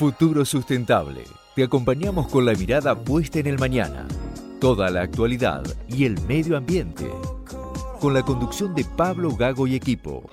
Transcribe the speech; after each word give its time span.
Futuro 0.00 0.46
Sustentable. 0.46 1.24
Te 1.54 1.62
acompañamos 1.62 2.26
con 2.28 2.46
la 2.46 2.54
mirada 2.54 2.94
puesta 2.94 3.38
en 3.38 3.46
el 3.46 3.58
mañana, 3.58 4.08
toda 4.58 4.88
la 4.88 5.02
actualidad 5.02 5.62
y 5.88 6.06
el 6.06 6.18
medio 6.22 6.56
ambiente. 6.56 7.06
Con 8.00 8.14
la 8.14 8.22
conducción 8.22 8.74
de 8.74 8.86
Pablo 8.86 9.36
Gago 9.36 9.66
y 9.66 9.74
equipo. 9.74 10.30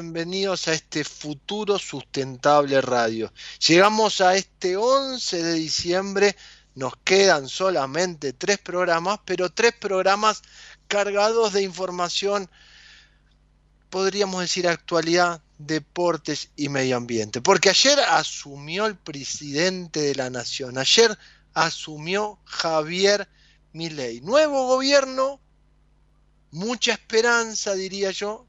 Bienvenidos 0.00 0.66
a 0.66 0.72
este 0.72 1.04
futuro 1.04 1.78
sustentable 1.78 2.80
radio. 2.80 3.30
Llegamos 3.68 4.22
a 4.22 4.34
este 4.34 4.74
11 4.78 5.42
de 5.42 5.52
diciembre, 5.52 6.36
nos 6.74 6.94
quedan 7.04 7.50
solamente 7.50 8.32
tres 8.32 8.56
programas, 8.56 9.20
pero 9.26 9.50
tres 9.50 9.74
programas 9.78 10.40
cargados 10.88 11.52
de 11.52 11.64
información, 11.64 12.48
podríamos 13.90 14.40
decir 14.40 14.66
actualidad, 14.66 15.42
deportes 15.58 16.48
y 16.56 16.70
medio 16.70 16.96
ambiente. 16.96 17.42
Porque 17.42 17.68
ayer 17.68 18.00
asumió 18.00 18.86
el 18.86 18.96
presidente 18.96 20.00
de 20.00 20.14
la 20.14 20.30
nación, 20.30 20.78
ayer 20.78 21.18
asumió 21.52 22.38
Javier 22.46 23.28
Milei. 23.74 24.22
Nuevo 24.22 24.66
gobierno, 24.66 25.42
mucha 26.52 26.92
esperanza, 26.92 27.74
diría 27.74 28.12
yo, 28.12 28.46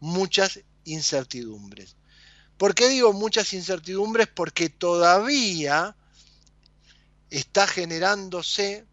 muchas 0.00 0.60
incertidumbres. 0.84 1.96
¿Por 2.56 2.74
qué 2.74 2.88
digo 2.88 3.12
muchas 3.12 3.52
incertidumbres? 3.52 4.26
Porque 4.26 4.68
todavía 4.68 5.96
está 7.30 7.66
generándose 7.66 8.84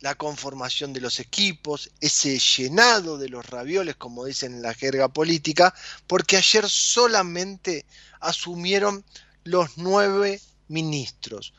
la 0.00 0.14
conformación 0.14 0.92
de 0.92 1.00
los 1.00 1.18
equipos, 1.20 1.90
ese 2.00 2.38
llenado 2.38 3.18
de 3.18 3.28
los 3.28 3.46
ravioles, 3.46 3.96
como 3.96 4.24
dicen 4.24 4.54
en 4.54 4.62
la 4.62 4.74
jerga 4.74 5.08
política, 5.08 5.74
porque 6.06 6.36
ayer 6.36 6.68
solamente 6.68 7.86
asumieron 8.20 9.04
los 9.42 9.78
nueve 9.78 10.40
ministros. 10.68 11.54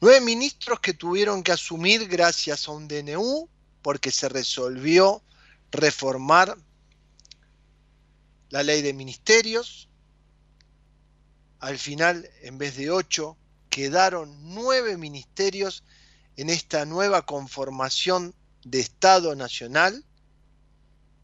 Nueve 0.00 0.20
ministros 0.20 0.80
que 0.80 0.94
tuvieron 0.94 1.42
que 1.42 1.52
asumir 1.52 2.08
gracias 2.08 2.66
a 2.66 2.72
un 2.72 2.88
DNU, 2.88 3.48
porque 3.82 4.10
se 4.10 4.28
resolvió 4.28 5.22
reformar 5.70 6.58
la 8.50 8.62
ley 8.62 8.82
de 8.82 8.92
ministerios. 8.92 9.88
Al 11.60 11.78
final, 11.78 12.28
en 12.42 12.58
vez 12.58 12.76
de 12.76 12.90
ocho, 12.90 13.36
quedaron 13.70 14.54
nueve 14.54 14.96
ministerios 14.96 15.84
en 16.36 16.50
esta 16.50 16.84
nueva 16.84 17.24
conformación 17.26 18.34
de 18.64 18.80
Estado 18.80 19.34
Nacional. 19.34 20.04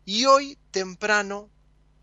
Y 0.04 0.24
hoy, 0.26 0.56
temprano, 0.70 1.50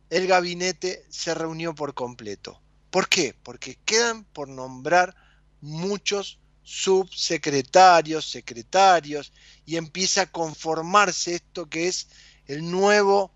el 0.09 0.27
gabinete 0.27 1.05
se 1.09 1.33
reunió 1.33 1.73
por 1.73 1.93
completo. 1.93 2.61
¿Por 2.91 3.07
qué? 3.07 3.33
Porque 3.43 3.79
quedan 3.85 4.25
por 4.25 4.49
nombrar 4.49 5.15
muchos 5.61 6.39
subsecretarios, 6.63 8.29
secretarios, 8.29 9.31
y 9.65 9.77
empieza 9.77 10.23
a 10.23 10.31
conformarse 10.31 11.35
esto 11.35 11.69
que 11.69 11.87
es 11.87 12.09
el 12.45 12.69
nuevo 12.69 13.31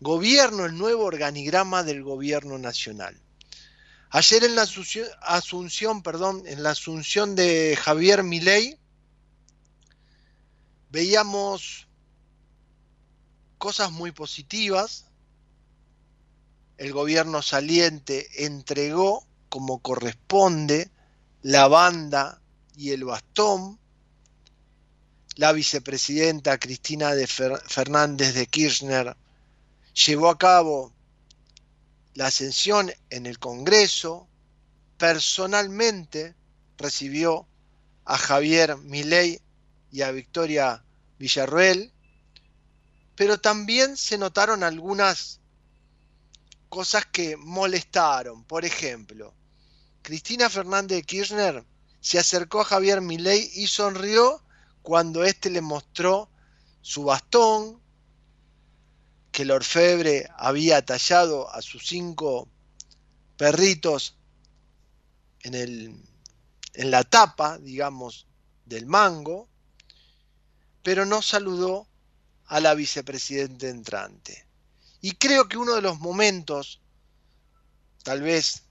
gobierno, 0.00 0.64
el 0.64 0.76
nuevo 0.76 1.04
organigrama 1.04 1.82
del 1.82 2.02
gobierno 2.02 2.58
nacional. 2.58 3.20
Ayer 4.10 4.44
en 4.44 4.54
la 4.54 4.66
asunción, 5.22 6.02
perdón, 6.02 6.42
en 6.46 6.62
la 6.62 6.70
asunción 6.70 7.34
de 7.34 7.76
Javier 7.76 8.22
Milei, 8.22 8.78
veíamos 10.90 11.88
cosas 13.58 13.90
muy 13.90 14.12
positivas. 14.12 15.06
El 16.78 16.92
gobierno 16.92 17.42
saliente 17.42 18.46
entregó, 18.46 19.26
como 19.48 19.80
corresponde, 19.80 20.90
la 21.42 21.68
banda 21.68 22.40
y 22.76 22.92
el 22.92 23.04
bastón. 23.04 23.78
La 25.34 25.52
vicepresidenta 25.52 26.58
Cristina 26.58 27.14
de 27.14 27.26
Fernández 27.26 28.34
de 28.34 28.46
Kirchner 28.46 29.16
llevó 30.06 30.30
a 30.30 30.38
cabo 30.38 30.92
la 32.14 32.26
ascensión 32.26 32.90
en 33.10 33.26
el 33.26 33.38
Congreso, 33.38 34.28
personalmente 34.96 36.34
recibió 36.76 37.46
a 38.04 38.16
Javier 38.16 38.76
Milei 38.76 39.40
y 39.90 40.02
a 40.02 40.10
Victoria 40.10 40.84
Villarruel, 41.18 41.92
pero 43.16 43.40
también 43.40 43.96
se 43.96 44.18
notaron 44.18 44.62
algunas 44.62 45.40
cosas 46.68 47.06
que 47.06 47.36
molestaron. 47.36 48.44
Por 48.44 48.64
ejemplo, 48.64 49.34
Cristina 50.02 50.48
Fernández 50.48 50.98
de 50.98 51.02
Kirchner 51.02 51.64
se 52.00 52.18
acercó 52.18 52.60
a 52.60 52.64
Javier 52.64 53.00
Milei 53.00 53.50
y 53.54 53.66
sonrió 53.66 54.42
cuando 54.82 55.24
éste 55.24 55.50
le 55.50 55.60
mostró 55.60 56.30
su 56.80 57.04
bastón, 57.04 57.77
que 59.38 59.42
el 59.42 59.52
orfebre 59.52 60.28
había 60.36 60.84
tallado 60.84 61.48
a 61.54 61.62
sus 61.62 61.86
cinco 61.86 62.48
perritos 63.36 64.16
en, 65.42 65.54
el, 65.54 65.94
en 66.74 66.90
la 66.90 67.04
tapa, 67.04 67.56
digamos, 67.58 68.26
del 68.66 68.86
mango, 68.86 69.48
pero 70.82 71.06
no 71.06 71.22
saludó 71.22 71.86
a 72.46 72.58
la 72.58 72.74
vicepresidenta 72.74 73.68
entrante. 73.68 74.44
Y 75.02 75.12
creo 75.12 75.48
que 75.48 75.56
uno 75.56 75.76
de 75.76 75.82
los 75.82 76.00
momentos, 76.00 76.80
tal 78.02 78.22
vez 78.22 78.64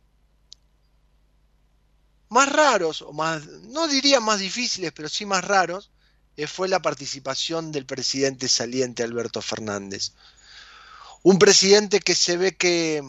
más 2.27 2.51
raros, 2.51 3.03
o 3.03 3.13
más, 3.13 3.45
no 3.47 3.87
diría 3.87 4.19
más 4.19 4.41
difíciles, 4.41 4.91
pero 4.91 5.07
sí 5.07 5.25
más 5.25 5.45
raros, 5.45 5.91
eh, 6.35 6.45
fue 6.45 6.67
la 6.67 6.81
participación 6.81 7.71
del 7.71 7.85
presidente 7.85 8.49
saliente 8.49 9.03
Alberto 9.03 9.41
Fernández. 9.41 10.11
Un 11.29 11.39
presidente 11.39 11.99
que 11.99 12.15
se 12.15 12.37
ve 12.37 12.55
que 12.55 13.03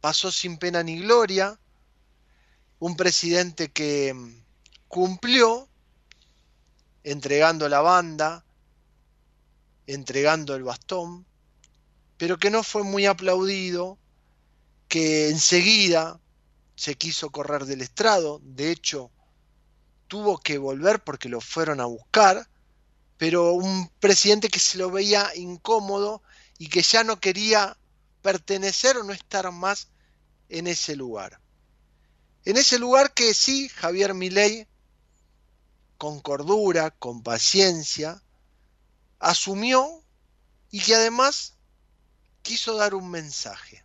pasó 0.00 0.30
sin 0.30 0.56
pena 0.56 0.84
ni 0.84 1.00
gloria, 1.00 1.58
un 2.78 2.96
presidente 2.96 3.72
que 3.72 4.14
cumplió 4.86 5.68
entregando 7.02 7.68
la 7.68 7.80
banda, 7.80 8.44
entregando 9.88 10.54
el 10.54 10.62
bastón, 10.62 11.26
pero 12.18 12.38
que 12.38 12.50
no 12.50 12.62
fue 12.62 12.84
muy 12.84 13.04
aplaudido, 13.04 13.98
que 14.86 15.28
enseguida 15.28 16.20
se 16.76 16.94
quiso 16.94 17.30
correr 17.30 17.64
del 17.64 17.80
estrado, 17.80 18.40
de 18.44 18.70
hecho 18.70 19.10
tuvo 20.06 20.38
que 20.38 20.56
volver 20.56 21.02
porque 21.02 21.28
lo 21.28 21.40
fueron 21.40 21.80
a 21.80 21.86
buscar, 21.86 22.48
pero 23.16 23.54
un 23.54 23.88
presidente 23.98 24.48
que 24.48 24.60
se 24.60 24.78
lo 24.78 24.88
veía 24.88 25.34
incómodo 25.34 26.22
y 26.58 26.68
que 26.68 26.82
ya 26.82 27.04
no 27.04 27.20
quería 27.20 27.76
pertenecer 28.22 28.96
o 28.96 29.04
no 29.04 29.12
estar 29.12 29.50
más 29.52 29.88
en 30.48 30.66
ese 30.66 30.96
lugar. 30.96 31.40
En 32.44 32.56
ese 32.56 32.78
lugar 32.78 33.12
que 33.14 33.34
sí, 33.34 33.68
Javier 33.68 34.14
Milei, 34.14 34.66
con 35.98 36.20
cordura, 36.20 36.90
con 36.90 37.22
paciencia, 37.22 38.22
asumió 39.18 40.02
y 40.70 40.80
que 40.80 40.94
además 40.94 41.54
quiso 42.42 42.76
dar 42.76 42.94
un 42.94 43.10
mensaje. 43.10 43.84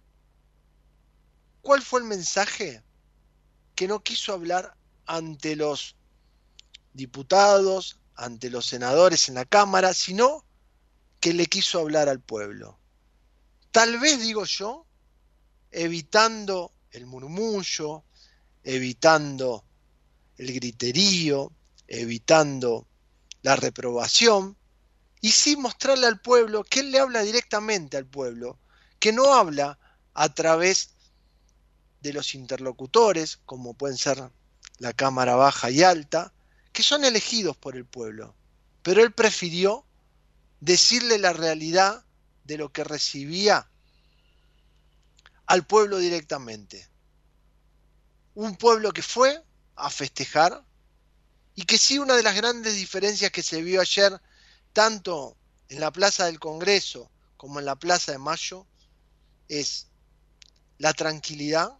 ¿Cuál 1.62 1.82
fue 1.82 2.02
el 2.02 2.06
mensaje? 2.06 2.84
Que 3.76 3.88
no 3.88 4.04
quiso 4.04 4.34
hablar 4.34 4.76
ante 5.06 5.56
los 5.56 5.96
diputados, 6.94 8.00
ante 8.16 8.50
los 8.50 8.66
senadores 8.66 9.30
en 9.30 9.36
la 9.36 9.46
Cámara, 9.46 9.94
sino 9.94 10.44
que 11.20 11.34
le 11.34 11.46
quiso 11.48 11.80
hablar 11.80 12.10
al 12.10 12.22
pueblo. 12.22 12.78
Tal 13.72 14.00
vez, 14.00 14.22
digo 14.22 14.46
yo, 14.46 14.86
evitando 15.72 16.74
el 16.92 17.06
murmullo, 17.06 18.04
evitando 18.64 19.64
el 20.38 20.54
griterío, 20.54 21.52
evitando 21.88 22.88
la 23.42 23.56
reprobación, 23.56 24.58
y 25.22 25.32
sí 25.32 25.58
mostrarle 25.58 26.08
al 26.08 26.22
pueblo 26.22 26.64
que 26.64 26.80
él 26.80 26.92
le 26.92 27.00
habla 27.00 27.22
directamente 27.22 27.98
al 27.98 28.06
pueblo, 28.06 28.58
que 29.00 29.12
no 29.12 29.34
habla 29.34 29.78
a 30.14 30.34
través 30.34 30.92
de 32.02 32.14
los 32.14 32.36
interlocutores, 32.36 33.38
como 33.46 33.74
pueden 33.74 33.98
ser 33.98 34.32
la 34.78 34.94
Cámara 34.94 35.36
Baja 35.36 35.70
y 35.70 35.84
Alta, 35.84 36.34
que 36.72 36.84
son 36.84 37.04
elegidos 37.04 37.58
por 37.58 37.76
el 37.76 37.86
pueblo. 37.86 38.36
Pero 38.82 39.04
él 39.04 39.12
prefirió 39.12 39.86
decirle 40.60 41.18
la 41.18 41.34
realidad 41.34 42.04
de 42.44 42.58
lo 42.58 42.72
que 42.72 42.84
recibía 42.84 43.70
al 45.46 45.66
pueblo 45.66 45.98
directamente. 45.98 46.88
Un 48.36 48.56
pueblo 48.56 48.92
que 48.92 49.02
fue 49.02 49.44
a 49.76 49.90
festejar 49.90 50.64
y 51.56 51.64
que 51.64 51.78
sí 51.78 52.00
una 52.00 52.16
de 52.16 52.24
las 52.24 52.36
grandes 52.36 52.76
diferencias 52.76 53.32
que 53.32 53.44
se 53.44 53.62
vio 53.62 53.82
ayer, 53.82 54.22
tanto 54.74 55.36
en 55.70 55.80
la 55.80 55.92
Plaza 55.92 56.26
del 56.26 56.40
Congreso 56.40 57.12
como 57.38 57.60
en 57.60 57.66
la 57.66 57.76
Plaza 57.76 58.12
de 58.12 58.18
Mayo, 58.18 58.66
es 59.48 59.88
la 60.78 60.94
tranquilidad, 60.94 61.78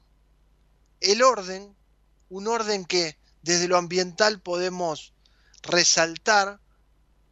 el 1.00 1.22
orden, 1.22 1.76
un 2.30 2.48
orden 2.48 2.86
que 2.86 3.18
desde 3.42 3.68
lo 3.68 3.78
ambiental 3.78 4.42
podemos 4.42 5.14
resaltar, 5.62 6.60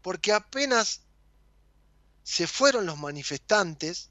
porque 0.01 0.31
apenas 0.31 1.01
se 2.27 2.45
fueron 2.45 2.85
los 2.85 2.97
manifestantes, 2.97 4.09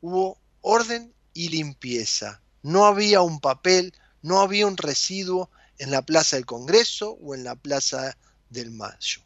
hubo 0.00 0.38
orden 0.62 1.12
y 1.34 1.50
limpieza. 1.50 2.40
No 2.62 2.86
había 2.86 3.20
un 3.20 3.38
papel, 3.38 3.92
no 4.22 4.40
había 4.40 4.66
un 4.66 4.78
residuo 4.78 5.50
en 5.76 5.90
la 5.90 6.00
Plaza 6.00 6.36
del 6.36 6.46
Congreso 6.46 7.18
o 7.20 7.34
en 7.34 7.44
la 7.44 7.54
Plaza 7.54 8.16
del 8.48 8.70
Mayo. 8.70 9.20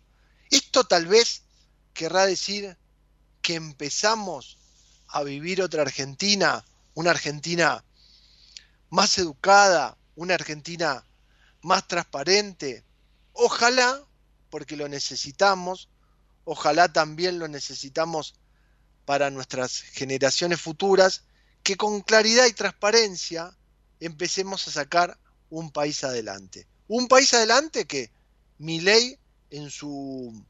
Esto 0.51 0.83
tal 0.83 1.07
vez 1.07 1.43
querrá 1.95 2.27
decir 2.27 2.77
que 3.41 3.55
empezamos 3.55 4.59
a 5.07 5.23
vivir 5.23 5.63
otra 5.63 5.83
Argentina, 5.83 6.65
una 6.95 7.13
Argentina 7.13 7.85
más 8.91 9.17
educada, 9.17 9.97
una 10.17 10.35
Argentina 10.35 11.07
más 11.63 11.87
transparente. 11.87 12.83
Ojalá, 13.33 14.05
porque 14.51 14.77
lo 14.77 14.89
necesitamos, 14.89 15.89
ojalá 16.51 16.91
también 16.91 17.39
lo 17.39 17.47
necesitamos 17.47 18.35
para 19.05 19.31
nuestras 19.31 19.83
generaciones 19.83 20.59
futuras, 20.59 21.25
que 21.63 21.77
con 21.77 22.01
claridad 22.01 22.47
y 22.47 22.55
transparencia 22.55 23.55
empecemos 24.01 24.67
a 24.67 24.71
sacar 24.71 25.19
un 25.51 25.71
país 25.71 26.05
adelante. 26.05 26.67
Un 26.87 27.07
país 27.07 27.35
adelante 27.35 27.87
que 27.87 28.11
mi 28.57 28.81
ley 28.81 29.19
en 29.51 29.69
su 29.69 30.43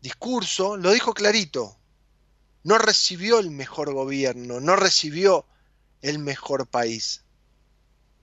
discurso 0.00 0.76
lo 0.76 0.90
dijo 0.90 1.14
clarito, 1.14 1.78
no 2.64 2.78
recibió 2.78 3.38
el 3.38 3.52
mejor 3.52 3.94
gobierno, 3.94 4.58
no 4.58 4.74
recibió 4.74 5.46
el 6.00 6.18
mejor 6.18 6.66
país. 6.66 7.22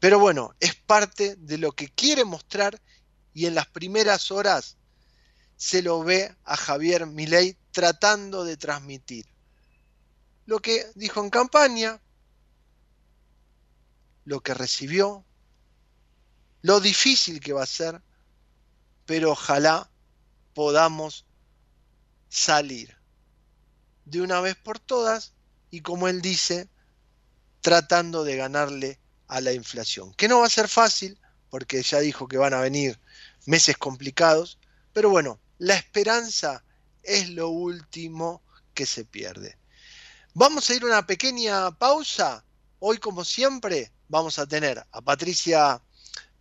Pero 0.02 0.20
bueno, 0.20 0.54
es 0.60 0.76
parte 0.76 1.38
de 1.38 1.58
lo 1.58 1.72
que 1.72 1.88
quiere 1.88 2.26
mostrar 2.26 2.82
y 3.34 3.46
en 3.46 3.56
las 3.56 3.68
primeras 3.68 4.30
horas 4.30 4.76
se 5.60 5.82
lo 5.82 6.02
ve 6.06 6.34
a 6.46 6.56
Javier 6.56 7.06
Milei 7.06 7.58
tratando 7.72 8.46
de 8.46 8.56
transmitir. 8.56 9.26
Lo 10.46 10.60
que 10.60 10.90
dijo 10.96 11.22
en 11.22 11.30
campaña, 11.30 12.02
lo 14.24 14.40
que 14.40 14.54
recibió, 14.54 15.26
lo 16.62 16.80
difícil 16.80 17.42
que 17.42 17.52
va 17.52 17.64
a 17.64 17.66
ser, 17.66 18.02
pero 19.06 19.32
ojalá 19.32 19.92
podamos 20.54 21.26
salir 22.30 22.98
de 24.06 24.22
una 24.22 24.40
vez 24.40 24.56
por 24.56 24.80
todas 24.80 25.34
y 25.72 25.82
como 25.82 26.08
él 26.08 26.22
dice, 26.22 26.70
tratando 27.60 28.24
de 28.24 28.38
ganarle 28.38 28.98
a 29.28 29.42
la 29.42 29.52
inflación. 29.52 30.14
Que 30.14 30.30
no 30.30 30.40
va 30.40 30.46
a 30.46 30.50
ser 30.50 30.70
fácil, 30.70 31.20
porque 31.50 31.84
ya 31.84 32.00
dijo 32.00 32.30
que 32.30 32.38
van 32.38 32.54
a 32.54 32.62
venir 32.62 32.98
meses 33.46 33.78
complicados, 33.78 34.58
pero 34.94 35.10
bueno, 35.10 35.38
la 35.60 35.76
esperanza 35.76 36.64
es 37.04 37.30
lo 37.30 37.50
último 37.50 38.42
que 38.74 38.86
se 38.86 39.06
pierde. 39.06 39.58
Vamos 40.34 40.70
a 40.70 40.74
ir 40.74 40.84
a 40.84 40.88
una 40.88 41.06
pequeña 41.06 41.72
pausa. 41.78 42.44
Hoy, 42.80 42.98
como 42.98 43.26
siempre, 43.26 43.92
vamos 44.08 44.40
a 44.40 44.48
tener 44.48 44.84
a 44.92 45.02
Patricia 45.02 45.82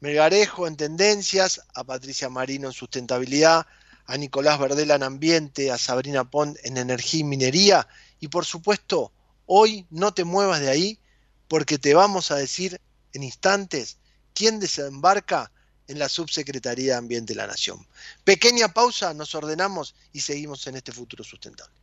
Melgarejo 0.01 0.69
en 0.69 0.77
tendencias, 0.77 1.61
a 1.75 1.83
Patricia 1.83 2.29
Marino 2.29 2.69
en 2.69 2.73
sustentabilidad, 2.73 3.67
a 4.07 4.17
Nicolás 4.17 4.59
Verdela 4.61 4.95
en 4.95 5.03
ambiente, 5.03 5.73
a 5.73 5.79
Sabrina 5.79 6.31
Pont 6.31 6.57
en 6.63 6.77
energía 6.77 7.21
y 7.21 7.25
minería. 7.25 7.89
Y 8.21 8.29
por 8.29 8.45
supuesto, 8.45 9.13
hoy 9.47 9.87
no 9.91 10.15
te 10.15 10.23
muevas 10.23 10.61
de 10.61 10.71
ahí 10.71 11.01
porque 11.49 11.79
te 11.79 11.93
vamos 11.93 12.31
a 12.31 12.37
decir 12.37 12.81
en 13.13 13.25
instantes 13.25 13.99
quién 14.33 14.61
desembarca 14.61 15.51
en 15.89 15.99
la 15.99 16.09
Subsecretaría 16.09 16.93
de 16.93 16.99
Ambiente 16.99 17.33
de 17.33 17.39
la 17.39 17.47
Nación. 17.47 17.85
Pequeña 18.23 18.69
pausa, 18.69 19.13
nos 19.15 19.35
ordenamos 19.35 19.95
y 20.13 20.21
seguimos 20.21 20.67
en 20.67 20.77
este 20.77 20.93
futuro 20.93 21.25
sustentable. 21.25 21.75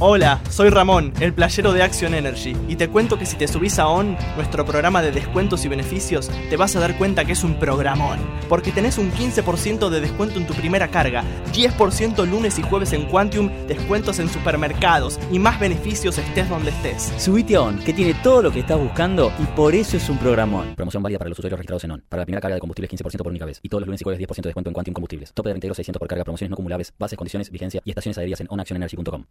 Hola, 0.00 0.42
soy 0.50 0.70
Ramón, 0.70 1.12
el 1.20 1.32
playero 1.32 1.72
de 1.72 1.84
Action 1.84 2.14
Energy, 2.14 2.56
y 2.66 2.74
te 2.74 2.88
cuento 2.88 3.16
que 3.16 3.26
si 3.26 3.36
te 3.36 3.46
subís 3.46 3.78
a 3.78 3.86
ON, 3.86 4.16
nuestro 4.34 4.64
programa 4.66 5.00
de 5.02 5.12
descuentos 5.12 5.64
y 5.64 5.68
beneficios, 5.68 6.32
te 6.50 6.56
vas 6.56 6.74
a 6.74 6.80
dar 6.80 6.98
cuenta 6.98 7.24
que 7.24 7.32
es 7.32 7.44
un 7.44 7.60
programón, 7.60 8.18
porque 8.48 8.72
tenés 8.72 8.98
un 8.98 9.12
15% 9.12 9.90
de 9.90 10.00
descuento 10.00 10.40
en 10.40 10.48
tu 10.48 10.54
primera 10.54 10.88
carga, 10.88 11.22
10% 11.52 12.26
lunes 12.26 12.58
y 12.58 12.62
jueves 12.62 12.92
en 12.92 13.06
Quantium, 13.06 13.50
descuentos 13.68 14.18
en 14.18 14.28
supermercados 14.28 15.20
y 15.30 15.38
más 15.38 15.60
beneficios 15.60 16.18
estés 16.18 16.48
donde 16.48 16.70
estés. 16.70 17.12
Subite 17.16 17.54
a 17.54 17.62
ON, 17.62 17.78
que 17.78 17.92
tiene 17.92 18.14
todo 18.14 18.42
lo 18.42 18.50
que 18.50 18.60
estás 18.60 18.80
buscando 18.80 19.32
y 19.38 19.44
por 19.54 19.76
eso 19.76 19.96
es 19.96 20.08
un 20.08 20.18
programón. 20.18 20.74
Promoción 20.74 21.04
válida 21.04 21.18
para 21.18 21.28
los 21.28 21.38
usuarios 21.38 21.56
registrados 21.56 21.84
en 21.84 21.92
ON. 21.92 22.04
Para 22.08 22.22
la 22.22 22.26
primera 22.26 22.40
carga 22.40 22.56
de 22.56 22.60
combustibles 22.60 22.90
15% 22.90 23.18
por 23.18 23.28
única 23.28 23.44
vez. 23.44 23.60
Y 23.62 23.68
todos 23.68 23.82
los 23.82 23.86
lunes 23.86 24.00
y 24.00 24.04
jueves 24.04 24.20
10% 24.20 24.34
de 24.42 24.48
descuento 24.48 24.70
en 24.70 24.74
Quantium 24.74 24.94
Combustibles. 24.94 25.32
Tope 25.32 25.50
de 25.50 25.54
22 25.54 25.76
600 25.76 26.00
por 26.00 26.08
carga, 26.08 26.24
promociones 26.24 26.50
no 26.50 26.54
acumulables, 26.54 26.92
bases, 26.98 27.16
condiciones, 27.16 27.48
vigencia 27.48 27.80
y 27.84 27.90
estaciones 27.90 28.18
adheridas 28.18 28.40
en 28.40 28.48
onactionenergy.com. 28.50 29.24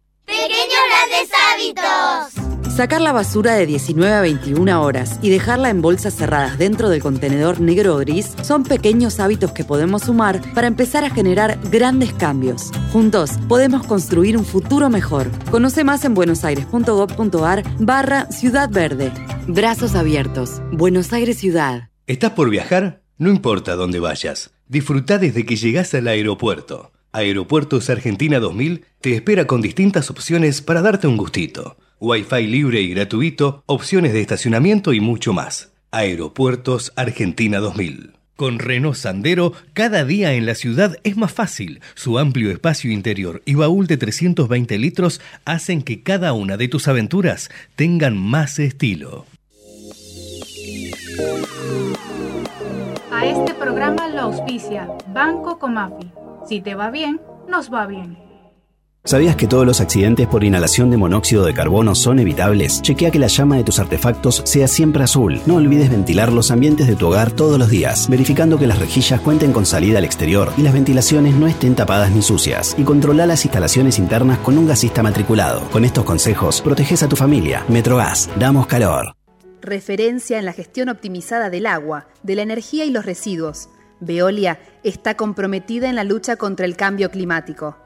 Hábitos. 1.54 2.74
Sacar 2.74 3.00
la 3.00 3.12
basura 3.12 3.54
de 3.54 3.66
19 3.66 4.12
a 4.12 4.20
21 4.22 4.82
horas 4.82 5.20
y 5.22 5.30
dejarla 5.30 5.70
en 5.70 5.80
bolsas 5.80 6.16
cerradas 6.16 6.58
dentro 6.58 6.88
del 6.88 7.00
contenedor 7.00 7.60
negro 7.60 7.94
o 7.94 7.98
gris 7.98 8.34
son 8.42 8.64
pequeños 8.64 9.20
hábitos 9.20 9.52
que 9.52 9.62
podemos 9.62 10.02
sumar 10.02 10.40
para 10.54 10.66
empezar 10.66 11.04
a 11.04 11.10
generar 11.10 11.60
grandes 11.70 12.12
cambios. 12.12 12.72
Juntos 12.92 13.30
podemos 13.48 13.86
construir 13.86 14.36
un 14.36 14.44
futuro 14.44 14.90
mejor. 14.90 15.30
Conoce 15.52 15.84
más 15.84 16.04
en 16.04 16.14
buenosaires.gov.ar 16.14 17.62
barra 17.78 18.26
Ciudad 18.32 18.68
Verde. 18.68 19.12
Brazos 19.46 19.94
abiertos. 19.94 20.60
Buenos 20.72 21.12
Aires 21.12 21.38
Ciudad. 21.38 21.90
¿Estás 22.08 22.32
por 22.32 22.50
viajar? 22.50 23.02
No 23.16 23.30
importa 23.30 23.76
dónde 23.76 24.00
vayas. 24.00 24.50
Disfruta 24.66 25.18
desde 25.18 25.46
que 25.46 25.54
llegas 25.54 25.94
al 25.94 26.08
aeropuerto. 26.08 26.90
Aeropuertos 27.14 27.90
Argentina 27.90 28.40
2000 28.40 28.86
te 29.00 29.14
espera 29.14 29.46
con 29.46 29.62
distintas 29.62 30.10
opciones 30.10 30.62
para 30.62 30.82
darte 30.82 31.06
un 31.06 31.16
gustito. 31.16 31.76
Wi-Fi 32.00 32.44
libre 32.48 32.80
y 32.80 32.88
gratuito, 32.92 33.62
opciones 33.66 34.12
de 34.12 34.20
estacionamiento 34.20 34.92
y 34.92 34.98
mucho 34.98 35.32
más. 35.32 35.72
Aeropuertos 35.92 36.92
Argentina 36.96 37.60
2000. 37.60 38.14
Con 38.34 38.58
Renault 38.58 38.96
Sandero, 38.96 39.52
cada 39.74 40.04
día 40.04 40.32
en 40.32 40.44
la 40.44 40.56
ciudad 40.56 40.96
es 41.04 41.16
más 41.16 41.30
fácil. 41.30 41.80
Su 41.94 42.18
amplio 42.18 42.50
espacio 42.50 42.90
interior 42.90 43.42
y 43.44 43.54
baúl 43.54 43.86
de 43.86 43.96
320 43.96 44.76
litros 44.76 45.20
hacen 45.44 45.82
que 45.82 46.02
cada 46.02 46.32
una 46.32 46.56
de 46.56 46.66
tus 46.66 46.88
aventuras 46.88 47.48
tengan 47.76 48.18
más 48.18 48.58
estilo. 48.58 49.24
A 53.12 53.24
este 53.24 53.54
programa 53.54 54.08
lo 54.08 54.22
auspicia 54.22 54.88
Banco 55.12 55.60
Comafi. 55.60 56.23
Si 56.46 56.60
te 56.60 56.74
va 56.74 56.90
bien, 56.90 57.20
nos 57.48 57.72
va 57.72 57.86
bien. 57.86 58.18
¿Sabías 59.06 59.36
que 59.36 59.46
todos 59.46 59.66
los 59.66 59.82
accidentes 59.82 60.26
por 60.26 60.44
inhalación 60.44 60.90
de 60.90 60.96
monóxido 60.96 61.44
de 61.44 61.52
carbono 61.52 61.94
son 61.94 62.20
evitables? 62.20 62.80
Chequea 62.80 63.10
que 63.10 63.18
la 63.18 63.26
llama 63.26 63.56
de 63.56 63.64
tus 63.64 63.78
artefactos 63.78 64.40
sea 64.46 64.66
siempre 64.66 65.04
azul. 65.04 65.42
No 65.44 65.56
olvides 65.56 65.90
ventilar 65.90 66.32
los 66.32 66.50
ambientes 66.50 66.86
de 66.86 66.96
tu 66.96 67.08
hogar 67.08 67.30
todos 67.30 67.58
los 67.58 67.68
días, 67.68 68.08
verificando 68.08 68.58
que 68.58 68.66
las 68.66 68.78
rejillas 68.78 69.20
cuenten 69.20 69.52
con 69.52 69.66
salida 69.66 69.98
al 69.98 70.04
exterior 70.04 70.52
y 70.56 70.62
las 70.62 70.72
ventilaciones 70.72 71.34
no 71.34 71.46
estén 71.46 71.74
tapadas 71.74 72.12
ni 72.12 72.22
sucias. 72.22 72.74
Y 72.78 72.84
controla 72.84 73.26
las 73.26 73.44
instalaciones 73.44 73.98
internas 73.98 74.38
con 74.38 74.56
un 74.56 74.66
gasista 74.66 75.02
matriculado. 75.02 75.68
Con 75.70 75.84
estos 75.84 76.04
consejos, 76.04 76.62
proteges 76.62 77.02
a 77.02 77.08
tu 77.08 77.16
familia. 77.16 77.62
Metrogas, 77.68 78.30
damos 78.38 78.66
calor. 78.66 79.14
Referencia 79.60 80.38
en 80.38 80.46
la 80.46 80.54
gestión 80.54 80.88
optimizada 80.88 81.50
del 81.50 81.66
agua, 81.66 82.06
de 82.22 82.36
la 82.36 82.42
energía 82.42 82.86
y 82.86 82.90
los 82.90 83.04
residuos. 83.04 83.68
Veolia 84.04 84.58
está 84.82 85.16
comprometida 85.16 85.88
en 85.88 85.96
la 85.96 86.04
lucha 86.04 86.36
contra 86.36 86.66
el 86.66 86.76
cambio 86.76 87.10
climático. 87.10 87.76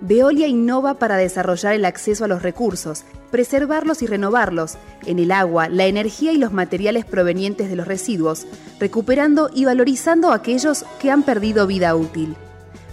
Veolia 0.00 0.46
innova 0.46 0.94
para 0.94 1.16
desarrollar 1.16 1.74
el 1.74 1.84
acceso 1.84 2.24
a 2.24 2.28
los 2.28 2.42
recursos, 2.42 3.04
preservarlos 3.30 4.02
y 4.02 4.06
renovarlos, 4.06 4.76
en 5.06 5.18
el 5.18 5.30
agua, 5.30 5.68
la 5.68 5.86
energía 5.86 6.32
y 6.32 6.38
los 6.38 6.52
materiales 6.52 7.04
provenientes 7.04 7.68
de 7.68 7.76
los 7.76 7.86
residuos, 7.86 8.46
recuperando 8.80 9.50
y 9.52 9.64
valorizando 9.64 10.32
aquellos 10.32 10.84
que 11.00 11.10
han 11.10 11.22
perdido 11.22 11.66
vida 11.66 11.94
útil. 11.94 12.36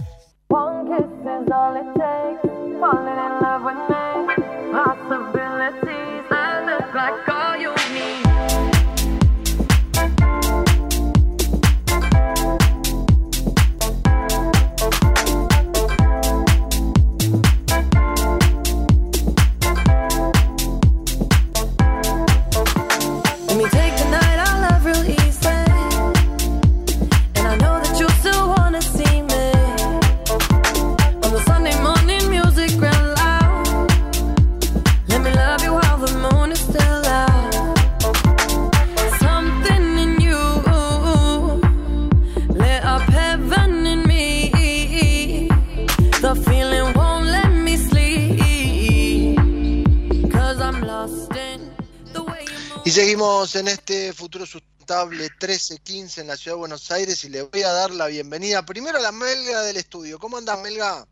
en 53.52 53.68
este 53.68 54.14
futuro 54.14 54.46
sustentable 54.46 55.18
1315 55.18 56.22
en 56.22 56.26
la 56.28 56.36
ciudad 56.36 56.56
de 56.56 56.60
Buenos 56.60 56.90
Aires 56.90 57.22
y 57.24 57.28
le 57.28 57.42
voy 57.42 57.60
a 57.60 57.70
dar 57.70 57.90
la 57.90 58.06
bienvenida 58.06 58.64
primero 58.64 58.96
a 58.96 59.02
la 59.02 59.12
Melga 59.12 59.60
del 59.62 59.76
estudio. 59.76 60.18
¿Cómo 60.18 60.38
andas, 60.38 60.58
Melga? 60.62 61.06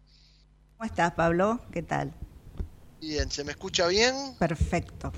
¿Cómo 0.78 0.86
estás, 0.86 1.12
Pablo? 1.12 1.60
¿Qué 1.72 1.82
tal? 1.82 2.14
Bien, 3.02 3.30
¿se 3.30 3.44
me 3.44 3.52
escucha 3.52 3.86
bien? 3.86 4.14
Perfecto. 4.38 5.12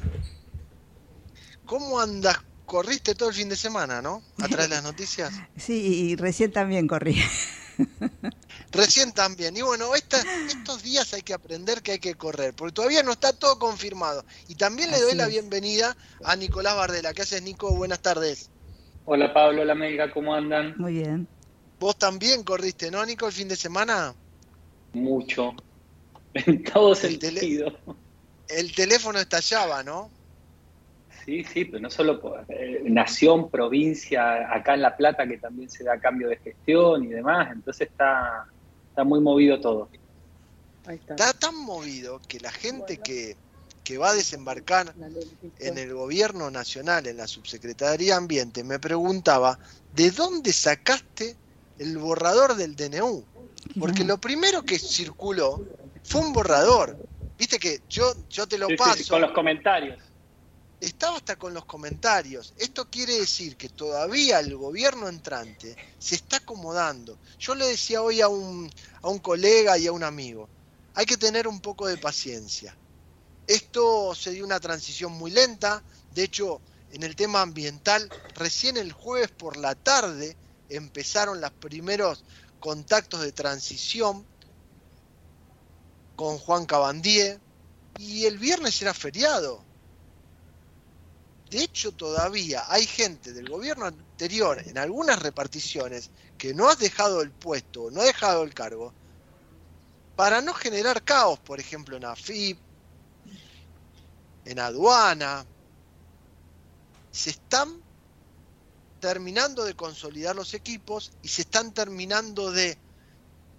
¿Cómo 1.64 2.00
andas? 2.00 2.36
Corriste 2.66 3.14
todo 3.14 3.28
el 3.28 3.34
fin 3.36 3.48
de 3.48 3.56
semana, 3.56 4.02
¿no? 4.02 4.20
Atrás 4.42 4.68
de 4.68 4.74
las 4.74 4.82
noticias. 4.82 5.32
Sí, 5.56 6.10
y 6.10 6.16
recién 6.16 6.50
también 6.50 6.88
corrí. 6.88 7.16
Recién 8.74 9.12
también. 9.12 9.56
Y 9.56 9.62
bueno, 9.62 9.94
esta- 9.94 10.20
estos 10.48 10.82
días 10.82 11.12
hay 11.14 11.22
que 11.22 11.32
aprender 11.34 11.82
que 11.82 11.92
hay 11.92 11.98
que 11.98 12.14
correr, 12.14 12.54
porque 12.54 12.72
todavía 12.72 13.02
no 13.02 13.12
está 13.12 13.32
todo 13.32 13.58
confirmado. 13.58 14.24
Y 14.48 14.56
también 14.56 14.90
le 14.90 15.00
doy 15.00 15.08
Así 15.10 15.16
la 15.16 15.24
es. 15.24 15.30
bienvenida 15.30 15.96
a 16.24 16.36
Nicolás 16.36 16.76
Bardela. 16.76 17.12
¿Qué 17.14 17.22
haces, 17.22 17.42
Nico? 17.42 17.74
Buenas 17.74 18.00
tardes. 18.00 18.50
Hola 19.04 19.32
Pablo, 19.32 19.62
hola 19.62 19.74
Melga, 19.74 20.10
¿cómo 20.12 20.34
andan? 20.34 20.74
Muy 20.78 20.94
bien. 20.94 21.28
Vos 21.78 21.96
también 21.98 22.42
corriste, 22.42 22.90
¿no, 22.90 23.04
Nico, 23.04 23.26
el 23.26 23.32
fin 23.32 23.48
de 23.48 23.56
semana? 23.56 24.14
Mucho. 24.92 25.52
En 26.34 26.64
todo 26.64 26.90
El 26.90 26.96
sentido. 26.96 27.78
El 28.48 28.74
teléfono 28.74 29.20
estallaba, 29.20 29.84
¿no? 29.84 30.10
Sí, 31.24 31.44
sí, 31.44 31.64
pero 31.66 31.80
no 31.80 31.90
solo 31.90 32.20
por 32.20 32.44
eh, 32.48 32.80
nación, 32.84 33.48
provincia, 33.50 34.52
acá 34.52 34.74
en 34.74 34.82
La 34.82 34.96
Plata 34.96 35.28
que 35.28 35.38
también 35.38 35.70
se 35.70 35.84
da 35.84 35.98
cambio 36.00 36.28
de 36.28 36.38
gestión 36.38 37.04
y 37.04 37.08
demás, 37.08 37.50
entonces 37.52 37.88
está, 37.88 38.44
está 38.94 39.02
muy 39.02 39.20
movido 39.20 39.60
todo. 39.60 39.88
Está 40.86 41.32
tan 41.32 41.56
movido 41.56 42.20
que 42.28 42.38
la 42.38 42.52
gente 42.52 42.98
que 42.98 43.36
que 43.84 43.98
va 43.98 44.10
a 44.10 44.14
desembarcar 44.14 44.94
en 45.58 45.78
el 45.78 45.92
gobierno 45.92 46.50
nacional, 46.50 47.06
en 47.06 47.18
la 47.18 47.26
subsecretaría 47.26 48.12
de 48.12 48.12
Ambiente, 48.14 48.64
me 48.64 48.78
preguntaba, 48.78 49.58
¿de 49.92 50.10
dónde 50.10 50.54
sacaste 50.54 51.36
el 51.78 51.98
borrador 51.98 52.56
del 52.56 52.74
DNU? 52.74 53.22
Porque 53.78 54.04
lo 54.04 54.16
primero 54.18 54.62
que 54.62 54.78
circuló 54.78 55.62
fue 56.02 56.22
un 56.22 56.32
borrador. 56.32 56.96
Viste 57.36 57.58
que 57.58 57.80
yo, 57.90 58.14
yo 58.30 58.46
te 58.46 58.56
lo 58.56 58.68
sí, 58.68 58.76
paso. 58.76 58.94
sí, 58.94 59.08
con 59.08 59.20
los 59.20 59.32
comentarios. 59.32 59.98
Estaba 60.80 61.16
hasta 61.16 61.36
con 61.36 61.54
los 61.54 61.64
comentarios. 61.64 62.52
Esto 62.56 62.90
quiere 62.90 63.18
decir 63.18 63.56
que 63.56 63.68
todavía 63.68 64.40
el 64.40 64.56
gobierno 64.56 65.08
entrante 65.08 65.76
se 65.98 66.16
está 66.16 66.38
acomodando. 66.38 67.18
Yo 67.38 67.54
le 67.54 67.66
decía 67.66 68.02
hoy 68.02 68.20
a 68.20 68.28
un, 68.28 68.70
a 69.02 69.08
un 69.08 69.18
colega 69.18 69.78
y 69.78 69.86
a 69.86 69.92
un 69.92 70.04
amigo, 70.04 70.48
hay 70.94 71.06
que 71.06 71.16
tener 71.16 71.48
un 71.48 71.60
poco 71.60 71.86
de 71.86 71.96
paciencia. 71.96 72.76
Esto 73.46 74.14
se 74.14 74.30
dio 74.30 74.44
una 74.44 74.60
transición 74.60 75.12
muy 75.12 75.30
lenta. 75.30 75.82
De 76.12 76.24
hecho, 76.24 76.60
en 76.90 77.02
el 77.02 77.16
tema 77.16 77.42
ambiental, 77.42 78.10
recién 78.34 78.76
el 78.76 78.92
jueves 78.92 79.30
por 79.30 79.56
la 79.56 79.74
tarde 79.74 80.36
empezaron 80.68 81.40
los 81.40 81.52
primeros 81.52 82.24
contactos 82.60 83.20
de 83.20 83.32
transición 83.32 84.26
con 86.16 86.38
Juan 86.38 86.64
Cabandier 86.66 87.40
y 87.98 88.24
el 88.24 88.38
viernes 88.38 88.80
era 88.80 88.94
feriado. 88.94 89.64
De 91.54 91.62
hecho, 91.62 91.92
todavía 91.92 92.64
hay 92.66 92.84
gente 92.84 93.32
del 93.32 93.48
gobierno 93.48 93.86
anterior 93.86 94.60
en 94.66 94.76
algunas 94.76 95.22
reparticiones 95.22 96.10
que 96.36 96.52
no 96.52 96.68
ha 96.68 96.74
dejado 96.74 97.22
el 97.22 97.30
puesto, 97.30 97.92
no 97.92 98.00
ha 98.00 98.04
dejado 98.06 98.42
el 98.42 98.52
cargo, 98.52 98.92
para 100.16 100.40
no 100.40 100.52
generar 100.52 101.04
caos, 101.04 101.38
por 101.38 101.60
ejemplo, 101.60 101.96
en 101.96 102.06
AFIP, 102.06 102.58
en 104.46 104.58
aduana. 104.58 105.46
Se 107.12 107.30
están 107.30 107.80
terminando 108.98 109.62
de 109.62 109.76
consolidar 109.76 110.34
los 110.34 110.54
equipos 110.54 111.12
y 111.22 111.28
se 111.28 111.42
están 111.42 111.72
terminando 111.72 112.50
de, 112.50 112.76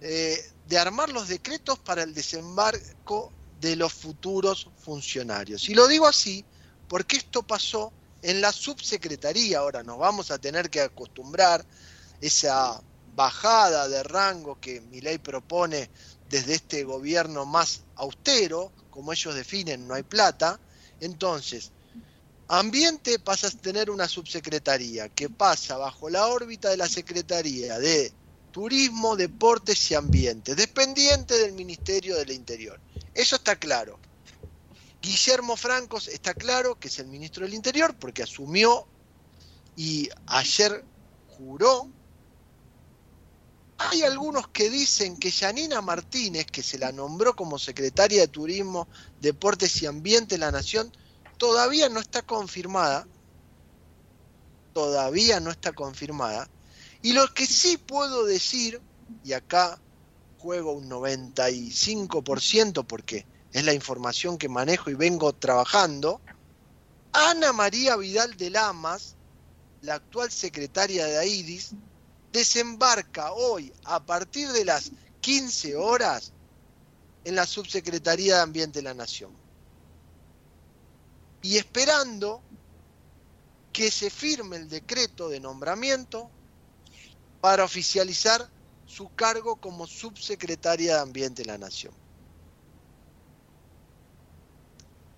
eh, 0.02 0.52
de 0.66 0.78
armar 0.78 1.08
los 1.08 1.28
decretos 1.28 1.78
para 1.78 2.02
el 2.02 2.12
desembarco 2.12 3.32
de 3.58 3.74
los 3.74 3.94
futuros 3.94 4.68
funcionarios. 4.84 5.70
Y 5.70 5.74
lo 5.74 5.86
digo 5.88 6.06
así 6.06 6.44
porque 6.88 7.16
esto 7.16 7.42
pasó 7.42 7.92
en 8.22 8.40
la 8.40 8.52
subsecretaría. 8.52 9.58
Ahora 9.58 9.82
nos 9.82 9.98
vamos 9.98 10.30
a 10.30 10.38
tener 10.38 10.70
que 10.70 10.80
acostumbrar 10.80 11.64
esa 12.20 12.82
bajada 13.14 13.88
de 13.88 14.02
rango 14.02 14.60
que 14.60 14.80
mi 14.80 15.00
ley 15.00 15.18
propone 15.18 15.90
desde 16.28 16.54
este 16.54 16.84
gobierno 16.84 17.46
más 17.46 17.82
austero, 17.96 18.72
como 18.90 19.12
ellos 19.12 19.34
definen, 19.34 19.86
no 19.86 19.94
hay 19.94 20.02
plata. 20.02 20.60
Entonces, 21.00 21.72
ambiente 22.48 23.18
pasa 23.18 23.48
a 23.48 23.50
tener 23.50 23.90
una 23.90 24.08
subsecretaría 24.08 25.08
que 25.08 25.30
pasa 25.30 25.76
bajo 25.76 26.10
la 26.10 26.26
órbita 26.26 26.70
de 26.70 26.76
la 26.76 26.88
Secretaría 26.88 27.78
de 27.78 28.12
Turismo, 28.52 29.16
Deportes 29.16 29.90
y 29.90 29.94
Ambiente, 29.94 30.54
dependiente 30.54 31.38
del 31.38 31.52
Ministerio 31.52 32.16
del 32.16 32.30
Interior. 32.30 32.80
Eso 33.14 33.36
está 33.36 33.56
claro. 33.56 33.98
Guillermo 35.06 35.56
Francos 35.56 36.08
está 36.08 36.34
claro 36.34 36.80
que 36.80 36.88
es 36.88 36.98
el 36.98 37.06
ministro 37.06 37.44
del 37.44 37.54
Interior 37.54 37.94
porque 37.96 38.24
asumió 38.24 38.88
y 39.76 40.08
ayer 40.26 40.84
juró. 41.28 41.88
Hay 43.78 44.02
algunos 44.02 44.48
que 44.48 44.68
dicen 44.68 45.16
que 45.16 45.30
Yanina 45.30 45.80
Martínez, 45.80 46.46
que 46.46 46.60
se 46.60 46.78
la 46.78 46.90
nombró 46.90 47.36
como 47.36 47.56
secretaria 47.56 48.22
de 48.22 48.28
Turismo, 48.28 48.88
Deportes 49.20 49.80
y 49.80 49.86
Ambiente 49.86 50.34
de 50.34 50.40
la 50.40 50.50
Nación, 50.50 50.90
todavía 51.36 51.88
no 51.88 52.00
está 52.00 52.22
confirmada. 52.22 53.06
Todavía 54.72 55.38
no 55.38 55.52
está 55.52 55.72
confirmada. 55.72 56.48
Y 57.02 57.12
lo 57.12 57.32
que 57.32 57.46
sí 57.46 57.76
puedo 57.76 58.24
decir, 58.24 58.80
y 59.22 59.34
acá 59.34 59.78
juego 60.38 60.72
un 60.72 60.90
95% 60.90 62.84
porque 62.84 63.24
es 63.56 63.64
la 63.64 63.72
información 63.72 64.36
que 64.36 64.50
manejo 64.50 64.90
y 64.90 64.94
vengo 64.94 65.32
trabajando, 65.32 66.20
Ana 67.12 67.54
María 67.54 67.96
Vidal 67.96 68.36
de 68.36 68.50
Lamas, 68.50 69.16
la 69.80 69.94
actual 69.94 70.30
secretaria 70.30 71.06
de 71.06 71.16
AIDIS, 71.16 71.70
desembarca 72.32 73.32
hoy 73.32 73.72
a 73.84 74.04
partir 74.04 74.50
de 74.52 74.66
las 74.66 74.92
15 75.22 75.74
horas 75.74 76.34
en 77.24 77.34
la 77.34 77.46
Subsecretaría 77.46 78.36
de 78.36 78.42
Ambiente 78.42 78.80
de 78.80 78.82
la 78.82 78.92
Nación. 78.92 79.32
Y 81.40 81.56
esperando 81.56 82.42
que 83.72 83.90
se 83.90 84.10
firme 84.10 84.56
el 84.56 84.68
decreto 84.68 85.30
de 85.30 85.40
nombramiento 85.40 86.28
para 87.40 87.64
oficializar 87.64 88.50
su 88.84 89.08
cargo 89.14 89.56
como 89.56 89.86
subsecretaria 89.86 90.96
de 90.96 91.00
Ambiente 91.00 91.42
de 91.42 91.48
la 91.48 91.56
Nación. 91.56 91.94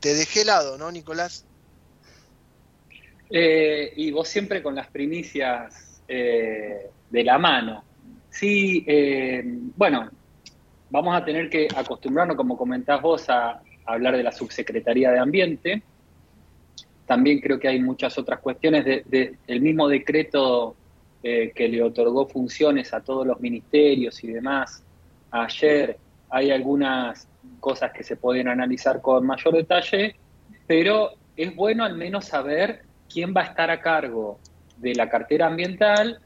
Te 0.01 0.15
dejé 0.15 0.43
helado, 0.43 0.79
¿no, 0.79 0.91
Nicolás? 0.91 1.45
Eh, 3.31 3.93
y 3.97 4.11
vos 4.11 4.29
siempre 4.29 4.63
con 4.63 4.75
las 4.75 4.89
primicias 4.89 6.03
eh, 6.07 6.91
de 7.11 7.25
la 7.25 7.39
mano. 7.39 7.85
Sí, 8.31 8.85
eh, 8.87 9.43
bueno, 9.77 10.11
vamos 10.91 11.17
a 11.17 11.25
tener 11.25 11.51
que 11.51 11.69
acostumbrarnos, 11.75 12.37
como 12.37 12.57
comentás 12.57 13.03
vos, 13.03 13.29
a, 13.29 13.61
hablar 13.87 14.17
de 14.17 14.23
la 14.23 14.33
subsecretaría 14.33 15.11
de 15.11 15.19
Ambiente. 15.19 15.83
También 17.07 17.41
creo 17.41 17.59
que 17.59 17.69
hay 17.69 17.81
muchas 17.81 18.19
otras 18.19 18.39
cuestiones. 18.41 18.85
De, 18.85 19.03
de 19.07 19.37
el 19.47 19.63
mismo 19.63 19.89
decreto 19.89 20.77
eh, 21.21 21.51
que 21.53 21.69
le 21.69 21.83
otorgó 21.83 22.29
funciones 22.29 22.95
a 22.95 23.01
todos 23.01 23.27
los 23.27 23.41
ministerios 23.41 24.23
y 24.23 24.29
demás 24.29 24.85
ayer, 25.33 25.99
hay 26.31 26.51
algunas 26.51 27.29
cosas 27.61 27.93
que 27.93 28.05
se 28.05 28.17
pueden 28.17 28.49
analizar 28.49 29.01
con 29.01 29.27
mayor 29.27 29.55
detalle, 29.55 30.17
pero 30.67 31.11
es 31.37 31.55
bueno 31.55 31.85
al 31.85 31.97
menos 31.97 32.27
saber 32.27 32.83
quién 33.13 33.35
va 33.37 33.43
a 33.43 33.45
estar 33.45 33.71
a 33.71 33.81
cargo 33.81 34.39
de 34.77 34.95
la 34.95 35.09
cartera 35.09 35.47
ambiental 35.47 36.21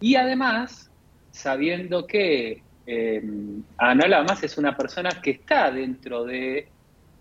y 0.00 0.16
además 0.16 0.90
sabiendo 1.30 2.06
que 2.06 2.62
eh, 2.86 3.22
Ana 3.78 4.08
Lamas 4.08 4.42
es 4.42 4.58
una 4.58 4.76
persona 4.76 5.10
que 5.22 5.30
está 5.32 5.70
dentro 5.70 6.24
de 6.24 6.68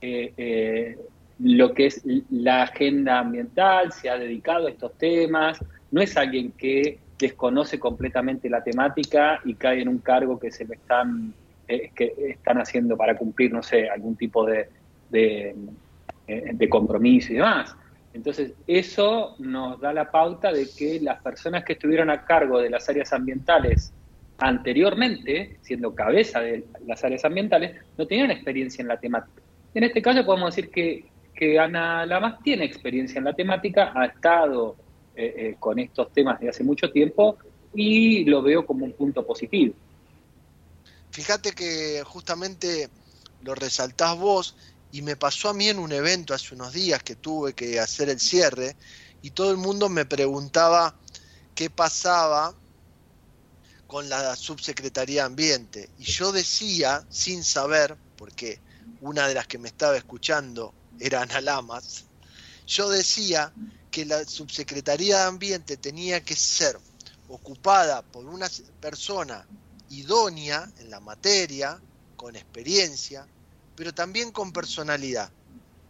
eh, 0.01 0.33
eh, 0.35 0.97
lo 1.39 1.73
que 1.73 1.87
es 1.87 2.01
la 2.29 2.63
agenda 2.63 3.19
ambiental, 3.19 3.91
se 3.91 4.09
ha 4.09 4.17
dedicado 4.17 4.67
a 4.67 4.71
estos 4.71 4.97
temas, 4.97 5.63
no 5.91 6.01
es 6.01 6.15
alguien 6.17 6.51
que 6.51 6.99
desconoce 7.17 7.79
completamente 7.79 8.49
la 8.49 8.63
temática 8.63 9.39
y 9.45 9.53
cae 9.53 9.81
en 9.81 9.89
un 9.89 9.99
cargo 9.99 10.39
que 10.39 10.51
se 10.51 10.65
le 10.65 10.75
están, 10.75 11.33
eh, 11.71 11.91
que 11.95 12.13
están 12.29 12.59
haciendo 12.59 12.97
para 12.97 13.15
cumplir, 13.15 13.51
no 13.53 13.63
sé, 13.63 13.89
algún 13.89 14.15
tipo 14.15 14.47
eh, 14.49 14.65
de 15.11 16.69
compromiso 16.69 17.33
y 17.33 17.37
demás. 17.37 17.75
Entonces, 18.13 18.53
eso 18.67 19.35
nos 19.39 19.79
da 19.79 19.93
la 19.93 20.11
pauta 20.11 20.51
de 20.51 20.67
que 20.77 20.99
las 20.99 21.21
personas 21.21 21.63
que 21.63 21.73
estuvieron 21.73 22.09
a 22.09 22.25
cargo 22.25 22.59
de 22.59 22.69
las 22.69 22.89
áreas 22.89 23.13
ambientales 23.13 23.93
anteriormente, 24.37 25.57
siendo 25.61 25.93
cabeza 25.93 26.41
de 26.41 26.65
las 26.85 27.03
áreas 27.03 27.23
ambientales, 27.23 27.75
no 27.97 28.07
tenían 28.07 28.31
experiencia 28.31 28.81
en 28.81 28.87
la 28.87 28.99
temática. 28.99 29.41
En 29.73 29.83
este 29.83 30.01
caso 30.01 30.25
podemos 30.25 30.55
decir 30.55 30.71
que, 30.71 31.05
que 31.33 31.59
Ana 31.59 32.05
Lamas 32.05 32.41
tiene 32.43 32.65
experiencia 32.65 33.19
en 33.19 33.25
la 33.25 33.33
temática, 33.33 33.93
ha 33.95 34.05
estado 34.05 34.75
eh, 35.15 35.33
eh, 35.37 35.55
con 35.59 35.79
estos 35.79 36.11
temas 36.11 36.39
de 36.39 36.49
hace 36.49 36.63
mucho 36.63 36.91
tiempo 36.91 37.37
y 37.73 38.25
lo 38.25 38.41
veo 38.41 38.65
como 38.65 38.83
un 38.85 38.93
punto 38.93 39.25
positivo. 39.25 39.73
Fíjate 41.11 41.51
que 41.51 42.03
justamente 42.05 42.89
lo 43.41 43.53
resaltás 43.53 44.17
vos 44.17 44.55
y 44.91 45.01
me 45.01 45.15
pasó 45.15 45.49
a 45.49 45.53
mí 45.53 45.67
en 45.67 45.79
un 45.79 45.91
evento 45.91 46.33
hace 46.33 46.55
unos 46.55 46.73
días 46.73 47.03
que 47.03 47.15
tuve 47.15 47.53
que 47.53 47.79
hacer 47.79 48.09
el 48.09 48.19
cierre 48.19 48.75
y 49.21 49.31
todo 49.31 49.51
el 49.51 49.57
mundo 49.57 49.89
me 49.89 50.05
preguntaba 50.05 50.95
qué 51.53 51.69
pasaba 51.69 52.55
con 53.87 54.07
la 54.07 54.35
subsecretaría 54.37 55.21
de 55.21 55.27
Ambiente. 55.27 55.89
Y 55.97 56.05
yo 56.05 56.31
decía, 56.31 57.05
sin 57.09 57.43
saber, 57.43 57.97
porque 58.15 58.61
una 59.01 59.27
de 59.27 59.33
las 59.33 59.47
que 59.47 59.57
me 59.57 59.67
estaba 59.67 59.97
escuchando 59.97 60.73
era 60.97 61.21
Ana 61.21 61.41
Lamas, 61.41 62.05
yo 62.65 62.89
decía 62.89 63.51
que 63.91 64.05
la 64.05 64.23
subsecretaría 64.23 65.17
de 65.17 65.23
Ambiente 65.25 65.75
tenía 65.75 66.23
que 66.23 66.35
ser 66.37 66.79
ocupada 67.27 68.01
por 68.01 68.25
una 68.25 68.49
persona 68.79 69.45
idónea 69.91 70.71
en 70.79 70.89
la 70.89 70.99
materia, 70.99 71.79
con 72.15 72.35
experiencia, 72.35 73.27
pero 73.75 73.93
también 73.93 74.31
con 74.31 74.51
personalidad. 74.51 75.29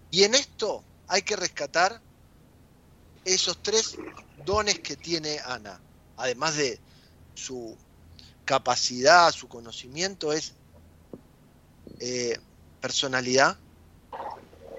Y 0.10 0.24
en 0.24 0.36
esto 0.36 0.84
hay 1.08 1.22
que 1.22 1.36
rescatar 1.36 2.02
esos 3.24 3.62
tres 3.62 3.96
dones 4.46 4.80
que 4.80 4.96
tiene 4.96 5.40
Ana, 5.46 5.80
además 6.18 6.56
de 6.56 6.80
su 7.36 7.78
capacidad, 8.46 9.32
su 9.32 9.48
conocimiento, 9.48 10.34
es 10.34 10.54
eh, 12.00 12.38
personalidad, 12.82 13.58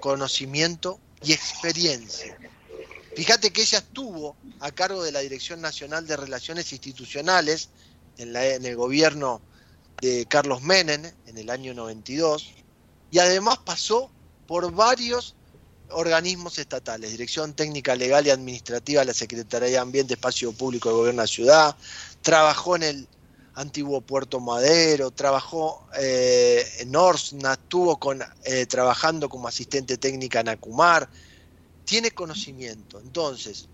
conocimiento 0.01 0.99
y 1.23 1.31
experiencia. 1.31 2.37
Fíjate 3.15 3.51
que 3.51 3.61
ella 3.61 3.77
estuvo 3.77 4.35
a 4.59 4.71
cargo 4.71 5.03
de 5.03 5.11
la 5.11 5.19
Dirección 5.19 5.61
Nacional 5.61 6.05
de 6.07 6.17
Relaciones 6.17 6.71
Institucionales 6.73 7.69
en, 8.17 8.65
el 8.65 8.75
gobierno 8.75 9.41
de 10.01 10.25
Carlos 10.25 10.61
Menem 10.61 11.11
en 11.27 11.37
el 11.37 11.49
año 11.49 11.73
92 11.73 12.53
y 13.11 13.19
además 13.19 13.59
pasó 13.65 14.09
por 14.47 14.71
varios 14.71 15.35
organismos 15.89 16.57
estatales, 16.57 17.11
Dirección 17.11 17.53
Técnica 17.53 17.95
Legal 17.95 18.25
y 18.25 18.31
Administrativa 18.31 19.01
de 19.01 19.07
la 19.07 19.13
Secretaría 19.13 19.69
de 19.69 19.77
Ambiente, 19.77 20.15
Espacio 20.15 20.51
Público 20.51 20.89
del 20.89 20.97
Gobierno 20.97 21.21
de 21.21 21.23
la 21.23 21.27
Ciudad, 21.27 21.75
trabajó 22.21 22.75
en 22.75 22.83
el 22.83 23.07
antiguo 23.55 24.01
Puerto 24.01 24.39
Madero, 24.39 25.11
trabajó 25.11 25.87
eh, 25.99 26.65
en 26.79 26.95
Orsna, 26.95 27.53
estuvo 27.53 27.99
con, 27.99 28.21
eh, 28.45 28.65
trabajando 28.65 29.29
como 29.29 29.47
asistente 29.47 29.97
técnica 29.97 30.39
en 30.39 30.49
Acumar, 30.49 31.07
tiene 31.85 32.11
conocimiento. 32.11 32.99
Entonces, 32.99 33.67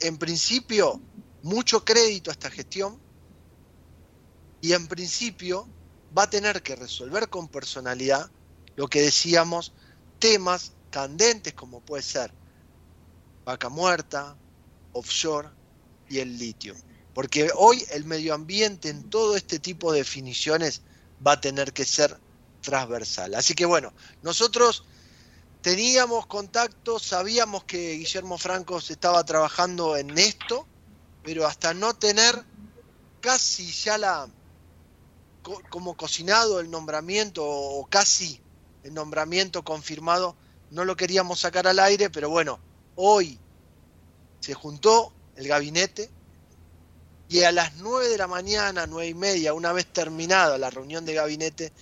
en 0.00 0.18
principio, 0.18 1.00
mucho 1.42 1.84
crédito 1.84 2.30
a 2.30 2.32
esta 2.32 2.50
gestión 2.50 2.98
y 4.60 4.72
en 4.72 4.86
principio 4.86 5.68
va 6.16 6.24
a 6.24 6.30
tener 6.30 6.62
que 6.62 6.76
resolver 6.76 7.28
con 7.28 7.48
personalidad 7.48 8.30
lo 8.76 8.88
que 8.88 9.02
decíamos, 9.02 9.72
temas 10.18 10.72
candentes 10.90 11.54
como 11.54 11.80
puede 11.80 12.02
ser 12.02 12.32
vaca 13.44 13.68
muerta, 13.68 14.36
offshore 14.92 15.48
y 16.08 16.18
el 16.18 16.38
litio. 16.38 16.74
Porque 17.14 17.50
hoy 17.54 17.84
el 17.90 18.04
medio 18.04 18.34
ambiente 18.34 18.88
en 18.88 19.10
todo 19.10 19.36
este 19.36 19.58
tipo 19.58 19.92
de 19.92 19.98
definiciones 19.98 20.82
va 21.26 21.32
a 21.32 21.40
tener 21.40 21.72
que 21.72 21.84
ser 21.84 22.18
transversal. 22.60 23.34
Así 23.34 23.54
que 23.54 23.66
bueno, 23.66 23.92
nosotros 24.22 24.84
teníamos 25.62 26.26
contacto, 26.26 26.98
sabíamos 26.98 27.64
que 27.64 27.94
Guillermo 27.94 28.38
Franco 28.38 28.80
se 28.80 28.92
estaba 28.94 29.24
trabajando 29.24 29.96
en 29.96 30.16
esto, 30.18 30.66
pero 31.22 31.46
hasta 31.46 31.74
no 31.74 31.94
tener 31.94 32.44
casi 33.20 33.70
ya 33.70 33.98
la 33.98 34.28
co- 35.50 35.62
como 35.68 35.96
cocinado 35.96 36.60
el 36.60 36.70
nombramiento 36.70 37.44
o 37.46 37.86
casi 37.86 38.42
el 38.82 38.94
nombramiento 38.94 39.62
confirmado, 39.64 40.38
no 40.70 40.84
lo 40.84 40.96
queríamos 40.96 41.40
sacar 41.40 41.66
al 41.66 41.78
aire, 41.80 42.08
pero 42.10 42.30
bueno, 42.30 42.62
hoy 42.94 43.42
se 44.40 44.54
juntó 44.54 45.16
el 45.34 45.48
gabinete 45.48 46.14
y 47.28 47.42
a 47.42 47.52
las 47.52 47.76
9 47.76 48.08
de 48.08 48.18
la 48.18 48.26
mañana, 48.26 48.86
nueve 48.86 49.08
y 49.08 49.14
media, 49.14 49.54
una 49.54 49.72
vez 49.72 49.92
terminada 49.92 50.58
la 50.58 50.70
reunión 50.70 51.04
de 51.04 51.14
gabinete, 51.14 51.72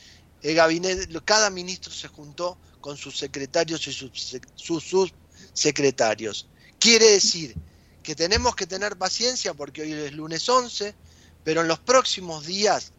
el 0.41 0.55
gabinete, 0.55 1.07
cada 1.25 1.51
ministro 1.51 1.93
se 1.93 2.09
juntó 2.09 2.61
con 2.81 2.97
sus 2.97 3.17
secretarios 3.19 3.87
y 3.87 3.93
sus, 3.93 4.13
sus 4.55 4.85
subsecretarios. 4.85 6.51
Quiere 6.79 7.11
decir 7.13 7.59
que 8.03 8.15
tenemos 8.15 8.55
que 8.57 8.67
tener 8.67 8.97
paciencia 8.99 9.55
porque 9.55 9.83
hoy 9.83 9.93
es 9.93 10.13
lunes 10.13 10.49
11, 10.49 10.99
pero 11.43 11.63
en 11.63 11.69
los 11.69 11.81
próximos 11.81 12.45
días 12.47 12.93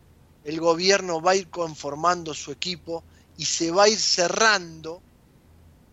el 0.50 0.60
gobierno 0.60 1.22
va 1.22 1.32
a 1.32 1.36
ir 1.36 1.48
conformando 1.52 2.34
su 2.34 2.52
equipo 2.52 3.04
y 3.38 3.46
se 3.46 3.70
va 3.70 3.84
a 3.84 3.90
ir 3.90 4.00
cerrando 4.00 5.00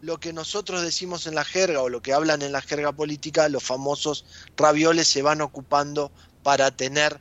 lo 0.01 0.19
que 0.19 0.33
nosotros 0.33 0.81
decimos 0.81 1.27
en 1.27 1.35
la 1.35 1.45
jerga 1.45 1.83
o 1.83 1.91
lo 1.91 2.01
que 2.01 2.15
hablan 2.15 2.41
en 2.41 2.53
la 2.53 2.63
jerga 2.63 2.91
política, 2.91 3.51
los 3.51 3.63
famosos 3.63 4.25
ravioles 4.57 5.09
se 5.09 5.21
van 5.21 5.43
ocupando 5.43 6.11
para 6.43 6.71
tener 6.71 7.21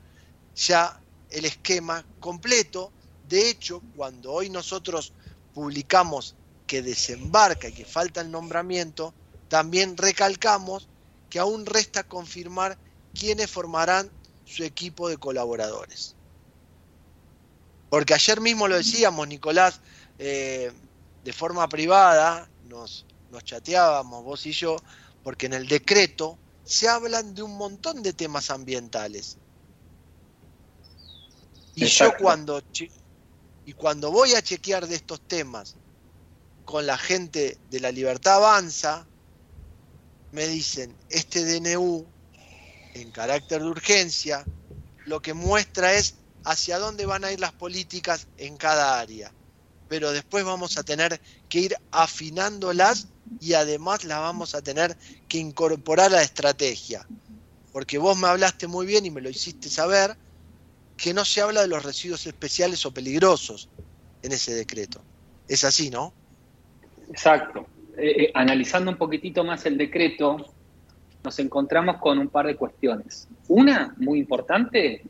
ya 0.56 0.98
el 1.30 1.44
esquema 1.44 2.06
completo. 2.22 2.94
De 3.28 3.50
hecho, 3.50 3.82
cuando 3.98 4.32
hoy 4.32 4.50
nosotros 4.50 5.12
publicamos 5.54 6.36
que 6.66 6.82
desembarca 6.82 7.68
y 7.68 7.74
que 7.74 7.84
falta 7.84 8.22
el 8.22 8.32
nombramiento, 8.32 9.14
también 9.50 9.98
recalcamos 9.98 10.88
que 11.30 11.40
aún 11.40 11.66
resta 11.66 12.04
confirmar 12.04 12.78
quiénes 13.14 13.52
formarán 13.52 14.10
su 14.46 14.64
equipo 14.64 15.10
de 15.10 15.18
colaboradores. 15.18 16.16
Porque 17.96 18.14
ayer 18.14 18.42
mismo 18.42 18.68
lo 18.68 18.76
decíamos, 18.76 19.26
Nicolás, 19.26 19.80
eh, 20.20 20.70
de 21.24 21.32
forma 21.32 21.66
privada, 21.70 22.46
nos, 22.68 23.06
nos 23.32 23.42
chateábamos 23.46 24.22
vos 24.22 24.46
y 24.46 24.52
yo, 24.52 24.76
porque 25.24 25.46
en 25.46 25.54
el 25.54 25.66
decreto 25.66 26.38
se 26.66 26.90
hablan 26.90 27.34
de 27.34 27.42
un 27.42 27.56
montón 27.56 28.04
de 28.04 28.12
temas 28.12 28.50
ambientales. 28.50 29.38
Y 31.76 31.86
Exacto. 31.86 32.18
yo 32.18 32.22
cuando, 32.22 32.62
y 33.66 33.72
cuando 33.72 34.12
voy 34.12 34.34
a 34.34 34.42
chequear 34.42 34.88
de 34.88 34.96
estos 34.96 35.22
temas 35.22 35.78
con 36.66 36.86
la 36.86 36.98
gente 36.98 37.58
de 37.70 37.80
la 37.80 37.94
Libertad 37.94 38.36
Avanza, 38.36 39.08
me 40.34 40.46
dicen, 40.48 40.94
este 41.08 41.46
DNU, 41.46 42.06
en 42.94 43.12
carácter 43.12 43.62
de 43.62 43.70
urgencia, 43.70 44.44
lo 45.06 45.22
que 45.22 45.34
muestra 45.34 45.94
es 45.94 46.25
hacia 46.46 46.80
dónde 46.80 47.06
van 47.06 47.26
a 47.26 47.32
ir 47.32 47.40
las 47.40 47.52
políticas 47.52 48.28
en 48.38 48.56
cada 48.56 49.00
área. 49.00 49.32
Pero 49.90 50.12
después 50.12 50.46
vamos 50.46 50.78
a 50.78 50.84
tener 50.84 51.20
que 51.50 51.60
ir 51.60 51.76
afinándolas 51.92 53.08
y 53.40 53.54
además 53.54 54.04
las 54.04 54.20
vamos 54.20 54.56
a 54.56 54.62
tener 54.62 54.96
que 55.28 55.38
incorporar 55.38 56.08
a 56.08 56.18
la 56.18 56.22
estrategia. 56.22 57.06
Porque 57.72 57.98
vos 57.98 58.18
me 58.18 58.28
hablaste 58.28 58.68
muy 58.68 58.86
bien 58.86 59.06
y 59.06 59.12
me 59.12 59.22
lo 59.22 59.30
hiciste 59.30 59.70
saber, 59.70 60.16
que 60.98 61.14
no 61.14 61.26
se 61.26 61.42
habla 61.42 61.62
de 61.62 61.68
los 61.68 61.84
residuos 61.84 62.26
especiales 62.26 62.86
o 62.86 62.92
peligrosos 62.92 63.70
en 64.22 64.32
ese 64.32 64.54
decreto. 64.54 65.02
Es 65.48 65.64
así, 65.64 65.90
¿no? 65.90 66.14
Exacto. 67.10 67.68
Eh, 67.98 68.24
eh, 68.24 68.32
analizando 68.34 68.92
un 68.92 68.98
poquitito 68.98 69.44
más 69.44 69.66
el 69.66 69.78
decreto, 69.78 70.38
nos 71.24 71.40
encontramos 71.40 71.98
con 71.98 72.18
un 72.18 72.30
par 72.30 72.48
de 72.48 72.56
cuestiones. 72.56 73.28
Una, 73.48 73.94
muy 73.98 74.20
importante, 74.20 75.04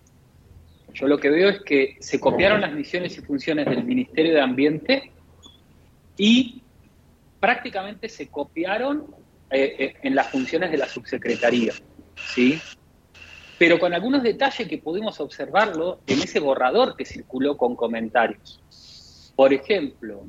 yo 0.96 1.08
lo 1.08 1.18
que 1.18 1.30
veo 1.30 1.50
es 1.50 1.62
que 1.62 1.98
se 2.00 2.20
copiaron 2.20 2.62
las 2.62 2.74
misiones 2.74 3.18
y 3.18 3.22
funciones 3.22 3.66
del 3.66 3.84
Ministerio 3.84 4.34
de 4.34 4.42
Ambiente 4.42 5.12
y 6.18 6.62
prácticamente 7.40 8.08
se 8.08 8.30
copiaron 8.30 9.06
eh, 9.50 9.76
eh, 9.78 9.96
en 10.02 10.16
las 10.16 10.30
funciones 10.30 10.72
de 10.72 10.78
la 10.78 10.88
subsecretaría, 10.88 11.74
¿sí? 12.34 12.60
Pero 13.60 13.78
con 13.78 13.94
algunos 13.94 14.24
detalles 14.24 14.68
que 14.68 14.78
pudimos 14.78 15.20
observarlo 15.20 16.00
en 16.08 16.22
ese 16.22 16.40
borrador 16.40 16.96
que 16.96 17.06
circuló 17.06 17.58
con 17.58 17.76
comentarios. 17.76 18.62
Por 19.36 19.54
ejemplo, 19.54 20.24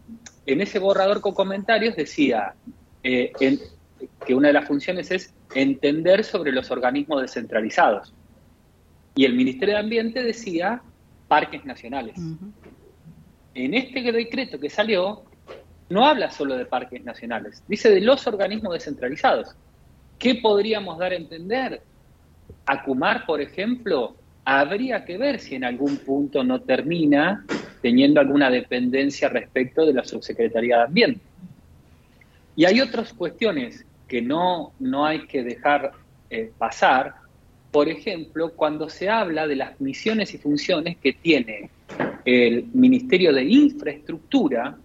en 0.47 0.61
ese 0.61 0.81
borrador 0.81 1.21
con 1.21 1.33
comentarios 1.33 1.95
decía 1.95 2.55
eh, 3.05 3.33
que 4.27 4.35
una 4.35 4.49
de 4.49 4.55
las 4.55 4.67
funciones 4.67 5.13
es 5.13 5.33
entender 5.55 6.25
sobre 6.25 6.51
los 6.51 6.73
organismos 6.73 7.23
descentralizados. 7.23 8.13
Y 9.17 9.25
el 9.25 9.35
Ministerio 9.35 9.75
de 9.75 9.81
Ambiente 9.81 10.23
decía 10.23 10.83
parques 11.27 11.65
nacionales. 11.65 12.17
En 13.55 13.75
este 13.75 14.13
decreto 14.13 14.61
que 14.61 14.71
salió, 14.71 15.25
no 15.89 16.07
habla 16.07 16.31
solo 16.31 16.57
de 16.57 16.67
parques 16.67 17.03
nacionales, 17.05 17.65
dice 17.67 17.91
de 17.91 18.01
los 18.03 18.27
organismos 18.27 18.75
descentralizados. 18.75 19.57
¿Qué 20.19 20.37
podríamos 20.37 20.99
dar 20.99 21.13
a 21.13 21.17
entender? 21.17 21.81
Acumar, 22.67 23.27
por 23.27 23.41
ejemplo, 23.41 24.17
habría 24.45 25.05
que 25.05 25.19
ver 25.19 25.41
si 25.41 25.55
en 25.55 25.65
algún 25.65 25.97
punto 25.99 26.45
no 26.45 26.61
termina 26.61 27.45
teniendo 27.83 28.21
alguna 28.21 28.51
dependencia 28.51 29.29
respecto 29.29 29.85
de 29.87 29.95
la 29.95 30.05
Subsecretaría 30.05 30.79
de 30.79 30.85
Ambiente. 30.85 31.21
Y 32.55 32.65
hay 32.65 32.81
otras 32.81 33.13
cuestiones 33.13 33.85
que 34.09 34.23
no, 34.23 34.73
no 34.79 35.05
hay 35.05 35.27
que 35.27 35.43
dejar 35.43 35.93
eh, 36.31 36.53
pasar. 36.57 37.15
Por 37.77 37.91
ejemplo, 37.91 38.53
cuando 38.57 38.89
se 38.89 39.11
habla 39.11 39.47
de 39.47 39.55
las 39.55 39.79
misiones 39.83 40.33
y 40.33 40.39
funciones 40.39 40.97
que 40.97 41.12
tiene 41.12 41.69
el 42.25 42.65
Ministerio 42.73 43.35
de 43.35 43.45
Infraestructura, 43.45 44.79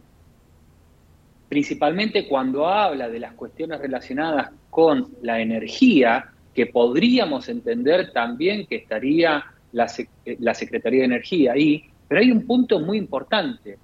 principalmente 1.47 2.27
cuando 2.27 2.67
habla 2.67 3.07
de 3.07 3.17
las 3.17 3.31
cuestiones 3.31 3.79
relacionadas 3.79 4.51
con 4.69 5.07
la 5.21 5.39
energía, 5.39 6.33
que 6.53 6.65
podríamos 6.65 7.47
entender 7.47 8.11
también 8.11 8.65
que 8.67 8.75
estaría 8.75 9.41
la, 9.71 9.85
sec- 9.85 10.09
la 10.39 10.53
Secretaría 10.53 10.99
de 10.99 11.05
Energía 11.05 11.53
ahí, 11.53 11.85
pero 12.09 12.19
hay 12.19 12.29
un 12.29 12.45
punto 12.45 12.81
muy 12.81 12.97
importante. 12.97 13.77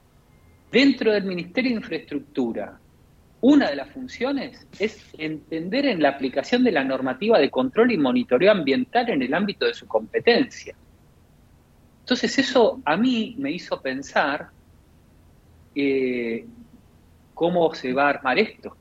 Dentro 0.69 1.13
del 1.13 1.23
Ministerio 1.23 1.71
de 1.71 1.77
Infraestructura, 1.77 2.77
una 3.41 3.69
de 3.69 3.75
las 3.75 3.89
funciones 3.89 4.67
es 4.79 5.05
entender 5.17 5.85
en 5.85 6.01
la 6.01 6.09
aplicación 6.09 6.63
de 6.63 6.71
la 6.71 6.83
normativa 6.83 7.37
de 7.37 7.51
control 7.51 7.91
y 7.91 7.97
monitoreo 7.97 8.51
ambiental 8.51 9.09
en 9.09 9.21
el 9.21 9.33
ámbito 9.33 9.65
de 9.65 9.73
su 9.73 9.87
competencia. 9.87 10.75
Entonces 11.99 12.39
eso 12.39 12.81
a 12.85 12.97
mí 12.97 13.35
me 13.37 13.51
hizo 13.51 13.79
pensar 13.81 14.49
eh, 15.75 16.45
cómo 17.33 17.73
se 17.75 17.93
va 17.93 18.05
a 18.05 18.09
armar 18.09 18.39
esto. 18.39 18.75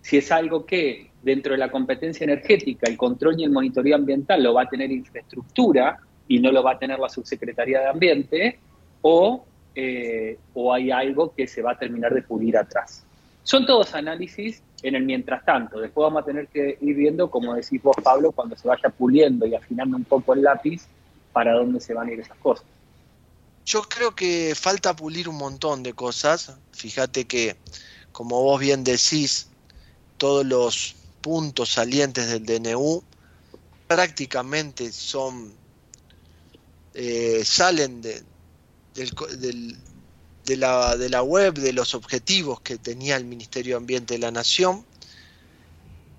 Si 0.00 0.18
es 0.18 0.30
algo 0.30 0.64
que 0.64 1.10
dentro 1.22 1.52
de 1.52 1.58
la 1.58 1.70
competencia 1.70 2.24
energética, 2.24 2.88
el 2.88 2.96
control 2.96 3.40
y 3.40 3.44
el 3.44 3.50
monitoreo 3.50 3.96
ambiental 3.96 4.42
lo 4.42 4.54
va 4.54 4.62
a 4.62 4.68
tener 4.68 4.92
infraestructura 4.92 5.98
y 6.28 6.38
no 6.38 6.52
lo 6.52 6.62
va 6.62 6.72
a 6.72 6.78
tener 6.78 6.98
la 6.98 7.08
subsecretaría 7.08 7.80
de 7.80 7.86
Ambiente, 7.86 8.58
o, 9.00 9.44
eh, 9.74 10.38
o 10.54 10.72
hay 10.72 10.90
algo 10.90 11.34
que 11.34 11.46
se 11.46 11.62
va 11.62 11.72
a 11.72 11.78
terminar 11.78 12.14
de 12.14 12.22
pulir 12.22 12.56
atrás. 12.56 13.07
Son 13.48 13.64
todos 13.64 13.94
análisis 13.94 14.62
en 14.82 14.94
el 14.94 15.04
mientras 15.04 15.42
tanto. 15.42 15.80
Después 15.80 16.04
vamos 16.04 16.20
a 16.20 16.26
tener 16.26 16.48
que 16.48 16.76
ir 16.82 16.94
viendo, 16.94 17.30
como 17.30 17.54
decís 17.54 17.82
vos, 17.82 17.96
Pablo, 18.04 18.30
cuando 18.30 18.54
se 18.54 18.68
vaya 18.68 18.90
puliendo 18.90 19.46
y 19.46 19.54
afinando 19.54 19.96
un 19.96 20.04
poco 20.04 20.34
el 20.34 20.42
lápiz, 20.42 20.82
para 21.32 21.54
dónde 21.54 21.80
se 21.80 21.94
van 21.94 22.08
a 22.08 22.12
ir 22.12 22.20
esas 22.20 22.36
cosas. 22.36 22.66
Yo 23.64 23.80
creo 23.84 24.14
que 24.14 24.54
falta 24.54 24.94
pulir 24.94 25.30
un 25.30 25.38
montón 25.38 25.82
de 25.82 25.94
cosas. 25.94 26.58
Fíjate 26.72 27.26
que, 27.26 27.56
como 28.12 28.42
vos 28.42 28.60
bien 28.60 28.84
decís, 28.84 29.48
todos 30.18 30.44
los 30.44 30.96
puntos 31.22 31.70
salientes 31.70 32.28
del 32.28 32.44
DNU 32.44 33.02
prácticamente 33.86 34.92
son 34.92 35.54
eh, 36.92 37.40
salen 37.46 38.02
de, 38.02 38.22
del, 38.92 39.10
del, 39.40 39.78
de, 40.48 40.56
la, 40.56 40.96
de 40.96 41.10
la 41.10 41.22
web, 41.22 41.54
de 41.58 41.74
los 41.74 41.94
objetivos 41.94 42.62
que 42.62 42.78
tenía 42.78 43.16
el 43.16 43.26
Ministerio 43.26 43.74
de 43.74 43.82
Ambiente 43.82 44.14
de 44.14 44.20
la 44.20 44.30
Nación, 44.30 44.82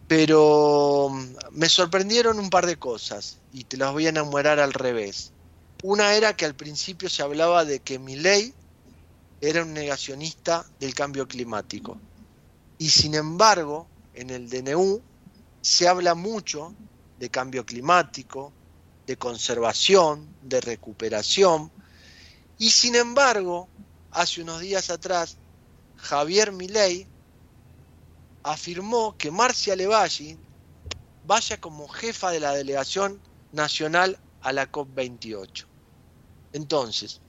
pero 0.07 1.09
mm, 1.09 1.35
me 1.53 1.67
sorprendieron 1.67 2.37
un 2.37 2.51
par 2.51 2.67
de 2.67 2.77
cosas 2.77 3.39
y 3.51 3.63
te 3.63 3.75
las 3.75 3.91
voy 3.91 4.05
a 4.05 4.09
enumerar 4.09 4.59
al 4.59 4.73
revés. 4.73 5.31
Una 5.81 6.13
era 6.13 6.35
que 6.35 6.45
al 6.45 6.53
principio 6.53 7.09
se 7.09 7.23
hablaba 7.23 7.65
de 7.65 7.79
que 7.79 7.97
Milei 7.97 8.53
era 9.41 9.63
un 9.63 9.73
negacionista 9.73 10.63
del 10.79 10.93
cambio 10.93 11.27
climático. 11.27 11.97
Y 12.77 12.89
sin 12.89 13.15
embargo, 13.15 13.87
en 14.13 14.29
el 14.29 14.47
DNU 14.47 15.01
se 15.61 15.87
habla 15.87 16.13
mucho 16.13 16.75
de 17.17 17.29
cambio 17.29 17.65
climático, 17.65 18.53
de 19.07 19.17
conservación, 19.17 20.27
de 20.43 20.61
recuperación. 20.61 21.71
Y 22.59 22.69
sin 22.69 22.95
embargo, 22.95 23.69
hace 24.11 24.41
unos 24.41 24.61
días 24.61 24.89
atrás, 24.89 25.37
Javier 25.97 26.51
Milei 26.51 27.07
afirmó 28.43 29.15
que 29.17 29.31
Marcia 29.31 29.75
Levalli 29.75 30.37
vaya 31.25 31.59
como 31.59 31.87
jefa 31.87 32.31
de 32.31 32.39
la 32.39 32.53
delegación 32.53 33.21
nacional 33.51 34.17
a 34.41 34.53
la 34.53 34.71
COP28. 34.71 35.65
Entonces, 36.53 37.21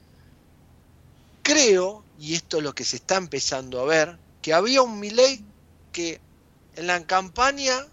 creo, 1.43 2.05
y 2.19 2.35
esto 2.35 2.59
es 2.59 2.63
lo 2.63 2.75
que 2.75 2.85
se 2.85 2.97
está 2.97 3.17
empezando 3.17 3.81
a 3.81 3.85
ver, 3.85 4.19
que 4.41 4.55
había 4.55 4.83
un 4.83 4.99
Milei 4.99 5.45
que 5.93 6.21
en 6.77 6.87
la 6.87 7.05
campaña 7.07 7.87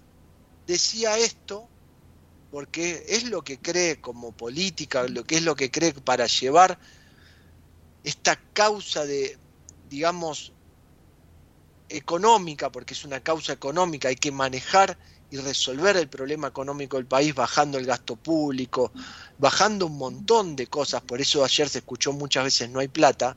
decía 0.65 1.17
esto, 1.17 1.67
porque 2.51 3.03
es 3.09 3.23
lo 3.25 3.43
que 3.43 3.59
cree 3.59 3.99
como 3.99 4.31
política, 4.31 5.05
lo 5.07 5.23
que 5.23 5.35
es 5.35 5.43
lo 5.43 5.55
que 5.55 5.69
cree 5.69 5.93
para 5.93 6.27
llevar 6.27 6.79
esta 8.07 8.39
causa 8.53 9.05
de, 9.05 9.37
digamos, 9.89 10.53
económica, 11.89 12.71
porque 12.71 12.93
es 12.93 13.03
una 13.03 13.19
causa 13.19 13.51
económica, 13.51 14.07
hay 14.07 14.15
que 14.15 14.31
manejar 14.31 14.97
y 15.29 15.35
resolver 15.35 15.97
el 15.97 16.07
problema 16.07 16.47
económico 16.47 16.95
del 16.95 17.05
país 17.05 17.35
bajando 17.35 17.77
el 17.77 17.85
gasto 17.85 18.15
público, 18.15 18.93
bajando 19.37 19.87
un 19.87 19.97
montón 19.97 20.55
de 20.55 20.67
cosas, 20.67 21.01
por 21.01 21.19
eso 21.19 21.43
ayer 21.43 21.67
se 21.67 21.79
escuchó 21.79 22.13
muchas 22.13 22.45
veces 22.45 22.69
no 22.69 22.79
hay 22.79 22.87
plata, 22.87 23.35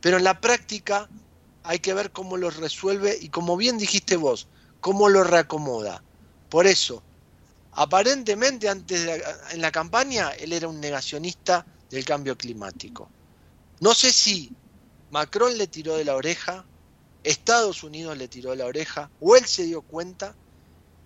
pero 0.00 0.16
en 0.16 0.24
la 0.24 0.40
práctica 0.40 1.08
hay 1.62 1.78
que 1.78 1.94
ver 1.94 2.10
cómo 2.10 2.36
lo 2.36 2.50
resuelve 2.50 3.16
y 3.20 3.28
como 3.28 3.56
bien 3.56 3.78
dijiste 3.78 4.16
vos, 4.16 4.48
cómo 4.80 5.08
lo 5.08 5.22
reacomoda. 5.22 6.02
Por 6.48 6.66
eso, 6.66 7.00
aparentemente 7.74 8.68
antes 8.68 9.04
de 9.04 9.18
la, 9.18 9.52
en 9.52 9.60
la 9.60 9.70
campaña 9.70 10.30
él 10.30 10.52
era 10.52 10.66
un 10.66 10.80
negacionista 10.80 11.64
del 11.88 12.04
cambio 12.04 12.36
climático. 12.36 13.08
No 13.80 13.94
sé 13.94 14.12
si 14.12 14.52
Macron 15.10 15.56
le 15.56 15.66
tiró 15.66 15.96
de 15.96 16.04
la 16.04 16.14
oreja, 16.14 16.66
Estados 17.24 17.82
Unidos 17.82 18.16
le 18.16 18.28
tiró 18.28 18.50
de 18.50 18.56
la 18.56 18.66
oreja, 18.66 19.10
o 19.20 19.36
él 19.36 19.46
se 19.46 19.64
dio 19.64 19.80
cuenta 19.80 20.34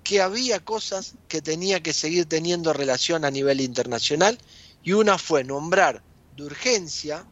que 0.03 0.21
había 0.21 0.59
cosas 0.59 1.15
que 1.29 1.41
tenía 1.41 1.83
que 1.83 1.93
seguir 1.93 2.27
teniendo 2.27 2.73
relación 2.73 3.25
a 3.25 3.31
nivel 3.31 3.61
internacional, 3.61 4.39
y 4.83 4.93
una 4.93 5.19
fue 5.19 5.45
nombrar 5.45 6.03
de 6.37 6.43
urgencia 6.43 7.25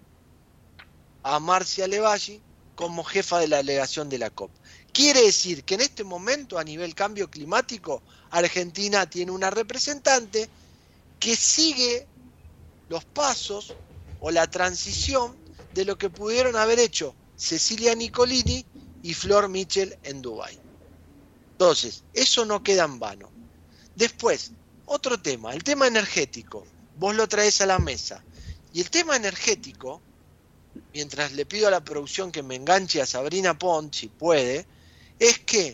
a 1.24 1.40
Marcia 1.40 1.88
Levalli 1.88 2.40
como 2.76 3.04
jefa 3.04 3.40
de 3.40 3.48
la 3.48 3.58
delegación 3.58 4.08
de 4.08 4.18
la 4.18 4.30
COP. 4.30 4.50
Quiere 4.92 5.22
decir 5.22 5.64
que 5.64 5.74
en 5.74 5.80
este 5.80 6.04
momento, 6.04 6.58
a 6.58 6.64
nivel 6.64 6.94
cambio 6.94 7.28
climático, 7.28 8.02
Argentina 8.30 9.08
tiene 9.10 9.32
una 9.32 9.50
representante 9.50 10.48
que 11.18 11.34
sigue 11.34 12.06
los 12.88 13.04
pasos 13.04 13.74
o 14.22 14.30
la 14.30 14.48
transición 14.48 15.36
de 15.74 15.84
lo 15.84 15.98
que 15.98 16.08
pudieron 16.08 16.54
haber 16.56 16.78
hecho 16.78 17.14
Cecilia 17.36 17.94
Nicolini 17.94 18.64
y 19.02 19.14
Flor 19.14 19.48
Mitchell 19.48 19.98
en 20.04 20.22
Dubái. 20.22 20.58
Entonces, 21.50 22.04
eso 22.14 22.44
no 22.44 22.62
queda 22.62 22.84
en 22.84 23.00
vano. 23.00 23.30
Después, 23.96 24.52
otro 24.86 25.20
tema, 25.20 25.52
el 25.52 25.64
tema 25.64 25.88
energético. 25.88 26.64
Vos 26.96 27.16
lo 27.16 27.28
traes 27.28 27.60
a 27.62 27.66
la 27.66 27.80
mesa. 27.80 28.24
Y 28.72 28.80
el 28.80 28.90
tema 28.90 29.16
energético, 29.16 30.00
mientras 30.94 31.32
le 31.32 31.44
pido 31.44 31.66
a 31.66 31.72
la 31.72 31.82
producción 31.82 32.30
que 32.30 32.44
me 32.44 32.54
enganche 32.54 33.02
a 33.02 33.06
Sabrina 33.06 33.58
Pont, 33.58 33.92
si 33.92 34.06
puede, 34.06 34.66
es 35.18 35.40
que 35.40 35.72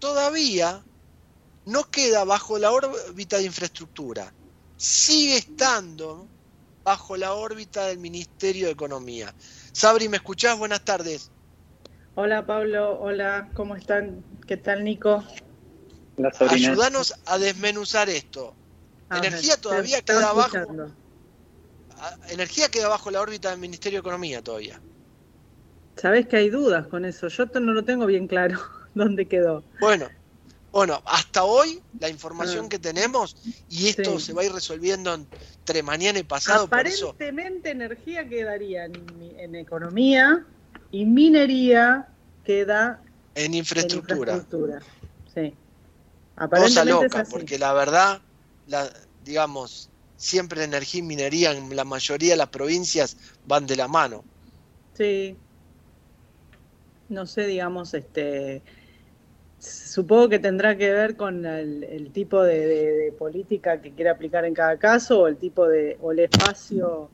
todavía 0.00 0.84
no 1.64 1.88
queda 1.90 2.24
bajo 2.24 2.58
la 2.58 2.72
órbita 2.72 3.38
de 3.38 3.44
infraestructura. 3.44 4.34
Sigue 4.76 5.36
estando 5.36 6.26
bajo 6.88 7.18
la 7.18 7.34
órbita 7.34 7.84
del 7.86 7.98
Ministerio 7.98 8.64
de 8.66 8.72
Economía. 8.72 9.34
Sabri, 9.72 10.08
¿me 10.08 10.16
escuchás? 10.16 10.58
Buenas 10.58 10.82
tardes. 10.86 11.30
Hola 12.14 12.46
Pablo, 12.46 12.98
hola, 12.98 13.50
¿cómo 13.54 13.76
están? 13.76 14.24
¿Qué 14.46 14.56
tal 14.56 14.84
Nico? 14.84 15.22
Ayúdanos 16.48 17.14
a 17.26 17.36
desmenuzar 17.36 18.08
esto. 18.08 18.54
Energía 19.10 19.54
ver, 19.56 19.60
todavía 19.60 20.00
queda 20.00 20.30
abajo. 20.30 20.56
escuchando. 20.56 20.96
a- 22.00 22.16
Energía 22.30 22.68
queda 22.70 22.88
bajo 22.88 23.10
la 23.10 23.20
órbita 23.20 23.50
del 23.50 23.58
Ministerio 23.60 23.98
de 23.98 24.00
Economía 24.00 24.40
todavía. 24.42 24.80
Sabés 25.96 26.26
que 26.26 26.36
hay 26.36 26.48
dudas 26.48 26.86
con 26.86 27.04
eso, 27.04 27.28
yo 27.28 27.44
no 27.60 27.72
lo 27.72 27.84
tengo 27.84 28.06
bien 28.06 28.26
claro 28.28 28.58
dónde 28.94 29.28
quedó. 29.28 29.62
Bueno, 29.80 30.08
bueno, 30.70 31.02
hasta 31.06 31.44
hoy 31.44 31.82
la 32.00 32.08
información 32.08 32.66
Ah. 32.66 32.68
que 32.70 32.78
tenemos 32.78 33.36
y 33.68 33.88
esto 33.88 34.18
Sí. 34.18 34.26
se 34.26 34.32
va 34.32 34.42
a 34.42 34.44
ir 34.46 34.52
resolviendo 34.52 35.12
entre 35.68 35.82
mañana 35.82 36.18
y 36.18 36.22
pasado, 36.22 36.64
Aparentemente 36.64 37.70
energía 37.70 38.26
quedaría 38.26 38.86
en, 38.86 39.54
economía 39.54 40.46
y 40.90 41.04
minería 41.04 42.08
queda 42.42 43.02
en 43.34 43.46
en 43.46 43.54
infraestructura. 43.54 44.36
infraestructura. 44.36 44.80
Sí. 45.34 45.54
Cosa 46.48 46.84
loca, 46.86 47.26
porque 47.30 47.58
la 47.58 47.74
verdad, 47.74 48.22
la, 48.66 48.88
digamos, 49.24 49.90
siempre 50.16 50.64
energía 50.64 51.00
y 51.00 51.02
minería 51.02 51.52
en 51.52 51.76
la 51.76 51.84
mayoría 51.84 52.30
de 52.30 52.36
las 52.36 52.48
provincias 52.48 53.18
van 53.46 53.66
de 53.66 53.76
la 53.76 53.88
mano. 53.88 54.24
Sí. 54.94 55.36
No 57.10 57.26
sé, 57.26 57.46
digamos, 57.46 57.92
este. 57.92 58.62
Supongo 59.58 60.28
que 60.28 60.38
tendrá 60.38 60.76
que 60.76 60.92
ver 60.92 61.16
con 61.16 61.44
el, 61.44 61.82
el 61.84 62.12
tipo 62.12 62.42
de, 62.44 62.66
de- 62.66 63.12
política 63.12 63.80
que 63.80 63.92
quiere 63.94 64.10
aplicar 64.10 64.44
en 64.44 64.54
cada 64.54 64.78
caso, 64.78 65.22
o 65.22 65.26
el 65.28 65.36
tipo 65.36 65.66
de, 65.66 65.96
o 66.00 66.12
el 66.12 66.20
espacio, 66.20 67.10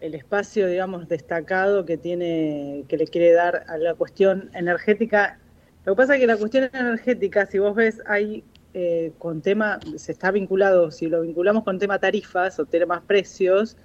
el 0.00 0.14
espacio, 0.14 0.68
digamos, 0.68 1.08
destacado 1.08 1.84
que 1.86 1.98
tiene, 1.98 2.84
que 2.88 2.96
le 2.98 3.06
quiere 3.08 3.32
dar 3.32 3.64
a 3.68 3.78
la 3.78 3.94
cuestión 3.94 4.50
energética. 4.54 5.40
Lo 5.84 5.94
que 5.94 5.96
pasa 5.98 6.14
es 6.14 6.20
que 6.20 6.26
la 6.28 6.36
cuestión 6.38 6.70
energética, 6.72 7.46
si 7.46 7.58
vos 7.60 7.74
ves, 7.76 8.02
hay 8.06 8.44
eh, 8.74 9.14
con 9.18 9.42
tema, 9.42 9.80
se 9.96 10.12
está 10.12 10.30
vinculado, 10.32 10.90
si 10.92 11.08
lo 11.08 11.22
vinculamos 11.22 11.64
con 11.64 11.78
tema 11.78 11.98
tarifas 12.00 12.58
o 12.60 12.66
temas 12.66 13.02
precios, 13.04 13.76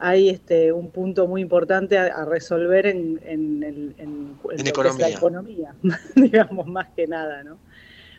hay 0.00 0.30
este, 0.30 0.72
un 0.72 0.90
punto 0.90 1.26
muy 1.28 1.42
importante 1.42 1.98
a, 1.98 2.06
a 2.06 2.24
resolver 2.24 2.86
en, 2.86 3.20
en, 3.24 3.62
en- 3.62 3.94
en 3.98 4.64
lo 4.66 4.80
que 4.80 4.88
es 4.88 4.98
la 4.98 5.08
economía, 5.08 5.74
digamos, 6.16 6.66
más 6.66 6.88
que 6.96 7.06
nada, 7.06 7.44
¿no? 7.44 7.58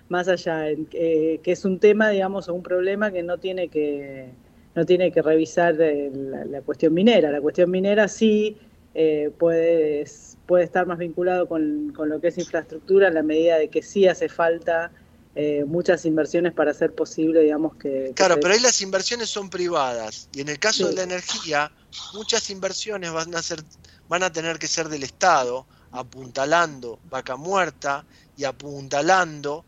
Más 0.09 0.27
allá, 0.27 0.69
eh, 0.69 1.39
que 1.43 1.51
es 1.51 1.65
un 1.65 1.79
tema, 1.79 2.09
digamos, 2.09 2.49
o 2.49 2.53
un 2.53 2.63
problema 2.63 3.11
que 3.11 3.23
no 3.23 3.39
tiene 3.39 3.69
que, 3.69 4.35
no 4.75 4.85
tiene 4.85 5.11
que 5.11 5.21
revisar 5.21 5.79
eh, 5.81 6.11
la, 6.13 6.45
la 6.45 6.61
cuestión 6.61 6.93
minera. 6.93 7.31
La 7.31 7.41
cuestión 7.41 7.71
minera 7.71 8.07
sí 8.07 8.57
eh, 8.93 9.31
puede, 9.37 10.05
puede 10.45 10.63
estar 10.65 10.85
más 10.87 10.97
vinculado 10.99 11.47
con, 11.47 11.93
con 11.95 12.09
lo 12.09 12.19
que 12.21 12.27
es 12.29 12.37
infraestructura 12.37 13.07
en 13.07 13.13
la 13.15 13.23
medida 13.23 13.57
de 13.57 13.69
que 13.69 13.81
sí 13.81 14.07
hace 14.07 14.29
falta 14.29 14.91
eh, 15.35 15.63
muchas 15.65 16.05
inversiones 16.05 16.53
para 16.53 16.71
hacer 16.71 16.93
posible, 16.93 17.41
digamos, 17.41 17.75
que... 17.77 18.05
que 18.07 18.13
Claro, 18.13 18.35
se- 18.35 18.41
pero 18.41 18.53
ahí 18.53 18.59
las 18.59 18.81
inversiones 18.81 19.29
son 19.29 19.49
privadas 19.49 20.27
y 20.33 20.41
en 20.41 20.49
el 20.49 20.59
caso 20.59 20.83
Sí. 20.83 20.89
de 20.89 20.95
la 20.95 21.03
energía, 21.03 21.71
muchas 22.13 22.49
inversiones 22.49 23.11
van 23.11 23.33
a 23.35 23.41
ser, 23.41 23.63
van 24.09 24.23
a 24.23 24.31
tener 24.31 24.59
que 24.59 24.67
ser 24.67 24.89
del 24.89 25.03
Estado, 25.03 25.65
apuntalando 25.91 26.99
vaca 27.09 27.35
muerta 27.35 28.05
y 28.37 28.43
apuntalando 28.43 29.65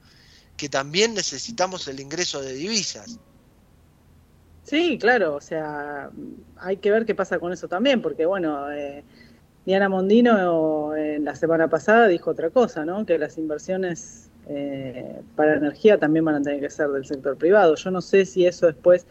que 0.58 0.70
también 0.70 1.14
necesitamos 1.14 1.88
el 1.88 2.00
ingreso 2.00 2.42
de 2.42 2.54
divisas. 2.54 3.20
Sí, 4.64 4.98
claro, 4.98 5.36
o 5.36 5.42
sea, 5.42 6.10
hay 6.58 6.78
que 6.78 6.90
ver 6.92 7.06
qué 7.06 7.16
pasa 7.16 7.40
con 7.40 7.52
eso 7.52 7.68
también, 7.68 8.02
porque 8.02 8.26
bueno, 8.26 8.72
eh, 8.72 9.04
Diana 9.66 9.90
Mondino 9.90 10.96
en 10.96 11.26
la 11.26 11.36
semana 11.36 11.70
pasada 11.70 12.08
dijo 12.08 12.32
otra 12.32 12.50
cosa, 12.50 12.86
¿no? 12.86 13.06
Que 13.06 13.18
las 13.18 13.38
inversiones 13.38 14.30
eh, 14.48 15.22
para 15.36 15.56
energía 15.56 15.98
también 15.98 16.26
van 16.26 16.36
a 16.36 16.42
tener 16.42 16.60
que 16.60 16.70
ser 16.70 16.90
del 16.90 17.06
sector 17.06 17.38
privado. 17.38 17.76
Yo 17.76 17.92
no 17.92 18.02
sé 18.02 18.26
si 18.26 18.46
eso 18.46 18.68
después 18.68 19.06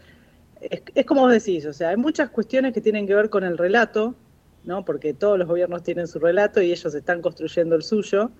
es, 0.69 1.05
como 1.05 1.21
vos 1.21 1.31
decís, 1.31 1.65
o 1.65 1.73
sea, 1.73 1.89
hay 1.89 1.97
muchas 1.97 2.29
cuestiones 2.29 2.73
que 2.73 2.81
tienen 2.81 3.07
que 3.07 3.15
ver 3.15 3.29
con 3.29 3.43
el 3.43 3.57
relato, 3.57 4.15
¿no? 4.63 4.85
Porque 4.85 5.13
todos 5.13 5.37
los 5.37 5.47
gobiernos 5.47 5.83
tienen 5.83 6.07
su 6.07 6.19
relato 6.19 6.61
y 6.61 6.71
ellos 6.71 6.93
están 6.95 7.21
construyendo 7.21 7.75
el 7.75 7.83
suyo. 7.83 8.31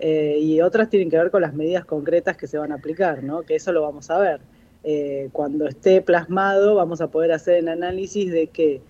eh, 0.00 0.38
y 0.40 0.60
otras 0.60 0.88
tienen 0.90 1.10
que 1.10 1.18
ver 1.18 1.30
con 1.30 1.42
las 1.42 1.54
medidas 1.54 1.84
concretas 1.84 2.36
que 2.36 2.46
se 2.46 2.56
van 2.58 2.70
a 2.72 2.76
aplicar, 2.76 3.22
¿no? 3.24 3.42
Que 3.42 3.56
eso 3.56 3.72
lo 3.72 3.82
vamos 3.82 4.10
a 4.10 4.18
ver. 4.18 4.40
Eh, 4.84 5.28
cuando 5.32 5.66
esté 5.66 6.00
plasmado, 6.02 6.76
vamos 6.76 7.00
a 7.00 7.08
poder 7.08 7.32
hacer 7.32 7.56
el 7.56 7.68
análisis 7.68 8.30
de 8.30 8.46
que, 8.48 8.80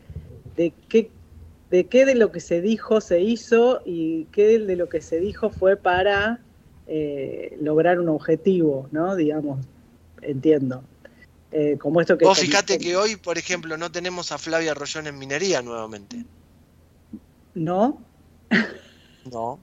de 0.56 0.72
qué, 0.88 1.11
de 1.70 1.87
qué 1.87 2.04
de 2.04 2.14
lo 2.14 2.30
que 2.30 2.40
se 2.40 2.61
dijo 2.61 3.00
se 3.00 3.20
hizo 3.22 3.80
y 3.87 4.26
qué 4.26 4.58
de 4.58 4.76
lo 4.76 4.88
que 4.88 5.00
se 5.00 5.18
dijo 5.18 5.50
fue 5.50 5.76
para 5.76 6.40
eh, 6.88 7.57
lograr 7.61 8.01
un 8.01 8.09
objetivo, 8.09 8.88
¿no? 8.90 9.14
Digamos, 9.14 9.59
entiendo. 10.22 10.83
Eh, 11.51 11.77
como 11.79 12.01
esto 12.01 12.18
que 12.18 12.27
Vos 12.27 12.38
fijate 12.38 12.79
que 12.79 12.96
hoy, 12.96 13.16
por 13.16 13.38
ejemplo, 13.38 13.77
no 13.77 13.90
tenemos 13.90 14.33
a 14.33 14.38
Flavia 14.38 14.74
Rollón 14.74 15.07
en 15.07 15.18
minería 15.18 15.62
nuevamente. 15.62 16.24
¿No? 17.55 18.03
No. 19.31 19.61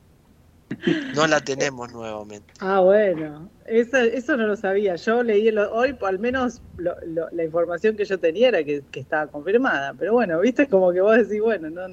No 1.13 1.27
la 1.27 1.39
tenemos 1.41 1.91
nuevamente. 1.91 2.53
Ah, 2.59 2.79
bueno, 2.79 3.49
eso, 3.65 3.97
eso 3.97 4.37
no 4.37 4.47
lo 4.47 4.55
sabía. 4.55 4.95
Yo 4.95 5.23
leí 5.23 5.49
el- 5.49 5.57
hoy, 5.59 5.97
al 6.01 6.19
menos 6.19 6.61
lo- 6.77 6.95
lo- 7.05 7.29
la 7.31 7.43
información 7.43 7.97
que 7.97 8.05
yo 8.05 8.17
tenía 8.17 8.47
era 8.47 8.63
que, 8.63 8.81
que 8.91 9.01
estaba 9.01 9.27
confirmada. 9.27 9.93
Pero 9.93 10.13
bueno, 10.13 10.39
viste, 10.39 10.67
como 10.67 10.93
que 10.93 11.01
vos 11.01 11.17
decís, 11.17 11.41
bueno, 11.41 11.69
no. 11.69 11.87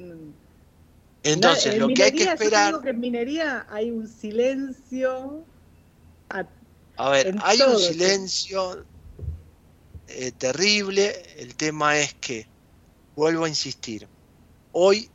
No- 1.23 1.31
Entonces, 1.31 1.73
en 1.73 1.79
lo 1.79 1.87
que 1.87 2.03
hay 2.03 2.11
que 2.11 2.17
minería, 2.17 2.25
yo 2.25 2.33
esperar, 2.33 2.67
digo 2.67 2.81
que 2.81 2.89
en 2.89 2.99
minería 2.99 3.65
hay 3.69 3.91
un 3.91 4.07
silencio. 4.07 5.47
a- 6.29 6.49
a 6.97 7.09
ver, 7.09 7.35
hay 7.43 7.61
un 7.61 7.79
silencio 7.79 8.87
eh, 10.07 10.31
terrible. 10.33 11.23
El 11.37 11.55
tema 11.55 11.99
es 11.99 12.13
que, 12.15 12.49
vuelvo 13.15 13.45
a 13.45 13.49
insistir, 13.49 14.09
hoy 14.71 15.09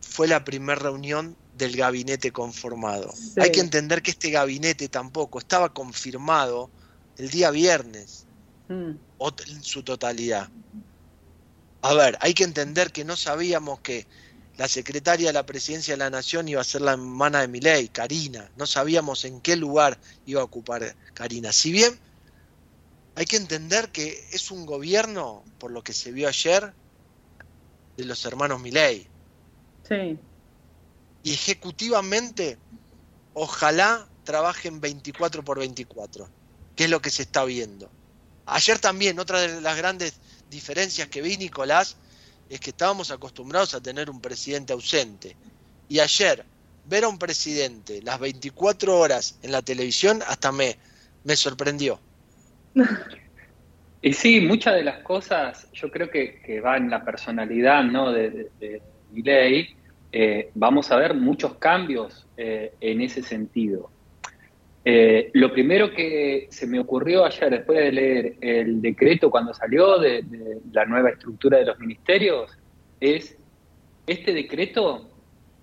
fue 0.00 0.28
la 0.28 0.44
primera 0.44 0.78
reunión 0.78 1.36
del 1.52 1.76
gabinete 1.76 2.32
conformado. 2.32 3.12
Sí. 3.12 3.40
Hay 3.40 3.52
que 3.52 3.60
entender 3.60 4.02
que 4.02 4.12
este 4.12 4.30
gabinete 4.30 4.88
tampoco 4.88 5.38
estaba 5.38 5.72
confirmado 5.72 6.72
el 7.16 7.28
día 7.30 7.50
viernes. 7.50 8.26
Mm, 8.68 8.92
o 9.18 9.30
en 9.46 9.62
su 9.62 9.82
totalidad. 9.82 10.50
A 11.82 11.94
ver, 11.94 12.16
hay 12.20 12.32
que 12.32 12.44
entender 12.44 12.92
que 12.92 13.04
no 13.04 13.16
sabíamos 13.16 13.80
que 13.80 14.06
la 14.62 14.68
secretaria 14.68 15.26
de 15.26 15.32
la 15.32 15.44
presidencia 15.44 15.94
de 15.94 15.98
la 15.98 16.08
nación 16.08 16.46
iba 16.46 16.60
a 16.60 16.64
ser 16.64 16.82
la 16.82 16.92
hermana 16.92 17.40
de 17.40 17.48
Milei, 17.48 17.88
Karina. 17.88 18.48
No 18.56 18.64
sabíamos 18.64 19.24
en 19.24 19.40
qué 19.40 19.56
lugar 19.56 19.98
iba 20.24 20.40
a 20.40 20.44
ocupar 20.44 20.94
Karina. 21.14 21.52
Si 21.52 21.72
bien 21.72 21.98
hay 23.16 23.24
que 23.24 23.38
entender 23.38 23.90
que 23.90 24.24
es 24.30 24.52
un 24.52 24.64
gobierno, 24.64 25.42
por 25.58 25.72
lo 25.72 25.82
que 25.82 25.92
se 25.92 26.12
vio 26.12 26.28
ayer, 26.28 26.72
de 27.96 28.04
los 28.04 28.24
hermanos 28.24 28.60
Milei. 28.60 29.08
sí. 29.88 30.16
Y 31.24 31.32
ejecutivamente, 31.32 32.56
ojalá 33.34 34.06
trabajen 34.22 34.80
24 34.80 35.44
por 35.44 35.58
24, 35.58 36.28
que 36.76 36.84
es 36.84 36.90
lo 36.90 37.02
que 37.02 37.10
se 37.10 37.22
está 37.22 37.44
viendo. 37.44 37.90
Ayer 38.46 38.78
también, 38.78 39.18
otra 39.18 39.40
de 39.40 39.60
las 39.60 39.76
grandes 39.76 40.14
diferencias 40.50 41.08
que 41.08 41.20
vi, 41.20 41.36
Nicolás, 41.36 41.96
es 42.54 42.60
que 42.60 42.70
estábamos 42.70 43.10
acostumbrados 43.10 43.72
a 43.74 43.80
tener 43.80 44.10
un 44.10 44.20
presidente 44.20 44.74
ausente. 44.74 45.34
Y 45.88 46.00
ayer, 46.00 46.44
ver 46.86 47.04
a 47.04 47.08
un 47.08 47.18
presidente 47.18 48.02
las 48.02 48.20
24 48.20 48.98
horas 48.98 49.38
en 49.42 49.52
la 49.52 49.62
televisión 49.62 50.20
hasta 50.26 50.52
me, 50.52 50.76
me 51.24 51.34
sorprendió. 51.36 51.98
Y 54.04 54.14
sí, 54.14 54.40
muchas 54.40 54.74
de 54.74 54.82
las 54.82 54.98
cosas 55.04 55.68
yo 55.72 55.88
creo 55.88 56.10
que, 56.10 56.40
que 56.44 56.60
va 56.60 56.76
en 56.76 56.90
la 56.90 57.04
personalidad 57.04 57.84
¿no? 57.84 58.10
de, 58.10 58.30
de, 58.30 58.50
de 58.58 58.82
Milei. 59.12 59.76
Eh, 60.10 60.50
vamos 60.54 60.90
a 60.90 60.96
ver 60.96 61.14
muchos 61.14 61.54
cambios 61.54 62.26
eh, 62.36 62.74
en 62.80 63.00
ese 63.00 63.22
sentido. 63.22 63.92
Eh, 64.84 65.30
lo 65.34 65.52
primero 65.52 65.92
que 65.92 66.48
se 66.50 66.66
me 66.66 66.80
ocurrió 66.80 67.24
ayer, 67.24 67.50
después 67.50 67.78
de 67.78 67.92
leer 67.92 68.36
el 68.40 68.82
decreto 68.82 69.30
cuando 69.30 69.54
salió 69.54 69.98
de, 69.98 70.24
la 70.72 70.84
nueva 70.86 71.10
estructura 71.10 71.58
de 71.58 71.66
los 71.66 71.78
ministerios, 71.78 72.50
es 73.00 73.36
este 74.06 74.32
decreto, 74.32 75.08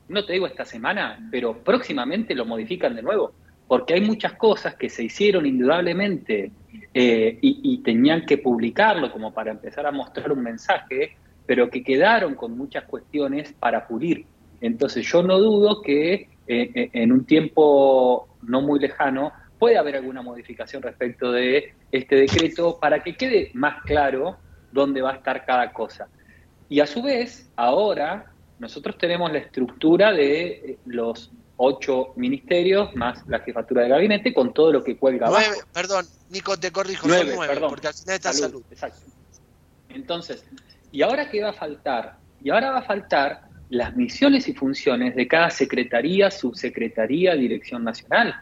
no 0.08 0.26
te 0.26 0.34
digo 0.34 0.48
esta 0.48 0.64
semana, 0.64 1.28
pero 1.32 1.58
próximamente 1.64 2.34
lo 2.34 2.46
modifican 2.46 2.96
de 2.96 3.02
nuevo, 3.02 3.34
porque 3.68 3.94
hay 3.94 4.02
muchas 4.02 4.34
cosas 4.34 4.76
que 4.76 4.90
se 4.90 5.04
hicieron 5.04 5.46
indudablemente 5.46 6.52
eh, 6.94 7.38
y, 7.42 7.60
y 7.62 7.78
tenían 7.80 8.26
que 8.26 8.38
publicarlo 8.38 9.12
como 9.12 9.34
para 9.34 9.52
empezar 9.52 9.86
a 9.86 9.92
mostrar 9.92 10.32
un 10.32 10.42
mensaje, 10.42 11.18
pero 11.46 11.70
que 11.70 11.84
quedaron 11.84 12.36
con 12.36 12.58
muchas 12.58 12.86
cuestiones 12.86 13.52
para 13.52 13.86
pulir. 13.86 14.26
Entonces 14.62 15.06
yo 15.06 15.24
no 15.24 15.40
dudo 15.40 15.82
que 15.82 16.30
eh, 16.52 16.72
eh, 16.74 16.90
en 16.94 17.12
un 17.12 17.26
tiempo 17.26 18.28
no 18.42 18.62
muy 18.62 18.80
lejano 18.80 19.32
puede 19.60 19.78
haber 19.78 19.98
alguna 19.98 20.24
modificación 20.24 20.82
respecto 20.82 21.32
de 21.32 21.76
este 21.92 22.16
decreto 22.16 22.80
para 22.80 23.04
que 23.04 23.16
quede 23.16 23.52
más 23.54 23.84
claro 23.84 24.36
dónde 24.72 25.04
va 25.04 25.12
a 25.12 25.16
estar 25.18 25.46
cada 25.46 25.72
cosa. 25.72 26.08
Y 26.68 26.80
a 26.80 26.88
su 26.88 27.04
vez, 27.04 27.52
ahora 27.56 28.32
nosotros 28.58 28.98
tenemos 28.98 29.32
la 29.32 29.38
estructura 29.38 30.12
de 30.12 30.48
eh, 30.48 30.78
los 30.88 31.32
ocho 31.58 32.14
ministerios 32.16 32.96
más 32.96 33.28
la 33.28 33.42
jefatura 33.42 33.84
de 33.84 33.90
gabinete 33.90 34.34
con 34.34 34.52
todo 34.52 34.72
lo 34.72 34.84
que 34.84 34.98
cuelga 34.98 35.28
abajo. 35.28 35.46
Nueve, 35.50 35.64
perdón, 35.72 36.08
Nico, 36.32 36.58
te 36.58 36.72
corrijo, 36.72 37.08
Nueve, 37.08 37.28
son 37.28 37.36
nueve, 37.36 37.54
perdón. 37.54 37.70
porque 37.70 37.88
al 37.90 37.94
final 37.94 38.16
está 38.16 38.34
salud. 38.34 38.64
Exacto. 38.72 39.02
Entonces, 39.90 40.44
¿y 40.92 41.04
ahora 41.04 41.30
qué 41.30 41.44
va 41.44 41.50
a 41.52 41.54
faltar? 41.54 42.18
Y 42.42 42.50
ahora 42.50 42.72
va 42.72 42.80
a 42.80 42.84
faltar 42.86 43.49
las 43.70 43.96
misiones 43.96 44.48
y 44.48 44.54
funciones 44.54 45.16
de 45.16 45.28
cada 45.28 45.50
secretaría, 45.50 46.32
subsecretaría, 46.32 47.36
dirección 47.36 47.84
nacional. 47.84 48.36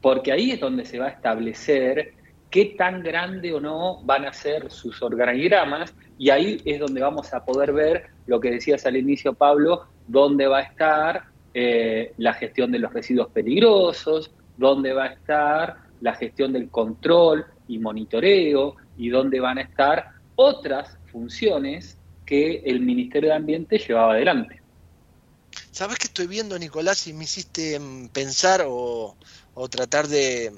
Porque 0.00 0.32
ahí 0.32 0.52
es 0.52 0.60
donde 0.60 0.84
se 0.84 0.98
va 0.98 1.06
a 1.06 1.10
establecer 1.10 2.14
qué 2.50 2.74
tan 2.78 3.02
grande 3.02 3.52
o 3.52 3.60
no 3.60 4.02
van 4.04 4.24
a 4.24 4.32
ser 4.32 4.70
sus 4.70 5.02
organigramas 5.02 5.94
y 6.18 6.30
ahí 6.30 6.60
es 6.64 6.78
donde 6.78 7.00
vamos 7.00 7.34
a 7.34 7.44
poder 7.44 7.72
ver 7.72 8.06
lo 8.26 8.40
que 8.40 8.52
decías 8.52 8.86
al 8.86 8.96
inicio, 8.96 9.34
Pablo, 9.34 9.86
dónde 10.06 10.46
va 10.46 10.58
a 10.58 10.62
estar 10.62 11.24
eh, 11.52 12.12
la 12.18 12.32
gestión 12.34 12.70
de 12.70 12.78
los 12.78 12.92
residuos 12.92 13.28
peligrosos, 13.28 14.32
dónde 14.56 14.92
va 14.92 15.04
a 15.04 15.08
estar 15.08 15.76
la 16.00 16.14
gestión 16.14 16.52
del 16.52 16.70
control 16.70 17.44
y 17.66 17.78
monitoreo 17.78 18.76
y 18.96 19.08
dónde 19.08 19.40
van 19.40 19.58
a 19.58 19.62
estar 19.62 20.10
otras 20.36 20.98
funciones 21.10 21.98
que 22.24 22.62
el 22.64 22.80
Ministerio 22.80 23.30
de 23.30 23.36
Ambiente 23.36 23.78
llevaba 23.78 24.14
adelante. 24.14 24.64
¿Sabes 25.70 25.98
qué 25.98 26.06
estoy 26.06 26.26
viendo, 26.26 26.58
Nicolás? 26.58 27.06
Y 27.06 27.12
me 27.12 27.24
hiciste 27.24 27.78
mm, 27.78 28.08
pensar 28.10 28.64
o, 28.66 29.16
tratar 29.70 30.08
de, 30.08 30.52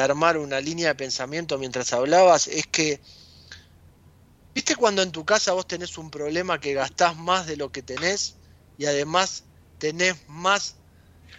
armar 0.00 0.38
una 0.38 0.60
línea 0.60 0.88
de 0.88 0.94
pensamiento 0.94 1.58
mientras 1.58 1.92
hablabas. 1.92 2.46
Es 2.46 2.66
que, 2.66 3.00
¿viste 4.54 4.76
cuando 4.76 5.02
en 5.02 5.12
tu 5.12 5.24
casa 5.24 5.52
vos 5.52 5.66
tenés 5.66 5.98
un 5.98 6.10
problema 6.10 6.58
que 6.58 6.74
gastás 6.74 7.16
más 7.16 7.46
de 7.46 7.56
lo 7.56 7.70
que 7.70 7.82
tenés 7.82 8.36
y 8.78 8.86
además 8.86 9.44
tenés 9.78 10.16
más 10.28 10.76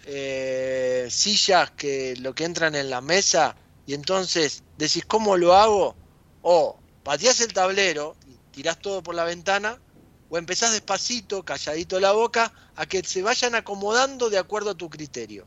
eh, 0.06 1.08
sillas 1.10 1.72
que 1.72 2.16
lo 2.18 2.36
que 2.36 2.46
entran 2.46 2.76
en 2.76 2.90
la 2.90 3.02
mesa? 3.02 3.56
Y 3.86 3.96
entonces 3.96 4.64
decís, 4.78 5.06
¿cómo 5.06 5.38
lo 5.38 5.54
hago? 5.56 5.96
O 6.42 6.80
pateás 7.04 7.42
el 7.42 7.52
tablero, 7.52 8.16
tirás 8.54 8.80
todo 8.80 9.02
por 9.02 9.16
la 9.16 9.26
ventana, 9.26 9.82
o 10.30 10.38
empezás 10.38 10.72
despacito, 10.72 11.44
calladito 11.44 12.00
la 12.00 12.12
boca, 12.12 12.54
a 12.76 12.86
que 12.86 13.04
se 13.04 13.22
vayan 13.22 13.56
acomodando 13.56 14.30
de 14.30 14.38
acuerdo 14.38 14.70
a 14.72 14.76
tu 14.76 14.90
criterio. 14.90 15.46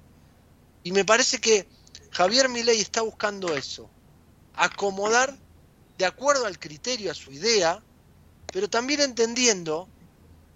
Y 0.83 0.93
me 0.93 1.05
parece 1.05 1.39
que 1.39 1.69
Javier 2.11 2.49
Milei 2.49 2.81
está 2.81 3.03
buscando 3.03 3.55
eso, 3.57 3.89
acomodar 4.55 5.37
de 5.99 6.05
acuerdo 6.05 6.47
al 6.47 6.59
criterio, 6.59 7.11
a 7.11 7.15
su 7.15 7.31
idea, 7.33 7.83
pero 8.53 8.69
también 8.69 9.01
entendiendo, 9.01 9.89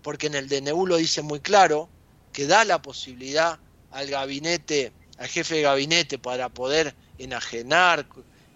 porque 0.03 0.27
en 0.27 0.35
el 0.35 0.49
DNU 0.49 0.87
lo 0.87 0.97
dice 0.97 1.23
muy 1.23 1.41
claro, 1.41 1.89
que 2.33 2.47
da 2.47 2.65
la 2.65 2.83
posibilidad 2.83 3.59
al 3.91 4.09
gabinete, 4.09 4.93
al 5.19 5.29
jefe 5.29 5.57
de 5.57 5.63
gabinete 5.63 6.19
para 6.19 6.49
poder 6.49 6.95
enajenar, 7.19 8.07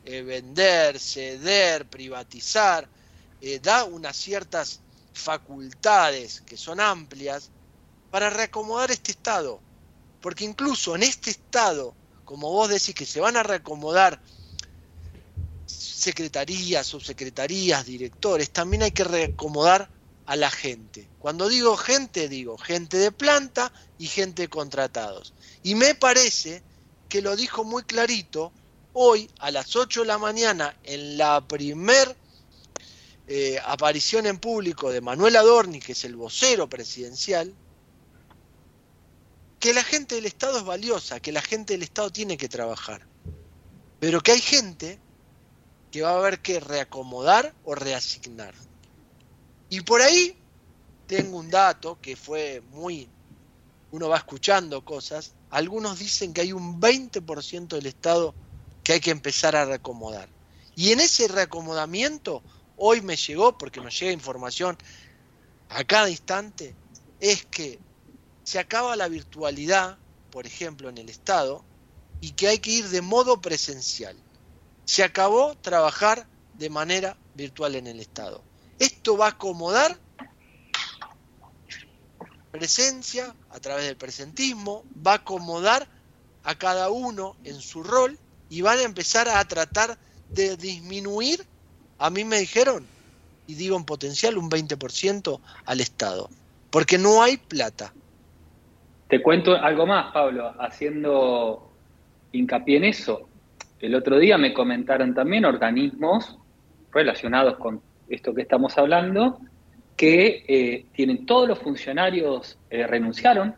eh, 0.05 0.23
vender, 0.23 0.99
ceder, 0.99 1.89
privatizar, 1.89 2.89
eh, 3.47 3.61
da 3.63 3.85
unas 3.85 4.17
ciertas 4.17 4.81
facultades 5.13 6.41
que 6.47 6.57
son 6.57 6.81
amplias 6.81 7.51
para 8.11 8.31
reacomodar 8.31 8.91
este 8.91 9.11
Estado. 9.11 9.61
Porque 10.23 10.45
incluso 10.45 10.97
en 10.97 11.03
este 11.03 11.31
Estado, 11.31 11.95
como 12.25 12.51
vos 12.51 12.71
decís 12.71 12.95
que 12.95 13.05
se 13.05 13.21
van 13.21 13.37
a 13.37 13.43
reacomodar 13.43 14.19
secretarías, 15.67 16.87
subsecretarías, 16.87 17.85
directores, 17.85 18.49
también 18.49 18.85
hay 18.85 18.93
que 18.93 19.05
reacomodar 19.05 19.91
a 20.25 20.37
la 20.37 20.51
gente. 20.51 21.07
Cuando 21.19 21.51
digo 21.51 21.77
gente, 21.77 22.31
digo 22.31 22.57
gente 22.57 22.97
de 22.97 23.13
planta 23.13 23.71
y 23.99 24.07
gente 24.07 24.43
de 24.43 24.49
contratados. 24.49 25.35
Y 25.63 25.75
me 25.75 25.95
parece 25.95 26.63
que 27.11 27.21
lo 27.21 27.37
dijo 27.37 27.63
muy 27.63 27.83
clarito 27.83 28.53
hoy 28.95 29.31
a 29.39 29.51
las 29.51 29.77
8 29.77 30.01
de 30.01 30.07
la 30.07 30.17
mañana 30.17 30.75
en 30.83 31.19
la 31.19 31.47
primer 31.47 32.24
eh, 33.27 33.59
aparición 33.65 34.27
en 34.27 34.39
público 34.39 34.91
de 34.91 35.01
Manuel 35.01 35.37
Adorni, 35.37 35.81
que 35.81 35.93
es 35.93 36.05
el 36.05 36.15
vocero 36.17 36.69
presidencial, 36.69 37.55
que 39.59 39.73
la 39.73 39.83
gente 39.83 40.17
del 40.17 40.27
Estado 40.27 40.59
es 40.59 40.65
valiosa, 40.65 41.21
que 41.21 41.33
la 41.33 41.41
gente 41.41 41.73
del 41.73 41.83
Estado 41.83 42.11
tiene 42.11 42.37
que 42.37 42.51
trabajar, 42.51 43.07
pero 43.99 44.21
que 44.21 44.33
hay 44.33 44.41
gente 44.41 44.99
que 45.91 46.03
va 46.03 46.11
a 46.11 46.19
haber 46.19 46.41
que 46.41 46.61
reacomodar 46.61 47.55
o 47.65 47.75
reasignar. 47.75 48.55
Y 49.71 49.81
por 49.81 50.03
ahí 50.03 50.37
tengo 51.07 51.39
un 51.39 51.49
dato 51.49 51.99
que 52.03 52.17
fue 52.17 52.63
muy, 52.73 53.09
uno 53.91 54.09
va 54.09 54.19
escuchando 54.19 54.85
cosas, 54.85 55.33
algunos 55.51 55.99
dicen 55.99 56.35
que 56.35 56.43
hay 56.43 56.53
un 56.53 56.81
20% 56.81 57.69
del 57.69 57.87
Estado 57.87 58.35
que 58.83 58.93
hay 58.93 59.01
que 59.01 59.13
empezar 59.13 59.57
a 59.57 59.65
reacomodar. 59.65 60.29
Y 60.77 60.91
en 60.93 61.01
ese 61.01 61.29
reacomodamiento, 61.29 62.43
hoy 62.77 63.01
me 63.01 63.17
llegó, 63.17 63.57
porque 63.59 63.81
nos 63.81 63.99
llega 63.99 64.13
información 64.13 64.77
a 65.69 65.85
cada 65.85 66.11
instante, 66.11 66.75
es 67.21 67.45
que 67.47 67.79
se 68.45 68.59
acaba 68.59 68.97
la 68.97 69.09
virtualidad, 69.09 69.99
por 70.31 70.47
ejemplo, 70.47 70.89
en 70.89 70.99
el 70.99 71.09
Estado, 71.09 71.65
y 72.21 72.33
que 72.33 72.49
hay 72.49 72.59
que 72.59 72.71
ir 72.71 72.89
de 72.89 73.03
modo 73.03 73.41
presencial. 73.41 74.17
Se 74.85 75.03
acabó 75.03 75.57
trabajar 75.57 76.27
de 76.55 76.71
manera 76.71 77.17
virtual 77.35 77.75
en 77.75 77.87
el 77.87 78.01
Estado. 78.01 78.43
Esto 78.79 79.17
va 79.17 79.27
a 79.27 79.31
acomodar 79.31 79.99
presencia 82.51 83.35
a 83.51 83.59
través 83.59 83.87
del 83.87 83.97
presentismo, 83.97 84.85
va 85.05 85.13
a 85.13 85.17
acomodar 85.17 85.89
a 86.45 86.57
cada 86.57 86.91
uno 86.91 87.37
en 87.43 87.61
su 87.61 87.83
rol 87.83 88.19
y 88.49 88.61
van 88.61 88.79
a 88.79 88.83
empezar 88.83 89.29
a 89.29 89.45
tratar 89.47 89.99
de 90.29 90.57
disminuir, 90.57 91.47
a 91.99 92.11
mí 92.11 92.25
me 92.25 92.39
dijeron, 92.39 92.85
y 93.47 93.55
digo 93.55 93.77
en 93.77 93.85
potencial 93.85 94.39
un 94.39 94.51
20% 94.51 95.41
al 95.67 95.81
Estado, 95.81 96.29
porque 96.71 96.99
no 96.99 97.23
hay 97.23 97.37
plata. 97.37 97.93
Te 99.09 99.23
cuento 99.23 99.55
algo 99.55 99.87
más, 99.87 100.13
Pablo, 100.13 100.55
haciendo 100.59 101.71
hincapié 102.33 102.79
en 102.79 102.85
eso. 102.85 103.29
El 103.81 103.95
otro 103.95 104.19
día 104.19 104.39
me 104.39 104.55
comentaron 104.55 105.15
también 105.15 105.45
organismos 105.45 106.39
relacionados 106.93 107.59
con 107.59 107.83
esto 108.09 108.35
que 108.35 108.43
estamos 108.43 108.77
hablando, 108.79 109.39
que 109.97 110.45
eh, 110.49 110.87
tienen 110.93 111.27
todos 111.27 111.49
los 111.49 111.59
funcionarios 111.59 112.59
eh, 112.71 112.87
renunciaron, 112.87 113.55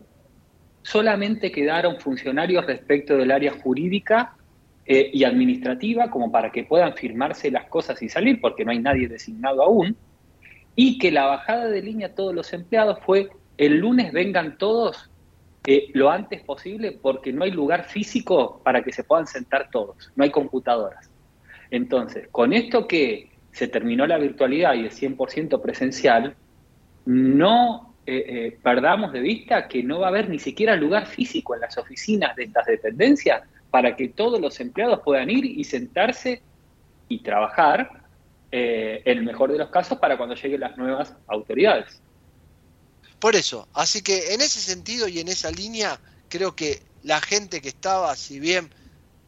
solamente 0.82 1.51
quedaron 1.51 2.01
funcionarios 2.01 2.66
respecto 2.66 3.16
del 3.16 3.30
área 3.30 3.53
jurídica 3.53 4.36
eh, 4.87 5.11
y 5.12 5.24
administrativa 5.24 6.11
como 6.11 6.30
para 6.30 6.53
que 6.53 6.64
puedan 6.64 6.95
firmarse 6.95 7.51
las 7.51 7.66
cosas 7.66 8.01
y 8.03 8.09
salir, 8.09 8.41
porque 8.41 8.64
no 8.64 8.70
hay 8.70 8.78
nadie 8.78 9.09
designado 9.09 9.62
aún, 9.62 9.97
y 10.74 10.99
que 10.99 11.11
la 11.11 11.26
bajada 11.26 11.68
de 11.68 11.82
línea 11.82 12.09
a 12.09 12.14
todos 12.14 12.34
los 12.34 12.53
empleados 12.53 12.99
fue 13.05 13.30
el 13.59 13.78
lunes 13.78 14.12
vengan 14.12 14.59
todos 14.59 15.11
eh, 15.66 15.89
lo 15.95 16.11
antes 16.11 16.43
posible 16.43 16.93
porque 16.93 17.32
no 17.32 17.43
hay 17.43 17.51
lugar 17.51 17.84
físico 17.89 18.61
para 18.62 18.82
que 18.82 18.93
se 18.93 19.03
puedan 19.03 19.26
sentar 19.26 19.68
todos, 19.70 20.12
no 20.14 20.22
hay 20.22 20.30
computadoras. 20.30 21.11
Entonces, 21.72 22.28
con 22.30 22.53
esto 22.53 22.87
que 22.87 23.30
se 23.51 23.66
terminó 23.66 24.07
la 24.07 24.18
virtualidad 24.18 24.74
y 24.74 24.84
el 24.84 24.93
100% 24.93 25.61
presencial, 25.61 26.37
no 27.07 27.95
eh, 28.07 28.24
eh, 28.28 28.59
perdamos 28.62 29.12
de 29.12 29.20
vista 29.20 29.66
que 29.66 29.82
no 29.82 29.99
va 29.99 30.07
a 30.07 30.11
haber 30.11 30.28
ni 30.28 30.39
siquiera 30.39 30.76
lugar 30.76 31.07
físico 31.07 31.57
en 31.57 31.62
las 31.62 31.76
oficinas 31.76 32.37
de 32.37 32.45
estas 32.45 32.66
dependencias 32.66 33.43
para 33.77 33.95
que 33.95 34.09
todos 34.09 34.41
los 34.41 34.59
empleados 34.59 35.01
puedan 35.05 35.29
ir 35.29 35.45
y 35.45 35.62
sentarse 35.62 36.41
y 37.11 37.18
trabajar, 37.18 37.91
eh, 38.51 39.03
en 39.05 39.18
el 39.18 39.24
mejor 39.24 39.53
de 39.53 39.59
los 39.59 39.68
casos, 39.68 39.99
para 39.99 40.16
cuando 40.16 40.35
lleguen 40.35 40.61
las 40.61 40.79
nuevas 40.79 41.12
autoridades. 41.27 42.01
Por 43.18 43.37
eso, 43.37 43.68
así 43.74 44.01
que 44.01 44.33
en 44.33 44.41
ese 44.41 44.61
sentido 44.61 45.09
y 45.09 45.20
en 45.20 45.29
esa 45.29 45.51
línea, 45.51 46.01
creo 46.31 46.57
que 46.57 46.81
la 47.03 47.20
gente 47.20 47.61
que 47.61 47.68
estaba, 47.68 48.16
si 48.16 48.41
bien 48.41 48.70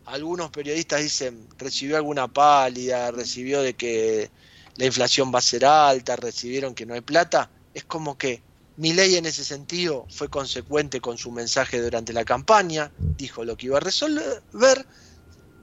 algunos 0.06 0.48
periodistas 0.50 1.02
dicen 1.02 1.46
recibió 1.58 1.98
alguna 1.98 2.26
pálida, 2.26 3.10
recibió 3.10 3.60
de 3.60 3.74
que 3.74 4.30
la 4.76 4.86
inflación 4.86 5.30
va 5.30 5.40
a 5.40 5.42
ser 5.42 5.66
alta, 5.66 6.16
recibieron 6.16 6.74
que 6.74 6.86
no 6.86 6.94
hay 6.94 7.02
plata, 7.02 7.50
es 7.74 7.84
como 7.84 8.16
que 8.16 8.40
mi 8.78 8.92
ley 8.92 9.16
en 9.16 9.26
ese 9.26 9.44
sentido 9.44 10.06
fue 10.08 10.28
consecuente 10.28 11.00
con 11.00 11.18
su 11.18 11.32
mensaje 11.32 11.82
durante 11.82 12.12
la 12.12 12.24
campaña, 12.24 12.92
dijo 13.16 13.44
lo 13.44 13.56
que 13.56 13.66
iba 13.66 13.76
a 13.76 13.80
resolver, 13.80 14.86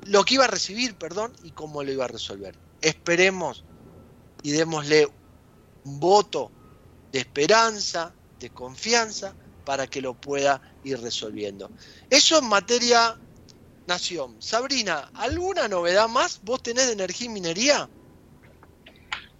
lo 0.04 0.24
que 0.26 0.34
iba 0.34 0.44
a 0.44 0.50
recibir, 0.50 0.96
perdón, 0.96 1.34
y 1.42 1.52
cómo 1.52 1.82
lo 1.82 1.94
iba 1.94 2.04
a 2.04 2.10
resolver. 2.10 2.58
Esperemos 2.82 3.64
y 4.44 4.52
démosle 4.52 5.08
un 5.86 6.00
voto 6.00 6.52
de 7.14 7.20
esperanza, 7.20 8.14
de 8.38 8.50
confianza, 8.50 9.34
para 9.64 9.88
que 9.88 10.02
lo 10.02 10.14
pueda 10.14 10.62
ir 10.84 11.00
resolviendo. 11.00 11.72
Eso 12.10 12.38
en 12.38 12.50
materia 12.50 13.18
nación. 13.88 14.42
Sabrina, 14.42 15.10
¿alguna 15.14 15.70
novedad 15.70 16.10
más 16.10 16.40
vos 16.44 16.62
tenés 16.62 16.88
de 16.88 16.94
energía 16.94 17.28
y 17.28 17.30
minería? 17.30 17.90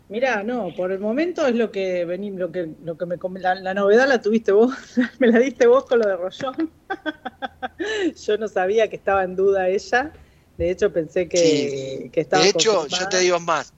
Mira, 0.08 0.44
no, 0.44 0.74
por 0.76 0.92
el 0.92 1.00
momento 1.00 1.48
es 1.48 1.56
lo 1.56 1.72
que 1.72 2.06
vení, 2.06 2.30
lo 2.30 2.52
que, 2.52 2.70
lo 2.84 2.96
que 2.96 3.06
me 3.06 3.18
la, 3.40 3.56
la, 3.56 3.74
novedad 3.74 4.08
la 4.08 4.22
tuviste 4.22 4.52
vos, 4.52 4.72
me 5.20 5.28
la 5.28 5.40
diste 5.40 5.66
vos 5.66 5.86
con 5.86 6.00
lo 6.00 6.08
de 6.08 6.16
Rollón. 6.16 6.72
yo 8.26 8.38
no 8.38 8.48
sabía 8.48 8.88
que 8.88 8.98
estaba 8.98 9.24
en 9.24 9.36
duda 9.36 9.68
ella. 9.68 10.14
De 10.58 10.70
hecho, 10.70 10.94
pensé 10.94 11.28
que, 11.28 11.38
sí. 11.38 12.10
que 12.12 12.22
estaba. 12.22 12.44
De 12.44 12.50
hecho, 12.50 12.76
confirmada. 12.76 13.04
yo 13.04 13.10
te 13.10 13.20
digo 13.20 13.40
más. 13.40 13.74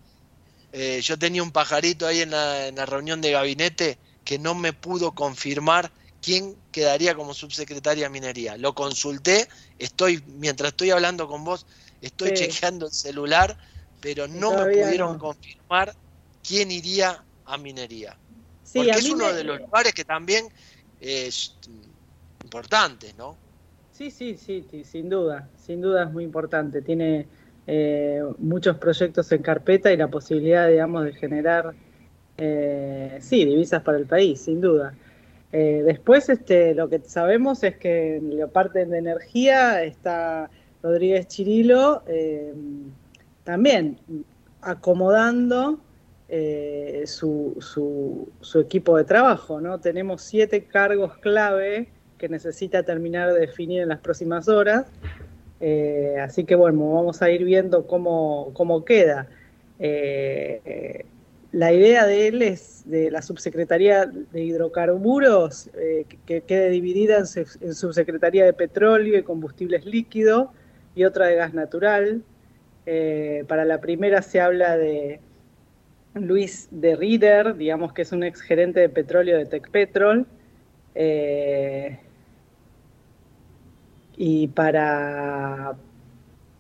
Eh, 0.74 1.00
yo 1.02 1.18
tenía 1.18 1.42
un 1.42 1.52
pajarito 1.52 2.06
ahí 2.06 2.22
en 2.22 2.32
la, 2.32 2.68
en 2.68 2.76
la 2.76 2.86
reunión 2.86 3.22
de 3.22 3.32
gabinete 3.32 3.98
que 4.26 4.38
no 4.38 4.54
me 4.54 4.74
pudo 4.74 5.14
confirmar 5.14 5.90
quién 6.22 6.58
quedaría 6.74 7.16
como 7.16 7.34
subsecretaria 7.34 8.04
de 8.04 8.10
minería. 8.10 8.58
Lo 8.58 8.76
consulté, 8.76 9.48
estoy, 9.80 10.22
mientras 10.28 10.72
estoy 10.72 10.92
hablando 10.92 11.28
con 11.30 11.46
vos, 11.46 11.66
estoy 12.02 12.30
sí. 12.30 12.36
chequeando 12.36 12.88
el 12.88 12.92
celular, 12.92 13.58
pero 14.02 14.28
no 14.28 14.52
me 14.52 14.66
pudieron 14.66 15.14
no. 15.14 15.20
confirmar 15.20 15.96
quién 16.48 16.72
iría 16.72 17.24
a 17.46 17.58
minería. 17.58 18.16
Sí, 18.64 18.80
Porque 18.80 18.92
es 18.92 19.10
uno 19.10 19.28
me... 19.28 19.34
de 19.34 19.44
los 19.44 19.60
lugares 19.60 19.94
que 19.94 20.06
también 20.06 20.46
es 21.00 21.58
importante, 22.44 23.14
¿no? 23.18 23.38
Sí, 23.92 24.12
sí, 24.12 24.38
sí, 24.38 24.64
sí, 24.70 24.84
sin 24.84 25.10
duda, 25.10 25.50
sin 25.58 25.82
duda 25.82 26.04
es 26.04 26.12
muy 26.12 26.24
importante. 26.24 26.82
Tiene 26.82 27.28
eh, 27.66 28.24
muchos 28.38 28.78
proyectos 28.78 29.32
en 29.32 29.42
carpeta 29.42 29.92
y 29.92 29.98
la 29.98 30.08
posibilidad, 30.08 30.68
digamos, 30.68 31.06
de 31.06 31.14
generar, 31.14 31.74
eh, 32.38 33.18
sí, 33.22 33.44
divisas 33.46 33.82
para 33.82 33.98
el 33.98 34.06
país, 34.06 34.42
sin 34.42 34.62
duda. 34.62 34.94
Eh, 35.52 35.82
después, 35.86 36.30
este, 36.30 36.76
lo 36.76 36.90
que 36.90 37.00
sabemos 37.00 37.64
es 37.64 37.78
que 37.78 38.18
en 38.18 38.38
la 38.38 38.48
parte 38.48 38.86
de 38.86 38.98
energía 38.98 39.84
está 39.84 40.50
Rodríguez 40.84 41.28
Chirilo 41.28 42.04
eh, 42.08 42.54
también 43.44 44.00
acomodando 44.62 45.80
eh, 46.30 47.04
su, 47.06 48.28
equipo 48.56 48.98
de 48.98 49.06
trabajo. 49.06 49.62
¿no? 49.62 49.80
Tenemos 49.80 50.22
siete 50.22 50.66
cargos 50.66 51.18
clave 51.20 51.88
que 52.18 52.28
necesita 52.28 52.84
terminar 52.84 53.32
de 53.34 53.40
definir 53.42 53.82
en 53.82 53.90
las 53.90 54.00
próximas 54.00 54.48
horas. 54.48 54.88
Eh, 55.60 56.18
así 56.22 56.44
que 56.44 56.56
bueno, 56.56 56.94
vamos 56.94 57.22
a 57.22 57.30
ir 57.30 57.44
viendo 57.44 57.88
cómo, 57.88 58.84
queda. 58.86 59.28
Eh, 59.80 61.06
la 61.54 61.72
idea 61.72 62.06
de 62.06 62.28
él 62.28 62.42
es 62.42 62.84
de 62.86 63.10
la 63.10 63.22
subsecretaría 63.22 64.06
de 64.06 64.44
hidrocarburos 64.44 65.70
que 66.26 66.42
quede 66.42 66.70
dividida 66.70 67.20
en, 67.20 67.74
subsecretaría 67.74 68.44
de 68.44 68.54
petróleo 68.54 69.18
y 69.18 69.24
combustibles 69.24 69.86
líquidos 69.86 70.50
y 70.94 71.06
otra 71.06 71.28
de 71.28 71.36
gas 71.36 71.54
natural. 71.54 72.22
Para 73.48 73.66
la 73.66 73.80
primera 73.80 74.22
se 74.22 74.42
habla 74.42 74.78
de 74.78 75.22
Luis 76.26 76.68
de 76.72 76.96
Rieder, 76.96 77.56
digamos 77.56 77.94
que 77.94 78.02
es 78.04 78.12
un 78.12 78.24
ex 78.24 78.42
gerente 78.42 78.80
de 78.80 78.90
petróleo 78.90 79.38
de 79.38 79.46
Tecpetrol. 79.46 80.26
Eh, 80.96 82.00
y 84.18 84.48
para 84.48 85.76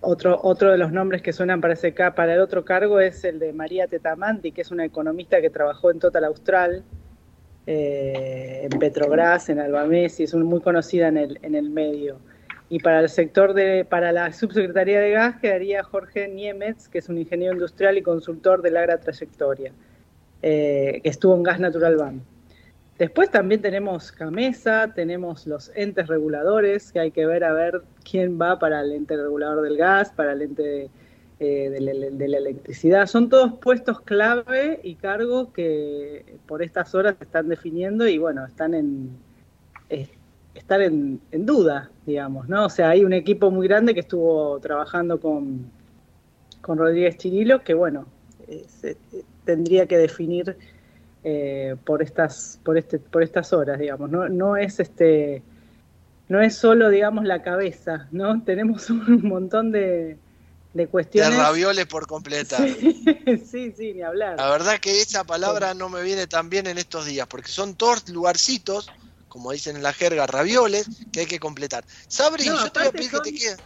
otro, 0.01 0.39
otro 0.43 0.71
de 0.71 0.77
los 0.77 0.91
nombres 0.91 1.21
que 1.21 1.33
suenan 1.33 1.59
para, 1.59 1.73
ese, 1.73 1.91
para 1.91 2.35
el 2.35 2.39
otro 2.39 2.63
cargo 2.63 2.99
es 2.99 3.23
el 3.23 3.39
de 3.39 3.51
María 3.53 3.87
Tetamanti, 3.87 4.51
que 4.51 4.61
es 4.61 4.71
una 4.71 4.85
economista 4.85 5.41
que 5.41 5.49
trabajó 5.49 5.89
en 5.89 5.99
Total 5.99 6.23
Austral, 6.25 6.83
eh, 7.65 8.67
en 8.71 8.79
Petrobras, 8.79 9.49
en 9.49 9.59
Albamés, 9.59 10.19
y 10.19 10.23
es 10.23 10.35
muy 10.35 10.61
conocida 10.61 11.07
en 11.07 11.17
el, 11.17 11.39
en 11.41 11.55
el 11.55 11.69
medio. 11.69 12.19
Y 12.69 12.79
para 12.79 12.99
el 12.99 13.09
sector 13.09 13.53
de, 13.53 13.85
para 13.85 14.11
la 14.11 14.33
subsecretaría 14.33 14.99
de 14.99 15.11
gas 15.11 15.37
quedaría 15.39 15.83
Jorge 15.83 16.27
Niemetz, 16.27 16.89
que 16.89 16.99
es 16.99 17.07
un 17.07 17.17
ingeniero 17.17 17.53
industrial 17.53 17.97
y 17.97 18.01
consultor 18.01 18.61
de 18.61 18.71
larga 18.71 18.99
trayectoria. 18.99 19.71
eh, 20.41 20.99
que 21.03 21.09
estuvo 21.09 21.35
en 21.35 21.43
Gas 21.43 21.59
Natural 21.59 21.95
Ban. 21.95 22.21
Después 22.97 23.29
también 23.29 23.61
tenemos 23.61 24.11
CAMESA, 24.11 24.93
tenemos 24.95 25.45
los 25.45 25.71
entes 25.75 26.07
reguladores, 26.07 26.91
que 26.91 26.99
hay 26.99 27.11
que 27.11 27.25
ver 27.27 27.43
a 27.43 27.53
ver 27.53 27.83
quién 28.09 28.39
va 28.41 28.57
para 28.57 28.81
el 28.81 28.91
ente 28.91 29.15
regulador 29.15 29.63
del 29.63 29.77
gas, 29.77 30.11
para 30.11 30.33
el 30.33 30.41
ente 30.41 30.89
eh, 31.39 31.69
de, 31.69 32.27
la, 32.27 32.37
electricidad. 32.37 33.05
Son 33.05 33.29
todos 33.29 33.53
puestos 33.59 34.01
clave 34.01 34.79
y 34.81 34.95
cargos 34.95 35.49
que 35.49 36.39
por 36.47 36.63
estas 36.63 36.95
horas 36.95 37.15
se 37.19 37.25
están 37.25 37.49
definiendo 37.49 38.07
y 38.07 38.17
bueno, 38.17 38.43
están 38.45 38.73
en, 38.73 39.11
están 40.59 40.81
en, 40.81 41.21
en, 41.31 41.45
duda, 41.45 41.89
digamos, 42.05 42.47
¿no? 42.47 42.65
O 42.65 42.69
sea, 42.69 42.89
hay 42.89 43.03
un 43.03 43.13
equipo 43.13 43.51
muy 43.51 43.67
grande 43.67 43.93
que 43.93 44.01
estuvo 44.01 44.59
trabajando 44.59 45.19
con, 45.19 45.69
con 46.61 46.77
Rodríguez 46.77 47.17
Chirilo, 47.17 47.63
que 47.63 47.73
bueno, 47.73 48.05
eh, 48.47 48.65
se, 48.67 48.97
tendría 49.43 49.87
que 49.87 49.97
definir 49.97 50.57
eh, 51.23 51.75
por 51.85 52.01
estas 52.01 52.59
por 52.63 52.77
este 52.77 52.99
por 52.99 53.23
estas 53.23 53.51
horas 53.51 53.79
digamos 53.79 54.09
no 54.11 54.29
no 54.29 54.55
es 54.55 54.79
este 54.79 55.41
no 56.29 56.41
es 56.41 56.55
solo 56.55 56.89
digamos 56.89 57.25
la 57.25 57.41
cabeza 57.41 58.07
no 58.11 58.43
tenemos 58.45 58.89
un 58.89 59.27
montón 59.27 59.71
de, 59.71 60.17
de 60.73 60.87
cuestiones. 60.87 61.31
De 61.31 61.43
ravioles 61.43 61.85
por 61.87 62.07
completar. 62.07 62.69
Sí, 62.69 63.03
sí, 63.51 63.73
sí 63.75 63.93
ni 63.93 64.01
hablar. 64.01 64.37
La 64.37 64.49
verdad 64.49 64.79
que 64.79 65.01
esa 65.01 65.23
palabra 65.23 65.73
no 65.73 65.89
me 65.89 66.01
viene 66.03 66.27
tan 66.27 66.49
bien 66.49 66.67
en 66.67 66.77
estos 66.77 67.05
días 67.05 67.27
porque 67.27 67.49
son 67.49 67.75
todos 67.75 68.07
lugarcitos 68.09 68.89
como 69.27 69.51
dicen 69.51 69.75
en 69.75 69.83
la 69.83 69.93
jerga 69.93 70.27
ravioles 70.27 70.87
que 71.11 71.21
hay 71.21 71.25
que 71.25 71.39
completar 71.39 71.83
Sabri 72.07 72.45
no, 72.47 72.63
yo 72.63 72.71
te 72.71 72.79
voy 72.79 72.87
a 72.89 72.91
pedir 72.91 73.09
son, 73.09 73.21
que 73.23 73.31
te 73.31 73.37
quedes 73.37 73.57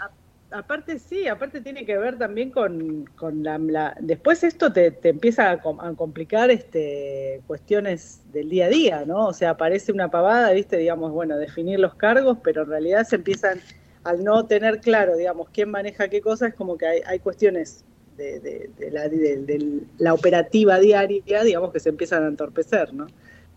aparte 0.52 1.00
sí, 1.00 1.28
aparte 1.28 1.62
tiene 1.62 1.86
que 1.86 1.98
ver 1.98 2.18
también 2.18 2.52
con, 2.52 3.06
con 3.16 3.44
la, 3.44 3.58
la, 3.58 3.96
Después 4.00 4.44
esto 4.44 4.72
te, 4.72 4.92
te 4.92 5.10
empieza 5.10 5.50
a, 5.50 5.54
a, 5.54 5.94
complicar 5.96 6.52
este, 6.52 7.42
cuestiones 7.48 8.22
del 8.32 8.50
día 8.50 8.66
a 8.66 8.70
día, 8.70 9.06
¿no? 9.06 9.28
O 9.28 9.34
sea, 9.34 9.58
parece 9.58 9.92
una 9.92 10.12
pavada, 10.12 10.52
¿viste? 10.52 10.78
Digamos, 10.78 11.12
bueno, 11.12 11.38
definir 11.38 11.80
los 11.80 11.96
cargos, 11.96 12.38
pero 12.44 12.64
en 12.64 12.70
realidad 12.70 13.06
se 13.08 13.16
empiezan, 13.16 13.62
al 14.04 14.24
no 14.24 14.46
tener 14.46 14.82
claro, 14.82 15.16
digamos, 15.16 15.50
quién 15.52 15.72
maneja 15.72 16.10
qué 16.10 16.22
cosa, 16.22 16.48
es 16.48 16.54
como 16.54 16.78
que 16.78 16.86
hay, 16.86 17.02
hay 17.06 17.20
cuestiones 17.20 17.86
de, 18.18 18.40
de, 18.40 18.70
de, 18.78 18.92
la, 18.92 19.08
de, 19.08 19.82
la 19.98 20.14
operativa 20.14 20.80
diaria, 20.80 21.44
digamos, 21.44 21.72
que 21.72 21.80
se 21.80 21.90
empiezan 21.90 22.24
a 22.24 22.28
entorpecer, 22.28 22.94
¿no? 22.94 23.08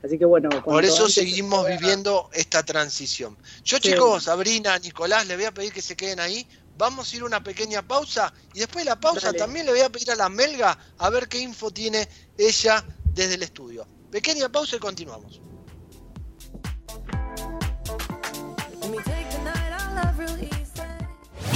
Así 0.05 0.19
que 0.19 0.25
bueno. 0.25 0.51
Por 0.63 0.85
eso 0.85 1.09
seguimos 1.09 1.67
viviendo 1.67 2.29
esta 2.33 2.63
transición. 2.63 3.39
Yo, 3.65 3.79
sí. 3.79 3.91
chicos, 3.91 4.25
Sabrina, 4.25 4.79
Nicolás, 4.79 5.27
les 5.27 5.37
voy 5.37 5.47
a 5.47 5.55
pedir 5.55 5.73
que 5.73 5.81
se 5.81 5.97
queden 5.97 6.21
ahí 6.21 6.47
vamos 6.77 7.13
a 7.13 7.17
ir 7.17 7.23
a 7.23 7.27
una 7.27 7.43
pequeña 7.43 7.83
pausa 7.83 8.33
y 8.53 8.61
después 8.61 8.85
de 8.85 8.91
la 8.91 8.99
pausa 8.99 9.29
Dale. 9.29 9.39
también 9.39 9.67
le 9.67 9.73
voy 9.73 9.81
a 9.81 9.91
pedir 9.91 10.11
a 10.11 10.17
la 10.17 10.29
Melga 10.29 10.77
a 10.99 11.11
ver 11.11 11.29
qué 11.29 11.39
info 11.39 11.71
tiene 11.71 12.09
ella 12.37 12.85
desde 13.05 13.35
el 13.35 13.43
estudio. 13.43 13.87
Pequeña 14.11 14.49
pausa 14.49 14.77
y 14.77 14.79
continuamos. 14.79 15.41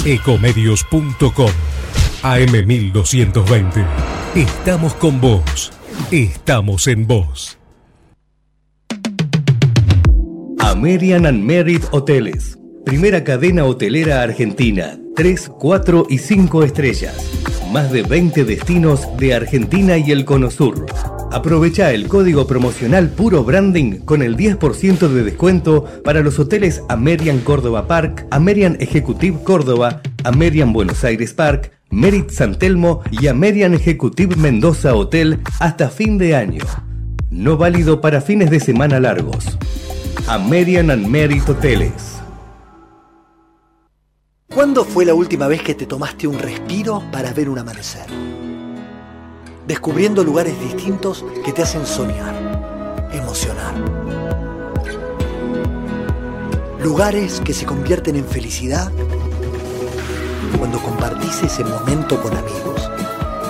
Ecomedios.com 0.05 1.51
AM1220. 2.23 3.87
Estamos 4.35 4.95
con 4.95 5.21
vos. 5.21 5.73
Estamos 6.11 6.87
en 6.87 7.07
vos. 7.07 7.58
American 10.79 11.27
and 11.27 11.43
Merit 11.43 11.83
Hoteles. 11.91 12.57
Primera 12.85 13.25
cadena 13.25 13.65
hotelera 13.65 14.23
argentina. 14.23 14.97
3, 15.17 15.51
4 15.59 16.07
y 16.09 16.19
5 16.19 16.63
estrellas. 16.63 17.17
Más 17.73 17.91
de 17.91 18.03
20 18.03 18.45
destinos 18.45 19.01
de 19.19 19.35
Argentina 19.35 19.99
y 19.99 20.13
el 20.13 20.25
Cono 20.25 20.53
Sur. 20.53 20.87
Aprovecha 21.33 21.91
el 21.93 22.07
código 22.07 22.47
promocional 22.47 23.09
Puro 23.09 23.43
Branding 23.43 24.03
con 24.05 24.23
el 24.23 24.37
10% 24.37 25.09
de 25.09 25.25
descuento 25.25 25.85
para 26.05 26.21
los 26.21 26.39
hoteles 26.39 26.81
Amerian 26.89 27.41
Córdoba 27.41 27.89
Park, 27.89 28.29
Amerian 28.31 28.77
Executive 28.79 29.43
Córdoba, 29.43 30.01
Amerian 30.23 30.73
Buenos 30.73 31.03
Aires 31.03 31.35
Park, 31.35 31.73
Merit 31.91 32.31
San 32.31 32.57
Telmo 32.57 33.03
y 33.11 33.27
Amerian 33.27 33.75
Executive 33.75 34.37
Mendoza 34.37 34.95
Hotel 34.95 35.41
hasta 35.59 35.89
fin 35.89 36.19
de 36.19 36.37
año. 36.37 36.63
No 37.33 37.57
válido 37.57 38.01
para 38.01 38.21
fines 38.21 38.49
de 38.49 38.61
semana 38.61 39.01
largos. 39.01 39.59
Amerian 40.27 40.91
and 40.91 41.07
Merit 41.07 41.49
Hoteles. 41.49 42.19
¿Cuándo 44.55 44.85
fue 44.85 45.05
la 45.05 45.15
última 45.15 45.47
vez 45.47 45.63
que 45.63 45.75
te 45.75 45.87
tomaste 45.87 46.27
un 46.27 46.39
respiro 46.39 47.03
para 47.13 47.33
ver 47.33 47.49
un 47.49 47.59
amanecer? 47.59 48.07
Descubriendo 49.67 50.25
lugares 50.25 50.59
distintos 50.61 51.25
que 51.45 51.53
te 51.53 51.63
hacen 51.63 51.87
soñar, 51.87 53.09
emocionar. 53.13 53.75
Lugares 56.83 57.41
que 57.45 57.53
se 57.53 57.67
convierten 57.67 58.17
en 58.17 58.25
felicidad 58.25 58.91
cuando 60.59 60.79
compartís 60.79 61.43
ese 61.43 61.65
momento 61.65 62.21
con 62.23 62.37
amigos. 62.37 62.91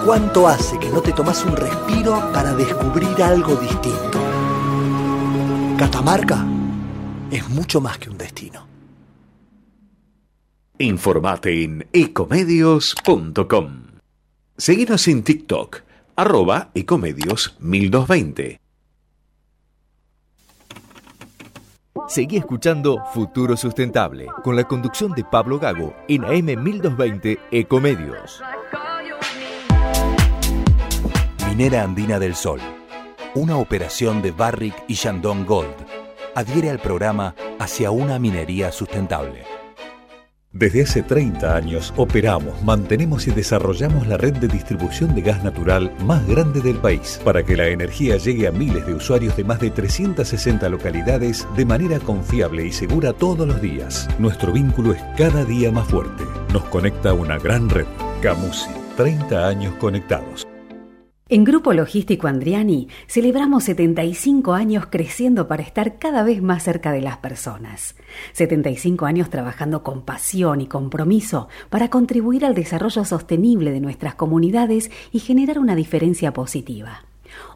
¿Cuánto 0.05 0.49
hace 0.49 0.79
que 0.79 0.89
no 0.91 1.01
te 1.01 1.13
tomas 1.13 1.45
un 1.45 1.57
respiro 1.57 2.31
para 2.33 2.55
descubrir 2.55 3.23
algo 3.23 3.55
distinto? 3.57 4.28
Catamarca 5.79 6.45
es 7.31 7.49
mucho 7.51 7.81
más 7.81 7.99
que 7.99 8.11
un 8.11 8.19
destino. 8.19 8.67
Informate 10.79 11.63
en 11.63 11.87
ecomedios.com. 11.93 13.83
Seguinos 14.57 15.07
en 15.07 15.23
TikTok, 15.23 15.83
arroba 16.17 16.71
ecomedios 16.75 17.57
1220. 17.61 18.61
Seguí 22.09 22.39
escuchando 22.39 23.05
Futuro 23.15 23.57
Sustentable 23.57 24.27
con 24.43 24.57
la 24.57 24.65
conducción 24.65 25.13
de 25.13 25.23
Pablo 25.23 25.61
Gago 25.61 25.95
en 26.09 26.25
AM 26.25 26.61
1220 26.61 27.39
Ecomedios. 27.53 28.43
Minera 31.47 31.85
Andina 31.85 32.19
del 32.19 32.35
Sol. 32.35 32.59
Una 33.35 33.59
operación 33.59 34.23
de 34.23 34.31
Barrick 34.31 34.75
y 34.89 34.95
Shandong 34.95 35.45
Gold. 35.45 35.75
Adhiere 36.35 36.71
al 36.71 36.79
programa 36.79 37.35
hacia 37.59 37.91
una 37.91 38.19
minería 38.19 38.73
sustentable. 38.73 39.45
Desde 40.51 40.83
hace 40.83 41.03
30 41.03 41.55
años 41.55 41.93
operamos, 41.97 42.63
mantenemos 42.63 43.27
y 43.27 43.31
desarrollamos 43.31 44.07
la 44.07 44.17
red 44.17 44.33
de 44.39 44.49
distribución 44.49 45.15
de 45.15 45.21
gas 45.21 45.45
natural 45.45 45.95
más 46.07 46.27
grande 46.27 46.63
del 46.63 46.79
país 46.79 47.21
para 47.23 47.45
que 47.45 47.55
la 47.55 47.69
energía 47.69 48.17
llegue 48.17 48.49
a 48.49 48.51
miles 48.51 48.87
de 48.87 48.95
usuarios 48.95 49.37
de 49.37 49.45
más 49.45 49.61
de 49.61 49.71
360 49.71 50.67
localidades 50.71 51.47
de 51.55 51.67
manera 51.67 52.01
confiable 52.01 52.67
y 52.67 52.73
segura 52.73 53.13
todos 53.13 53.47
los 53.47 53.61
días. 53.61 54.09
Nuestro 54.19 54.53
vínculo 54.53 54.95
es 54.95 55.03
cada 55.19 55.45
día 55.45 55.71
más 55.71 55.87
fuerte. 55.87 56.25
Nos 56.55 56.65
conecta 56.65 57.13
una 57.13 57.39
gran 57.39 57.69
red. 57.69 57.87
Camusi, 58.23 58.71
30 58.97 59.47
años 59.47 59.75
conectados. 59.75 60.48
En 61.31 61.45
Grupo 61.45 61.75
Logístico 61.75 62.27
Andriani 62.27 62.89
celebramos 63.07 63.65
75 63.65 64.55
años 64.55 64.87
creciendo 64.87 65.47
para 65.47 65.63
estar 65.63 65.99
cada 65.99 66.23
vez 66.23 66.41
más 66.41 66.63
cerca 66.63 66.91
de 66.91 67.03
las 67.03 67.19
personas. 67.19 67.97
75 68.33 69.05
años 69.05 69.29
trabajando 69.29 69.83
con 69.83 70.01
pasión 70.01 70.63
y 70.63 70.67
compromiso 70.67 71.49
para 71.69 71.91
contribuir 71.91 72.47
al 72.47 72.55
desarrollo 72.55 73.05
sostenible 73.05 73.73
de 73.73 73.81
nuestras 73.81 74.15
comunidades 74.15 74.91
y 75.13 75.19
generar 75.19 75.59
una 75.59 75.77
diferencia 75.77 76.33
positiva. 76.33 77.05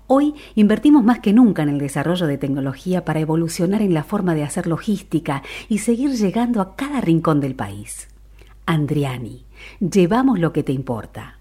Hoy 0.07 0.35
invertimos 0.55 1.03
más 1.03 1.20
que 1.20 1.33
nunca 1.33 1.62
en 1.62 1.70
el 1.70 1.79
desarrollo 1.79 2.27
de 2.27 2.37
tecnología 2.37 3.07
para 3.07 3.20
evolucionar 3.20 3.81
en 3.81 3.95
la 3.95 4.05
forma 4.05 4.35
de 4.35 4.45
hacer 4.45 4.66
logística 4.66 5.43
y 5.70 5.79
seguir 5.79 6.11
llegando 6.11 6.61
a 6.61 6.77
cada 6.77 7.01
rincón 7.01 7.41
del 7.41 7.55
país. 7.55 8.09
Andriani, 8.66 9.47
llevamos 9.81 10.39
lo 10.39 10.53
que 10.53 10.62
te 10.62 10.73
importa. 10.73 11.39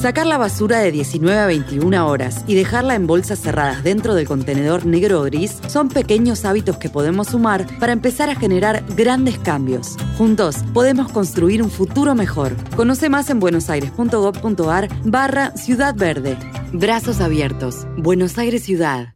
Sacar 0.00 0.26
la 0.26 0.38
basura 0.38 0.78
de 0.78 0.90
19 0.90 1.38
a 1.38 1.46
21 1.46 2.08
horas 2.08 2.42
y 2.46 2.54
dejarla 2.54 2.94
en 2.94 3.06
bolsas 3.06 3.38
cerradas 3.38 3.84
dentro 3.84 4.14
del 4.14 4.26
contenedor 4.26 4.86
negro 4.86 5.20
o 5.20 5.24
gris 5.24 5.58
son 5.68 5.90
pequeños 5.90 6.46
hábitos 6.46 6.78
que 6.78 6.88
podemos 6.88 7.28
sumar 7.28 7.66
para 7.78 7.92
empezar 7.92 8.30
a 8.30 8.34
generar 8.34 8.82
grandes 8.96 9.38
cambios. 9.38 9.96
Juntos 10.16 10.56
podemos 10.72 11.12
construir 11.12 11.62
un 11.62 11.70
futuro 11.70 12.14
mejor. 12.14 12.56
Conoce 12.76 13.10
más 13.10 13.28
en 13.28 13.40
buenosaires.gov.ar 13.40 14.88
barra 15.04 15.54
Ciudad 15.54 15.94
Verde. 15.94 16.38
Brazos 16.72 17.20
abiertos. 17.20 17.86
Buenos 17.98 18.38
Aires 18.38 18.62
Ciudad. 18.62 19.14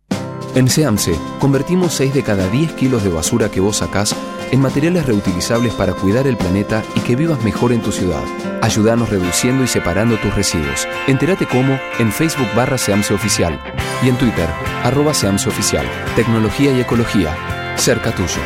En 0.55 0.69
SEAMSE, 0.69 1.15
convertimos 1.41 1.95
6 1.95 2.13
de 2.13 2.23
cada 2.23 2.49
10 2.49 2.75
kilos 2.75 3.03
de 3.03 3.11
basura 3.11 3.51
que 3.51 3.61
vos 3.61 3.79
sacás 3.79 4.15
en 4.55 4.61
materiales 4.61 5.05
reutilizables 5.05 5.75
para 5.75 5.95
cuidar 5.95 6.29
el 6.29 6.37
planeta 6.37 6.85
y 6.95 7.01
que 7.01 7.17
vivas 7.17 7.43
mejor 7.43 7.73
en 7.73 7.83
tu 7.83 7.91
ciudad. 7.91 8.23
Ayúdanos 8.63 9.11
reduciendo 9.11 9.65
y 9.65 9.67
separando 9.67 10.17
tus 10.19 10.33
residuos. 10.33 10.87
Entérate 11.09 11.45
cómo 11.45 11.77
en 11.99 12.13
Facebook 12.13 12.47
barra 12.55 12.79
Seamse 12.79 13.13
Oficial 13.13 13.59
y 14.05 14.09
en 14.09 14.17
Twitter 14.17 14.49
arroba 14.85 15.13
Seamse 15.13 15.49
Oficial. 15.49 15.85
Tecnología 16.15 16.71
y 16.71 16.81
ecología. 16.81 17.37
Cerca 17.77 18.15
tuyo. 18.15 18.41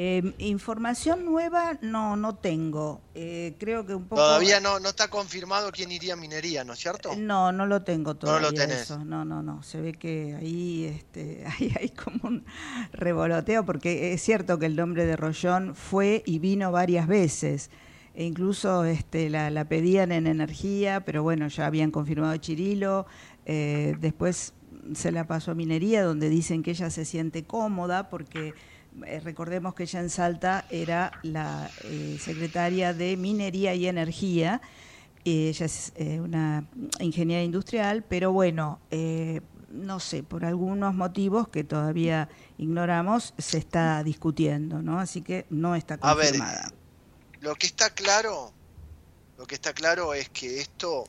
Eh, 0.00 0.32
información 0.38 1.24
nueva 1.24 1.76
no 1.80 2.16
no 2.16 2.36
tengo. 2.36 3.00
Eh, 3.16 3.56
creo 3.58 3.84
que 3.84 3.96
un 3.96 4.04
poco. 4.04 4.22
Todavía 4.22 4.60
no, 4.60 4.78
no 4.78 4.90
está 4.90 5.08
confirmado 5.08 5.72
quién 5.72 5.90
iría 5.90 6.12
a 6.12 6.16
minería, 6.16 6.62
¿no 6.62 6.74
es 6.74 6.78
cierto? 6.78 7.16
No, 7.16 7.50
no 7.50 7.66
lo 7.66 7.82
tengo 7.82 8.14
todavía. 8.14 8.48
lo 8.48 8.54
tenés. 8.54 8.82
eso. 8.82 9.04
No, 9.04 9.24
no, 9.24 9.42
no. 9.42 9.60
Se 9.64 9.80
ve 9.80 9.94
que 9.94 10.36
ahí, 10.36 10.84
este, 10.84 11.44
ahí 11.58 11.74
hay 11.80 11.88
como 11.88 12.28
un 12.28 12.44
revoloteo, 12.92 13.66
porque 13.66 14.12
es 14.12 14.22
cierto 14.22 14.60
que 14.60 14.66
el 14.66 14.76
nombre 14.76 15.04
de 15.04 15.16
Rollón 15.16 15.74
fue 15.74 16.22
y 16.24 16.38
vino 16.38 16.70
varias 16.70 17.08
veces. 17.08 17.68
E 18.14 18.22
incluso 18.22 18.84
este, 18.84 19.28
la, 19.30 19.50
la 19.50 19.64
pedían 19.64 20.12
en 20.12 20.28
energía, 20.28 21.04
pero 21.04 21.24
bueno, 21.24 21.48
ya 21.48 21.66
habían 21.66 21.90
confirmado 21.90 22.36
Chirilo. 22.36 23.06
Eh, 23.46 23.96
después 23.98 24.54
se 24.94 25.10
la 25.10 25.26
pasó 25.26 25.50
a 25.50 25.54
minería, 25.54 26.04
donde 26.04 26.28
dicen 26.28 26.62
que 26.62 26.70
ella 26.70 26.88
se 26.90 27.04
siente 27.04 27.42
cómoda 27.42 28.08
porque 28.08 28.54
eh, 29.06 29.20
recordemos 29.20 29.74
que 29.74 29.84
ella 29.84 30.00
en 30.00 30.10
Salta 30.10 30.64
era 30.70 31.12
la 31.22 31.70
eh, 31.84 32.18
secretaria 32.20 32.94
de 32.94 33.16
Minería 33.16 33.74
y 33.74 33.86
Energía. 33.86 34.60
Ella 35.24 35.66
es 35.66 35.92
eh, 35.96 36.20
una 36.20 36.64
ingeniera 37.00 37.42
industrial, 37.42 38.04
pero 38.08 38.32
bueno, 38.32 38.80
no 39.70 40.00
sé, 40.00 40.22
por 40.22 40.44
algunos 40.44 40.94
motivos 40.94 41.48
que 41.48 41.64
todavía 41.64 42.28
ignoramos, 42.56 43.34
se 43.36 43.58
está 43.58 44.02
discutiendo, 44.02 44.80
¿no? 44.80 44.98
Así 44.98 45.20
que 45.22 45.44
no 45.50 45.74
está 45.74 45.98
A 46.00 46.14
ver, 46.14 46.28
confirmada. 46.28 46.72
Lo 47.40 47.54
que 47.54 47.66
está 47.66 47.90
claro, 47.90 48.52
lo 49.36 49.46
que 49.46 49.54
está 49.54 49.74
claro 49.74 50.14
es 50.14 50.28
que 50.30 50.60
esto 50.60 51.04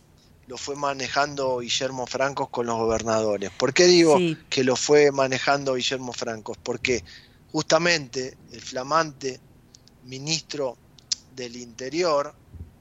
lo 0.47 0.57
fue 0.57 0.75
manejando 0.75 1.59
Guillermo 1.59 2.07
Francos 2.07 2.49
con 2.49 2.65
los 2.65 2.75
gobernadores. 2.75 3.51
¿Por 3.51 3.73
qué 3.73 3.85
digo 3.85 4.17
Sí. 4.17 4.35
que 4.49 4.63
lo 4.63 4.75
fue 4.75 5.11
manejando 5.11 5.75
Guillermo 5.75 6.11
Francos? 6.11 6.57
Porque 6.61 7.03
justamente 7.51 8.37
el 8.51 8.61
flamante 8.61 9.39
ministro 10.03 10.77
del 11.35 11.55
Interior 11.55 12.33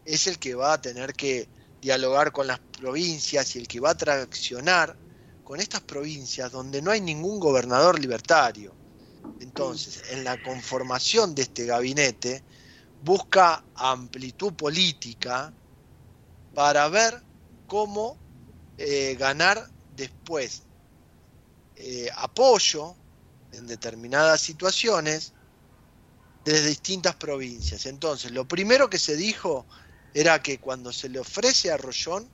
es 0.05 0.27
el 0.27 0.39
que 0.39 0.55
va 0.55 0.75
a 0.75 0.81
tener 0.81 1.15
que 1.15 1.49
dialogar 1.81 2.33
con 2.33 2.47
las 2.47 2.61
provincias 2.61 3.55
y 3.55 3.59
el 3.59 3.69
que 3.69 3.81
va 3.81 3.91
a 3.91 3.97
traccionar 3.97 4.97
con 5.43 5.61
estas 5.61 5.81
provincias 5.83 6.53
donde 6.53 6.83
no 6.83 6.91
hay 6.91 7.01
ningún 7.01 7.41
gobernador 7.41 7.99
libertario. 7.99 8.75
Entonces, 9.41 10.03
en 10.11 10.25
la 10.25 10.37
conformación 10.43 11.35
de 11.35 11.43
este 11.43 11.65
gabinete, 11.65 12.45
busca 13.01 13.65
amplitud 13.75 14.53
política 14.55 15.55
para 16.53 16.89
ver 16.89 17.23
cómo 17.67 18.19
eh, 18.77 19.17
ganar 19.19 19.71
después 19.89 20.63
eh, 21.77 22.09
apoyo 22.17 22.97
en 23.51 23.67
determinadas 23.67 24.41
situaciones 24.41 25.35
desde 26.45 26.69
distintas 26.69 27.17
provincias. 27.17 27.87
Entonces, 27.87 28.31
lo 28.31 28.47
primero 28.47 28.89
que 28.89 28.99
se 28.99 29.17
dijo 29.17 29.67
era 30.13 30.43
que 30.43 30.59
cuando 30.59 30.93
se 30.93 31.09
le 31.09 31.19
ofrece 31.21 31.71
a 31.71 31.77
Rollón 31.77 32.31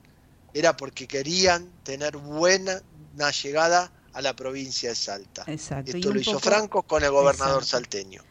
era 0.53 0.77
porque 0.77 1.07
querían 1.07 1.79
tener 1.83 2.15
buena 2.17 2.81
una 3.13 3.31
llegada 3.31 3.91
a 4.13 4.21
la 4.21 4.33
provincia 4.33 4.89
de 4.89 4.95
Salta. 4.95 5.43
Exacto. 5.47 5.91
Esto 5.91 6.13
lo 6.13 6.19
hizo 6.19 6.31
poco- 6.33 6.43
Franco 6.43 6.83
con 6.83 7.03
el 7.03 7.11
gobernador 7.11 7.63
Exacto. 7.63 7.89
salteño. 7.89 8.23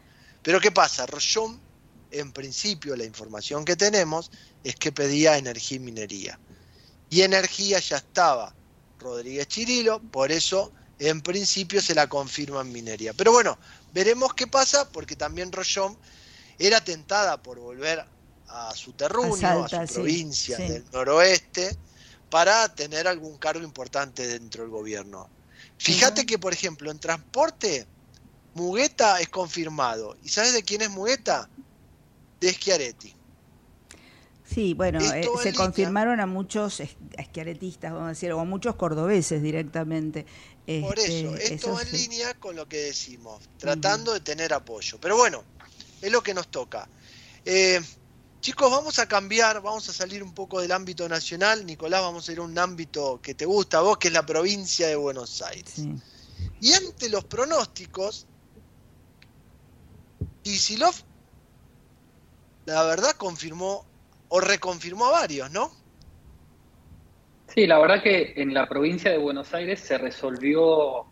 Pero 0.42 0.60
¿qué 0.60 0.72
pasa? 0.72 1.04
Rollón, 1.06 1.62
en 2.10 2.32
principio, 2.32 2.96
la 2.96 3.04
información 3.04 3.64
que 3.64 3.76
tenemos 3.76 4.30
es 4.62 4.76
que 4.76 4.92
pedía 4.92 5.36
energía 5.36 5.76
y 5.76 5.80
minería. 5.80 6.40
Y 7.10 7.20
energía 7.22 7.78
ya 7.80 7.98
estaba 7.98 8.56
Rodríguez 8.98 9.48
Chirilo, 9.48 10.00
por 10.10 10.32
eso 10.32 10.72
en 10.98 11.20
principio 11.20 11.80
se 11.80 11.94
la 11.94 12.08
confirma 12.08 12.60
en 12.60 12.72
minería. 12.72 13.12
Pero 13.12 13.32
bueno, 13.32 13.58
veremos 13.92 14.34
qué 14.34 14.46
pasa, 14.46 14.88
porque 14.90 15.16
también 15.16 15.52
Rollón 15.52 15.96
era 16.58 16.82
tentada 16.82 17.42
por 17.42 17.58
volver 17.58 18.04
a 18.48 18.74
su 18.74 18.92
terruño, 18.92 19.64
a, 19.64 19.68
su 19.68 19.86
sí, 19.86 19.94
provincia 19.94 20.56
sí. 20.56 20.68
del 20.68 20.84
noroeste, 20.92 21.76
para 22.30 22.68
tener 22.74 23.06
algún 23.08 23.38
cargo 23.38 23.62
importante 23.64 24.26
dentro 24.26 24.62
del 24.62 24.70
gobierno. 24.70 25.28
Fíjate 25.78 26.26
que, 26.26 26.38
por 26.38 26.52
ejemplo, 26.52 26.90
en 26.90 26.98
transporte, 26.98 27.86
Mugueta 28.54 29.20
es 29.20 29.28
confirmado. 29.28 30.16
¿Y 30.22 30.28
sabes 30.28 30.52
de 30.52 30.62
quién 30.62 30.82
es 30.82 30.90
Mugueta? 30.90 31.48
De 32.40 32.52
Schiaretti. 32.52 33.14
Sí, 34.44 34.74
bueno, 34.74 35.00
eh, 35.00 35.26
se 35.42 35.54
confirmaron 35.54 36.20
a 36.20 36.26
muchos 36.26 36.80
es- 36.80 36.96
esquiaretistas, 37.16 37.92
vamos 37.92 38.06
a 38.06 38.10
decir, 38.10 38.30
o 38.32 38.40
a 38.40 38.44
muchos 38.44 38.76
cordobeses 38.76 39.42
directamente. 39.42 40.26
Por 40.66 40.98
eso, 40.98 41.36
esto 41.36 41.54
eso 41.54 41.80
en 41.80 41.86
sí. 41.88 41.96
línea 41.98 42.34
con 42.34 42.56
lo 42.56 42.66
que 42.66 42.78
decimos, 42.78 43.42
tratando 43.58 44.14
de 44.14 44.20
tener 44.20 44.54
apoyo. 44.54 44.98
Pero 44.98 45.16
bueno, 45.16 45.44
es 46.00 46.10
lo 46.10 46.22
que 46.22 46.32
nos 46.32 46.48
toca. 46.48 46.88
Eh, 47.44 47.80
chicos, 48.40 48.70
vamos 48.70 48.98
a 48.98 49.06
cambiar, 49.06 49.60
vamos 49.60 49.86
a 49.90 49.92
salir 49.92 50.22
un 50.22 50.32
poco 50.32 50.62
del 50.62 50.72
ámbito 50.72 51.06
nacional. 51.06 51.66
Nicolás, 51.66 52.00
vamos 52.00 52.28
a 52.28 52.32
ir 52.32 52.38
a 52.38 52.42
un 52.42 52.58
ámbito 52.58 53.20
que 53.22 53.34
te 53.34 53.44
gusta 53.44 53.78
a 53.78 53.80
vos, 53.82 53.98
que 53.98 54.08
es 54.08 54.14
la 54.14 54.24
provincia 54.24 54.86
de 54.86 54.96
Buenos 54.96 55.42
Aires. 55.42 55.74
Y 56.60 56.72
ante 56.72 57.10
los 57.10 57.24
pronósticos, 57.24 58.26
Isilov, 60.44 60.94
la 62.64 62.82
verdad, 62.84 63.16
confirmó 63.16 63.84
o 64.28 64.40
reconfirmó 64.40 65.06
a 65.06 65.10
varios, 65.10 65.50
¿no? 65.50 65.83
Sí, 67.54 67.68
la 67.68 67.78
verdad 67.78 68.02
que 68.02 68.32
en 68.34 68.52
la 68.52 68.66
provincia 68.68 69.12
de 69.12 69.16
Buenos 69.16 69.54
Aires 69.54 69.78
se 69.78 69.96
resolvió 69.96 71.04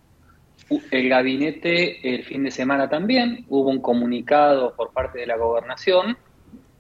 el 0.91 1.09
gabinete 1.09 2.15
el 2.17 2.25
fin 2.25 2.43
de 2.43 2.51
semana 2.51 2.89
también. 2.89 3.45
Hubo 3.49 3.71
un 3.71 3.81
comunicado 3.81 4.75
por 4.75 4.93
parte 4.93 5.21
de 5.21 5.27
la 5.27 5.37
gobernación 5.37 6.17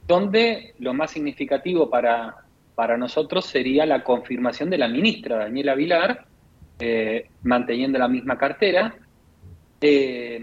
donde 0.05 0.75
lo 0.81 0.95
más 0.95 1.13
significativo 1.13 1.89
para, 1.89 2.39
para 2.75 2.97
nosotros 2.97 3.47
sería 3.47 3.87
la 3.87 4.03
confirmación 4.03 4.69
de 4.69 4.79
la 4.79 4.89
ministra 4.89 5.37
Daniela 5.37 5.77
Vilar, 5.77 6.27
eh, 6.81 7.29
manteniendo 7.45 8.01
la 8.01 8.09
misma 8.09 8.37
cartera. 8.37 8.97
Eh, 9.81 10.41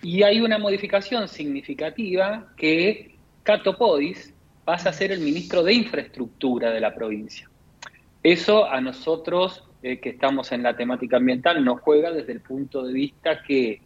y 0.00 0.22
hay 0.22 0.40
una 0.40 0.56
modificación 0.56 1.28
significativa 1.28 2.46
que 2.56 3.16
Cato 3.42 3.76
Podis 3.76 4.32
pasa 4.64 4.88
a 4.88 4.94
ser 4.94 5.12
el 5.12 5.20
ministro 5.20 5.62
de 5.62 5.74
Infraestructura 5.74 6.70
de 6.70 6.80
la 6.80 6.94
provincia. 6.94 7.49
Eso 8.22 8.66
a 8.66 8.80
nosotros, 8.80 9.64
eh, 9.82 9.98
que 9.98 10.10
estamos 10.10 10.52
en 10.52 10.62
la 10.62 10.76
temática 10.76 11.16
ambiental, 11.16 11.64
nos 11.64 11.80
juega 11.80 12.10
desde 12.10 12.32
el 12.32 12.40
punto 12.40 12.82
de 12.82 12.92
vista 12.92 13.42
que 13.42 13.80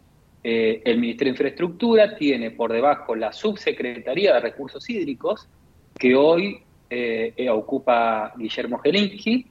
eh, 0.47 0.83
el 0.85 0.99
Ministerio 0.99 1.33
de 1.33 1.37
Infraestructura 1.37 2.15
tiene 2.15 2.51
por 2.51 2.71
debajo 2.71 3.15
la 3.15 3.33
Subsecretaría 3.33 4.35
de 4.35 4.39
Recursos 4.41 4.87
Hídricos, 4.87 5.47
que 5.97 6.13
hoy 6.13 6.59
eh, 6.87 7.33
eh, 7.35 7.49
ocupa 7.49 8.31
Guillermo 8.37 8.77
Gelinsky, 8.77 9.47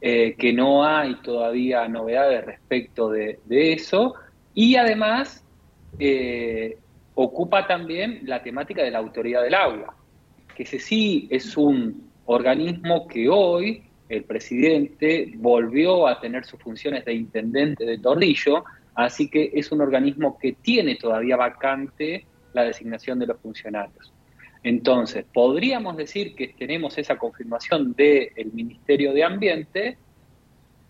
que 0.00 0.52
no 0.54 0.84
hay 0.84 1.16
todavía 1.22 1.88
novedades 1.88 2.44
respecto 2.44 3.10
de, 3.10 3.40
de 3.46 3.72
eso, 3.72 4.14
y 4.54 4.76
además 4.76 5.44
ocupa 7.14 7.66
también 7.66 8.20
la 8.22 8.40
temática 8.40 8.84
de 8.84 8.92
la 8.92 8.98
autoridad 8.98 9.42
del 9.42 9.54
agua, 9.54 9.96
que 10.54 10.62
ese 10.62 10.78
sí 10.78 11.26
es 11.32 11.56
un 11.56 12.12
organismo 12.26 13.08
que 13.08 13.28
hoy 13.28 13.87
el 14.08 14.24
presidente 14.24 15.32
volvió 15.36 16.06
a 16.06 16.20
tener 16.20 16.44
sus 16.44 16.60
funciones 16.60 17.04
de 17.04 17.14
intendente 17.14 17.84
de 17.84 17.98
Torrillo, 17.98 18.64
así 18.94 19.28
que 19.28 19.50
es 19.54 19.70
un 19.70 19.80
organismo 19.80 20.38
que 20.38 20.52
tiene 20.52 20.96
todavía 20.96 21.36
vacante 21.36 22.26
la 22.54 22.64
designación 22.64 23.18
de 23.18 23.26
los 23.26 23.38
funcionarios. 23.38 24.12
Entonces, 24.62 25.24
podríamos 25.32 25.96
decir 25.96 26.34
que 26.34 26.48
tenemos 26.48 26.98
esa 26.98 27.16
confirmación 27.16 27.94
del 27.94 28.50
Ministerio 28.52 29.12
de 29.12 29.24
Ambiente, 29.24 29.98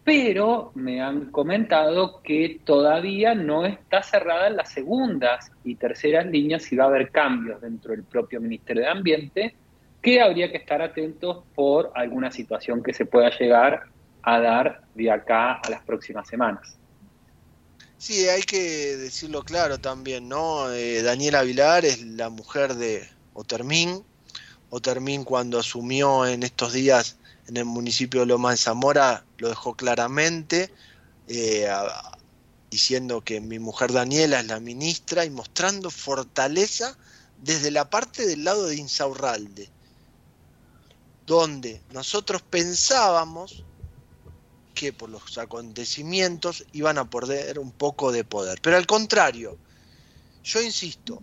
pero 0.04 0.72
me 0.74 1.02
han 1.02 1.30
comentado 1.30 2.22
que 2.22 2.60
todavía 2.64 3.34
no 3.34 3.66
está 3.66 4.02
cerrada 4.02 4.48
las 4.48 4.70
segundas 4.70 5.52
y 5.64 5.74
terceras 5.74 6.24
líneas 6.26 6.72
y 6.72 6.76
va 6.76 6.84
a 6.84 6.86
haber 6.86 7.10
cambios 7.10 7.60
dentro 7.60 7.90
del 7.90 8.04
propio 8.04 8.40
Ministerio 8.40 8.84
de 8.84 8.88
Ambiente, 8.88 9.54
que 10.02 10.20
habría 10.20 10.50
que 10.50 10.58
estar 10.58 10.80
atentos 10.80 11.44
por 11.54 11.90
alguna 11.94 12.30
situación 12.30 12.82
que 12.82 12.94
se 12.94 13.04
pueda 13.04 13.30
llegar 13.36 13.84
a 14.22 14.40
dar 14.40 14.82
de 14.94 15.10
acá 15.10 15.54
a 15.54 15.70
las 15.70 15.82
próximas 15.82 16.28
semanas. 16.28 16.76
Sí, 17.96 18.28
hay 18.28 18.42
que 18.42 18.96
decirlo 18.96 19.42
claro 19.42 19.78
también, 19.78 20.28
¿no? 20.28 20.70
Eh, 20.70 21.02
Daniela 21.02 21.42
Vilar 21.42 21.84
es 21.84 22.00
la 22.02 22.28
mujer 22.28 22.74
de 22.74 23.08
Otermín. 23.34 24.04
Otermín 24.70 25.24
cuando 25.24 25.58
asumió 25.58 26.24
en 26.26 26.44
estos 26.44 26.72
días 26.72 27.16
en 27.48 27.56
el 27.56 27.64
municipio 27.64 28.20
de 28.20 28.26
Loma 28.26 28.52
de 28.52 28.58
Zamora 28.58 29.24
lo 29.38 29.48
dejó 29.48 29.74
claramente, 29.74 30.70
eh, 31.28 31.68
diciendo 32.70 33.22
que 33.22 33.40
mi 33.40 33.58
mujer 33.58 33.92
Daniela 33.92 34.40
es 34.40 34.46
la 34.46 34.60
ministra 34.60 35.24
y 35.24 35.30
mostrando 35.30 35.90
fortaleza 35.90 36.96
desde 37.42 37.70
la 37.70 37.88
parte 37.88 38.26
del 38.26 38.44
lado 38.44 38.66
de 38.66 38.76
Insaurralde, 38.76 39.70
donde 41.28 41.82
nosotros 41.92 42.40
pensábamos 42.40 43.62
que 44.74 44.94
por 44.94 45.10
los 45.10 45.36
acontecimientos 45.36 46.64
iban 46.72 46.96
a 46.96 47.10
perder 47.10 47.58
un 47.58 47.70
poco 47.70 48.10
de 48.10 48.24
poder. 48.24 48.58
Pero 48.62 48.78
al 48.78 48.86
contrario, 48.86 49.58
yo 50.42 50.62
insisto, 50.62 51.22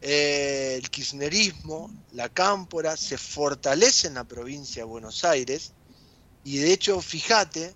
eh, 0.00 0.76
el 0.82 0.90
kirchnerismo, 0.90 1.94
la 2.12 2.28
cámpora, 2.28 2.96
se 2.96 3.16
fortalece 3.16 4.08
en 4.08 4.14
la 4.14 4.24
provincia 4.24 4.82
de 4.82 4.88
Buenos 4.88 5.24
Aires 5.24 5.74
y 6.42 6.58
de 6.58 6.72
hecho, 6.72 7.00
fíjate 7.00 7.72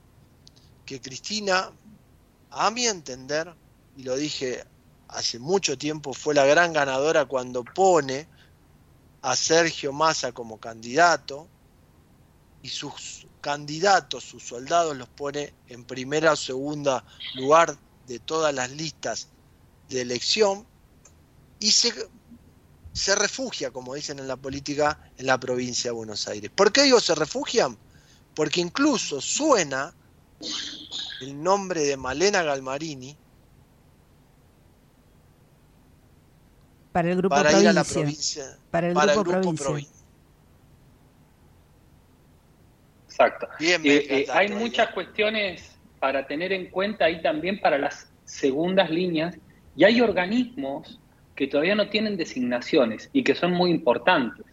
que 0.85 1.01
Cristina, 1.01 1.71
a 2.51 2.71
mi 2.73 2.87
entender, 2.87 3.55
y 3.97 4.03
lo 4.03 4.17
dije 4.17 4.65
hace 5.07 5.39
mucho 5.39 5.79
tiempo, 5.79 6.13
fue 6.15 6.35
la 6.35 6.47
gran 6.47 6.73
ganadora 6.73 7.27
cuando 7.27 7.63
pone 7.63 8.27
a 9.25 9.37
Sergio 9.37 9.91
Massa 9.91 10.33
como 10.33 10.61
candidato 10.61 11.49
y 12.63 12.69
sus 12.69 13.27
candidatos, 13.41 14.23
sus 14.23 14.43
soldados 14.43 14.95
los 14.95 15.09
pone 15.09 15.55
en 15.69 15.85
primera 15.85 16.33
o 16.33 16.37
segunda 16.37 17.03
lugar 17.35 17.75
de 18.07 18.19
todas 18.19 18.55
las 18.55 18.71
listas 18.73 19.29
de 19.89 20.03
elección 20.03 20.67
y 21.59 21.71
se, 21.71 21.95
se 22.93 23.15
refugia, 23.15 23.71
como 23.71 23.95
dicen 23.95 24.19
en 24.19 24.29
la 24.29 24.37
política, 24.37 25.11
en 25.17 25.25
la 25.25 25.41
provincia 25.41 25.89
de 25.89 25.97
Buenos 25.97 26.29
Aires. 26.29 26.51
¿Por 26.55 26.71
qué 26.71 26.83
digo 26.83 27.01
se 27.01 27.15
refugian? 27.15 27.79
Porque 28.35 28.61
incluso 28.61 29.23
suena 29.23 29.95
el 31.23 31.43
nombre 31.43 31.83
de 31.85 31.97
Malena 31.97 32.43
Galmarini 32.43 33.17
Para 36.95 37.11
el 37.11 37.17
grupo 37.17 37.35
para 37.35 37.51
provincia. 37.51 37.63
ir 37.65 37.69
a 37.69 37.73
la 37.73 37.85
provincia, 37.85 38.45
Para 38.71 38.87
el 38.87 38.95
para 38.95 39.15
grupo, 39.15 39.21
el 39.33 39.37
grupo 39.43 39.55
provincia. 39.57 39.67
provincia. 39.67 40.05
Exacto. 43.09 43.49
Bien, 43.59 43.81
Eh, 43.85 44.07
eh, 44.11 44.27
hay 44.33 44.49
muchas 44.51 44.91
cuestiones 44.91 45.77
para 45.99 46.25
tener 46.25 46.53
en 46.53 46.71
cuenta 46.71 47.07
ahí 47.07 47.21
también 47.21 47.61
para 47.61 47.79
las 47.79 48.09
segundas 48.25 48.91
líneas 48.91 49.37
y 49.77 49.83
hay 49.83 50.01
organismos 50.01 51.01
que 51.35 51.49
todavía 51.49 51.75
no 51.75 51.89
tienen 51.89 52.17
designaciones 52.17 53.11
y 53.13 53.25
que 53.25 53.35
son 53.35 53.51
muy 53.53 53.73
importantes. 53.73 54.47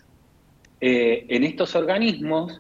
Eh, 0.79 1.27
en 1.29 1.43
estos 1.43 1.75
organismos 1.75 2.59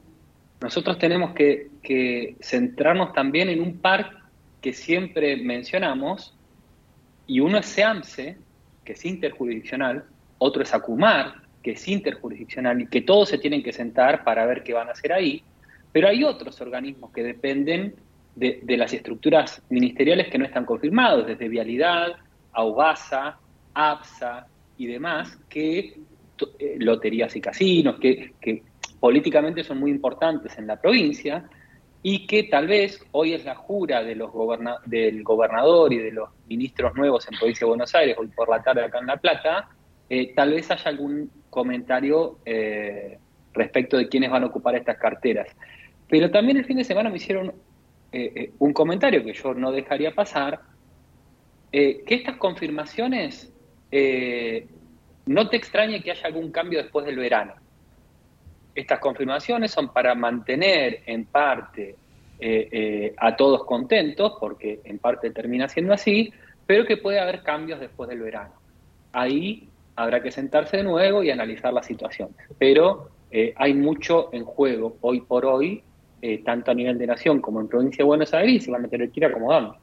nosotros 0.61 0.99
tenemos 0.99 1.33
que, 1.33 1.69
que 1.81 2.35
centrarnos 2.39 3.13
también 3.13 3.49
en 3.49 3.61
un 3.61 3.79
par 3.79 4.19
que 4.61 4.73
siempre 4.73 5.37
mencionamos 5.37 6.35
y 7.25 7.39
uno 7.39 7.57
es 7.57 7.65
SEAMSE, 7.65 8.37
que 8.83 8.93
es 8.93 9.05
interjurisdiccional, 9.05 10.03
otro 10.37 10.63
es 10.63 10.73
ACUMAR, 10.73 11.35
que 11.61 11.71
es 11.71 11.87
interjurisdiccional 11.87 12.81
y 12.81 12.87
que 12.87 13.01
todos 13.01 13.29
se 13.29 13.37
tienen 13.37 13.61
que 13.61 13.73
sentar 13.73 14.23
para 14.23 14.45
ver 14.45 14.63
qué 14.63 14.73
van 14.73 14.87
a 14.87 14.91
hacer 14.91 15.13
ahí, 15.13 15.43
pero 15.91 16.07
hay 16.07 16.23
otros 16.23 16.59
organismos 16.61 17.11
que 17.11 17.23
dependen 17.23 17.95
de, 18.35 18.59
de 18.63 18.77
las 18.77 18.93
estructuras 18.93 19.61
ministeriales 19.69 20.29
que 20.29 20.37
no 20.37 20.45
están 20.45 20.65
confirmados, 20.65 21.27
desde 21.27 21.49
Vialidad, 21.49 22.13
AUBASA, 22.53 23.37
APSA 23.73 24.47
y 24.77 24.87
demás, 24.87 25.37
que 25.49 25.99
eh, 26.59 26.75
loterías 26.79 27.35
y 27.35 27.41
casinos, 27.41 27.99
que, 27.99 28.33
que 28.41 28.63
políticamente 28.99 29.63
son 29.63 29.79
muy 29.79 29.91
importantes 29.91 30.57
en 30.57 30.67
la 30.67 30.79
provincia 30.79 31.43
y 32.03 32.25
que 32.25 32.43
tal 32.43 32.67
vez 32.67 33.03
hoy 33.11 33.33
es 33.33 33.45
la 33.45 33.55
jura 33.55 34.03
de 34.03 34.15
los 34.15 34.31
del 34.85 35.23
gobernador 35.23 35.93
y 35.93 35.97
de 35.97 36.11
los 36.11 36.29
ministros 36.47 36.95
nuevos 36.95 37.27
en 37.27 37.37
provincia 37.37 37.65
de 37.65 37.69
Buenos 37.69 37.93
Aires, 37.93 38.17
hoy 38.17 38.27
por 38.27 38.49
la 38.49 38.63
tarde 38.63 38.83
acá 38.83 38.99
en 38.99 39.07
La 39.07 39.17
Plata, 39.17 39.69
eh, 40.09 40.33
tal 40.35 40.51
vez 40.51 40.69
haya 40.71 40.89
algún 40.89 41.29
comentario 41.51 42.39
eh, 42.45 43.19
respecto 43.53 43.97
de 43.97 44.09
quiénes 44.09 44.31
van 44.31 44.43
a 44.43 44.47
ocupar 44.47 44.75
estas 44.75 44.97
carteras. 44.97 45.47
Pero 46.09 46.31
también 46.31 46.57
el 46.57 46.65
fin 46.65 46.77
de 46.77 46.83
semana 46.83 47.11
me 47.11 47.17
hicieron 47.17 47.49
eh, 48.11 48.31
eh, 48.35 48.51
un 48.57 48.73
comentario 48.73 49.23
que 49.23 49.33
yo 49.33 49.53
no 49.53 49.71
dejaría 49.71 50.15
pasar, 50.15 50.61
que 51.71 52.03
estas 52.09 52.35
confirmaciones 52.35 53.53
no 55.25 55.47
te 55.47 55.55
extrañe 55.55 56.03
que 56.03 56.11
haya 56.11 56.25
algún 56.27 56.51
cambio 56.51 56.81
después 56.81 57.05
del 57.05 57.15
verano. 57.15 57.53
Estas 58.73 58.99
confirmaciones 58.99 59.71
son 59.71 59.89
para 59.89 60.15
mantener 60.15 61.01
en 61.05 61.25
parte 61.25 61.95
eh, 62.39 62.69
eh, 62.71 63.13
a 63.17 63.35
todos 63.35 63.65
contentos, 63.65 64.33
porque 64.39 64.79
en 64.83 64.97
parte 64.99 65.29
termina 65.31 65.67
siendo 65.67 65.93
así, 65.93 66.33
pero 66.65 66.85
que 66.85 66.97
puede 66.97 67.19
haber 67.19 67.43
cambios 67.43 67.79
después 67.79 68.09
del 68.09 68.21
verano. 68.21 68.53
Ahí 69.11 69.67
habrá 69.95 70.23
que 70.23 70.31
sentarse 70.31 70.77
de 70.77 70.83
nuevo 70.83 71.21
y 71.23 71.29
analizar 71.29 71.73
la 71.73 71.83
situación. 71.83 72.29
Pero 72.57 73.09
eh, 73.29 73.53
hay 73.57 73.73
mucho 73.73 74.29
en 74.31 74.45
juego 74.45 74.97
hoy 75.01 75.21
por 75.21 75.45
hoy, 75.45 75.83
tanto 76.45 76.69
a 76.69 76.75
nivel 76.75 76.99
de 76.99 77.07
nación 77.07 77.41
como 77.41 77.59
en 77.59 77.67
provincia 77.67 78.03
de 78.03 78.03
Buenos 78.03 78.31
Aires, 78.31 78.67
y 78.67 78.69
van 78.69 78.85
a 78.85 78.87
tener 78.87 79.09
que 79.09 79.19
ir 79.19 79.25
acomodando. 79.25 79.75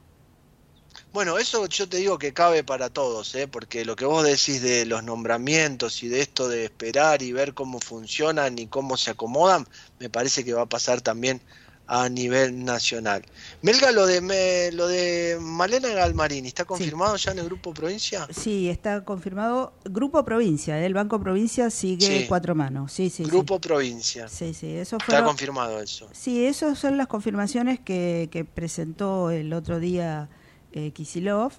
Bueno, 1.11 1.39
eso 1.39 1.65
yo 1.65 1.89
te 1.89 1.97
digo 1.97 2.19
que 2.19 2.33
cabe 2.33 2.63
para 2.63 2.89
todos, 2.89 3.33
¿eh? 3.33 3.47
porque 3.47 3.83
lo 3.83 3.95
que 3.95 4.05
vos 4.05 4.23
decís 4.23 4.61
de 4.61 4.85
los 4.85 5.03
nombramientos 5.03 6.03
y 6.03 6.07
de 6.07 6.21
esto 6.21 6.47
de 6.47 6.65
esperar 6.65 7.23
y 7.23 7.31
ver 7.31 7.55
cómo 7.55 7.79
funcionan 7.79 8.59
y 8.59 8.67
cómo 8.67 8.95
se 8.95 9.11
acomodan, 9.11 9.65
me 9.99 10.09
parece 10.09 10.45
que 10.45 10.53
va 10.53 10.61
a 10.63 10.65
pasar 10.69 11.01
también 11.01 11.41
a 11.87 12.07
nivel 12.09 12.63
nacional. 12.63 13.25
Melga, 13.63 13.91
lo 13.91 14.05
de 14.05 14.21
me- 14.21 14.71
lo 14.73 14.87
de 14.87 15.39
Malena 15.41 15.89
Galmarini, 15.89 16.47
¿está 16.47 16.63
confirmado 16.63 17.15
ya 17.15 17.31
en 17.31 17.39
el 17.39 17.45
grupo 17.45 17.73
provincia? 17.73 18.27
Sí, 18.31 18.69
está 18.69 19.03
confirmado. 19.03 19.73
Grupo 19.85 20.23
Provincia, 20.23 20.79
¿eh? 20.79 20.85
el 20.85 20.93
Banco 20.93 21.19
Provincia 21.19 21.71
sigue 21.71 22.05
Sí. 22.05 22.25
cuatro 22.27 22.53
manos. 22.53 22.93
Sí, 22.93 23.09
sí, 23.09 23.23
sí. 23.23 23.29
Grupo 23.31 23.59
provincia. 23.59 24.27
Sí, 24.29 24.53
sí, 24.53 24.67
eso 24.75 24.97
Está 24.97 25.05
fueron- 25.07 25.25
confirmado 25.25 25.81
eso. 25.81 26.07
Sí, 26.11 26.45
esas 26.45 26.77
son 26.77 26.97
las 26.97 27.07
confirmaciones 27.07 27.79
que, 27.79 28.29
que 28.31 28.45
presentó 28.45 29.31
el 29.31 29.51
otro 29.53 29.79
día 29.79 30.29
eh, 30.73 30.91
Kisilov. 30.91 31.53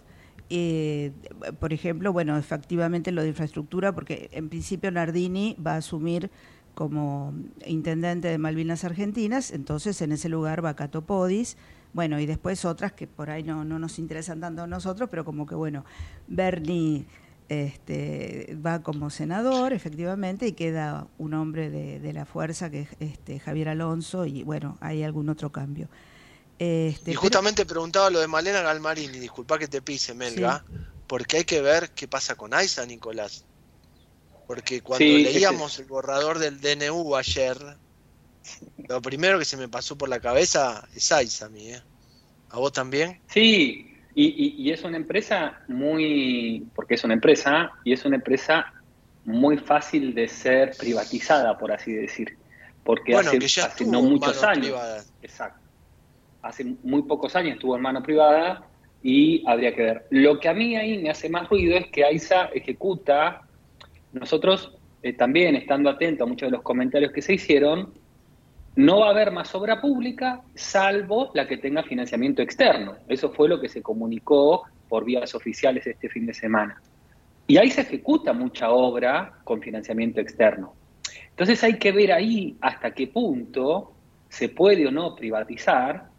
Eh, 0.52 1.12
por 1.60 1.72
ejemplo, 1.72 2.12
bueno, 2.12 2.36
efectivamente 2.36 3.12
lo 3.12 3.22
de 3.22 3.28
infraestructura, 3.28 3.94
porque 3.94 4.28
en 4.32 4.48
principio 4.48 4.90
Nardini 4.90 5.56
va 5.64 5.74
a 5.74 5.76
asumir 5.76 6.30
como 6.74 7.34
intendente 7.66 8.28
de 8.28 8.38
Malvinas 8.38 8.84
Argentinas, 8.84 9.52
entonces 9.52 10.00
en 10.02 10.12
ese 10.12 10.28
lugar 10.28 10.64
va 10.64 10.74
Cato 10.74 11.02
Podis, 11.02 11.56
bueno, 11.92 12.18
y 12.20 12.26
después 12.26 12.64
otras 12.64 12.92
que 12.92 13.06
por 13.06 13.30
ahí 13.30 13.42
no, 13.42 13.64
no 13.64 13.78
nos 13.78 13.98
interesan 13.98 14.40
tanto 14.40 14.62
a 14.62 14.66
nosotros, 14.66 15.08
pero 15.10 15.24
como 15.24 15.46
que 15.46 15.54
bueno, 15.54 15.84
Bernie 16.26 17.04
este, 17.48 18.56
va 18.64 18.82
como 18.82 19.10
senador, 19.10 19.72
efectivamente, 19.72 20.46
y 20.46 20.52
queda 20.52 21.06
un 21.18 21.34
hombre 21.34 21.68
de, 21.68 22.00
de 22.00 22.12
la 22.12 22.24
fuerza 22.24 22.70
que 22.70 22.82
es 22.82 22.88
este, 23.00 23.40
Javier 23.40 23.68
Alonso, 23.68 24.24
y 24.26 24.42
bueno, 24.44 24.78
hay 24.80 25.02
algún 25.02 25.28
otro 25.28 25.50
cambio. 25.50 25.88
Este, 26.60 27.10
Y 27.10 27.14
pero- 27.14 27.20
justamente 27.22 27.64
preguntaba 27.64 28.10
lo 28.10 28.20
de 28.20 28.28
Malena 28.28 28.60
Galmarini, 28.60 29.18
disculpa 29.18 29.58
que 29.58 29.66
te 29.66 29.80
pise, 29.80 30.12
Melga, 30.12 30.62
porque 31.06 31.38
hay 31.38 31.44
que 31.44 31.62
ver 31.62 31.90
qué 31.94 32.06
pasa 32.06 32.34
con 32.34 32.52
Aiza, 32.52 32.84
Nicolás. 32.84 33.46
Porque 34.46 34.82
cuando 34.82 35.04
Sí, 35.06 35.22
leíamos 35.24 35.78
el 35.78 35.86
borrador 35.86 36.38
del 36.38 36.60
DNU 36.60 37.16
ayer, 37.16 37.56
lo 38.88 39.00
primero 39.00 39.38
que 39.38 39.46
se 39.46 39.56
me 39.56 39.70
pasó 39.70 39.96
por 39.96 40.10
la 40.10 40.20
cabeza 40.20 40.86
es 40.92 41.10
Aiza 41.12 41.46
a 41.46 41.48
mí, 41.48 41.72
¿eh? 41.72 41.82
¿A 42.50 42.58
vos 42.58 42.72
también? 42.72 43.22
Sí, 43.28 43.96
y, 44.14 44.26
y- 44.26 44.54
y 44.68 44.70
es 44.70 44.82
una 44.84 44.98
empresa 44.98 45.58
muy, 45.68 46.70
porque 46.74 46.96
es 46.96 47.04
una 47.04 47.14
empresa, 47.14 47.72
y 47.84 47.94
es 47.94 48.04
una 48.04 48.16
empresa 48.16 48.66
muy 49.24 49.56
fácil 49.56 50.14
de 50.14 50.28
ser 50.28 50.76
privatizada, 50.76 51.56
por 51.56 51.72
así 51.72 51.92
decir. 51.94 52.38
Porque 52.82 53.12
Bueno, 53.14 53.30
hace, 53.30 53.38
que 53.38 53.48
ya 53.48 53.64
hace 53.64 53.84
no 53.86 54.02
muchos 54.02 54.42
años. 54.42 54.66
privadas. 54.66 55.12
Exacto. 55.22 55.69
Hace 56.42 56.76
muy 56.82 57.02
pocos 57.02 57.36
años 57.36 57.54
estuvo 57.54 57.76
en 57.76 57.82
mano 57.82 58.02
privada 58.02 58.66
y 59.02 59.42
habría 59.46 59.74
que 59.74 59.82
ver. 59.82 60.06
Lo 60.10 60.38
que 60.40 60.48
a 60.48 60.54
mí 60.54 60.76
ahí 60.76 60.98
me 60.98 61.10
hace 61.10 61.28
más 61.28 61.48
ruido 61.48 61.76
es 61.76 61.86
que 61.88 62.04
AISA 62.04 62.46
ejecuta, 62.54 63.42
nosotros 64.12 64.76
eh, 65.02 65.12
también 65.12 65.56
estando 65.56 65.88
atento 65.88 66.24
a 66.24 66.26
muchos 66.26 66.48
de 66.48 66.56
los 66.56 66.62
comentarios 66.62 67.12
que 67.12 67.22
se 67.22 67.34
hicieron, 67.34 67.94
no 68.76 69.00
va 69.00 69.08
a 69.08 69.10
haber 69.10 69.32
más 69.32 69.54
obra 69.54 69.80
pública 69.80 70.42
salvo 70.54 71.30
la 71.34 71.46
que 71.46 71.56
tenga 71.56 71.82
financiamiento 71.82 72.42
externo. 72.42 72.96
Eso 73.08 73.30
fue 73.30 73.48
lo 73.48 73.60
que 73.60 73.68
se 73.68 73.82
comunicó 73.82 74.64
por 74.88 75.04
vías 75.04 75.34
oficiales 75.34 75.86
este 75.86 76.08
fin 76.08 76.26
de 76.26 76.34
semana. 76.34 76.80
Y 77.46 77.56
ahí 77.56 77.70
se 77.70 77.80
ejecuta 77.80 78.32
mucha 78.32 78.70
obra 78.70 79.40
con 79.44 79.60
financiamiento 79.60 80.20
externo. 80.20 80.74
Entonces 81.30 81.64
hay 81.64 81.78
que 81.78 81.90
ver 81.90 82.12
ahí 82.12 82.56
hasta 82.60 82.92
qué 82.92 83.08
punto 83.08 83.92
se 84.28 84.50
puede 84.50 84.86
o 84.86 84.90
no 84.90 85.16
privatizar 85.16 86.09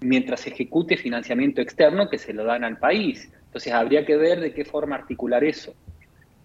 mientras 0.00 0.40
se 0.40 0.50
ejecute 0.50 0.96
financiamiento 0.96 1.60
externo 1.60 2.08
que 2.08 2.18
se 2.18 2.32
lo 2.32 2.44
dan 2.44 2.64
al 2.64 2.78
país. 2.78 3.28
Entonces 3.46 3.72
habría 3.72 4.04
que 4.04 4.16
ver 4.16 4.40
de 4.40 4.52
qué 4.52 4.64
forma 4.64 4.96
articular 4.96 5.42
eso. 5.44 5.74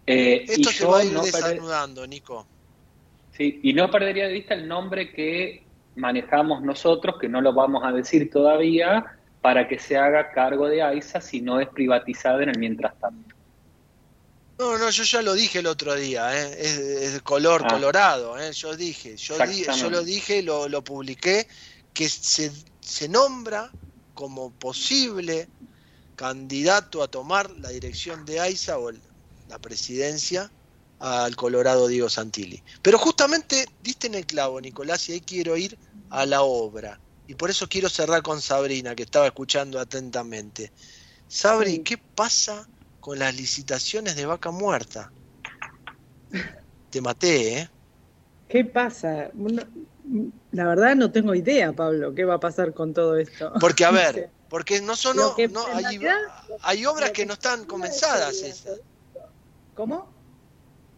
Eh, 0.06 0.46
y 0.48 0.52
Esto 0.52 0.72
se 0.72 0.86
va 0.86 1.00
a 1.00 1.04
ir 1.04 1.12
no 1.12 1.24
desanudando, 1.24 2.08
Nico. 2.08 2.48
Sí, 3.32 3.60
y 3.64 3.74
no 3.74 3.90
perdería 3.92 4.28
de 4.28 4.34
vista 4.34 4.54
el 4.54 4.68
nombre 4.68 5.12
que 5.12 5.66
manejamos 5.96 6.62
nosotros, 6.62 7.16
que 7.20 7.28
no 7.30 7.42
lo 7.42 7.54
vamos 7.54 7.84
a 7.86 7.92
decir 7.92 8.30
todavía, 8.30 9.06
para 9.42 9.68
que 9.68 9.80
se 9.80 9.98
haga 9.98 10.32
cargo 10.32 10.68
de 10.68 10.82
AISA 10.82 11.20
si 11.22 11.42
no 11.42 11.60
es 11.60 11.68
privatizada 11.70 12.44
en 12.44 12.50
el 12.50 12.60
mientras 12.60 12.98
tanto. 13.00 13.36
No, 14.60 14.78
no, 14.78 14.90
yo 14.92 15.04
ya 15.04 15.22
lo 15.24 15.34
dije 15.34 15.60
el 15.60 15.66
otro 15.68 15.96
día, 15.96 16.38
¿eh? 16.40 16.56
es, 16.60 16.78
es 16.78 17.14
de 17.16 17.20
color 17.22 17.64
Ah. 17.66 17.74
colorado, 17.74 18.38
¿eh? 18.40 18.52
yo 18.54 18.76
dije, 18.76 19.18
yo, 19.18 19.36
di- 19.48 19.64
yo 19.66 19.90
lo 19.90 20.04
dije, 20.04 20.44
lo, 20.44 20.70
lo 20.70 20.84
publiqué, 20.84 21.48
que 21.94 22.08
se, 22.08 22.52
se 22.82 23.08
nombra 23.08 23.74
como 24.14 24.52
posible 24.54 25.50
candidato 26.16 27.02
a 27.02 27.08
tomar 27.08 27.50
la 27.52 27.70
dirección 27.70 28.26
de 28.26 28.40
AISA 28.40 28.78
o 28.78 28.90
el- 28.90 29.02
la 29.46 29.60
presidencia 29.60 30.54
al 31.00 31.36
Colorado 31.36 31.88
Diego 31.88 32.10
Santilli. 32.10 32.64
Pero 32.82 33.00
justamente 33.00 33.66
diste 33.80 34.08
en 34.08 34.16
el 34.16 34.26
clavo, 34.26 34.62
Nicolás, 34.62 35.10
y 35.10 35.14
ahí 35.14 35.22
quiero 35.22 35.58
ir 35.58 35.80
a 36.10 36.26
la 36.26 36.44
obra. 36.44 37.02
Y 37.26 37.36
por 37.36 37.50
eso 37.50 37.68
quiero 37.68 37.90
cerrar 37.90 38.22
con 38.22 38.42
Sabrina, 38.42 38.94
que 38.96 39.04
estaba 39.04 39.26
escuchando 39.28 39.80
atentamente. 39.80 40.74
Sabri, 41.28 41.82
¿qué 41.84 41.98
pasa 42.14 42.70
con 43.00 43.18
las 43.18 43.36
licitaciones 43.36 44.16
de 44.16 44.26
vaca 44.26 44.52
muerta? 44.52 45.12
Te 46.90 47.02
maté, 47.02 47.58
¿eh? 47.60 47.70
¿Qué 48.48 48.66
pasa? 48.66 49.32
La 50.52 50.68
verdad 50.68 50.96
no 50.96 51.12
tengo 51.12 51.34
idea, 51.36 51.72
Pablo, 51.74 52.14
qué 52.14 52.26
va 52.26 52.36
a 52.36 52.40
pasar 52.40 52.74
con 52.74 52.94
todo 52.94 53.18
esto. 53.18 53.52
Porque, 53.60 53.86
a 53.86 53.92
ver, 53.92 54.30
porque 54.50 54.82
no 54.82 54.96
son, 54.96 55.18
no, 55.18 55.34
hay, 55.74 56.00
hay 56.64 56.86
obras 56.86 57.12
que 57.12 57.26
no 57.26 57.34
están 57.34 57.66
comenzadas. 57.66 58.42
esas. 58.42 58.82
¿Cómo? 59.76 60.10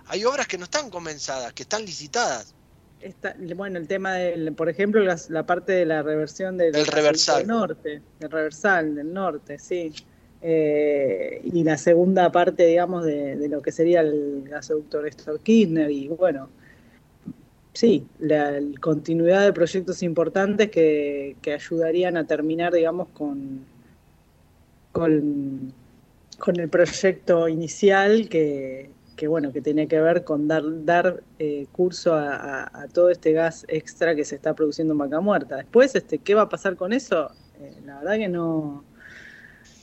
Hay 0.07 0.25
obras 0.25 0.47
que 0.47 0.57
no 0.57 0.65
están 0.65 0.89
comenzadas, 0.89 1.53
que 1.53 1.63
están 1.63 1.85
licitadas. 1.85 2.53
Está- 2.99 3.35
bueno, 3.55 3.77
el 3.79 3.87
tema 3.87 4.13
del, 4.15 4.53
por 4.53 4.69
ejemplo, 4.69 5.01
las- 5.03 5.29
la, 5.29 5.45
parte 5.45 5.73
de 5.73 5.85
la 5.85 6.01
reversión 6.01 6.57
del 6.57 6.75
El 6.75 6.87
reversal. 6.87 7.39
del 7.39 7.47
norte, 7.47 8.01
el 8.19 8.29
reversal 8.31 8.95
del 8.95 9.13
norte, 9.13 9.59
sí. 9.59 9.93
Eh, 10.45 11.39
y 11.45 11.63
la 11.63 11.77
segunda 11.77 12.31
parte, 12.31 12.65
digamos, 12.65 13.05
de, 13.05 13.37
de 13.37 13.47
lo 13.47 13.61
que 13.61 13.71
sería 13.71 14.01
el 14.01 14.43
gasoducto 14.49 15.01
Néstor 15.01 15.39
Kirchner 15.39 15.89
y 15.89 16.09
bueno, 16.09 16.49
sí, 17.73 18.07
la, 18.19 18.59
continuidad 18.79 19.43
de 19.43 19.53
proyectos 19.53 20.03
importantes 20.03 20.69
que, 20.69 21.35
que 21.41 21.53
ayudarían 21.53 22.17
a 22.17 22.25
terminar, 22.25 22.73
digamos, 22.73 23.07
con, 23.09 23.65
con, 24.91 25.73
con 26.39 26.59
el 26.59 26.69
proyecto 26.69 27.47
inicial 27.47 28.29
que, 28.29 28.89
que, 29.15 29.27
bueno, 29.27 29.51
que 29.51 29.61
tiene 29.61 29.87
que 29.87 29.99
ver 29.99 30.23
con 30.23 30.47
dar, 30.47 30.63
dar 30.85 31.23
eh, 31.39 31.67
curso 31.71 32.13
a 32.15 32.87
todo 32.93 33.09
este 33.09 33.33
gas 33.33 33.65
extra 33.67 34.15
que 34.15 34.25
se 34.25 34.35
está 34.35 34.53
produciendo 34.53 34.93
en 34.93 34.99
Vaca 34.99 35.19
Muerta. 35.19 35.57
Después, 35.57 35.95
este, 35.95 36.19
¿qué 36.19 36.35
va 36.35 36.43
a 36.43 36.49
pasar 36.49 36.75
con 36.75 36.93
eso? 36.93 37.31
Eh, 37.59 37.81
la 37.85 37.99
verdad 37.99 38.17
que 38.17 38.29
no, 38.29 38.83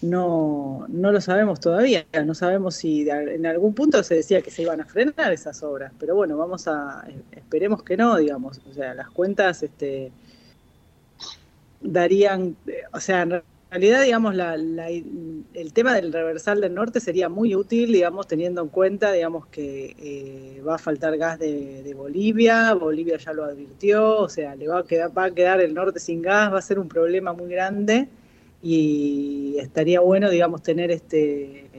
no, 0.00 0.86
no 0.88 1.12
lo 1.12 1.20
sabemos 1.20 1.60
todavía. 1.60 2.06
No 2.24 2.34
sabemos 2.34 2.74
si 2.76 3.04
de- 3.04 3.34
en 3.34 3.46
algún 3.46 3.74
punto 3.74 4.02
se 4.02 4.14
decía 4.16 4.42
que 4.42 4.50
se 4.50 4.62
iban 4.62 4.80
a 4.80 4.86
frenar 4.86 5.32
esas 5.32 5.62
obras, 5.62 5.92
pero 5.98 6.14
bueno, 6.16 6.36
vamos 6.38 6.68
a, 6.68 7.04
esperemos 7.32 7.82
que 7.82 7.96
no, 7.96 8.16
digamos. 8.16 8.60
O 8.68 8.72
sea, 8.72 8.94
las 8.94 9.10
cuentas, 9.10 9.62
este, 9.62 10.12
darían, 11.80 12.56
eh, 12.66 12.82
o 12.92 13.00
sea, 13.00 13.22
en 13.22 13.42
realidad, 13.70 14.02
digamos, 14.02 14.34
la, 14.34 14.56
la- 14.56 14.88
el 14.90 15.72
tema 15.72 15.94
del 15.94 16.12
reversal 16.12 16.60
del 16.60 16.74
norte 16.74 17.00
sería 17.00 17.28
muy 17.28 17.54
útil, 17.54 17.92
digamos, 17.92 18.26
teniendo 18.26 18.62
en 18.62 18.68
cuenta, 18.68 19.12
digamos, 19.12 19.46
que 19.46 19.94
eh, 19.98 20.62
va 20.66 20.74
a 20.76 20.78
faltar 20.78 21.16
gas 21.16 21.38
de, 21.38 21.82
de 21.82 21.94
Bolivia, 21.94 22.74
Bolivia 22.74 23.16
ya 23.18 23.32
lo 23.32 23.44
advirtió, 23.44 24.18
o 24.18 24.28
sea, 24.28 24.54
le 24.56 24.68
va 24.68 24.80
a 24.80 24.84
quedar, 24.86 25.16
va 25.16 25.24
a 25.24 25.30
quedar 25.30 25.60
el 25.60 25.74
norte 25.74 26.00
sin 26.00 26.22
gas, 26.22 26.52
va 26.52 26.58
a 26.58 26.62
ser 26.62 26.78
un 26.78 26.88
problema 26.88 27.32
muy 27.32 27.48
grande 27.50 28.08
y 28.62 29.56
estaría 29.58 30.00
bueno, 30.00 30.28
digamos, 30.30 30.62
tener 30.62 30.90
este 30.90 31.70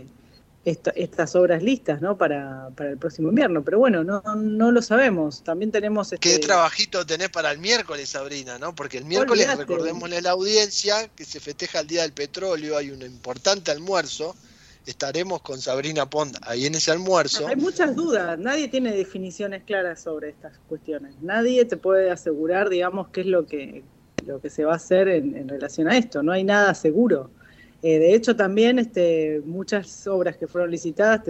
esto- 0.64 0.92
estas 0.96 1.36
obras 1.36 1.64
listas, 1.64 2.02
¿no? 2.02 2.18
Para, 2.18 2.70
para 2.76 2.92
el 2.92 2.98
próximo 2.98 3.30
invierno, 3.30 3.64
pero 3.64 3.80
bueno, 3.80 4.04
no, 4.04 4.22
no 4.36 4.72
lo 4.72 4.82
sabemos. 4.82 5.44
También 5.44 5.72
tenemos 5.72 6.12
este, 6.14 6.30
¿Qué 6.30 6.38
trabajito 6.40 7.06
tenés 7.06 7.30
para 7.30 7.52
el 7.52 7.58
miércoles, 7.60 8.10
Sabrina? 8.10 8.60
¿no? 8.60 8.76
Porque 8.76 9.00
el 9.00 9.06
miércoles, 9.06 9.48
Olvídate. 9.48 9.66
recordémosle 9.66 10.18
a 10.18 10.22
la 10.22 10.30
audiencia 10.32 11.08
que 11.16 11.26
se 11.26 11.40
festeja 11.40 11.80
el 11.80 11.88
Día 11.88 12.04
del 12.04 12.14
Petróleo, 12.14 12.78
hay 12.78 12.92
un 12.92 13.02
importante 13.02 13.72
almuerzo. 13.72 14.36
Estaremos 14.86 15.42
con 15.42 15.62
Sabrina 15.62 16.10
Pond 16.10 16.38
ahí 16.42 16.66
en 16.66 16.74
ese 16.76 16.90
almuerzo. 16.92 17.48
Hay 17.48 17.56
muchas 17.56 17.96
dudas, 17.96 18.38
nadie 18.40 18.68
tiene 18.68 18.92
definiciones 18.92 19.64
claras 19.64 20.02
sobre 20.02 20.30
estas 20.30 20.58
cuestiones. 20.68 21.14
Nadie 21.22 21.66
te 21.66 21.78
puede 21.78 22.10
asegurar, 22.10 22.68
digamos, 22.70 23.10
qué 23.10 23.22
es 23.22 23.28
lo 23.28 23.46
que, 23.46 23.84
lo 24.26 24.40
que 24.42 24.50
se 24.50 24.66
va 24.66 24.74
a 24.74 24.76
hacer 24.76 25.08
en, 25.08 25.48
relación 25.50 25.88
a 25.90 25.98
esto. 25.98 26.24
No 26.24 26.32
hay 26.32 26.44
nada 26.44 26.74
seguro. 26.74 27.30
Eh, 27.82 28.00
de 28.00 28.14
hecho, 28.16 28.36
también 28.36 28.80
este, 28.80 29.42
muchas 29.46 30.06
obras 30.08 30.38
que 30.38 30.48
fueron 30.48 30.72
licitadas 30.72 31.22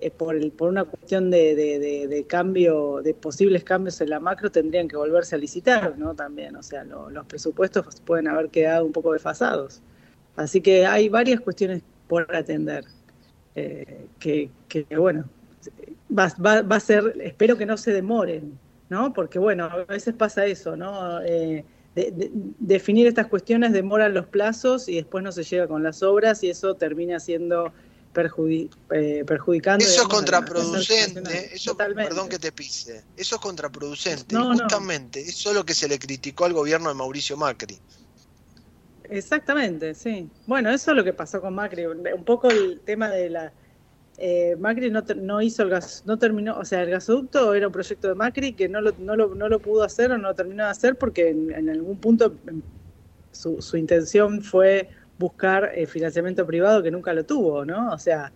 eh, 0.00 0.10
por, 0.10 0.34
el, 0.36 0.52
por 0.52 0.68
una 0.70 0.84
cuestión 0.84 1.30
de, 1.30 1.54
de- 1.54 2.26
cambio, 2.26 3.02
de 3.02 3.14
posibles 3.14 3.64
cambios 3.64 4.00
en 4.00 4.10
la 4.10 4.20
macro, 4.20 4.50
tendrían 4.50 4.88
que 4.88 4.96
volverse 4.96 5.34
a 5.34 5.38
licitar, 5.38 5.98
¿no? 5.98 6.14
También, 6.14 6.56
o 6.56 6.62
sea, 6.62 6.84
lo- 6.84 7.10
los 7.10 7.26
presupuestos 7.26 8.00
pueden 8.02 8.28
haber 8.28 8.50
quedado 8.50 8.84
un 8.86 8.92
poco 8.92 9.12
desfasados. 9.12 9.82
Así 10.36 10.60
que 10.62 10.86
hay 10.86 11.08
varias 11.08 11.40
cuestiones 11.40 11.82
por 12.08 12.34
atender. 12.34 12.84
eh, 13.54 14.08
que, 14.18 14.50
bueno, 14.96 15.24
va, 16.10 16.28
va, 16.44 16.62
va 16.62 16.76
a 16.76 16.80
ser, 16.80 17.16
espero 17.22 17.56
que 17.56 17.66
no 17.66 17.76
se 17.76 17.92
demoren, 17.92 18.58
¿no? 18.88 19.12
Porque 19.12 19.38
bueno, 19.38 19.64
a 19.64 19.84
veces 19.84 20.14
pasa 20.14 20.46
eso, 20.46 20.76
¿no? 20.76 21.20
De- 21.94 22.10
de- 22.12 22.30
definir 22.58 23.06
estas 23.06 23.26
cuestiones 23.26 23.72
demoran 23.72 24.14
los 24.14 24.26
plazos 24.26 24.88
y 24.88 24.96
después 24.96 25.24
no 25.24 25.32
se 25.32 25.42
llega 25.44 25.66
con 25.66 25.82
las 25.82 26.02
obras 26.02 26.42
y 26.44 26.50
eso 26.50 26.74
termina 26.74 27.18
siendo 27.18 27.72
perjudi- 28.14 28.70
eh, 28.90 29.24
perjudicando. 29.26 29.84
Eso 29.84 29.90
es 29.90 29.96
digamos, 29.96 30.14
contraproducente, 30.14 31.54
eso, 31.54 31.76
perdón 31.76 32.28
que 32.28 32.38
te 32.38 32.52
pise, 32.52 33.04
eso 33.16 33.36
es 33.36 33.40
contraproducente. 33.40 34.34
No, 34.34 34.52
y 34.52 34.56
no. 34.56 34.64
justamente, 34.64 35.20
eso 35.20 35.50
es 35.50 35.54
lo 35.56 35.64
que 35.64 35.74
se 35.74 35.88
le 35.88 35.98
criticó 35.98 36.44
al 36.44 36.52
gobierno 36.52 36.88
de 36.88 36.94
Mauricio 36.94 37.36
Macri. 37.36 37.78
Exactamente, 39.04 39.94
sí. 39.94 40.28
Bueno, 40.46 40.70
eso 40.70 40.92
es 40.92 40.96
lo 40.96 41.04
que 41.04 41.12
pasó 41.12 41.40
con 41.40 41.54
Macri. 41.54 41.86
Un 41.86 42.24
poco 42.24 42.50
el 42.50 42.80
tema 42.84 43.10
de 43.10 43.30
la... 43.30 43.52
eh, 44.22 44.54
Macri 44.58 44.90
no, 44.90 45.02
no 45.16 45.40
hizo 45.40 45.62
el 45.62 45.70
gas, 45.70 46.02
no 46.04 46.18
terminó, 46.18 46.58
o 46.58 46.64
sea, 46.66 46.82
el 46.82 46.90
gasoducto 46.90 47.54
era 47.54 47.68
un 47.68 47.72
proyecto 47.72 48.06
de 48.08 48.14
Macri 48.14 48.52
que 48.52 48.68
no 48.68 48.82
lo, 48.82 48.92
no 48.98 49.16
lo, 49.16 49.34
no 49.34 49.48
lo 49.48 49.58
pudo 49.60 49.82
hacer 49.82 50.12
o 50.12 50.18
no 50.18 50.28
lo 50.28 50.34
terminó 50.34 50.64
de 50.64 50.70
hacer 50.70 50.96
porque 50.96 51.30
en, 51.30 51.70
algún 51.70 51.96
punto 51.96 52.34
su, 53.32 53.76
intención 53.78 54.42
fue 54.42 54.90
buscar 55.18 55.72
eh, 55.74 55.86
financiamiento 55.86 56.46
privado 56.46 56.82
que 56.82 56.90
nunca 56.90 57.14
lo 57.14 57.24
tuvo, 57.24 57.64
¿no? 57.64 57.94
O 57.94 57.98
sea, 57.98 58.30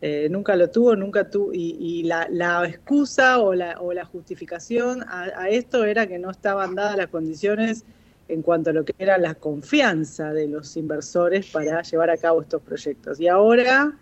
eh, 0.00 0.26
nunca 0.28 0.56
lo 0.56 0.70
tuvo, 0.70 0.96
nunca 0.96 1.30
tuvo, 1.30 1.52
y, 1.52 2.02
la, 2.02 2.64
excusa 2.66 3.38
o 3.38 3.54
la, 3.54 3.80
o 3.80 3.92
la 3.92 4.04
justificación 4.04 5.04
a 5.06 5.48
esto 5.50 5.84
era 5.84 6.08
que 6.08 6.18
no 6.18 6.32
estaban 6.32 6.74
dadas 6.74 6.96
las 6.96 7.06
condiciones 7.06 7.84
en 8.26 8.42
cuanto 8.42 8.70
a 8.70 8.72
lo 8.72 8.84
que 8.84 8.94
era 8.98 9.18
la 9.18 9.36
confianza 9.36 10.32
de 10.32 10.48
los 10.48 10.76
inversores 10.76 11.46
para 11.46 11.82
llevar 11.82 12.10
a 12.10 12.16
cabo 12.16 12.42
estos 12.42 12.60
proyectos. 12.62 13.20
Y 13.20 13.28
ahora 13.28 13.96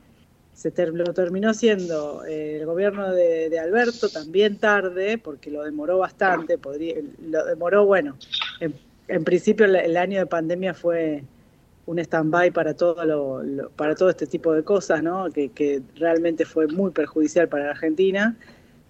se 0.60 0.70
ter- 0.70 0.92
lo 0.92 1.14
terminó 1.14 1.48
haciendo 1.50 2.22
eh, 2.26 2.58
el 2.58 2.66
gobierno 2.66 3.12
de, 3.14 3.48
de 3.48 3.58
Alberto 3.58 4.10
también 4.10 4.58
tarde, 4.58 5.16
porque 5.16 5.50
lo 5.50 5.62
demoró 5.64 5.96
bastante, 5.98 6.58
podría, 6.58 6.96
lo 7.18 7.46
demoró, 7.46 7.86
bueno, 7.86 8.18
en, 8.60 8.74
en 9.08 9.24
principio 9.24 9.64
el, 9.64 9.76
el 9.76 9.96
año 9.96 10.18
de 10.18 10.26
pandemia 10.26 10.74
fue 10.74 11.24
un 11.86 11.98
stand-by 11.98 12.50
para 12.50 12.74
todo 12.74 13.04
lo, 13.06 13.42
lo- 13.42 13.70
para 13.70 13.94
todo 13.94 14.10
este 14.10 14.26
tipo 14.26 14.52
de 14.52 14.62
cosas, 14.62 15.02
¿no? 15.02 15.30
Que, 15.32 15.48
que 15.50 15.80
realmente 15.96 16.44
fue 16.44 16.66
muy 16.68 16.90
perjudicial 16.90 17.48
para 17.48 17.64
la 17.64 17.70
Argentina. 17.70 18.36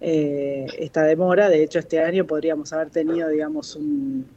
eh, 0.01 0.65
esta 0.79 1.03
demora, 1.03 1.47
de 1.49 1.63
hecho 1.63 1.79
este 1.79 1.99
año 2.01 2.25
podríamos 2.27 2.73
haber 2.73 2.89
tenido, 2.89 3.29
digamos, 3.29 3.75
un, 3.77 4.27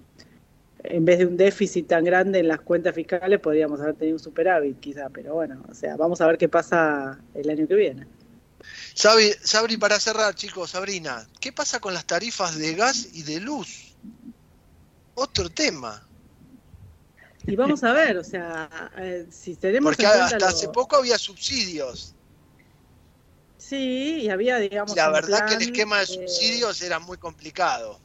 en 0.84 1.04
vez 1.04 1.18
de 1.18 1.26
un 1.26 1.36
déficit 1.36 1.86
tan 1.88 2.04
grande 2.04 2.38
en 2.40 2.48
las 2.48 2.60
cuentas 2.60 2.94
fiscales, 2.94 3.40
podríamos 3.40 3.80
haber 3.80 3.94
tenido 3.96 4.16
un 4.16 4.22
superávit 4.22 4.78
quizá, 4.80 5.08
pero 5.10 5.34
bueno, 5.34 5.64
o 5.68 5.74
sea, 5.74 5.96
vamos 5.96 6.20
a 6.20 6.26
ver 6.26 6.38
qué 6.38 6.48
pasa 6.48 7.18
el 7.34 7.48
año 7.50 7.66
que 7.66 7.74
viene. 7.74 8.06
Sabri, 8.94 9.32
Sabri, 9.42 9.76
para 9.76 9.98
cerrar, 9.98 10.34
chicos, 10.34 10.70
Sabrina, 10.70 11.26
¿qué 11.40 11.52
pasa 11.52 11.80
con 11.80 11.94
las 11.94 12.06
tarifas 12.06 12.56
de 12.58 12.74
gas 12.74 13.08
y 13.12 13.22
de 13.22 13.40
luz? 13.40 13.96
Otro 15.14 15.48
tema. 15.50 16.06
Y 17.46 17.56
vamos 17.56 17.84
a 17.84 17.92
ver, 17.92 18.16
o 18.16 18.24
sea, 18.24 18.90
eh, 18.96 19.26
si 19.30 19.56
tenemos 19.56 19.96
Porque 19.96 20.06
en 20.06 20.12
hasta 20.22 20.38
lo- 20.38 20.46
hace 20.46 20.68
poco 20.68 20.96
había 20.96 21.18
subsidios. 21.18 22.14
Sí, 23.58 24.20
y 24.22 24.28
había, 24.28 24.58
digamos, 24.58 24.94
La 24.96 25.08
verdad 25.10 25.46
que 25.46 25.54
el 25.54 25.62
esquema 25.62 25.98
de 25.98 26.04
eh, 26.04 26.06
subsidios 26.06 26.82
era 26.82 26.98
muy 26.98 27.16
complicado. 27.18 28.00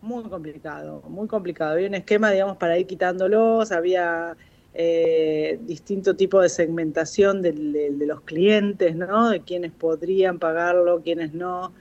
Muy 0.00 0.24
complicado, 0.28 1.02
muy 1.08 1.26
complicado. 1.26 1.72
Había 1.72 1.88
un 1.88 1.94
esquema, 1.94 2.30
digamos, 2.30 2.56
para 2.58 2.78
ir 2.78 2.86
quitándolos, 2.86 3.72
había 3.72 4.36
eh, 4.78 5.58
distinto 5.62 6.14
tipo 6.16 6.40
de 6.40 6.48
segmentación 6.50 7.40
del- 7.42 7.72
del- 7.72 7.98
de, 7.98 8.06
los 8.06 8.20
clientes, 8.22 8.94
¿no? 8.94 9.30
De 9.30 9.40
quienes 9.42 9.72
podrían 9.72 10.38
pagarlo, 10.38 11.02
quienes 11.02 11.32
no. 11.32 11.72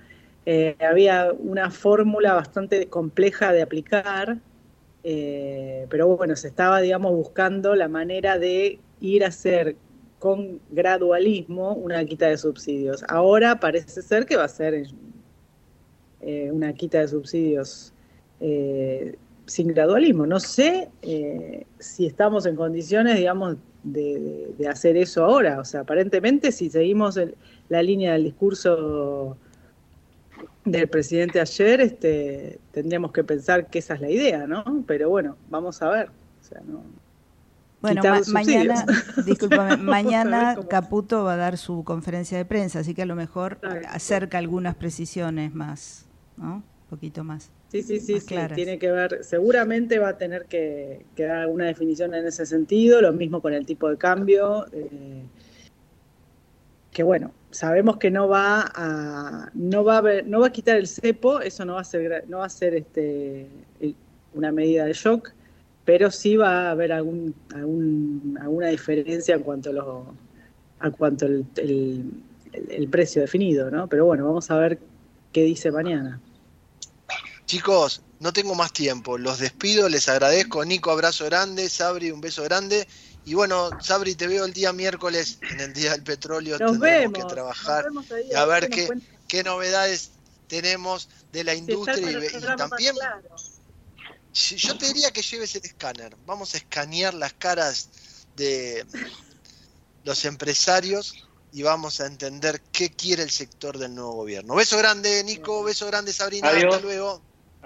Eh, 0.45 0.75
había 0.79 1.33
una 1.33 1.69
fórmula 1.71 2.33
bastante 2.33 2.87
compleja 2.89 3.51
de 3.51 3.61
aplicar, 3.63 4.39
eh, 5.03 5.85
pero 5.89 6.07
bueno, 6.17 6.35
se 6.37 6.47
estaba, 6.47 6.79
digamos, 6.81 7.11
buscando 7.13 7.75
la 7.75 7.87
manera 7.89 8.39
de 8.39 8.79
ir 9.01 9.23
a 9.25 9.27
hacer 9.27 9.75
con 10.19 10.61
gradualismo 10.69 11.73
una 11.75 12.05
quita 12.05 12.27
de 12.27 12.37
subsidios. 12.37 13.03
Ahora 13.09 13.59
parece 13.59 14.01
ser 14.01 14.25
que 14.25 14.37
va 14.37 14.45
a 14.45 14.47
ser 14.47 14.87
eh, 16.19 16.51
una 16.51 16.73
quita 16.73 16.99
de 16.99 17.07
subsidios 17.07 17.93
eh, 18.39 19.15
sin 19.45 19.67
gradualismo. 19.67 20.25
No 20.25 20.39
sé 20.39 20.89
eh, 21.01 21.65
si 21.79 22.05
estamos 22.07 22.45
en 22.45 22.55
condiciones, 22.55 23.17
digamos, 23.17 23.57
de, 23.83 24.19
de- 24.19 24.55
de 24.57 24.67
hacer 24.67 24.97
eso 24.97 25.23
ahora. 25.25 25.59
O 25.59 25.65
sea, 25.65 25.81
aparentemente 25.81 26.51
si 26.51 26.69
seguimos 26.69 27.17
el- 27.17 27.35
la 27.69 27.81
línea 27.83 28.13
del 28.13 28.23
discurso 28.25 29.37
del 30.65 30.87
presidente 30.87 31.39
ayer, 31.39 31.79
este, 31.81 32.59
tendríamos 32.71 33.11
que 33.11 33.23
pensar 33.23 33.67
que 33.67 33.79
esa 33.79 33.93
es 33.93 34.01
la 34.01 34.09
idea, 34.09 34.47
¿no? 34.47 34.83
Pero 34.87 35.09
bueno, 35.09 35.37
vamos 35.49 35.81
a 35.81 35.89
ver. 35.89 36.09
O 36.41 36.43
sea, 36.47 36.61
no, 36.67 36.81
Bueno, 37.81 38.01
ma- 38.03 38.21
mañana, 38.31 38.85
discúlpame, 39.25 39.77
mañana 39.77 40.55
cómo- 40.55 40.67
Caputo 40.67 41.23
va 41.23 41.33
a 41.33 41.37
dar 41.37 41.57
su 41.59 41.83
conferencia 41.83 42.35
de 42.37 42.45
prensa, 42.45 42.79
así 42.79 42.95
que 42.95 43.03
a 43.03 43.05
lo 43.05 43.15
mejor 43.15 43.59
acerca 43.89 44.39
algunas 44.39 44.73
precisiones 44.75 45.53
más, 45.53 46.07
¿no? 46.37 46.55
Un 46.55 46.63
poquito 46.89 47.23
más. 47.23 47.51
Sí, 47.81 47.99
sí, 47.99 47.99
sí, 47.99 48.19
sí, 48.21 48.35
tiene 48.55 48.79
que 48.79 48.91
ver, 48.91 49.23
seguramente 49.23 49.99
va 49.99 50.09
a 50.09 50.17
tener 50.17 50.45
que, 50.45 51.05
que 51.15 51.23
dar 51.23 51.37
alguna 51.37 51.65
definición 51.65 52.13
en 52.13 52.25
ese 52.25 52.45
sentido, 52.45 53.01
lo 53.01 53.11
mismo 53.13 53.41
con 53.41 53.53
el 53.53 53.65
tipo 53.65 53.89
de 53.89 53.97
cambio, 53.97 54.65
eh, 54.71 55.23
que 56.91 57.03
bueno, 57.03 57.31
sabemos 57.51 57.97
que 57.97 58.09
no 58.11 58.27
va 58.29 58.71
a, 58.73 59.49
no 59.53 59.83
va 59.83 59.97
a 59.97 60.21
no 60.25 60.39
va 60.39 60.47
a 60.47 60.51
quitar 60.51 60.77
el 60.77 60.87
cepo, 60.87 61.41
eso 61.41 61.65
no 61.65 61.73
va 61.73 61.81
a 61.81 61.83
ser, 61.83 62.23
no 62.29 62.37
va 62.39 62.45
a 62.45 62.49
ser 62.49 62.75
este, 62.75 63.47
una 64.33 64.51
medida 64.51 64.85
de 64.85 64.93
shock, 64.93 65.31
pero 65.83 66.09
sí 66.11 66.37
va 66.37 66.67
a 66.67 66.71
haber 66.71 66.93
algún, 66.93 67.33
algún- 67.53 68.37
alguna 68.41 68.67
diferencia 68.67 69.35
en 69.35 69.41
cuanto 69.43 69.69
a 69.71 69.73
lo, 69.73 70.15
a 70.79 70.91
cuanto 70.91 71.25
el, 71.25 71.45
el- 71.57 72.11
el- 72.53 72.71
el 72.71 72.87
precio 72.87 73.21
definido, 73.21 73.69
¿no? 73.69 73.87
Pero 73.87 74.05
bueno, 74.05 74.25
vamos 74.25 74.49
a 74.49 74.57
ver 74.57 74.79
qué 75.33 75.43
dice 75.43 75.71
mañana. 75.71 76.21
Chicos, 77.45 78.01
no 78.19 78.33
tengo 78.33 78.55
más 78.55 78.73
tiempo. 78.73 79.17
Los 79.17 79.39
despido, 79.39 79.87
les 79.89 80.09
agradezco. 80.09 80.63
Nico, 80.65 80.91
abrazo 80.91 81.25
grande. 81.25 81.69
Sabri, 81.69 82.11
un 82.11 82.21
beso 82.21 82.43
grande. 82.43 82.87
Y 83.25 83.33
bueno, 83.33 83.69
Sabri, 83.81 84.15
te 84.15 84.27
veo 84.27 84.45
el 84.45 84.53
día 84.53 84.71
miércoles 84.71 85.39
en 85.41 85.59
el 85.59 85.73
Día 85.73 85.91
del 85.91 86.03
Petróleo. 86.03 86.57
Nos 86.59 86.73
Tendremos 86.73 87.13
vemos, 87.13 87.27
que 87.27 87.33
trabajar 87.33 87.85
nos 87.85 88.07
vemos 88.07 88.11
ahí, 88.11 88.31
y 88.31 88.35
a 88.35 88.45
ver 88.45 88.69
qué, 88.69 88.87
cuenta. 88.87 89.05
qué 89.27 89.43
novedades 89.43 90.11
tenemos 90.47 91.09
de 91.31 91.43
la 91.43 91.55
industria 91.55 92.11
y, 92.11 92.55
también 92.55 92.95
claro. 92.95 93.21
yo 94.31 94.77
te 94.77 94.87
diría 94.87 95.11
que 95.11 95.21
lleves 95.23 95.55
el 95.55 95.65
escáner. 95.65 96.15
Vamos 96.25 96.53
a 96.53 96.57
escanear 96.57 97.13
las 97.15 97.33
caras 97.33 97.89
de 98.35 98.85
los 100.03 100.23
empresarios 100.25 101.27
y 101.51 101.63
vamos 101.63 101.99
a 102.01 102.05
entender 102.05 102.61
qué 102.71 102.91
quiere 102.91 103.23
el 103.23 103.31
sector 103.31 103.77
del 103.77 103.95
nuevo 103.95 104.13
gobierno. 104.13 104.55
Beso 104.55 104.77
grande, 104.77 105.23
Nico. 105.23 105.63
Beso 105.63 105.87
grande, 105.87 106.13
Sabrina. 106.13 106.49
Adiós. 106.49 106.75
Hasta 106.75 106.85
luego. 106.85 107.21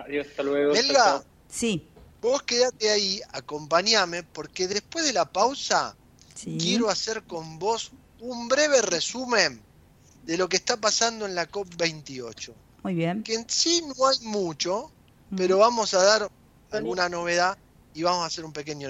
Adiós, 0.05 0.27
hasta 0.29 0.43
luego. 0.43 0.73
Chao. 0.75 1.23
Sí. 1.49 1.87
Vos 2.21 2.43
quedate 2.43 2.89
ahí, 2.89 3.21
acompañame, 3.31 4.23
porque 4.23 4.67
después 4.67 5.05
de 5.05 5.13
la 5.13 5.25
pausa 5.25 5.95
Sí. 6.35 6.57
quiero 6.59 6.89
hacer 6.89 7.23
con 7.23 7.59
vos 7.59 7.91
un 8.19 8.47
breve 8.47 8.81
resumen 8.81 9.61
de 10.23 10.37
lo 10.37 10.47
que 10.49 10.57
está 10.57 10.77
pasando 10.77 11.25
en 11.25 11.35
la 11.35 11.49
COP28. 11.49 12.53
Muy 12.83 12.93
bien. 12.93 13.23
Que 13.23 13.35
en 13.35 13.49
sí 13.49 13.81
no 13.97 14.07
hay 14.07 14.19
mucho, 14.21 14.91
pero 15.35 15.57
vamos 15.57 15.93
a 15.93 16.03
dar 16.03 16.29
alguna 16.71 17.09
novedad 17.09 17.57
y 17.93 18.03
vamos 18.03 18.23
a 18.23 18.25
hacer 18.27 18.45
un 18.45 18.53
pequeño 18.53 18.89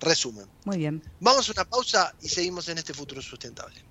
resumen. 0.00 0.46
Muy 0.64 0.78
bien. 0.78 1.02
Vamos 1.20 1.48
a 1.48 1.52
una 1.52 1.64
pausa 1.64 2.14
y 2.22 2.28
seguimos 2.28 2.68
en 2.68 2.78
este 2.78 2.94
futuro 2.94 3.20
sustentable. 3.20 3.82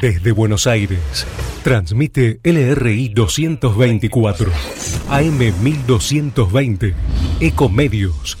Desde 0.00 0.30
Buenos 0.30 0.68
Aires, 0.68 1.26
transmite 1.64 2.38
LRI 2.44 3.08
224, 3.08 4.52
AM 5.10 5.38
1220, 5.38 6.94
Ecomedios. 7.40 8.38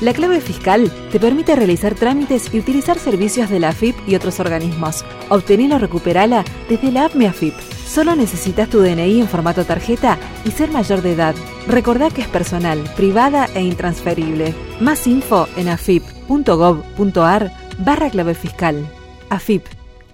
La 0.00 0.12
clave 0.14 0.40
fiscal 0.40 0.90
te 1.12 1.20
permite 1.20 1.54
realizar 1.54 1.94
trámites 1.94 2.52
y 2.52 2.58
utilizar 2.58 2.98
servicios 2.98 3.50
de 3.50 3.60
la 3.60 3.68
AFIP 3.68 3.94
y 4.08 4.16
otros 4.16 4.40
organismos. 4.40 5.04
Obtenela 5.28 5.76
o 5.76 5.78
recuperala 5.78 6.44
desde 6.68 6.90
la 6.90 7.04
app 7.04 7.14
AFIP. 7.14 7.54
Solo 7.86 8.16
necesitas 8.16 8.68
tu 8.68 8.80
DNI 8.80 9.20
en 9.20 9.28
formato 9.28 9.64
tarjeta 9.64 10.18
y 10.44 10.50
ser 10.50 10.72
mayor 10.72 11.02
de 11.02 11.12
edad. 11.12 11.36
Recordá 11.68 12.10
que 12.10 12.22
es 12.22 12.28
personal, 12.28 12.82
privada 12.96 13.48
e 13.54 13.62
intransferible. 13.62 14.54
Más 14.80 15.06
info 15.06 15.46
en 15.56 15.68
afip.gov.ar 15.68 17.52
barra 17.78 18.10
clave 18.10 18.34
fiscal. 18.34 18.84
AFIP. 19.32 19.64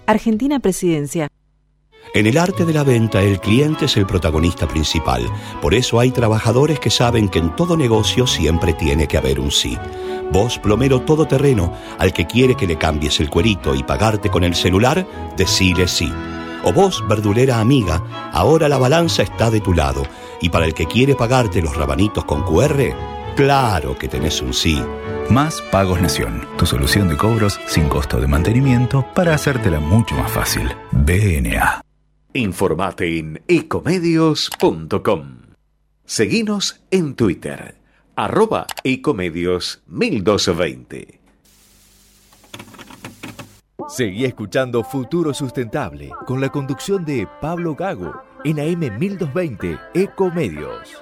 Argentina 0.07 0.61
Presidencia. 0.61 1.27
En 2.15 2.29
el 2.29 2.39
arte 2.39 2.65
de 2.65 2.73
la 2.73 2.85
venta, 2.85 3.21
el 3.21 3.41
cliente 3.41 3.87
es 3.87 3.97
el 3.97 4.07
protagonista 4.07 4.69
principal. 4.69 5.27
Por 5.61 5.75
eso 5.75 5.99
hay 5.99 6.13
trabajadores 6.13 6.79
que 6.79 6.89
saben 6.89 7.29
que 7.29 7.41
en 7.41 7.57
todo 7.57 7.77
negocio 7.77 8.29
siempre 8.29 8.75
tiene 8.75 9.09
que 9.09 9.19
haber 9.19 9.41
un 9.41 9.51
sí. 9.51 9.77
Vos, 10.31 10.61
plomero 10.61 11.01
todoterreno, 11.01 11.73
al 11.99 12.13
que 12.13 12.29
quiere 12.29 12.55
que 12.55 12.69
le 12.69 12.79
cambies 12.79 13.19
el 13.19 13.29
cuerito 13.29 13.75
y 13.75 13.83
pagarte 13.83 14.31
con 14.31 14.45
el 14.45 14.55
celular, 14.55 15.05
decile 15.37 15.89
sí. 15.89 16.13
O 16.63 16.73
vos, 16.73 17.03
verdulera 17.09 17.59
amiga, 17.59 18.31
ahora 18.33 18.69
la 18.69 18.79
balanza 18.79 19.25
está 19.25 19.51
de 19.51 19.61
tu 19.61 19.75
lado. 19.75 20.05
Y 20.41 20.51
para 20.51 20.65
el 20.65 20.75
que 20.75 20.87
quiere 20.87 21.17
pagarte 21.17 21.61
los 21.61 21.77
rabanitos 21.77 22.25
con 22.25 22.45
QR, 22.45 22.95
claro 23.39 23.97
que 23.97 24.09
tenés 24.09 24.43
un 24.43 24.53
sí. 24.53 24.83
Más 25.31 25.63
Pagos 25.71 26.01
Nación, 26.01 26.45
tu 26.59 26.67
solución 26.67 27.09
de 27.09 27.17
cobros 27.17 27.61
sin 27.69 27.89
costo 27.89 28.21
de 28.21 28.27
mantenimiento 28.27 29.07
para 29.15 29.33
hacértela 29.33 29.79
mucho 29.79 30.17
más 30.17 30.33
fácil. 30.33 30.69
BNA. 30.91 31.81
Informate 32.33 33.17
en 33.17 33.41
ecomedios.com. 33.47 35.37
Seguinos 36.05 36.81
en 36.91 37.15
Twitter, 37.15 37.77
arroba 38.17 38.67
ecomedios 38.83 39.85
1220. 39.87 41.21
Seguí 43.89 44.25
escuchando 44.25 44.83
Futuro 44.83 45.33
Sustentable 45.33 46.11
con 46.27 46.41
la 46.41 46.49
conducción 46.49 47.05
de 47.05 47.29
Pablo 47.41 47.77
Gago 47.77 48.21
en 48.45 48.59
AM 48.59 48.99
1220 48.99 49.79
Ecomedios. 49.95 50.99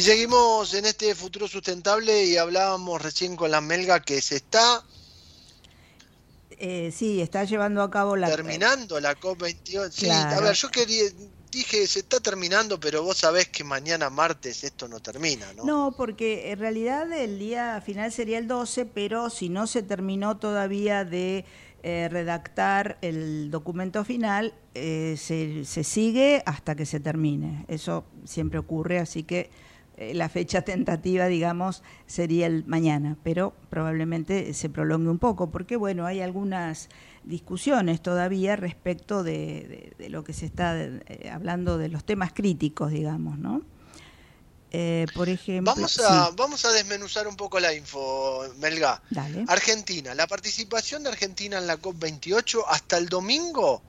Y 0.00 0.02
seguimos 0.02 0.72
en 0.72 0.86
este 0.86 1.14
futuro 1.14 1.46
sustentable 1.46 2.24
y 2.24 2.38
hablábamos 2.38 3.02
recién 3.02 3.36
con 3.36 3.50
la 3.50 3.60
Melga 3.60 4.00
que 4.00 4.22
se 4.22 4.36
está 4.36 4.82
Eh, 6.52 6.90
sí, 6.90 7.20
está 7.20 7.44
llevando 7.44 7.82
a 7.82 7.90
cabo 7.90 8.16
la... 8.16 8.26
terminando 8.34 8.98
la 8.98 9.14
COP28. 9.14 9.90
Sí, 9.90 10.06
Claro. 10.06 10.38
a 10.38 10.40
ver, 10.40 10.54
yo 10.54 10.70
quería, 10.70 11.04
dije, 11.50 11.86
se 11.86 11.98
está 11.98 12.18
terminando, 12.18 12.80
pero 12.80 13.02
vos 13.02 13.18
sabés 13.18 13.48
que 13.48 13.62
mañana 13.62 14.08
martes 14.08 14.64
esto 14.64 14.88
no 14.88 15.00
termina, 15.00 15.52
¿no? 15.52 15.66
No, 15.66 15.94
porque 15.94 16.50
en 16.50 16.58
realidad 16.60 17.12
el 17.12 17.38
día 17.38 17.78
final 17.82 18.10
sería 18.10 18.38
el 18.38 18.48
12, 18.48 18.86
pero 18.86 19.28
si 19.28 19.50
no 19.50 19.66
se 19.66 19.82
terminó 19.82 20.38
todavía 20.38 21.04
de 21.04 21.44
eh, 21.82 22.08
redactar 22.10 22.96
el 23.02 23.50
documento 23.50 24.02
final, 24.06 24.54
eh, 24.74 25.16
se, 25.18 25.66
se 25.66 25.84
sigue 25.84 26.42
hasta 26.46 26.74
que 26.74 26.86
se 26.86 27.00
termine. 27.00 27.66
Eso 27.68 28.06
siempre 28.24 28.58
ocurre, 28.58 28.98
así 28.98 29.24
que 29.24 29.50
eh, 30.00 30.14
la 30.14 30.28
fecha 30.28 30.62
tentativa, 30.62 31.26
digamos, 31.26 31.82
sería 32.06 32.46
el 32.46 32.64
mañana, 32.66 33.16
pero 33.22 33.54
probablemente 33.68 34.52
se 34.54 34.68
prolongue 34.70 35.10
un 35.10 35.18
poco, 35.18 35.50
porque 35.50 35.76
bueno, 35.76 36.06
hay 36.06 36.20
algunas 36.20 36.88
discusiones 37.22 38.00
todavía 38.02 38.56
respecto 38.56 39.22
de, 39.22 39.32
de- 39.36 39.92
de 39.98 40.08
lo 40.08 40.24
que 40.24 40.32
se 40.32 40.46
está 40.46 40.74
eh, 40.80 41.30
hablando 41.32 41.76
de 41.78 41.88
los 41.90 42.02
temas 42.04 42.32
críticos, 42.32 42.90
digamos, 42.90 43.38
¿no? 43.38 43.62
Eh, 44.72 45.06
por 45.14 45.28
ejemplo, 45.28 45.74
Vamos 45.74 45.98
a, 45.98 46.28
sí, 46.28 46.34
vamos 46.36 46.64
a 46.64 46.70
desmenuzar 46.70 47.26
un 47.26 47.34
poco 47.36 47.58
la 47.58 47.74
info, 47.74 48.42
Melga. 48.60 49.02
dale. 49.10 49.44
Argentina, 49.48 50.14
la 50.14 50.26
participación 50.28 51.02
de 51.02 51.08
Argentina 51.10 51.58
en 51.58 51.66
la 51.66 51.76
COP28 51.76 52.62
hasta 52.68 52.96
el 52.96 53.08
domingo, 53.08 53.82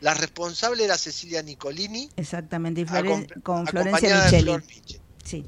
la 0.00 0.12
responsable 0.12 0.84
era 0.84 0.98
Cecilia 0.98 1.40
Nicolini, 1.42 2.08
Exactamente, 2.16 2.80
y 2.80 2.84
con 3.42 3.66
Florencia 3.68 4.24
Micheli. 4.24 4.42
Flor 4.42 4.64
Michel. 4.66 5.00
Sí. 5.24 5.46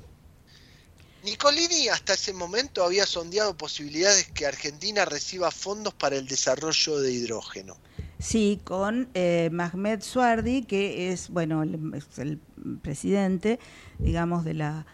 Nicolini 1.27 1.89
hasta 1.89 2.15
ese 2.15 2.33
momento 2.33 2.85
había 2.85 3.05
sondeado 3.05 3.57
posibilidades 3.57 4.31
que 4.31 4.47
Argentina 4.47 5.05
reciba 5.05 5.51
fondos 5.51 5.93
para 5.93 6.17
el 6.17 6.29
desarrollo 6.29 7.01
de 7.01 7.13
hidrógeno. 7.13 7.77
Sí, 8.21 8.61
con 8.63 9.09
eh, 9.15 9.51
Mahmed 9.53 10.03
Suardi, 10.03 10.63
que 10.63 11.11
es, 11.11 11.29
bueno, 11.29 11.65
el, 11.65 11.93
es 11.95 12.19
el 12.19 12.39
presidente, 12.81 13.59
digamos, 13.99 14.45
de 14.45 14.55
la... 14.55 14.87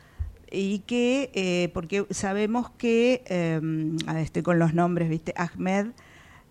Y 0.50 0.80
que, 0.80 1.30
eh, 1.34 1.70
porque 1.74 2.06
sabemos 2.10 2.70
que, 2.78 3.22
eh, 3.26 3.60
a 4.06 4.12
ver, 4.14 4.22
estoy 4.22 4.42
con 4.42 4.58
los 4.58 4.72
nombres, 4.72 5.10
¿viste? 5.10 5.34
Ahmed 5.36 5.88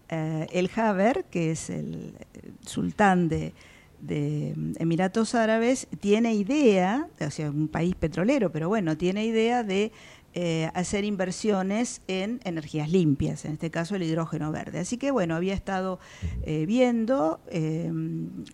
eh, 0.09 0.47
El 0.51 0.69
Haber, 0.75 1.25
que 1.25 1.51
es 1.51 1.69
el 1.71 2.13
eh, 2.33 2.51
sultán 2.65 3.29
de, 3.29 3.53
de 4.01 4.55
Emiratos 4.79 5.35
Árabes, 5.35 5.87
tiene 5.99 6.33
idea, 6.33 7.07
o 7.19 7.29
sea, 7.29 7.49
un 7.49 7.67
país 7.67 7.95
petrolero, 7.95 8.51
pero 8.51 8.67
bueno, 8.67 8.97
tiene 8.97 9.25
idea 9.25 9.63
de 9.63 9.91
eh, 10.33 10.71
hacer 10.75 11.03
inversiones 11.03 12.01
en 12.07 12.39
energías 12.45 12.89
limpias, 12.89 13.43
en 13.43 13.51
este 13.53 13.69
caso 13.69 13.95
el 13.95 14.03
hidrógeno 14.03 14.49
verde. 14.51 14.79
Así 14.79 14.97
que 14.97 15.11
bueno, 15.11 15.35
había 15.35 15.53
estado 15.53 15.99
eh, 16.43 16.65
viendo 16.65 17.41
eh, 17.49 17.91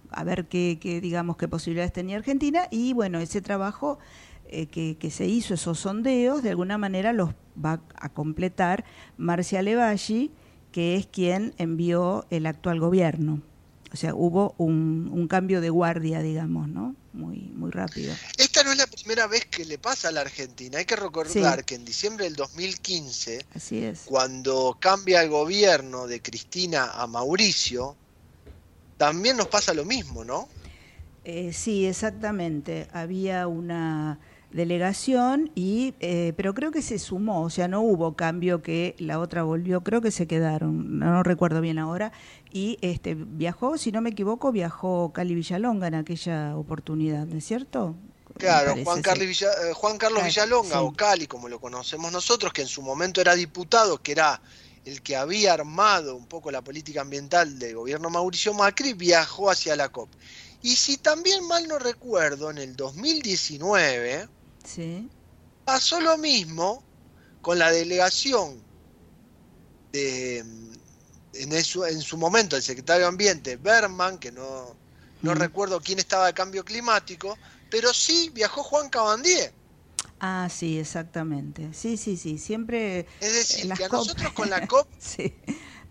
a 0.10 0.24
ver 0.24 0.48
qué, 0.48 0.80
digamos, 1.02 1.38
qué 1.38 1.48
posibilidades 1.48 1.94
tenía 1.94 2.18
Argentina 2.18 2.68
y 2.72 2.94
bueno, 2.94 3.20
ese 3.20 3.42
trabajo 3.42 4.00
que, 4.50 4.98
que 4.98 5.12
se 5.12 5.28
hizo, 5.28 5.54
esos 5.54 5.78
sondeos, 5.78 6.42
de 6.42 6.52
alguna 6.52 6.78
manera 6.78 7.12
los 7.12 7.32
va 7.64 7.82
a 7.96 8.10
completar 8.10 8.86
Marcia 9.18 9.62
Levalli, 9.62 10.32
que 10.72 10.96
es 10.96 11.06
quien 11.06 11.54
envió 11.58 12.26
el 12.30 12.46
actual 12.46 12.80
gobierno. 12.80 13.42
O 13.94 13.98
sea, 13.98 14.14
hubo 14.14 14.54
un, 14.58 15.10
un 15.14 15.28
cambio 15.28 15.62
de 15.62 15.70
guardia, 15.70 16.22
digamos, 16.22 16.68
¿no? 16.68 16.96
Muy, 17.14 17.52
muy 17.56 17.72
rápido. 17.72 18.14
Esta 18.38 18.64
no 18.64 18.72
es 18.72 18.78
la 18.78 18.86
primera 18.88 19.28
vez 19.28 19.46
que 19.46 19.66
le 19.66 19.78
pasa 19.78 20.10
a 20.10 20.12
la 20.12 20.22
Argentina. 20.22 20.78
Hay 20.80 20.86
que 20.86 20.96
recordar 20.96 21.60
Sí. 21.60 21.64
que 21.66 21.76
en 21.76 21.86
diciembre 21.86 22.26
del 22.26 22.36
2015, 22.36 23.46
Así 23.56 23.84
es. 23.84 24.02
cuando 24.06 24.78
cambia 24.80 25.22
el 25.24 25.30
gobierno 25.30 26.06
de 26.06 26.22
Cristina 26.22 26.92
a 26.92 27.08
Mauricio, 27.08 27.96
también 28.98 29.38
nos 29.38 29.48
pasa 29.48 29.74
lo 29.74 29.86
mismo, 29.86 30.24
¿no? 30.24 30.48
Eh, 31.24 31.52
sí, 31.54 31.86
exactamente. 31.86 32.88
Había 32.94 33.48
una 33.48 34.20
delegación 34.52 35.52
y 35.56 35.94
eh, 36.00 36.34
pero 36.38 36.54
creo 36.54 36.72
que 36.72 36.82
se 36.82 37.00
sumó, 37.00 37.44
o 37.44 37.50
sea, 37.50 37.68
no 37.68 37.82
hubo 37.82 38.16
cambio 38.16 38.62
que 38.62 38.96
la 38.98 39.20
otra 39.20 39.44
volvió, 39.44 39.82
creo 39.82 40.02
que 40.02 40.10
se 40.10 40.26
quedaron, 40.26 41.00
no, 41.00 41.22
recuerdo 41.22 41.60
bien 41.60 41.78
ahora 41.80 42.14
y 42.58 42.78
este 42.82 43.14
viajó, 43.16 43.78
si 43.78 43.92
no 43.92 44.02
me 44.02 44.10
equivoco, 44.10 44.52
viajó 44.52 45.12
Cali 45.14 45.36
Villalonga 45.36 45.86
en 45.88 45.94
aquella 45.94 46.56
oportunidad, 46.58 47.26
¿no 47.28 47.38
es 47.38 47.46
cierto? 47.46 47.96
Claro, 48.40 48.70
parece, 48.72 48.84
Juan, 48.86 49.02
Villa- 49.28 49.70
eh, 49.70 49.74
Juan 49.74 49.98
Carlos 50.00 50.24
Villalonga, 50.24 50.70
sí. 50.80 50.82
o 50.82 50.92
Cali, 50.94 51.28
como 51.28 51.50
lo 51.50 51.60
conocemos 51.60 52.12
nosotros, 52.12 52.52
que 52.52 52.64
en 52.64 52.68
su 52.68 52.82
momento 52.82 53.22
era 53.22 53.36
diputado, 53.36 54.02
que 54.02 54.12
era 54.14 54.42
el 54.86 55.04
que 55.04 55.16
había 55.16 55.54
armado 55.54 56.16
un 56.16 56.26
poco 56.26 56.50
la 56.50 56.64
política 56.64 57.02
ambiental 57.02 57.60
del 57.60 57.76
gobierno 57.76 58.10
Mauricio 58.10 58.54
Macri, 58.56 58.94
viajó 58.94 59.52
hacia 59.52 59.76
la 59.76 59.90
COP. 59.90 60.10
Y 60.64 60.76
si 60.78 60.98
también 60.98 61.46
mal 61.48 61.68
no 61.68 61.78
recuerdo, 61.78 62.50
en 62.50 62.58
el 62.58 62.76
2019 62.76 64.28
Sí. 64.66 65.08
pasó 65.64 66.00
lo 66.02 66.18
mismo 66.18 66.82
con 67.42 67.60
la 67.60 67.70
delegación 67.72 68.62
de, 69.92 70.44
en, 71.34 71.54
eso- 71.54 71.86
en 71.86 72.02
su 72.02 72.18
momento, 72.18 72.56
el 72.56 72.64
secretario 72.64 73.04
de 73.04 73.10
Ambiente, 73.10 73.58
Berman, 73.58 74.18
que 74.18 74.32
no, 74.32 74.76
no 75.22 75.32
Mm. 75.34 75.38
recuerdo 75.38 75.82
quién 75.82 76.00
estaba 76.00 76.28
de 76.28 76.34
cambio 76.34 76.64
climático, 76.64 77.38
pero 77.70 77.94
sí 77.94 78.30
viajó 78.34 78.64
Juan 78.64 78.90
Cabandier. 78.90 79.54
Ah, 80.20 80.50
sí, 80.52 80.80
exactamente. 80.80 81.74
Sí, 81.74 81.98
sí, 81.98 82.18
sí, 82.18 82.38
siempre 82.40 83.08
Es 83.20 83.34
decir, 83.34 83.66
las 83.66 83.78
que 83.78 83.86
a 83.86 83.90
COP- 83.90 83.98
nosotros 84.08 84.34
con 84.34 84.50
la 84.50 84.66
COP 84.68 84.88
Sí. 85.00 85.34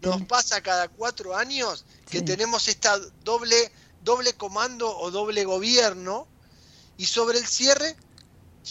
nos 0.02 0.22
pasa 0.22 0.60
cada 0.60 0.88
cuatro 0.88 1.36
años 1.36 1.84
que 2.10 2.18
Sí. 2.18 2.24
tenemos 2.24 2.66
esta 2.68 2.98
doble, 3.24 3.70
doble 4.02 4.32
comando 4.34 4.96
o 4.98 5.10
doble 5.10 5.44
gobierno 5.44 6.26
y 6.96 7.06
sobre 7.06 7.38
el 7.38 7.46
cierre 7.46 7.94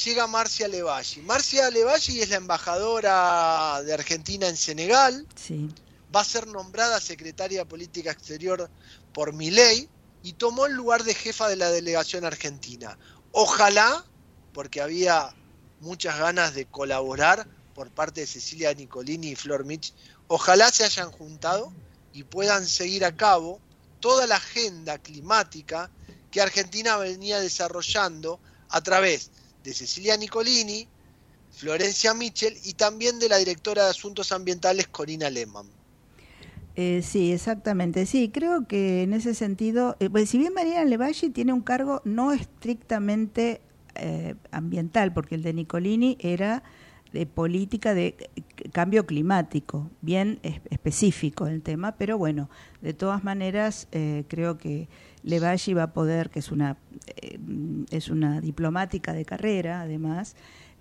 llega 0.04 0.28
Marcia 0.28 0.68
Levalli. 0.68 1.22
Marcia 1.22 1.70
Levalli 1.70 2.22
es 2.22 2.30
la 2.30 2.36
embajadora 2.38 3.82
de 3.84 3.94
Argentina 3.94 4.48
en 4.50 4.58
Senegal, 4.58 5.26
Sí. 5.36 5.70
Va 6.16 6.22
a 6.22 6.24
ser 6.24 6.48
nombrada 6.48 7.02
secretaria 7.02 7.60
de 7.60 7.66
Política 7.66 8.12
Exterior 8.12 8.70
por 9.14 9.34
Milei 9.34 9.90
y 10.24 10.34
tomó 10.34 10.66
el 10.66 10.74
lugar 10.74 11.04
de 11.04 11.14
jefa 11.14 11.50
de 11.50 11.58
la 11.58 11.70
delegación 11.70 12.24
argentina. 12.24 12.98
Ojalá, 13.34 14.06
porque 14.54 14.82
había 14.82 15.36
muchas 15.82 16.18
ganas 16.18 16.56
de 16.56 16.68
colaborar 16.68 17.46
por 17.74 17.92
parte 17.92 18.22
de 18.22 18.28
Cecilia 18.28 18.74
Nicolini 18.74 19.32
y 19.32 19.36
Flor 19.36 19.66
Mitch, 19.66 19.94
ojalá 20.28 20.72
se 20.72 20.86
hayan 20.86 21.12
juntado 21.12 21.74
y 22.14 22.24
puedan 22.24 22.66
seguir 22.66 23.04
a 23.04 23.16
cabo 23.16 23.60
toda 24.00 24.26
la 24.26 24.38
agenda 24.38 24.98
climática 24.98 25.92
que 26.32 26.40
Argentina 26.40 26.96
venía 26.96 27.42
desarrollando 27.42 28.40
a 28.70 28.80
través 28.80 29.32
de 29.64 29.74
Cecilia 29.74 30.16
Nicolini, 30.16 30.88
Florencia 31.52 32.14
Mitchell 32.14 32.58
y 32.64 32.74
también 32.76 33.20
de 33.20 33.28
la 33.28 33.38
directora 33.38 33.84
de 33.84 33.90
Asuntos 33.90 34.32
Ambientales 34.32 34.88
Corina 34.88 35.30
Lehmann. 35.30 35.85
Eh, 36.78 37.02
sí, 37.04 37.32
exactamente. 37.32 38.06
Sí, 38.06 38.30
creo 38.30 38.68
que 38.68 39.04
en 39.04 39.14
ese 39.14 39.34
sentido, 39.34 39.96
eh, 40.00 40.10
pues, 40.10 40.30
si 40.30 40.38
bien 40.38 40.54
Mariana 40.54 40.84
Levalli 40.86 41.30
tiene 41.30 41.54
un 41.54 41.62
cargo 41.62 42.02
no 42.04 42.34
estrictamente 42.34 43.62
eh, 43.96 44.36
ambiental, 44.52 45.14
porque 45.14 45.36
el 45.36 45.42
de 45.44 45.54
Nicolini 45.54 46.18
era 46.20 46.64
de 47.14 47.26
política 47.26 47.94
de 47.94 48.16
c- 48.58 48.70
cambio 48.72 49.06
climático, 49.06 49.90
bien 50.02 50.40
es- 50.44 50.60
específico 50.70 51.48
el 51.48 51.62
tema, 51.62 51.94
pero 51.94 52.18
bueno, 52.18 52.50
de 52.82 52.94
todas 52.94 53.24
maneras 53.24 53.88
eh, 53.94 54.26
creo 54.28 54.58
que 54.58 54.90
Levalli 55.24 55.74
va 55.74 55.84
a 55.84 55.94
poder, 55.94 56.30
que 56.30 56.40
es 56.40 56.52
una 56.52 56.76
eh, 57.22 57.40
es 57.90 58.10
una 58.10 58.42
diplomática 58.42 59.14
de 59.14 59.24
carrera, 59.24 59.80
además, 59.82 60.36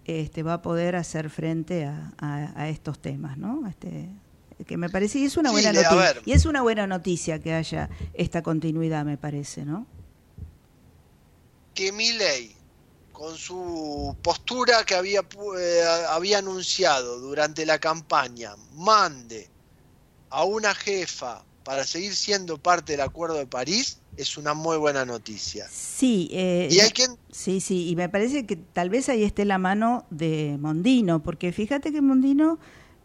este 0.07 0.43
va 0.43 0.55
a 0.55 0.63
poder 0.63 0.97
hacer 0.97 1.31
frente 1.31 1.85
a, 1.85 2.13
a- 2.19 2.53
a 2.61 2.69
estos 2.69 2.99
temas, 2.99 3.39
¿no? 3.39 3.65
Este, 3.69 4.09
que 4.65 4.77
me 4.77 4.89
parece 4.89 5.19
y 5.19 5.25
es 5.25 5.37
una 5.37 5.51
buena 5.51 5.73
noticia 5.73 6.23
y 6.25 6.33
es 6.33 6.45
una 6.47 6.63
buena 6.63 6.87
noticia 6.87 7.39
que 7.41 7.53
haya 7.55 7.89
esta 8.15 8.43
continuidad, 8.43 9.05
me 9.05 9.17
parece, 9.19 9.65
¿no? 9.65 9.87
que 11.75 11.91
Milei, 11.91 12.55
con 13.13 13.37
su 13.37 14.17
postura 14.23 14.85
que 14.85 14.95
había, 14.95 15.21
eh, 15.59 15.83
había 16.11 16.39
anunciado 16.39 17.19
durante 17.19 17.67
la 17.67 17.79
campaña, 17.79 18.55
mande 18.75 19.49
a 20.31 20.45
una 20.45 20.73
jefa 20.75 21.45
para 21.65 21.85
seguir 21.85 22.15
siendo 22.15 22.59
parte 22.59 22.93
del 22.93 23.01
Acuerdo 23.01 23.37
de 23.37 23.47
París, 23.47 23.99
es 24.17 24.37
una 24.37 24.55
muy 24.55 24.77
buena 24.77 25.05
noticia. 25.05 25.67
Sí, 25.69 26.29
eh, 26.33 26.69
Y 26.71 26.79
hay 26.79 26.91
quien- 26.91 27.17
sí, 27.33 27.61
sí, 27.61 27.89
y 27.89 27.97
me 27.97 28.09
parece 28.09 28.47
que 28.47 28.55
tal 28.55 28.89
vez 28.91 29.09
ahí 29.09 29.25
esté 29.25 29.45
la 29.45 29.59
mano 29.59 30.07
de 30.11 30.57
Mondino, 30.61 31.23
porque 31.25 31.51
fíjate 31.53 31.91
que 31.91 32.01
Mondino 32.03 32.61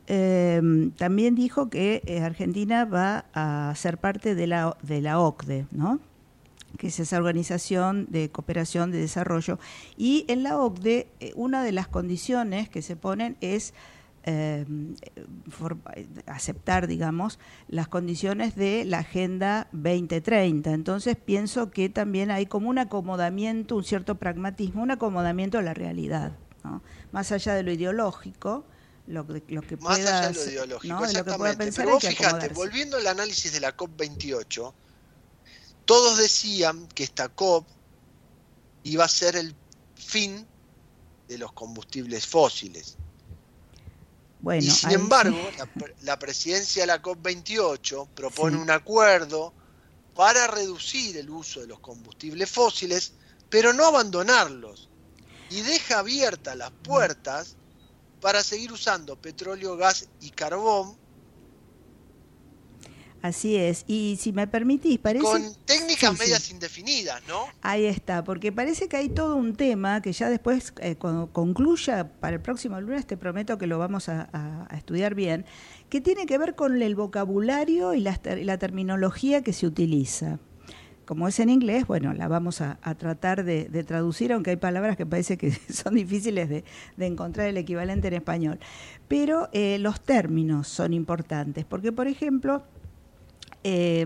eh, 0.09 0.61
también 0.97 1.35
dijo 1.35 1.69
que 1.69 2.01
eh, 2.05 2.19
Argentina 2.21 2.83
va 2.83 3.25
a 3.33 3.73
ser 3.75 3.97
parte 3.99 4.35
de 4.35 4.47
la, 4.47 4.75
de 4.81 4.99
la 5.01 5.19
OCDE, 5.19 5.67
¿no? 5.71 5.99
que 6.77 6.87
es 6.87 6.99
esa 6.99 7.17
organización 7.17 8.05
de 8.09 8.29
cooperación 8.29 8.91
de 8.91 8.99
desarrollo. 8.99 9.57
Y 9.97 10.25
en 10.27 10.43
la 10.43 10.57
OCDE, 10.57 11.07
eh, 11.19 11.31
una 11.35 11.63
de 11.63 11.71
las 11.71 11.87
condiciones 11.87 12.69
que 12.69 12.81
se 12.81 12.95
ponen 12.95 13.37
es 13.41 13.73
for- 15.49 15.77
aceptar, 16.27 16.85
digamos, 16.85 17.39
las 17.67 17.87
condiciones 17.87 18.55
de 18.55 18.85
la 18.85 18.99
Agenda 18.99 19.67
2030. 19.71 20.71
Entonces 20.71 21.15
pienso 21.15 21.71
que 21.71 21.89
también 21.89 22.29
hay 22.29 22.45
como 22.45 22.69
un 22.69 22.77
acomodamiento, 22.77 23.75
un 23.75 23.83
cierto 23.83 24.15
pragmatismo, 24.15 24.83
un 24.83 24.91
acomodamiento 24.91 25.57
a 25.57 25.61
la 25.63 25.73
realidad, 25.73 26.33
más 27.11 27.31
allá 27.31 27.55
de 27.55 27.63
lo 27.63 27.71
ideológico, 27.71 28.65
lo, 29.09 29.25
que- 29.25 29.43
lo 29.47 29.61
que 29.61 29.77
Más 29.77 29.97
pueda 29.97 30.19
allá 30.19 30.27
de 30.29 30.33
lo 30.35 30.45
ideológico, 30.51 30.93
¿no? 30.93 31.01
De 31.07 31.13
lo 31.13 31.25
que 31.25 31.33
pueda 31.33 31.51
exactamente. 31.51 31.65
pensar 31.65 31.85
Pero 31.85 31.89
hay 31.89 31.93
vos 31.95 32.01
que 32.01 32.07
acomodarse. 32.23 32.53
volviendo 32.55 32.97
al 32.97 33.07
análisis 33.07 33.51
de 33.51 33.59
la 33.59 33.75
COP28, 33.75 34.73
todos 35.85 36.17
decían 36.17 36.87
que 36.89 37.03
esta 37.03 37.29
COP 37.29 37.67
iba 38.83 39.03
a 39.05 39.09
ser 39.09 39.35
el 39.35 39.55
fin 39.95 40.47
de 41.27 41.37
los 41.37 41.51
combustibles 41.53 42.27
fósiles. 42.27 42.97
Bueno, 44.41 44.65
y 44.67 44.69
sin 44.69 44.89
ahí 44.89 44.95
embargo, 44.95 45.51
la, 45.57 45.69
la 46.01 46.19
presidencia 46.19 46.83
de 46.83 46.87
la 46.87 47.01
COP28 47.01 48.09
propone 48.13 48.55
Sí. 48.57 48.61
un 48.61 48.69
acuerdo 48.71 49.53
para 50.13 50.47
reducir 50.47 51.17
el 51.17 51.29
uso 51.29 51.61
de 51.61 51.67
los 51.67 51.79
combustibles 51.79 52.49
fósiles, 52.49 53.13
pero 53.49 53.73
no 53.73 53.85
abandonarlos. 53.85 54.89
Y 55.49 55.61
deja 55.61 55.99
abiertas 55.99 56.55
las 56.55 56.71
puertas 56.83 57.58
para 58.21 58.43
seguir 58.43 58.71
usando 58.71 59.15
petróleo, 59.15 59.77
gas 59.77 60.07
y 60.21 60.29
carbón 60.31 60.95
Así 63.21 63.57
es. 63.57 63.83
Y 63.85 64.17
si 64.17 64.31
me 64.31 64.47
permitís, 64.47 64.97
parece... 64.97 65.25
con 65.25 65.53
técnicas 65.65 66.11
Sí, 66.11 66.15
sí. 66.15 66.23
medias 66.23 66.51
indefinidas, 66.51 67.21
¿no? 67.27 67.47
Ahí 67.61 67.85
está, 67.85 68.23
porque 68.23 68.53
parece 68.53 68.87
que 68.87 68.95
hay 68.95 69.09
todo 69.09 69.35
un 69.35 69.57
tema 69.57 70.01
que 70.01 70.13
ya 70.13 70.29
después, 70.29 70.73
eh, 70.79 70.95
cuando 70.95 71.27
concluya 71.33 72.09
para 72.21 72.37
el 72.37 72.41
próximo 72.41 72.79
lunes, 72.79 73.05
te 73.05 73.17
prometo 73.17 73.57
que 73.57 73.67
lo 73.67 73.77
vamos 73.77 74.07
a, 74.07 74.29
a- 74.31 74.67
a 74.73 74.77
estudiar 74.77 75.15
bien, 75.15 75.45
que 75.89 75.99
tiene 75.99 76.25
que 76.25 76.37
ver 76.37 76.55
con 76.55 76.81
el 76.81 76.95
vocabulario 76.95 77.93
y 77.93 77.99
la 77.99 78.57
terminología 78.57 79.41
que 79.43 79.51
se 79.51 79.67
utiliza. 79.67 80.39
Como 81.09 81.27
es 81.27 81.39
en 81.39 81.49
inglés, 81.49 81.87
bueno, 81.87 82.13
la 82.13 82.27
vamos 82.27 82.61
a, 82.61 82.75
tratar 82.99 83.43
de, 83.43 83.65
traducir, 83.83 84.31
aunque 84.31 84.51
hay 84.51 84.57
palabras 84.57 84.95
que 84.95 85.07
parece 85.07 85.39
que 85.39 85.49
son 85.73 85.95
difíciles 85.95 86.47
de, 86.49 86.63
encontrar 86.99 87.47
el 87.47 87.57
equivalente 87.57 88.09
en 88.09 88.13
español. 88.13 88.59
Pero 89.07 89.49
eh, 89.51 89.79
los 89.79 90.01
términos 90.01 90.67
son 90.67 90.93
importantes, 90.93 91.65
porque, 91.65 91.91
por 91.91 92.07
ejemplo, 92.07 92.61
eh, 93.63 94.05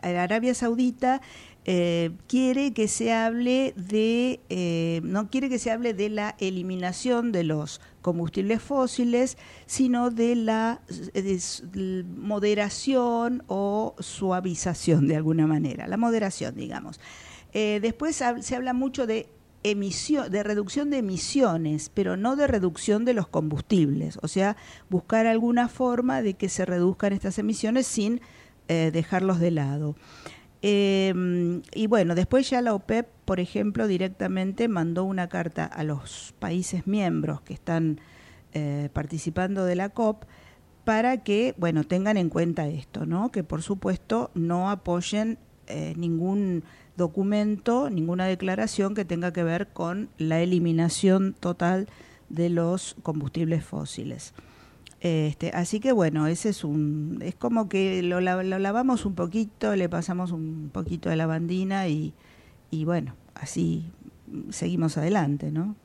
Arabia 0.00 0.54
Saudita 0.54 1.20
eh, 1.66 2.10
quiere 2.26 2.74
que 2.74 2.88
se 2.88 3.14
hable 3.14 3.72
de 3.74 4.40
eh, 4.50 5.00
no 5.02 5.30
quiere 5.30 5.48
que 5.48 5.58
se 5.58 5.70
hable 5.70 5.94
de 5.94 6.10
la 6.10 6.36
eliminación 6.38 7.32
de 7.32 7.42
los 7.42 7.80
combustibles 8.02 8.60
fósiles 8.60 9.38
sino 9.64 10.10
de 10.10 10.34
la 10.36 10.82
eh, 11.14 12.04
moderación 12.18 13.44
o 13.46 13.94
suavización 13.98 15.08
de 15.08 15.16
alguna 15.16 15.46
manera 15.46 15.86
la 15.86 15.96
moderación 15.96 16.54
digamos 16.54 17.00
después 17.54 18.22
se 18.40 18.56
habla 18.56 18.74
mucho 18.74 19.06
de 19.06 19.28
emisión, 19.62 20.28
de 20.28 20.42
reducción 20.42 20.90
de 20.90 20.98
emisiones, 20.98 21.88
pero 21.88 22.16
no 22.16 22.34
de 22.34 22.48
reducción 22.48 23.04
de 23.04 23.14
los 23.14 23.28
combustibles. 23.28 24.18
O 24.22 24.28
sea, 24.28 24.56
buscar 24.90 25.28
alguna 25.28 25.68
forma 25.68 26.20
de 26.20 26.34
que 26.34 26.48
se 26.48 26.66
reduzcan 26.66 27.12
estas 27.12 27.38
emisiones 27.38 27.86
sin 27.86 28.20
dejarlos 28.66 29.38
de 29.38 29.52
lado. 29.52 29.94
Eh, 30.66 31.60
y 31.74 31.86
bueno, 31.88 32.14
después 32.14 32.48
ya 32.48 32.62
la 32.62 32.72
OPEP, 32.72 33.06
por 33.26 33.38
ejemplo, 33.38 33.86
directamente 33.86 34.66
mandó 34.66 35.04
una 35.04 35.28
carta 35.28 35.66
a 35.66 35.84
los 35.84 36.34
países 36.38 36.86
miembros 36.86 37.42
que 37.42 37.52
están 37.52 38.00
eh, 38.54 38.88
participando 38.94 39.66
de 39.66 39.74
la 39.74 39.90
COP 39.90 40.24
para 40.84 41.22
que, 41.22 41.54
bueno, 41.58 41.84
tengan 41.84 42.16
en 42.16 42.30
cuenta 42.30 42.66
esto, 42.66 43.04
¿no? 43.04 43.30
Que 43.30 43.44
por 43.44 43.60
supuesto 43.60 44.30
no 44.32 44.70
apoyen 44.70 45.36
eh, 45.66 45.92
ningún 45.98 46.64
documento, 46.96 47.90
ninguna 47.90 48.24
declaración 48.24 48.94
que 48.94 49.04
tenga 49.04 49.34
que 49.34 49.42
ver 49.42 49.68
con 49.68 50.08
la 50.16 50.40
eliminación 50.40 51.34
total 51.38 51.88
de 52.30 52.48
los 52.48 52.96
combustibles 53.02 53.66
fósiles. 53.66 54.32
Este, 55.04 55.50
así 55.50 55.80
que 55.80 55.92
bueno, 55.92 56.26
ese 56.28 56.48
es 56.48 56.64
un, 56.64 57.20
es 57.22 57.34
como 57.34 57.68
que 57.68 58.00
lo, 58.02 58.22
lo 58.22 58.58
lavamos 58.58 59.04
un 59.04 59.14
poquito, 59.14 59.76
le 59.76 59.90
pasamos 59.90 60.32
un 60.32 60.70
poquito 60.72 61.10
de 61.10 61.16
lavandina 61.16 61.88
y, 61.88 62.14
y 62.70 62.86
bueno, 62.86 63.14
así 63.34 63.84
seguimos 64.50 64.96
adelante, 64.96 65.50
¿no? 65.50 65.76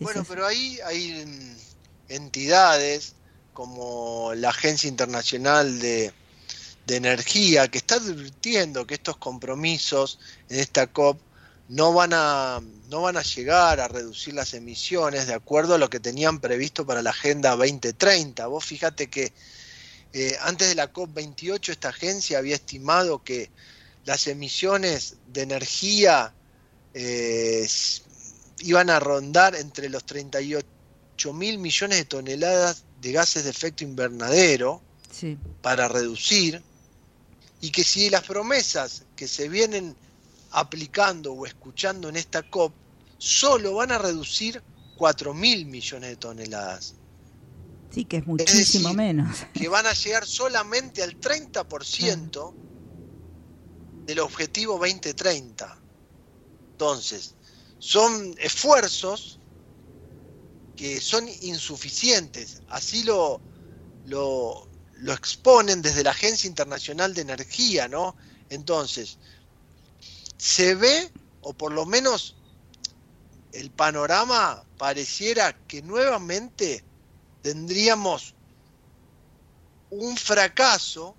Bueno, 0.00 0.24
pero 0.28 0.44
ahí 0.44 0.76
hay 0.84 1.24
entidades 2.08 3.14
como 3.52 4.32
la 4.34 4.48
Agencia 4.48 4.88
Internacional 4.88 5.78
de, 5.78 6.12
de 6.84 6.96
Energía 6.96 7.68
que 7.68 7.78
está 7.78 7.94
advirtiendo 7.94 8.88
que 8.88 8.94
estos 8.94 9.18
compromisos 9.18 10.18
en 10.48 10.58
esta 10.58 10.88
COP 10.88 11.20
no 11.68 11.92
van 11.92 12.10
a 12.12 12.60
no 12.88 13.02
van 13.02 13.16
a 13.16 13.22
llegar 13.22 13.80
a 13.80 13.88
reducir 13.88 14.34
las 14.34 14.54
emisiones 14.54 15.26
de 15.26 15.34
acuerdo 15.34 15.74
a 15.74 15.78
lo 15.78 15.90
que 15.90 16.00
tenían 16.00 16.40
previsto 16.40 16.86
para 16.86 17.02
la 17.02 17.10
Agenda 17.10 17.56
2030. 17.56 18.46
Vos 18.46 18.64
fíjate 18.64 19.08
que 19.08 19.32
eh, 20.12 20.36
antes 20.42 20.68
de 20.68 20.74
la 20.74 20.92
COP28 20.92 21.70
esta 21.70 21.88
agencia 21.88 22.38
había 22.38 22.54
estimado 22.54 23.22
que 23.22 23.50
las 24.04 24.26
emisiones 24.28 25.16
de 25.26 25.42
energía 25.42 26.32
eh, 26.94 27.68
iban 28.60 28.88
a 28.90 29.00
rondar 29.00 29.54
entre 29.56 29.88
los 29.88 30.04
38 30.04 30.64
mil 31.32 31.58
millones 31.58 31.98
de 31.98 32.04
toneladas 32.04 32.84
de 33.00 33.12
gases 33.12 33.44
de 33.44 33.50
efecto 33.50 33.84
invernadero 33.84 34.80
Sí. 35.10 35.38
para 35.62 35.88
reducir 35.88 36.62
y 37.60 37.70
que 37.70 37.84
si 37.84 38.10
las 38.10 38.22
promesas 38.24 39.04
que 39.16 39.26
se 39.26 39.48
vienen 39.48 39.96
aplicando 40.50 41.32
o 41.32 41.46
escuchando 41.46 42.08
en 42.08 42.16
esta 42.16 42.42
COP 42.48 42.72
solo 43.18 43.74
van 43.74 43.92
a 43.92 43.98
reducir 43.98 44.62
4 44.96 45.34
mil 45.34 45.66
millones 45.66 46.10
de 46.10 46.16
toneladas, 46.16 46.94
sí, 47.90 48.04
que 48.04 48.18
es 48.18 48.26
muchísimo 48.26 48.88
decir, 48.88 48.96
menos. 48.96 49.46
que 49.52 49.68
van 49.68 49.86
a 49.86 49.92
llegar 49.92 50.26
solamente 50.26 51.02
al 51.02 51.18
30% 51.20 52.54
del 54.06 54.20
objetivo 54.20 54.78
2030. 54.78 55.80
Entonces, 56.72 57.34
son 57.78 58.34
esfuerzos 58.38 59.40
que 60.76 61.00
son 61.00 61.26
insuficientes, 61.40 62.62
así 62.68 63.02
lo, 63.02 63.40
lo, 64.04 64.68
lo 64.98 65.12
exponen 65.12 65.80
desde 65.82 66.04
la 66.04 66.10
Agencia 66.10 66.48
Internacional 66.48 67.14
de 67.14 67.22
Energía, 67.22 67.88
¿no? 67.88 68.14
Entonces, 68.50 69.18
se 70.36 70.74
ve, 70.74 71.10
o 71.42 71.52
por 71.52 71.72
lo 71.72 71.86
menos 71.86 72.36
el 73.52 73.70
panorama 73.70 74.64
pareciera 74.76 75.56
que 75.66 75.82
nuevamente 75.82 76.84
tendríamos 77.42 78.34
un 79.90 80.16
fracaso 80.16 81.14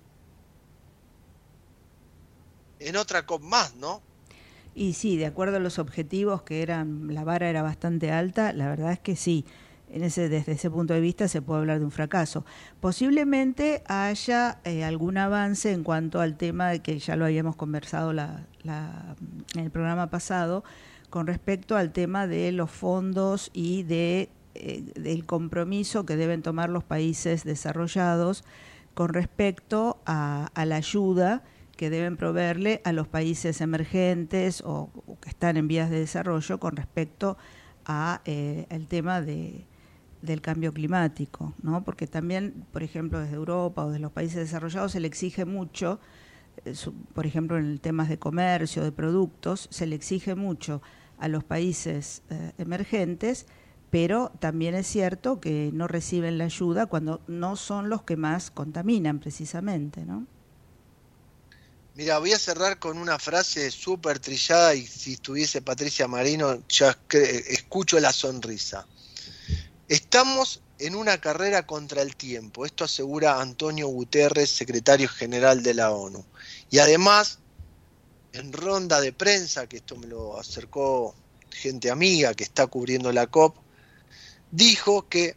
en 2.78 2.96
otra 2.96 3.26
COP 3.26 3.42
más, 3.42 3.74
¿no? 3.74 4.02
Y 4.74 4.92
sí, 4.92 5.16
de 5.16 5.26
acuerdo 5.26 5.56
a 5.56 5.60
los 5.60 5.80
objetivos 5.80 6.42
que 6.42 6.62
eran, 6.62 7.12
la 7.12 7.24
vara 7.24 7.50
era 7.50 7.62
bastante 7.62 8.12
alta, 8.12 8.52
la 8.52 8.68
verdad 8.68 8.92
es 8.92 9.00
que 9.00 9.16
sí, 9.16 9.44
desde 9.90 10.52
ese 10.52 10.70
punto 10.70 10.94
de 10.94 11.00
vista 11.00 11.28
se 11.28 11.42
puede 11.42 11.60
hablar 11.60 11.78
de 11.78 11.84
un 11.84 11.90
fracaso. 11.90 12.44
Posiblemente 12.80 13.82
haya 13.86 14.60
eh, 14.64 14.84
algún 14.84 15.18
avance 15.18 15.72
en 15.72 15.82
cuanto 15.82 16.20
al 16.20 16.36
tema 16.36 16.78
que 16.78 16.98
ya 16.98 17.16
lo 17.16 17.24
habíamos 17.24 17.56
conversado 17.56 18.10
en 18.12 19.60
el 19.60 19.70
programa 19.70 20.10
pasado, 20.10 20.64
con 21.10 21.26
respecto 21.26 21.76
al 21.76 21.92
tema 21.92 22.26
de 22.26 22.52
los 22.52 22.70
fondos 22.70 23.50
y 23.54 23.86
eh, 23.88 24.28
del 24.54 25.24
compromiso 25.24 26.04
que 26.04 26.16
deben 26.16 26.42
tomar 26.42 26.68
los 26.68 26.84
países 26.84 27.44
desarrollados 27.44 28.44
con 28.94 29.10
respecto 29.14 29.98
a, 30.06 30.50
la 30.54 30.76
ayuda 30.76 31.44
que 31.76 31.88
deben 31.88 32.16
proveerle 32.16 32.82
a 32.84 32.92
los 32.92 33.06
países 33.06 33.60
emergentes 33.60 34.60
o, 34.62 34.90
o 35.06 35.20
que 35.20 35.28
están 35.28 35.56
en 35.56 35.68
vías 35.68 35.88
de 35.88 36.00
desarrollo 36.00 36.58
con 36.58 36.74
respecto 36.74 37.38
a 37.88 38.20
eh, 38.26 38.66
el 38.68 38.86
tema 38.86 39.20
de, 39.20 39.64
del 40.22 40.40
cambio 40.40 40.72
climático, 40.72 41.54
¿no? 41.62 41.84
Porque 41.84 42.06
también, 42.06 42.66
por 42.72 42.82
ejemplo, 42.82 43.20
desde 43.20 43.36
Europa 43.36 43.84
o 43.84 43.90
de 43.90 43.98
los 43.98 44.12
países 44.12 44.36
desarrollados 44.36 44.92
se 44.92 45.00
le 45.00 45.08
exige 45.08 45.44
mucho, 45.44 46.00
eh, 46.64 46.74
por 47.14 47.26
ejemplo, 47.26 47.58
en 47.58 47.78
temas 47.78 48.08
de 48.08 48.18
comercio, 48.18 48.82
de 48.82 48.92
productos, 48.92 49.68
se 49.70 49.86
le 49.86 49.96
exige 49.96 50.34
mucho 50.34 50.82
a 51.18 51.28
los 51.28 51.44
países 51.44 52.22
eh, 52.30 52.52
emergentes, 52.58 53.46
pero 53.90 54.32
también 54.40 54.74
es 54.74 54.86
cierto 54.86 55.40
que 55.40 55.70
no 55.72 55.88
reciben 55.88 56.38
la 56.38 56.44
ayuda 56.44 56.86
cuando 56.86 57.20
no 57.26 57.56
son 57.56 57.88
los 57.88 58.02
que 58.02 58.16
más 58.16 58.50
contaminan 58.50 59.18
precisamente, 59.18 60.04
¿no? 60.04 60.26
Mira, 61.94 62.18
voy 62.20 62.32
a 62.32 62.38
cerrar 62.38 62.78
con 62.78 62.96
una 62.96 63.18
frase 63.18 63.72
súper 63.72 64.20
trillada 64.20 64.72
y 64.74 64.86
si 64.86 65.14
estuviese 65.14 65.62
Patricia 65.62 66.06
Marino 66.06 66.62
ya 66.68 66.96
escucho 67.10 67.98
la 67.98 68.12
sonrisa. 68.12 68.86
Estamos 69.88 70.60
en 70.78 70.94
una 70.94 71.18
carrera 71.18 71.66
contra 71.66 72.02
el 72.02 72.14
tiempo, 72.14 72.66
esto 72.66 72.84
asegura 72.84 73.40
Antonio 73.40 73.88
Guterres, 73.88 74.50
secretario 74.50 75.08
general 75.08 75.62
de 75.62 75.72
la 75.72 75.92
ONU. 75.92 76.24
Y 76.70 76.78
además, 76.78 77.38
en 78.34 78.52
ronda 78.52 79.00
de 79.00 79.14
prensa, 79.14 79.66
que 79.66 79.78
esto 79.78 79.96
me 79.96 80.06
lo 80.06 80.38
acercó 80.38 81.14
gente 81.50 81.90
amiga 81.90 82.34
que 82.34 82.44
está 82.44 82.66
cubriendo 82.66 83.10
la 83.12 83.28
COP, 83.28 83.56
dijo 84.50 85.08
que 85.08 85.36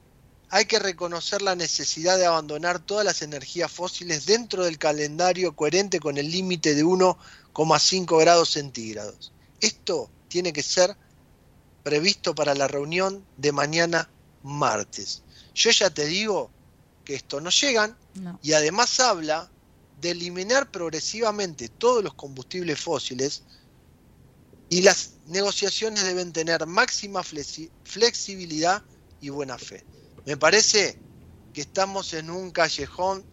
hay 0.49 0.65
que 0.65 0.79
reconocer 0.79 1.41
la 1.41 1.55
necesidad 1.55 2.17
de 2.17 2.25
abandonar 2.25 2.79
todas 2.79 3.05
las 3.05 3.21
energías 3.21 3.71
fósiles 3.71 4.25
dentro 4.25 4.65
del 4.65 4.77
calendario 4.77 5.55
coherente 5.55 6.01
con 6.01 6.17
el 6.17 6.29
límite 6.29 6.75
de 6.75 6.83
1,5 6.83 8.19
grados 8.19 8.49
centígrados. 8.51 9.31
Esto 9.61 10.09
tiene 10.27 10.51
que 10.51 10.61
ser 10.61 10.97
previsto 11.83 12.35
para 12.35 12.53
la 12.53 12.67
reunión 12.67 13.25
de 13.37 13.53
mañana 13.53 14.09
martes. 14.41 15.23
Yo 15.53 15.71
ya 15.71 15.89
te 15.89 16.05
digo 16.05 16.51
que 17.03 17.15
esto 17.15 17.41
no 17.41 17.49
llegan 17.49 17.97
y 18.41 18.53
además 18.53 18.99
habla 18.99 19.51
de 19.95 20.11
eliminar 20.11 20.71
progresivamente 20.71 21.69
todos 21.69 22.03
los 22.03 22.13
combustibles 22.13 22.79
fósiles 22.79 23.43
y 24.69 24.81
las 24.81 25.19
negociaciones 25.25 26.03
deben 26.05 26.31
tener 26.31 26.65
máxima 26.65 27.21
flexi- 27.23 27.71
flexibilidad 27.83 28.83
y 29.19 29.29
buena 29.29 29.57
fe. 29.57 29.83
Me 30.25 30.37
parece 30.37 30.97
que 31.51 31.61
estamos 31.61 32.13
en 32.13 32.29
un 32.29 32.51
callejón 32.51 33.25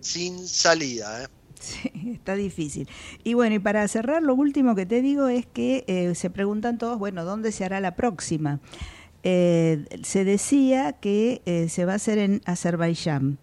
sin 0.00 0.46
salida. 0.46 1.24
¿eh? 1.24 1.26
Sí, 1.60 2.12
está 2.14 2.36
difícil. 2.36 2.88
Y 3.24 3.34
bueno, 3.34 3.56
y 3.56 3.58
para 3.58 3.86
cerrar, 3.88 4.22
lo 4.22 4.34
último 4.34 4.74
que 4.74 4.86
te 4.86 5.00
digo 5.02 5.28
es 5.28 5.46
que 5.46 5.84
eh, 5.88 6.14
se 6.14 6.30
preguntan 6.30 6.78
todos, 6.78 6.98
bueno, 6.98 7.24
¿dónde 7.24 7.52
se 7.52 7.64
hará 7.64 7.80
la 7.80 7.96
próxima? 7.96 8.60
Eh, 9.24 9.84
se 10.02 10.24
decía 10.24 10.92
que 10.92 11.42
eh, 11.46 11.68
se 11.68 11.84
va 11.84 11.92
a 11.92 11.96
hacer 11.96 12.18
en 12.18 12.42
Azerbaiyán, 12.44 13.38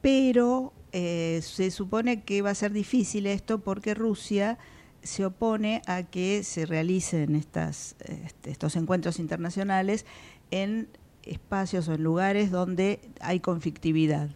pero 0.00 0.72
eh, 0.92 1.40
se 1.42 1.70
supone 1.70 2.22
que 2.22 2.42
va 2.42 2.50
a 2.50 2.54
ser 2.54 2.72
difícil 2.72 3.26
esto 3.26 3.60
porque 3.60 3.94
Rusia 3.94 4.58
se 5.02 5.24
opone 5.24 5.82
a 5.86 6.02
que 6.02 6.42
se 6.42 6.66
realicen 6.66 7.36
estas, 7.36 7.96
este, 8.00 8.50
estos 8.50 8.76
encuentros 8.76 9.18
internacionales 9.18 10.04
en 10.50 10.88
espacios 11.22 11.88
o 11.88 11.94
en 11.94 12.02
lugares 12.02 12.50
donde 12.50 13.00
hay 13.20 13.40
conflictividad 13.40 14.30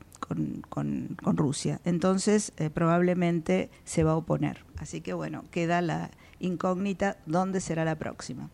con, 0.69 1.17
Rusia. 1.37 1.81
Entonces, 1.85 2.53
eh, 2.57 2.71
probablemente 2.71 3.71
se 3.85 4.05
va 4.05 4.13
a 4.13 4.17
oponer. 4.17 4.65
Así 4.79 5.01
que 5.01 5.13
bueno, 5.13 5.45
queda 5.51 5.83
la 5.83 6.11
incógnita 6.41 7.19
dónde 7.27 7.61
será 7.61 7.85
la 7.85 7.97
próxima. 7.99 8.51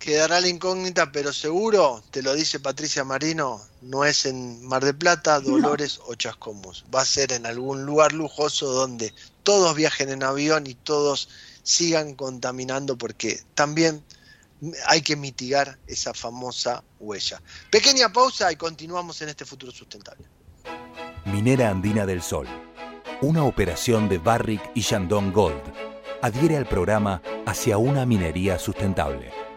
Quedará 0.00 0.40
la 0.40 0.48
incógnita, 0.48 1.12
pero 1.12 1.30
seguro, 1.30 2.02
te 2.10 2.22
lo 2.22 2.34
dice 2.34 2.58
Patricia 2.58 3.04
Marino, 3.04 3.60
no 3.82 4.06
es 4.06 4.24
en 4.24 4.66
Mar 4.66 4.82
de 4.82 4.94
Plata, 4.94 5.40
Dolores 5.40 6.00
o 6.06 6.14
Chascomús. 6.14 6.86
Va 6.92 7.02
a 7.02 7.04
ser 7.04 7.32
en 7.32 7.44
algún 7.44 7.84
lugar 7.84 8.14
lujoso 8.14 8.72
donde 8.72 9.12
todos 9.42 9.76
viajen 9.76 10.08
en 10.08 10.22
avión 10.22 10.66
y 10.66 10.72
todos 10.72 11.28
sigan 11.62 12.14
contaminando 12.14 12.96
porque 12.96 13.42
también 13.54 14.02
hay 14.86 15.02
que 15.02 15.16
mitigar 15.16 15.78
esa 15.86 16.14
famosa 16.14 16.82
huella. 16.98 17.42
Pequeña 17.70 18.10
pausa 18.10 18.50
y 18.50 18.56
continuamos 18.56 19.20
en 19.20 19.28
este 19.28 19.44
futuro 19.44 19.70
sustentable. 19.70 20.24
Minera 21.26 21.68
Andina 21.68 22.06
del 22.06 22.22
Sol. 22.22 22.46
Una 23.20 23.44
operación 23.44 24.08
de 24.08 24.16
Barrick 24.16 24.62
y 24.74 24.80
Shandong 24.80 25.30
Gold. 25.30 25.62
Adhiere 26.22 26.56
al 26.56 26.66
programa 26.66 27.20
hacia 27.44 27.76
una 27.76 28.06
minería 28.06 28.58
sustentable. 28.58 29.49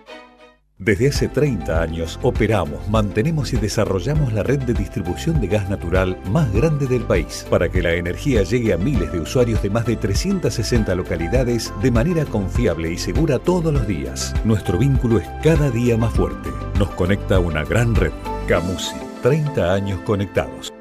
Desde 0.79 1.09
hace 1.09 1.27
30 1.27 1.81
años 1.81 2.19
operamos, 2.23 2.89
mantenemos 2.89 3.53
y 3.53 3.57
desarrollamos 3.57 4.33
la 4.33 4.41
red 4.43 4.59
de 4.59 4.73
distribución 4.73 5.39
de 5.39 5.47
gas 5.47 5.69
natural 5.69 6.19
más 6.31 6.51
grande 6.51 6.87
del 6.87 7.03
país 7.03 7.45
para 7.49 7.69
que 7.69 7.83
la 7.83 7.93
energía 7.93 8.41
llegue 8.43 8.73
a 8.73 8.77
miles 8.77 9.11
de 9.11 9.19
usuarios 9.19 9.61
de 9.61 9.69
más 9.69 9.85
de 9.85 9.95
360 9.95 10.93
localidades 10.95 11.71
de 11.81 11.91
manera 11.91 12.25
confiable 12.25 12.91
y 12.91 12.97
segura 12.97 13.37
todos 13.39 13.71
los 13.71 13.87
días. 13.87 14.33
Nuestro 14.43 14.79
vínculo 14.79 15.19
es 15.19 15.27
cada 15.43 15.69
día 15.69 15.95
más 15.95 16.13
fuerte. 16.13 16.49
Nos 16.79 16.89
conecta 16.91 17.39
una 17.39 17.63
gran 17.63 17.93
red. 17.93 18.11
Camusi, 18.47 18.95
30 19.21 19.73
años 19.73 20.01
conectados. 20.01 20.73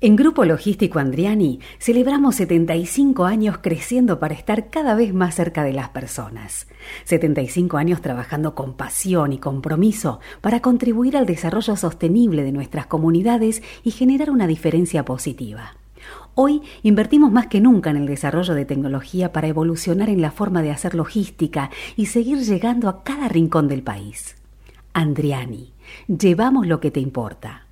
En 0.00 0.14
Grupo 0.14 0.44
Logístico 0.44 1.00
Andriani 1.00 1.58
celebramos 1.80 2.36
75 2.36 3.24
años 3.24 3.58
creciendo 3.60 4.20
para 4.20 4.34
estar 4.34 4.70
cada 4.70 4.94
vez 4.94 5.12
más 5.12 5.34
cerca 5.34 5.64
de 5.64 5.72
las 5.72 5.88
personas. 5.88 6.68
75 7.02 7.78
años 7.78 8.00
trabajando 8.00 8.54
con 8.54 8.74
pasión 8.74 9.32
y 9.32 9.38
compromiso 9.38 10.20
para 10.40 10.60
contribuir 10.60 11.16
al 11.16 11.26
desarrollo 11.26 11.74
sostenible 11.74 12.44
de 12.44 12.52
nuestras 12.52 12.86
comunidades 12.86 13.60
y 13.82 13.90
generar 13.90 14.30
una 14.30 14.46
diferencia 14.46 15.04
positiva. 15.04 15.74
Hoy 16.36 16.62
invertimos 16.84 17.32
más 17.32 17.48
que 17.48 17.60
nunca 17.60 17.90
en 17.90 17.96
el 17.96 18.06
desarrollo 18.06 18.54
de 18.54 18.66
tecnología 18.66 19.32
para 19.32 19.48
evolucionar 19.48 20.10
en 20.10 20.22
la 20.22 20.30
forma 20.30 20.62
de 20.62 20.70
hacer 20.70 20.94
logística 20.94 21.70
y 21.96 22.06
seguir 22.06 22.38
llegando 22.38 22.88
a 22.88 23.02
cada 23.02 23.26
rincón 23.26 23.66
del 23.66 23.82
país. 23.82 24.36
Andriani, 24.92 25.72
llevamos 26.06 26.68
lo 26.68 26.78
que 26.78 26.92
te 26.92 27.00
importa. 27.00 27.64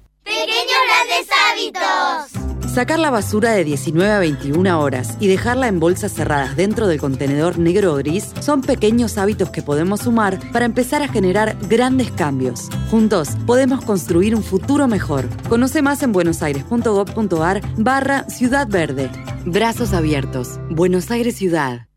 Sacar 2.76 2.98
la 2.98 3.10
basura 3.10 3.52
de 3.52 3.64
19 3.64 4.12
a 4.12 4.18
21 4.18 4.78
horas 4.78 5.16
y 5.18 5.28
dejarla 5.28 5.66
en 5.66 5.80
bolsas 5.80 6.12
cerradas 6.12 6.56
dentro 6.56 6.86
del 6.86 7.00
contenedor 7.00 7.58
negro 7.58 7.94
o 7.94 7.96
gris 7.96 8.32
son 8.40 8.60
pequeños 8.60 9.16
hábitos 9.16 9.48
que 9.48 9.62
podemos 9.62 10.00
sumar 10.00 10.38
para 10.52 10.66
empezar 10.66 11.02
a 11.02 11.08
generar 11.08 11.56
grandes 11.68 12.10
cambios. 12.10 12.68
Juntos 12.90 13.30
podemos 13.46 13.82
construir 13.82 14.34
un 14.34 14.42
futuro 14.42 14.88
mejor. 14.88 15.24
Conoce 15.48 15.80
más 15.80 16.02
en 16.02 16.12
buenosaires.gov.ar 16.12 17.62
barra 17.78 18.28
Ciudad 18.28 18.68
Verde. 18.68 19.10
Brazos 19.46 19.94
abiertos. 19.94 20.60
Buenos 20.68 21.10
Aires 21.10 21.36
Ciudad. 21.36 21.88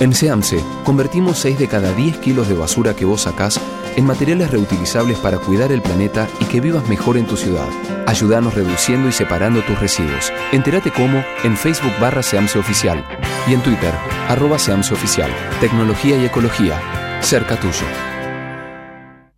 En 0.00 0.12
SEAMSE, 0.12 0.58
convertimos 0.84 1.38
6 1.38 1.58
de 1.58 1.68
cada 1.68 1.92
10 1.92 2.16
kilos 2.18 2.48
de 2.48 2.54
basura 2.54 2.94
que 2.96 3.04
vos 3.04 3.22
sacás 3.22 3.60
en 3.96 4.04
materiales 4.04 4.50
reutilizables 4.50 5.18
para 5.18 5.38
cuidar 5.38 5.72
el 5.72 5.82
planeta 5.82 6.28
y 6.40 6.44
que 6.44 6.60
vivas 6.60 6.88
mejor 6.88 7.16
en 7.16 7.26
tu 7.26 7.36
ciudad. 7.36 7.66
Ayúdanos 8.06 8.54
reduciendo 8.54 9.08
y 9.08 9.12
separando 9.12 9.62
tus 9.62 9.78
residuos. 9.80 10.32
Entérate 10.52 10.92
cómo 10.92 11.24
en 11.42 11.56
Facebook 11.56 11.92
barra 12.00 12.22
SEAMSE 12.22 12.58
Oficial 12.58 13.04
y 13.48 13.54
en 13.54 13.62
Twitter, 13.62 13.92
arroba 14.28 14.58
SEAMSE 14.58 14.94
Oficial. 14.94 15.30
Tecnología 15.60 16.16
y 16.16 16.26
ecología, 16.26 16.80
cerca 17.20 17.58
tuyo. 17.58 17.86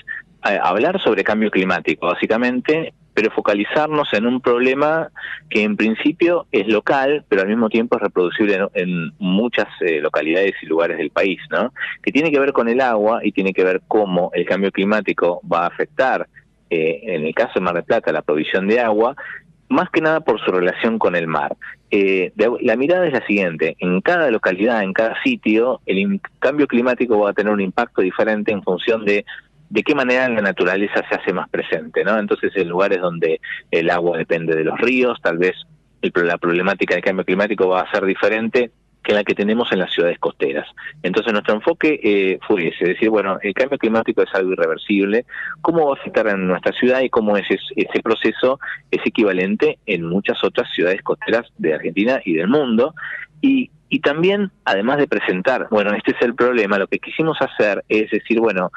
hablar 0.46 1.02
sobre 1.02 1.24
cambio 1.24 1.50
climático, 1.50 2.08
básicamente, 2.08 2.94
pero 3.16 3.32
focalizarnos 3.32 4.14
en 4.14 4.28
un 4.28 4.42
problema 4.42 5.10
que 5.50 5.64
en 5.64 5.78
principio 5.78 6.48
es 6.52 6.68
local, 6.68 7.24
pero 7.30 7.42
al 7.42 7.48
mismo 7.48 7.70
tiempo 7.70 7.96
es 7.96 8.02
reproducible 8.04 8.68
en, 8.74 9.14
muchas 9.20 9.68
eh, 9.80 10.02
localidades 10.02 10.54
y 10.62 10.66
lugares 10.66 10.98
del 10.98 11.12
país, 11.12 11.40
¿no? 11.50 11.74
Que 12.04 12.12
tiene 12.12 12.30
que 12.30 12.40
ver 12.40 12.52
con 12.52 12.68
el 12.68 12.82
agua 12.82 13.22
y 13.24 13.32
tiene 13.32 13.54
que 13.54 13.64
ver 13.64 13.82
cómo 13.88 14.32
el 14.34 14.46
cambio 14.46 14.72
climático 14.72 15.42
va 15.52 15.64
a 15.64 15.68
afectar, 15.68 16.28
eh, 16.70 17.00
en 17.04 17.26
el 17.26 17.34
caso 17.34 17.54
de 17.56 17.62
Mar 17.62 17.76
del 17.76 17.86
Plata, 17.86 18.12
la 18.12 18.22
provisión 18.22 18.68
de 18.68 18.82
agua, 18.82 19.16
más 19.70 19.90
que 19.90 20.02
nada 20.02 20.20
por 20.20 20.44
su 20.44 20.52
relación 20.52 21.00
con 21.00 21.16
el 21.16 21.28
mar. 21.28 21.56
Eh, 21.92 22.34
la 22.36 22.76
mirada 22.76 23.08
es 23.08 23.14
la 23.14 23.26
siguiente, 23.26 23.78
en 23.80 24.02
cada 24.02 24.30
localidad, 24.30 24.84
en 24.84 24.92
cada 24.92 25.16
sitio, 25.24 25.80
el 25.86 26.20
cambio 26.40 26.68
climático 26.68 27.18
va 27.20 27.30
a 27.30 27.34
tener 27.34 27.54
un 27.54 27.62
impacto 27.62 28.02
diferente 28.02 28.52
en 28.52 28.62
función 28.62 29.06
de 29.06 29.26
de 29.76 29.84
qué 29.84 29.94
manera 29.94 30.30
la 30.30 30.42
naturaleza 30.42 31.04
se 31.10 31.16
hace 31.16 31.34
más 31.34 31.50
presente, 31.50 32.06
¿no? 32.06 32.18
Entonces, 32.18 32.54
en 32.56 32.70
lugares 32.70 33.02
donde 33.02 33.42
el 33.72 33.90
agua 33.90 34.18
depende 34.18 34.56
de 34.56 34.64
los 34.64 34.80
ríos, 34.80 35.20
tal 35.22 35.38
vez 35.38 35.54
el, 36.02 36.14
la 36.26 36.38
problemática 36.38 36.96
del 36.96 37.04
cambio 37.04 37.26
climático 37.26 37.68
va 37.68 37.82
a 37.82 37.92
ser 37.92 38.06
diferente 38.06 38.72
que 39.04 39.14
la 39.14 39.26
que 39.26 39.36
tenemos 39.36 39.70
en 39.74 39.80
las 39.80 39.94
ciudades 39.94 40.18
costeras. 40.18 40.66
Entonces 41.04 41.34
nuestro 41.34 41.56
enfoque 41.56 42.00
eh, 42.02 42.40
fue 42.48 42.70
ese, 42.70 42.86
decir, 42.86 43.10
bueno, 43.10 43.38
el 43.42 43.54
cambio 43.54 43.78
climático 43.78 44.22
es 44.24 44.34
algo 44.34 44.54
irreversible, 44.54 45.26
¿cómo 45.62 45.88
va 45.88 45.92
a 45.92 46.00
afectar 46.00 46.30
a 46.30 46.38
nuestra 46.38 46.72
ciudad 46.72 47.02
y 47.02 47.10
cómo 47.10 47.36
ese, 47.36 47.60
ese 47.76 48.02
proceso 48.02 48.60
es 48.90 49.02
equivalente 49.06 49.78
en 49.86 50.06
muchas 50.06 50.42
otras 50.42 50.72
ciudades 50.74 51.02
costeras 51.02 51.48
de 51.58 51.74
Argentina 51.74 52.22
y 52.24 52.36
del 52.36 52.48
mundo? 52.48 52.96
Y, 53.42 53.70
y 53.90 54.00
también, 54.00 54.52
además 54.64 55.00
de 55.00 55.08
presentar, 55.08 55.68
bueno, 55.70 55.94
este 55.94 56.12
es 56.12 56.22
el 56.22 56.34
problema, 56.34 56.80
lo 56.80 56.88
que 56.88 57.00
quisimos 57.00 57.38
hacer 57.42 57.84
es 57.90 58.10
decir, 58.10 58.40
bueno, 58.40 58.72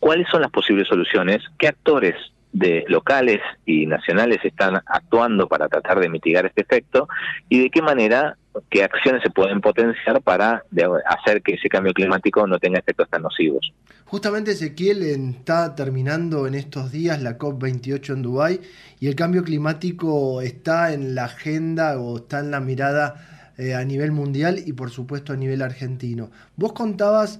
¿cuáles 0.00 0.26
son 0.28 0.42
las 0.42 0.50
posibles 0.50 0.88
soluciones? 0.88 1.42
¿Qué 1.58 1.68
actores 1.68 2.16
de 2.52 2.84
locales 2.88 3.40
y 3.64 3.86
nacionales 3.86 4.38
están 4.42 4.76
actuando 4.86 5.46
para 5.46 5.68
tratar 5.68 6.00
de 6.00 6.08
mitigar 6.08 6.46
este 6.46 6.62
efecto 6.62 7.08
y 7.48 7.62
de 7.62 7.70
qué 7.70 7.80
manera, 7.80 8.36
qué 8.68 8.82
acciones 8.82 9.22
se 9.22 9.30
pueden 9.30 9.60
potenciar 9.60 10.20
para 10.20 10.64
hacer 11.06 11.42
que 11.42 11.54
ese 11.54 11.68
cambio 11.68 11.92
climático 11.92 12.46
no 12.46 12.58
tenga 12.58 12.80
efectos 12.80 13.08
tan 13.08 13.22
nocivos. 13.22 13.72
Justamente 14.04 14.50
Ezequiel 14.50 15.02
está 15.02 15.76
terminando 15.76 16.48
en 16.48 16.56
estos 16.56 16.90
días 16.90 17.22
la 17.22 17.38
COP28 17.38 18.14
en 18.14 18.22
Dubái 18.22 18.60
y 18.98 19.06
el 19.06 19.14
cambio 19.14 19.44
climático 19.44 20.40
está 20.40 20.92
en 20.92 21.14
la 21.14 21.26
agenda 21.26 22.00
o 22.00 22.16
está 22.16 22.40
en 22.40 22.50
la 22.50 22.58
mirada 22.58 23.52
eh, 23.56 23.74
a 23.74 23.84
nivel 23.84 24.10
mundial 24.10 24.58
y 24.66 24.72
por 24.72 24.90
supuesto 24.90 25.32
a 25.32 25.36
nivel 25.36 25.62
argentino. 25.62 26.30
Vos 26.56 26.72
contabas 26.72 27.38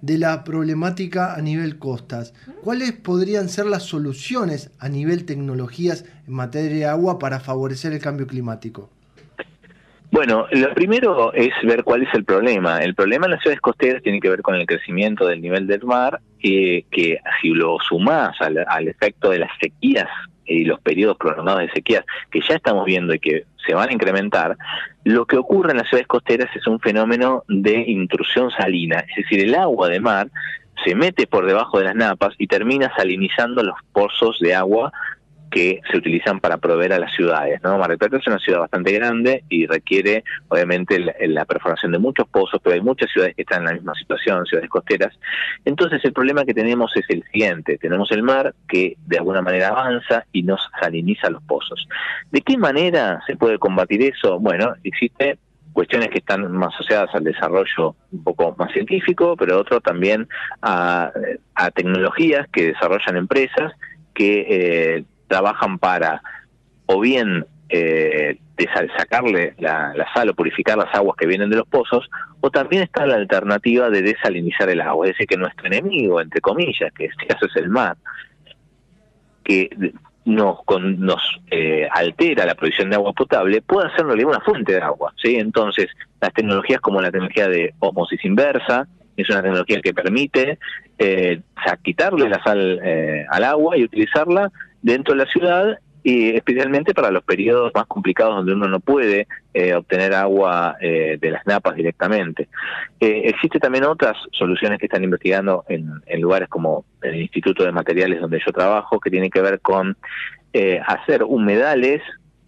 de 0.00 0.18
la 0.18 0.44
problemática 0.44 1.34
a 1.34 1.42
nivel 1.42 1.78
costas. 1.78 2.34
¿Cuáles 2.62 2.92
podrían 2.92 3.48
ser 3.48 3.66
las 3.66 3.84
soluciones 3.84 4.70
a 4.78 4.88
nivel 4.88 5.24
tecnologías 5.24 6.04
en 6.26 6.34
materia 6.34 6.70
de 6.70 6.86
agua 6.86 7.18
para 7.18 7.40
favorecer 7.40 7.92
el 7.92 8.00
cambio 8.00 8.26
climático? 8.26 8.90
Bueno, 10.10 10.46
lo 10.50 10.72
primero 10.72 11.32
es 11.34 11.50
ver 11.64 11.84
cuál 11.84 12.02
es 12.02 12.08
el 12.14 12.24
problema. 12.24 12.78
El 12.78 12.94
problema 12.94 13.26
en 13.26 13.32
las 13.32 13.42
ciudades 13.42 13.60
costeras 13.60 14.02
tiene 14.02 14.20
que 14.20 14.30
ver 14.30 14.40
con 14.40 14.54
el 14.54 14.66
crecimiento 14.66 15.26
del 15.26 15.42
nivel 15.42 15.66
del 15.66 15.84
mar, 15.84 16.20
eh, 16.42 16.84
que 16.90 17.18
si 17.42 17.50
lo 17.50 17.76
sumás 17.86 18.40
al, 18.40 18.64
al 18.66 18.88
efecto 18.88 19.30
de 19.30 19.40
las 19.40 19.50
sequías 19.60 20.08
y 20.46 20.64
los 20.64 20.80
periodos 20.80 21.18
prolongados 21.18 21.60
de 21.60 21.70
sequías 21.70 22.04
que 22.30 22.40
ya 22.40 22.54
estamos 22.54 22.86
viendo 22.86 23.14
y 23.14 23.18
que 23.18 23.44
se 23.66 23.74
van 23.74 23.90
a 23.90 23.92
incrementar, 23.92 24.56
lo 25.08 25.24
que 25.24 25.38
ocurre 25.38 25.70
en 25.70 25.78
las 25.78 25.88
ciudades 25.88 26.06
costeras 26.06 26.54
es 26.54 26.66
un 26.66 26.80
fenómeno 26.80 27.42
de 27.48 27.80
intrusión 27.86 28.50
salina, 28.50 28.98
es 28.98 29.24
decir, 29.24 29.42
el 29.42 29.54
agua 29.54 29.88
de 29.88 30.00
mar 30.00 30.28
se 30.84 30.94
mete 30.94 31.26
por 31.26 31.46
debajo 31.46 31.78
de 31.78 31.86
las 31.86 31.94
napas 31.94 32.34
y 32.36 32.46
termina 32.46 32.92
salinizando 32.94 33.62
los 33.62 33.76
pozos 33.92 34.38
de 34.38 34.54
agua 34.54 34.92
que 35.50 35.80
se 35.90 35.96
utilizan 35.96 36.40
para 36.40 36.58
proveer 36.58 36.92
a 36.92 36.98
las 36.98 37.14
ciudades. 37.14 37.60
¿no? 37.62 37.78
Mar 37.78 37.88
del 37.88 37.98
Plata 37.98 38.18
es 38.18 38.26
una 38.26 38.38
ciudad 38.38 38.60
bastante 38.60 38.92
grande 38.92 39.44
y 39.48 39.66
requiere, 39.66 40.24
obviamente, 40.48 40.98
la, 40.98 41.44
perforación 41.44 41.92
de 41.92 41.98
muchos 41.98 42.28
pozos, 42.28 42.60
pero 42.62 42.74
hay 42.74 42.80
muchas 42.80 43.10
ciudades 43.10 43.34
que 43.34 43.42
están 43.42 43.60
en 43.60 43.66
la 43.66 43.72
misma 43.74 43.94
situación, 43.94 44.44
ciudades 44.44 44.68
costeras. 44.68 45.18
Entonces, 45.64 46.04
el 46.04 46.12
problema 46.12 46.44
que 46.44 46.54
tenemos 46.54 46.94
es 46.96 47.04
el 47.08 47.24
siguiente: 47.32 47.78
tenemos 47.78 48.10
el 48.12 48.22
mar 48.22 48.54
que 48.68 48.96
de 49.06 49.18
alguna 49.18 49.42
manera 49.42 49.68
avanza 49.68 50.24
y 50.32 50.42
nos 50.42 50.60
saliniza 50.80 51.30
los 51.30 51.42
pozos. 51.44 51.88
¿De 52.30 52.42
qué 52.42 52.56
manera 52.56 53.22
se 53.26 53.36
puede 53.36 53.58
combatir 53.58 54.02
eso? 54.02 54.38
Bueno, 54.38 54.74
existe 54.84 55.38
cuestiones 55.72 56.08
que 56.08 56.18
están 56.18 56.50
más 56.52 56.74
asociadas 56.74 57.14
al 57.14 57.24
desarrollo 57.24 57.94
un 58.10 58.24
poco 58.24 58.54
más 58.58 58.72
científico, 58.72 59.36
pero 59.36 59.58
otro 59.58 59.80
también 59.80 60.28
a, 60.60 61.12
a 61.54 61.70
tecnologías 61.70 62.48
que 62.48 62.72
desarrollan 62.72 63.16
empresas 63.16 63.72
que 64.12 64.46
eh, 64.48 65.04
trabajan 65.28 65.78
para 65.78 66.22
o 66.86 67.00
bien 67.00 67.44
eh, 67.68 68.38
sacarle 68.96 69.54
la, 69.58 69.94
sal 70.14 70.30
o 70.30 70.34
purificar 70.34 70.78
las 70.78 70.92
aguas 70.94 71.16
que 71.16 71.26
vienen 71.26 71.50
de 71.50 71.56
los 71.56 71.68
pozos, 71.68 72.08
o 72.40 72.50
también 72.50 72.82
está 72.82 73.06
la 73.06 73.16
alternativa 73.16 73.90
de 73.90 74.02
desalinizar 74.02 74.68
el 74.70 74.80
agua, 74.80 75.06
es 75.06 75.12
decir, 75.12 75.26
que 75.26 75.36
nuestro 75.36 75.66
enemigo, 75.66 76.20
entre 76.20 76.40
comillas, 76.40 76.92
que 76.92 77.06
este 77.06 77.26
caso 77.26 77.46
es 77.46 77.56
el 77.56 77.68
mar, 77.68 77.96
que 79.44 79.70
nos, 80.24 80.62
con, 80.64 81.00
nos 81.00 81.22
eh, 81.50 81.88
altera 81.90 82.44
la 82.44 82.54
provisión 82.54 82.90
de 82.90 82.96
agua 82.96 83.12
potable, 83.12 83.62
puede 83.62 83.88
hacerlo 83.88 84.14
una 84.14 84.40
fuente 84.40 84.72
de 84.72 84.80
agua. 84.80 85.12
¿sí? 85.16 85.36
Entonces, 85.36 85.86
las 86.20 86.32
tecnologías 86.32 86.80
como 86.80 87.00
la 87.00 87.10
tecnología 87.10 87.48
de 87.48 87.74
osmosis 87.78 88.24
inversa, 88.24 88.86
es 89.16 89.28
una 89.30 89.42
tecnología 89.42 89.80
que 89.80 89.92
permite 89.92 90.58
eh, 90.98 91.40
quitarle 91.82 92.28
la 92.28 92.42
sal 92.42 92.80
eh, 92.84 93.26
al 93.30 93.44
agua 93.44 93.76
y 93.76 93.84
utilizarla 93.84 94.50
dentro 94.82 95.14
de 95.14 95.24
la 95.24 95.30
ciudad 95.30 95.78
y 96.02 96.30
especialmente 96.30 96.94
para 96.94 97.10
los 97.10 97.22
periodos 97.24 97.72
más 97.74 97.86
complicados 97.86 98.36
donde 98.36 98.54
uno 98.54 98.68
no 98.68 98.80
puede 98.80 99.26
eh, 99.52 99.74
obtener 99.74 100.14
agua 100.14 100.76
eh, 100.80 101.18
de 101.20 101.30
las 101.30 101.44
napas 101.46 101.74
directamente. 101.74 102.48
Eh, 103.00 103.22
existe 103.24 103.58
también 103.58 103.84
otras 103.84 104.16
soluciones 104.32 104.78
que 104.78 104.86
están 104.86 105.04
investigando 105.04 105.64
en, 105.68 105.90
en, 106.06 106.20
lugares 106.20 106.48
como 106.48 106.84
el 107.02 107.16
Instituto 107.16 107.64
de 107.64 107.72
Materiales 107.72 108.20
donde 108.20 108.40
yo 108.44 108.52
trabajo, 108.52 109.00
que 109.00 109.10
tienen 109.10 109.30
que 109.30 109.42
ver 109.42 109.60
con 109.60 109.96
eh, 110.54 110.80
hacer 110.86 111.24
humedales 111.24 112.00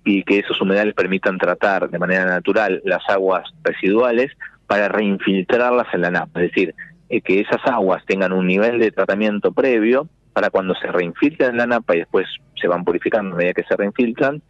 y 0.06 0.22
que 0.22 0.38
esos 0.38 0.58
humedales 0.60 0.94
permitan 0.94 1.36
tratar 1.36 1.90
de 1.90 1.98
manera 1.98 2.24
natural 2.24 2.80
las 2.84 3.02
aguas 3.08 3.44
residuales 3.62 4.32
para 4.66 4.88
reinfiltrarlas 4.88 5.92
en 5.92 6.00
la 6.00 6.10
napa, 6.10 6.42
es 6.42 6.50
decir, 6.50 6.74
eh, 7.10 7.20
que 7.20 7.40
esas 7.40 7.60
aguas 7.66 8.02
tengan 8.06 8.32
un 8.32 8.46
nivel 8.46 8.78
de 8.78 8.90
tratamiento 8.90 9.52
previo 9.52 10.08
para 10.32 10.50
cuando 10.50 10.74
se 10.74 10.86
reinfiltran 10.86 11.56
la 11.56 11.66
napa 11.66 11.94
y 11.94 12.00
después 12.00 12.26
se 12.60 12.68
van 12.68 12.84
purificando 12.84 13.34
a 13.34 13.38
medida 13.38 13.54
que 13.54 13.64
se 13.64 13.76
reinfiltran, 13.76 14.42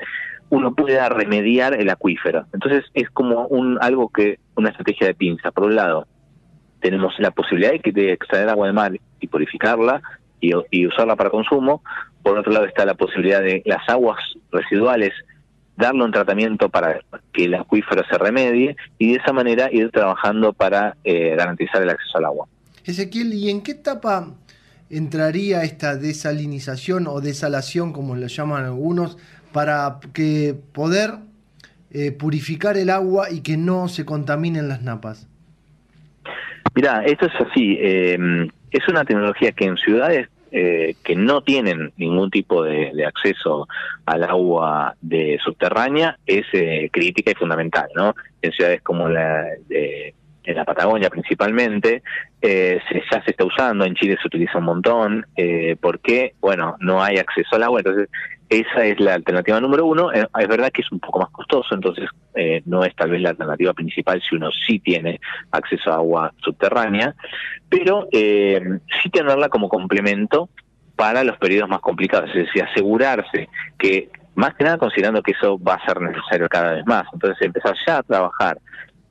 uno 0.51 0.75
pueda 0.75 1.09
remediar 1.09 1.75
el 1.75 1.91
acuífero. 1.91 2.47
Entonces 2.53 2.85
es 2.95 3.09
como 3.11 3.47
un 3.47 3.79
algo 3.81 4.09
que 4.09 4.39
una 4.57 4.71
estrategia 4.71 5.07
de 5.07 5.15
pinza. 5.15 5.53
Por 5.53 5.65
un 5.65 5.77
lado, 5.77 6.07
tenemos 6.81 7.15
la 7.19 7.31
posibilidad 7.31 7.73
de, 7.73 8.13
extraer 8.13 8.49
agua 8.49 8.67
de 8.67 8.73
mar 8.73 8.93
y 9.21 9.27
purificarla 9.29 10.03
y, 10.41 10.53
y 10.71 10.87
usarla 10.87 11.17
para 11.17 11.31
consumo. 11.31 11.83
Por 12.23 12.37
otro 12.37 12.53
lado 12.53 12.67
está 12.67 12.85
la 12.85 12.95
posibilidad 12.95 13.41
de 13.41 13.63
las 13.65 13.89
aguas 13.89 14.19
residuales 14.51 15.13
darle 15.77 16.05
un 16.05 16.13
tratamiento 16.13 16.69
para 16.69 17.01
que 17.33 17.45
el 17.45 17.55
acuífero 17.55 18.05
se 18.09 18.19
remedie 18.19 18.77
y 18.99 19.13
de 19.13 19.19
esa 19.19 19.33
manera 19.33 19.69
ir 19.73 19.91
trabajando 19.91 20.53
para 20.53 20.97
eh, 21.05 21.35
garantizar 21.37 21.83
el 21.83 21.91
acceso 21.91 22.19
al 22.19 22.27
agua. 22.27 22.47
Ezequiel, 22.85 23.33
¿y 23.33 23.51
en 23.51 23.63
qué 23.63 23.73
etapa 23.73 24.29
entraría 24.91 25.63
esta 25.63 25.97
desalinización 25.97 27.07
o 27.07 27.21
desalación, 27.21 27.93
como 27.93 28.17
lo 28.17 28.27
llaman 28.27 28.65
algunos, 28.65 29.17
para 29.53 29.99
que 30.13 30.55
poder 30.73 31.13
eh, 31.93 32.13
purificar 32.13 32.77
el 32.77 32.91
agua 32.91 33.31
y 33.31 33.41
que 33.41 33.57
no 33.57 33.89
se 33.89 34.05
contaminen 34.05 34.69
las 34.69 34.83
napas? 34.83 35.27
Mira, 36.75 37.05
esto 37.05 37.27
es 37.27 37.33
así. 37.41 37.77
Eh, 37.81 38.49
es 38.71 38.89
una 38.89 39.05
tecnología 39.05 39.53
que 39.53 39.65
en 39.65 39.77
ciudades 39.77 40.29
eh, 40.53 40.97
que 41.05 41.15
no 41.15 41.43
tienen 41.43 41.93
ningún 41.97 42.29
tipo 42.29 42.65
de, 42.65 42.91
de, 42.93 43.07
acceso 43.07 43.69
al 44.05 44.25
agua 44.25 44.97
de 45.01 45.39
subterránea 45.45 46.19
es 46.27 46.45
eh, 46.53 46.91
crítica 46.93 47.31
y 47.31 47.35
fundamental, 47.35 47.89
¿no? 47.95 48.17
En 48.43 48.51
ciudades 48.51 48.83
como 48.83 49.09
la 49.09 49.45
de 49.69 50.13
en 50.45 50.57
la 50.57 50.65
Patagonia 50.65 51.11
principalmente, 51.11 52.03
eh, 52.41 52.81
ya 53.11 53.23
se 53.23 53.31
está 53.31 53.45
usando, 53.45 53.85
en 53.85 53.95
Chile 53.95 54.17
se 54.21 54.27
utiliza 54.27 54.59
un 54.59 54.65
montón, 54.65 55.27
eh, 55.37 55.77
porque, 55.81 56.35
bueno, 56.41 56.77
no 56.81 57.03
hay 57.03 57.19
acceso 57.19 57.57
al 57.57 57.65
agua, 57.65 57.81
entonces 57.81 58.09
esa 58.49 58.85
es 58.85 58.99
la 58.99 59.15
alternativa 59.15 59.61
número 59.61 59.87
uno, 59.87 60.13
eh, 60.13 60.27
es 60.39 60.49
verdad 60.49 60.71
que 60.73 60.83
es 60.83 60.91
un 60.91 60.99
poco 60.99 61.21
más 61.21 61.31
costoso, 61.31 61.75
entonces 61.75 62.09
eh, 62.35 62.63
no 62.65 62.85
es 62.85 62.95
tal 62.97 63.11
vez 63.11 63.21
la 63.21 63.31
alternativa 63.31 63.73
principal 63.75 64.21
si 64.29 64.35
uno 64.35 64.51
sí 64.67 64.81
tiene 64.81 65.21
acceso 65.53 65.93
a 65.93 65.97
agua 65.97 66.33
subterránea, 66.43 67.15
pero 67.69 68.09
sí 68.11 69.11
tenerla 69.13 69.49
como 69.49 69.69
complemento 69.69 70.49
para 70.97 71.23
los 71.23 71.37
periodos 71.39 71.69
más 71.69 71.81
complicados, 71.81 72.31
es 72.31 72.47
decir, 72.47 72.63
asegurarse 72.63 73.49
que, 73.79 74.09
más 74.35 74.55
que 74.55 74.65
nada 74.65 74.79
considerando 74.79 75.23
que 75.23 75.33
eso 75.33 75.59
va 75.59 75.75
a 75.75 75.87
ser 75.87 76.01
necesario 76.01 76.49
cada 76.49 76.73
vez 76.73 76.87
más, 76.87 77.07
entonces 77.13 77.41
empezar 77.43 77.75
ya 77.87 77.99
a 77.99 78.03
trabajar 78.03 78.59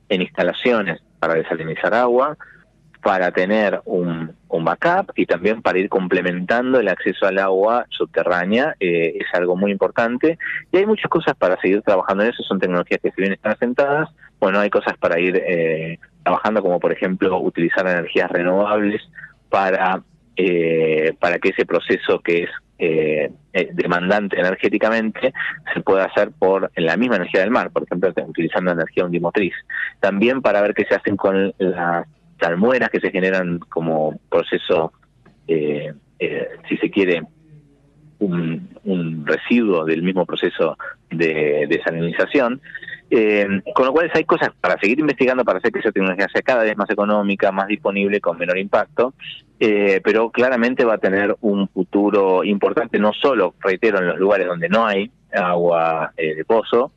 en 0.08 0.22
instalaciones 0.22 1.00
para 1.20 1.34
desalinizar 1.34 1.94
agua, 1.94 2.36
para 3.02 3.30
tener 3.30 3.80
un, 3.84 4.34
backup 4.62 5.12
y 5.14 5.24
también 5.24 5.62
para 5.62 5.78
ir 5.78 5.88
complementando 5.88 6.80
el 6.80 6.88
acceso 6.88 7.26
al 7.26 7.38
agua 7.38 7.86
subterránea, 7.88 8.74
eh, 8.78 9.16
es 9.18 9.26
algo 9.32 9.56
muy 9.56 9.72
importante. 9.72 10.38
Y 10.70 10.76
hay 10.76 10.86
muchas 10.86 11.08
cosas 11.08 11.34
para 11.36 11.58
seguir 11.60 11.82
trabajando 11.82 12.24
en 12.24 12.30
eso, 12.30 12.42
son 12.42 12.58
tecnologías 12.58 13.00
que 13.00 13.10
si 13.10 13.20
bien 13.22 13.32
están 13.32 13.52
asentadas, 13.52 14.10
bueno, 14.38 14.58
hay 14.58 14.68
cosas 14.68 14.96
para 14.98 15.18
ir 15.18 15.36
eh, 15.36 15.98
trabajando, 16.22 16.62
como 16.62 16.78
por 16.78 16.92
ejemplo 16.92 17.40
utilizar 17.40 17.86
energías 17.86 18.30
renovables 18.30 19.02
para, 19.48 20.02
eh, 20.42 21.12
para 21.18 21.38
que 21.38 21.50
ese 21.50 21.66
proceso 21.66 22.20
que 22.20 22.44
es 22.44 22.50
eh, 22.78 23.30
demandante 23.72 24.40
energéticamente 24.40 25.34
se 25.74 25.80
puede 25.80 26.02
hacer 26.02 26.30
por 26.38 26.70
la 26.76 26.96
misma 26.96 27.16
energía 27.16 27.42
del 27.42 27.50
mar, 27.50 27.70
por 27.70 27.82
ejemplo, 27.82 28.10
utilizando 28.26 28.70
energía 28.70 29.04
undimotriz. 29.04 29.52
También 30.00 30.40
para 30.40 30.62
ver 30.62 30.72
qué 30.72 30.86
se 30.86 30.94
hacen 30.94 31.16
con 31.16 31.52
las 31.58 32.06
salmueras 32.40 32.88
que 32.88 33.00
se 33.00 33.10
generan 33.10 33.58
como 33.58 34.18
proceso 34.30 34.92
eh, 35.46 35.92
eh, 36.18 36.48
si 36.68 36.78
se 36.78 36.90
quiere, 36.90 37.22
un, 38.18 38.68
un 38.84 39.26
residuo 39.26 39.84
del 39.84 40.02
mismo 40.02 40.24
proceso 40.24 40.78
de 41.10 41.66
desalinización. 41.68 42.62
Eh, 43.12 43.62
con 43.74 43.86
lo 43.86 43.92
cual 43.92 44.08
hay 44.14 44.24
cosas 44.24 44.50
para 44.60 44.78
seguir 44.78 45.00
investigando 45.00 45.44
para 45.44 45.58
hacer 45.58 45.72
que 45.72 45.80
esa 45.80 45.90
tecnología 45.90 46.28
sea 46.32 46.42
cada 46.42 46.62
vez 46.62 46.76
más 46.76 46.88
económica, 46.90 47.50
más 47.50 47.66
disponible, 47.66 48.20
con 48.20 48.38
menor 48.38 48.56
impacto, 48.56 49.14
eh, 49.58 50.00
pero 50.04 50.30
claramente 50.30 50.84
va 50.84 50.94
a 50.94 50.98
tener 50.98 51.36
un 51.40 51.68
futuro 51.68 52.44
importante, 52.44 53.00
no 53.00 53.12
solo, 53.12 53.54
reitero, 53.58 53.98
en 53.98 54.06
los 54.06 54.18
lugares 54.18 54.46
donde 54.46 54.68
no 54.68 54.86
hay 54.86 55.10
agua 55.32 56.12
eh, 56.16 56.36
de 56.36 56.44
pozo, 56.44 56.92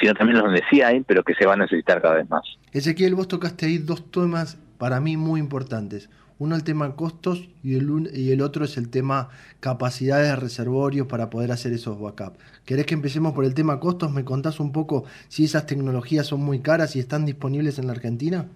sino 0.00 0.14
también 0.14 0.38
los 0.38 0.46
donde 0.46 0.62
sí 0.70 0.80
hay, 0.80 1.02
pero 1.02 1.22
que 1.22 1.34
se 1.34 1.44
va 1.44 1.52
a 1.52 1.56
necesitar 1.56 2.00
cada 2.00 2.14
vez 2.14 2.30
más. 2.30 2.42
Ezequiel, 2.72 3.14
vos 3.14 3.28
tocaste 3.28 3.66
ahí 3.66 3.76
dos 3.76 4.10
temas 4.10 4.58
para 4.78 4.98
mí 4.98 5.18
muy 5.18 5.40
importantes. 5.40 6.08
Uno 6.40 6.56
el 6.56 6.64
tema 6.64 6.96
costos 6.96 7.48
y 7.62 7.76
el, 7.76 7.90
un- 7.90 8.08
y 8.12 8.32
el 8.32 8.40
otro 8.40 8.64
es 8.64 8.76
el 8.78 8.88
tema 8.88 9.28
capacidades 9.60 10.28
de 10.30 10.36
reservorios 10.36 11.06
para 11.06 11.28
poder 11.28 11.52
hacer 11.52 11.72
esos 11.74 12.00
backup. 12.00 12.38
¿Querés 12.64 12.86
que 12.86 12.94
empecemos 12.94 13.34
por 13.34 13.44
el 13.44 13.52
tema 13.54 13.78
costos? 13.78 14.10
¿Me 14.10 14.24
contás 14.24 14.58
un 14.58 14.72
poco 14.72 15.04
si 15.28 15.44
esas 15.44 15.66
tecnologías 15.66 16.26
son 16.26 16.40
muy 16.40 16.60
caras 16.60 16.96
y 16.96 16.98
están 16.98 17.26
disponibles 17.26 17.78
en 17.78 17.86
la 17.86 17.92
Argentina? 17.92 18.46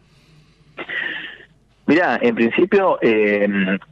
Mira, 1.86 2.18
en 2.22 2.34
principio 2.34 2.96
eh, 3.02 3.46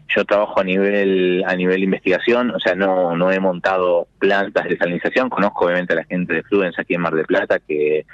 yo 0.09 0.25
trabajo 0.25 0.59
a 0.59 0.65
nivel 0.65 1.45
a 1.47 1.55
nivel 1.55 1.83
investigación, 1.83 2.51
o 2.53 2.59
sea, 2.59 2.75
no 2.75 3.15
no 3.15 3.31
he 3.31 3.39
montado 3.39 4.09
plantas 4.19 4.65
de 4.65 4.71
desalinización. 4.71 5.29
Conozco 5.29 5.67
obviamente 5.67 5.93
a 5.93 5.97
la 5.97 6.05
gente 6.05 6.33
de 6.33 6.43
Fluence 6.45 6.81
aquí 6.81 6.95
en 6.95 7.03
Mar 7.03 7.15
del 7.15 7.27
Plata 7.27 7.59
que 7.59 8.07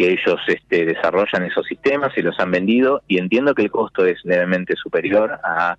que 0.00 0.12
ellos 0.12 0.40
este, 0.46 0.86
desarrollan 0.86 1.44
esos 1.44 1.66
sistemas 1.66 2.16
y 2.16 2.22
los 2.22 2.40
han 2.40 2.50
vendido 2.50 3.02
y 3.06 3.18
entiendo 3.18 3.54
que 3.54 3.60
el 3.60 3.70
costo 3.70 4.06
es 4.06 4.18
levemente 4.24 4.74
superior 4.74 5.38
a 5.44 5.76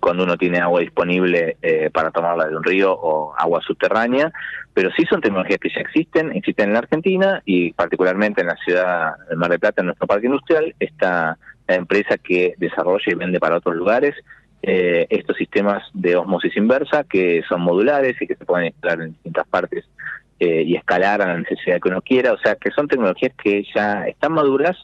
cuando 0.00 0.24
uno 0.24 0.36
tiene 0.36 0.58
agua 0.58 0.80
disponible 0.80 1.56
eh, 1.62 1.88
para 1.92 2.10
tomarla 2.10 2.48
de 2.48 2.56
un 2.56 2.64
río 2.64 2.92
o 2.92 3.36
agua 3.38 3.60
subterránea, 3.60 4.32
pero 4.74 4.90
sí 4.96 5.04
son 5.08 5.20
tecnologías 5.20 5.60
que 5.60 5.68
ya 5.68 5.80
existen, 5.80 6.32
existen 6.34 6.70
en 6.70 6.72
la 6.72 6.80
Argentina 6.80 7.40
y 7.44 7.72
particularmente 7.72 8.40
en 8.40 8.48
la 8.48 8.56
ciudad 8.56 9.12
de 9.30 9.36
Mar 9.36 9.50
del 9.50 9.60
Plata, 9.60 9.80
en 9.82 9.86
nuestro 9.86 10.08
parque 10.08 10.26
industrial, 10.26 10.74
está 10.80 11.38
la 11.68 11.74
empresa 11.76 12.18
que 12.18 12.54
desarrolla 12.58 13.04
y 13.06 13.14
vende 13.14 13.38
para 13.38 13.58
otros 13.58 13.76
lugares 13.76 14.16
eh, 14.60 15.06
estos 15.08 15.36
sistemas 15.36 15.84
de 15.94 16.16
osmosis 16.16 16.56
inversa 16.56 17.04
que 17.04 17.44
son 17.48 17.60
modulares 17.60 18.20
y 18.20 18.26
que 18.26 18.34
se 18.34 18.44
pueden 18.44 18.66
instalar 18.66 19.02
en 19.02 19.12
distintas 19.12 19.46
partes 19.46 19.84
eh, 20.38 20.62
y 20.66 20.76
escalar 20.76 21.22
a 21.22 21.26
la 21.26 21.38
necesidad 21.38 21.80
que 21.80 21.88
uno 21.88 22.02
quiera, 22.02 22.32
o 22.32 22.38
sea 22.38 22.56
que 22.56 22.70
son 22.70 22.88
tecnologías 22.88 23.32
que 23.42 23.64
ya 23.74 24.06
están 24.06 24.32
maduras 24.32 24.76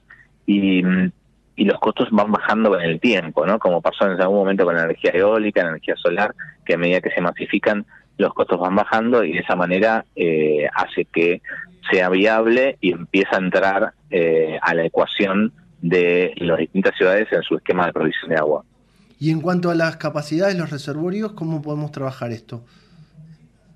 y, 0.46 0.82
mm, 0.82 1.12
y 1.56 1.64
los 1.64 1.78
costos 1.78 2.08
van 2.10 2.32
bajando 2.32 2.70
con 2.70 2.80
el 2.80 2.98
tiempo, 3.00 3.46
¿no? 3.46 3.58
Como 3.58 3.80
pasó 3.80 4.06
en 4.06 4.20
algún 4.20 4.38
momento 4.38 4.64
con 4.64 4.74
la 4.74 4.84
energía 4.84 5.10
eólica, 5.12 5.62
la 5.62 5.70
energía 5.70 5.96
solar, 5.96 6.34
que 6.64 6.74
a 6.74 6.78
medida 6.78 7.00
que 7.00 7.10
se 7.10 7.20
masifican 7.20 7.84
los 8.18 8.32
costos 8.34 8.58
van 8.58 8.74
bajando 8.74 9.24
y 9.24 9.32
de 9.32 9.40
esa 9.40 9.56
manera 9.56 10.04
eh, 10.16 10.66
hace 10.74 11.04
que 11.06 11.42
sea 11.90 12.08
viable 12.08 12.78
y 12.80 12.92
empieza 12.92 13.36
a 13.36 13.38
entrar 13.40 13.92
eh, 14.10 14.58
a 14.62 14.74
la 14.74 14.84
ecuación 14.84 15.52
de 15.80 16.32
las 16.36 16.58
distintas 16.58 16.96
ciudades 16.96 17.28
en 17.32 17.42
su 17.42 17.56
esquema 17.56 17.86
de 17.86 17.92
provisión 17.92 18.30
de 18.30 18.36
agua. 18.36 18.64
Y 19.18 19.30
en 19.30 19.40
cuanto 19.40 19.70
a 19.70 19.74
las 19.74 19.96
capacidades, 19.96 20.56
los 20.56 20.70
reservorios, 20.70 21.32
¿cómo 21.32 21.62
podemos 21.62 21.90
trabajar 21.92 22.32
esto? 22.32 22.64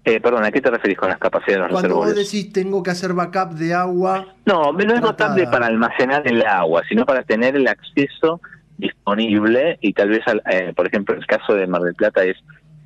Eh, 0.08 0.20
perdón, 0.20 0.44
¿a 0.44 0.52
qué 0.52 0.60
te 0.60 0.70
referís 0.70 0.96
con 0.96 1.08
las 1.08 1.18
capacidades 1.18 1.56
de 1.56 1.62
los 1.62 1.70
Cuando 1.72 1.96
vos 1.96 2.04
reservorios? 2.06 2.32
decís 2.32 2.52
tengo 2.52 2.80
que 2.80 2.90
hacer 2.92 3.12
backup 3.12 3.54
de 3.54 3.74
agua, 3.74 4.24
No, 4.46 4.70
no 4.72 4.78
es 4.78 4.86
tratada. 4.86 5.00
notable 5.00 5.46
para 5.48 5.66
almacenar 5.66 6.22
el 6.28 6.46
agua, 6.46 6.82
sino 6.88 7.04
para 7.04 7.24
tener 7.24 7.56
el 7.56 7.66
acceso 7.66 8.40
disponible 8.78 9.78
y 9.80 9.92
tal 9.92 10.10
vez, 10.10 10.20
al- 10.26 10.42
eh, 10.48 10.72
por 10.76 10.86
ejemplo, 10.86 11.16
el 11.16 11.26
caso 11.26 11.54
de 11.54 11.66
Mar 11.66 11.82
del 11.82 11.94
Plata 11.96 12.22
es 12.24 12.36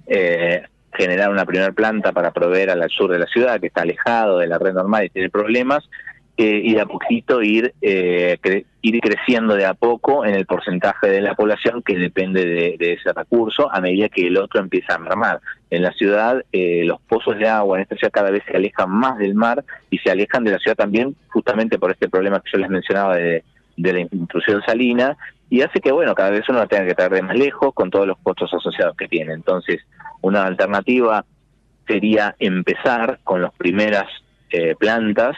eh, 0.06 0.62
generar 0.94 1.30
una 1.30 1.44
primera 1.44 1.70
planta 1.72 2.12
para 2.12 2.30
proveer 2.32 2.70
al 2.70 2.88
sur 2.90 3.10
de 3.12 3.18
la 3.18 3.26
ciudad, 3.26 3.60
que 3.60 3.66
está 3.68 3.82
alejado 3.82 4.38
de 4.38 4.46
la 4.48 4.58
red 4.58 4.72
normal 4.72 5.04
y 5.04 5.10
tiene 5.10 5.28
problemas, 5.30 5.84
eh, 6.36 6.60
y 6.64 6.74
de 6.74 6.80
a 6.80 6.86
poquito 6.86 7.42
ir, 7.42 7.74
eh, 7.82 8.38
cre- 8.42 8.64
ir 8.82 9.00
creciendo 9.00 9.54
de 9.54 9.66
a 9.66 9.74
poco 9.74 10.24
en 10.24 10.34
el 10.34 10.46
porcentaje 10.46 11.08
de 11.08 11.20
la 11.20 11.34
población 11.34 11.82
que 11.82 11.98
depende 11.98 12.44
de, 12.78 12.92
ese 12.92 13.12
recurso 13.12 13.70
a 13.70 13.80
medida 13.80 14.08
que 14.08 14.26
el 14.26 14.38
otro 14.38 14.60
empieza 14.60 14.94
a 14.94 14.98
mermar. 14.98 15.40
En 15.70 15.82
la 15.82 15.92
ciudad, 15.92 16.42
eh, 16.52 16.82
los 16.84 17.00
pozos 17.02 17.38
de 17.38 17.46
agua 17.48 17.76
en 17.76 17.82
esta 17.82 17.96
ciudad 17.96 18.12
cada 18.12 18.30
vez 18.30 18.42
se 18.50 18.56
alejan 18.56 18.90
más 18.90 19.18
del 19.18 19.34
mar 19.34 19.64
y 19.90 19.98
se 19.98 20.10
alejan 20.10 20.44
de 20.44 20.52
la 20.52 20.58
ciudad 20.58 20.76
también 20.76 21.14
justamente 21.28 21.78
por 21.78 21.90
este 21.90 22.08
problema 22.08 22.40
que 22.40 22.50
yo 22.52 22.58
les 22.58 22.70
mencionaba 22.70 23.16
de, 23.16 23.44
de 23.76 23.92
la 23.92 24.00
intrusión 24.00 24.62
salina 24.64 25.16
y 25.50 25.62
hace 25.62 25.80
que, 25.80 25.92
bueno, 25.92 26.14
cada 26.14 26.30
vez 26.30 26.48
uno 26.48 26.60
la 26.60 26.66
tenga 26.66 26.86
que 26.86 26.94
traer 26.94 27.12
de 27.12 27.22
más 27.22 27.36
lejos 27.36 27.74
con 27.74 27.90
todos 27.90 28.06
los 28.06 28.16
costos 28.22 28.52
asociados 28.54 28.96
que 28.96 29.08
tiene. 29.08 29.32
Entonces, 29.32 29.80
una 30.22 30.44
alternativa 30.44 31.24
sería 31.86 32.36
empezar 32.38 33.18
con 33.24 33.42
las 33.42 33.52
primeras 33.54 34.06
eh, 34.50 34.74
plantas 34.78 35.36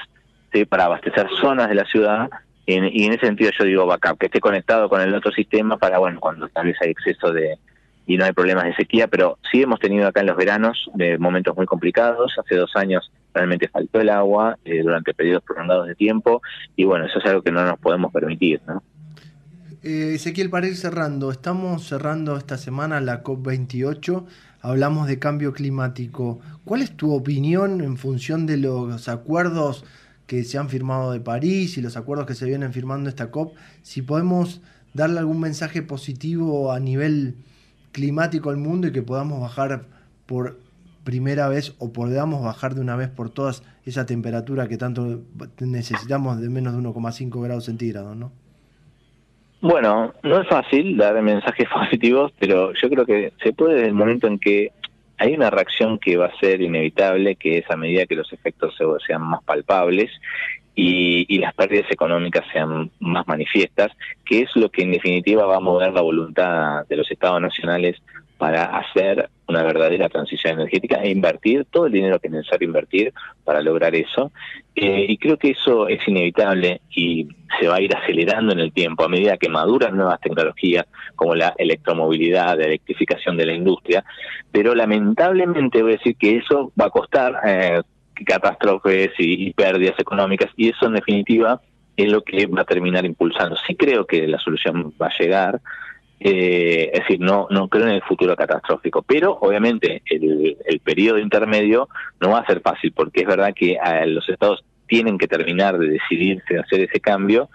¿sí? 0.52 0.64
para 0.64 0.84
abastecer 0.84 1.26
zonas 1.40 1.68
de 1.68 1.74
la 1.74 1.84
ciudad 1.84 2.28
en- 2.66 2.84
y 2.92 3.04
en 3.06 3.12
ese 3.14 3.26
sentido 3.26 3.50
yo 3.58 3.64
digo 3.64 3.86
backup, 3.86 4.18
que 4.18 4.26
esté 4.26 4.40
conectado 4.40 4.88
con 4.88 5.00
el 5.00 5.14
otro 5.14 5.32
sistema 5.32 5.76
para, 5.78 5.98
bueno, 5.98 6.20
cuando 6.20 6.48
tal 6.48 6.66
vez 6.66 6.76
hay 6.80 6.90
exceso 6.90 7.32
de 7.32 7.58
y 8.04 8.16
no 8.16 8.24
hay 8.24 8.32
problemas 8.32 8.64
de 8.64 8.74
sequía, 8.74 9.06
pero 9.06 9.38
sí 9.50 9.62
hemos 9.62 9.78
tenido 9.78 10.08
acá 10.08 10.20
en 10.20 10.26
los 10.26 10.36
veranos 10.36 10.90
momentos 11.20 11.56
muy 11.56 11.66
complicados. 11.66 12.36
Hace 12.36 12.56
dos 12.56 12.74
años 12.74 13.12
realmente 13.32 13.68
faltó 13.68 14.00
el 14.00 14.10
agua 14.10 14.58
eh, 14.64 14.82
durante 14.82 15.14
periodos 15.14 15.44
prolongados 15.44 15.86
de 15.86 15.94
tiempo 15.94 16.42
y 16.74 16.82
bueno, 16.84 17.06
eso 17.06 17.20
es 17.20 17.24
algo 17.26 17.42
que 17.42 17.52
no 17.52 17.64
nos 17.64 17.78
podemos 17.78 18.12
permitir, 18.12 18.60
¿no? 18.66 18.82
Eh, 19.84 20.14
Ezequiel, 20.14 20.50
para 20.50 20.66
ir 20.68 20.76
cerrando, 20.76 21.30
estamos 21.30 21.84
cerrando 21.86 22.36
esta 22.36 22.56
semana 22.56 23.00
la 23.00 23.22
COP28, 23.24 24.24
hablamos 24.60 25.06
de 25.08 25.18
cambio 25.18 25.52
climático. 25.52 26.40
¿Cuál 26.64 26.82
es 26.82 26.96
tu 26.96 27.14
opinión 27.14 27.80
en 27.80 27.96
función 27.96 28.46
de 28.46 28.58
los 28.58 29.08
acuerdos 29.08 29.84
que 30.26 30.44
se 30.44 30.58
han 30.58 30.68
firmado 30.68 31.12
de 31.12 31.20
París 31.20 31.76
y 31.78 31.82
los 31.82 31.96
acuerdos 31.96 32.26
que 32.26 32.34
se 32.34 32.46
vienen 32.46 32.72
firmando 32.72 33.08
esta 33.08 33.30
COP? 33.30 33.54
Si 33.82 34.02
podemos 34.02 34.62
darle 34.94 35.18
algún 35.18 35.40
mensaje 35.40 35.82
positivo 35.82 36.72
a 36.72 36.80
nivel 36.80 37.36
climático 37.92 38.50
al 38.50 38.56
mundo 38.56 38.88
y 38.88 38.92
que 38.92 39.02
podamos 39.02 39.40
bajar 39.40 39.86
por 40.26 40.58
primera 41.04 41.48
vez 41.48 41.74
o 41.78 41.92
podamos 41.92 42.42
bajar 42.42 42.74
de 42.74 42.80
una 42.80 42.96
vez 42.96 43.08
por 43.08 43.30
todas 43.30 43.62
esa 43.84 44.06
temperatura 44.06 44.68
que 44.68 44.76
tanto 44.76 45.22
necesitamos 45.60 46.40
de 46.40 46.48
menos 46.48 46.74
de 46.74 46.80
1,5 46.80 47.42
grados 47.42 47.64
centígrados, 47.64 48.16
¿no? 48.16 48.32
Bueno, 49.60 50.12
no 50.24 50.40
es 50.40 50.48
fácil 50.48 50.96
dar 50.96 51.20
mensajes 51.22 51.68
positivos, 51.74 52.32
pero 52.38 52.72
yo 52.74 52.88
creo 52.90 53.06
que 53.06 53.32
se 53.42 53.52
puede 53.52 53.74
desde 53.74 53.88
el 53.88 53.94
momento 53.94 54.26
en 54.26 54.38
que 54.38 54.72
hay 55.18 55.34
una 55.34 55.50
reacción 55.50 55.98
que 55.98 56.16
va 56.16 56.26
a 56.26 56.38
ser 56.40 56.60
inevitable, 56.60 57.36
que 57.36 57.58
es 57.58 57.70
a 57.70 57.76
medida 57.76 58.06
que 58.06 58.16
los 58.16 58.32
efectos 58.32 58.74
se- 58.76 58.84
sean 59.06 59.22
más 59.22 59.42
palpables 59.44 60.10
y, 60.74 61.26
y 61.28 61.38
las 61.38 61.54
pérdidas 61.54 61.90
económicas 61.90 62.44
sean 62.52 62.90
más 62.98 63.26
manifiestas, 63.28 63.92
que 64.24 64.40
es 64.40 64.50
lo 64.56 64.70
que 64.70 64.82
en 64.82 64.92
definitiva 64.92 65.44
va 65.46 65.56
a 65.56 65.60
mover 65.60 65.92
la 65.92 66.00
voluntad 66.00 66.86
de 66.88 66.96
los 66.96 67.10
estados 67.10 67.40
nacionales 67.40 68.02
para 68.42 68.76
hacer 68.76 69.30
una 69.46 69.62
verdadera 69.62 70.08
transición 70.08 70.54
energética 70.54 70.96
e 70.96 71.10
invertir 71.10 71.64
todo 71.70 71.86
el 71.86 71.92
dinero 71.92 72.18
que 72.18 72.26
es 72.26 72.32
necesario 72.32 72.66
invertir 72.66 73.12
para 73.44 73.62
lograr 73.62 73.94
eso. 73.94 74.32
Eh, 74.74 75.06
y 75.10 75.16
creo 75.16 75.36
que 75.36 75.50
eso 75.50 75.86
es 75.86 76.00
inevitable 76.08 76.80
y 76.90 77.28
se 77.60 77.68
va 77.68 77.76
a 77.76 77.80
ir 77.80 77.94
acelerando 77.96 78.52
en 78.52 78.58
el 78.58 78.72
tiempo 78.72 79.04
a 79.04 79.08
medida 79.08 79.36
que 79.36 79.48
maduran 79.48 79.96
nuevas 79.96 80.20
tecnologías 80.20 80.86
como 81.14 81.36
la 81.36 81.54
electromovilidad, 81.56 82.58
la 82.58 82.64
electrificación 82.64 83.36
de 83.36 83.46
la 83.46 83.52
industria. 83.52 84.04
Pero 84.50 84.74
lamentablemente 84.74 85.80
voy 85.80 85.92
a 85.92 85.96
decir 85.98 86.16
que 86.16 86.38
eso 86.38 86.72
va 86.80 86.86
a 86.86 86.90
costar 86.90 87.42
eh, 87.46 87.80
catástrofes 88.26 89.12
y, 89.18 89.50
y 89.50 89.52
pérdidas 89.52 90.00
económicas 90.00 90.50
y 90.56 90.70
eso 90.70 90.86
en 90.86 90.94
definitiva 90.94 91.60
es 91.96 92.10
lo 92.10 92.22
que 92.22 92.46
va 92.46 92.62
a 92.62 92.64
terminar 92.64 93.04
impulsando. 93.04 93.54
Sí 93.68 93.76
creo 93.76 94.04
que 94.04 94.26
la 94.26 94.40
solución 94.40 94.92
va 95.00 95.06
a 95.06 95.16
llegar, 95.16 95.60
eh, 96.24 96.90
es 96.92 97.00
decir, 97.00 97.20
no, 97.20 97.46
no 97.50 97.68
creo 97.68 97.86
en 97.86 97.94
el 97.94 98.02
futuro 98.02 98.36
catastrófico, 98.36 99.02
pero 99.02 99.38
obviamente 99.40 100.02
el, 100.06 100.56
el 100.64 100.80
periodo 100.80 101.18
intermedio 101.18 101.88
no 102.20 102.30
va 102.30 102.38
a 102.38 102.46
ser 102.46 102.60
fácil 102.60 102.92
porque 102.92 103.22
es 103.22 103.26
verdad 103.26 103.54
que 103.54 103.72
eh, 103.72 104.06
los 104.06 104.28
estados 104.28 104.64
tienen 104.86 105.18
que 105.18 105.28
terminar 105.28 105.78
de 105.78 105.88
decidirse 105.88 106.58
a 106.58 106.62
hacer 106.62 106.80
ese 106.82 107.00
cambio 107.00 107.48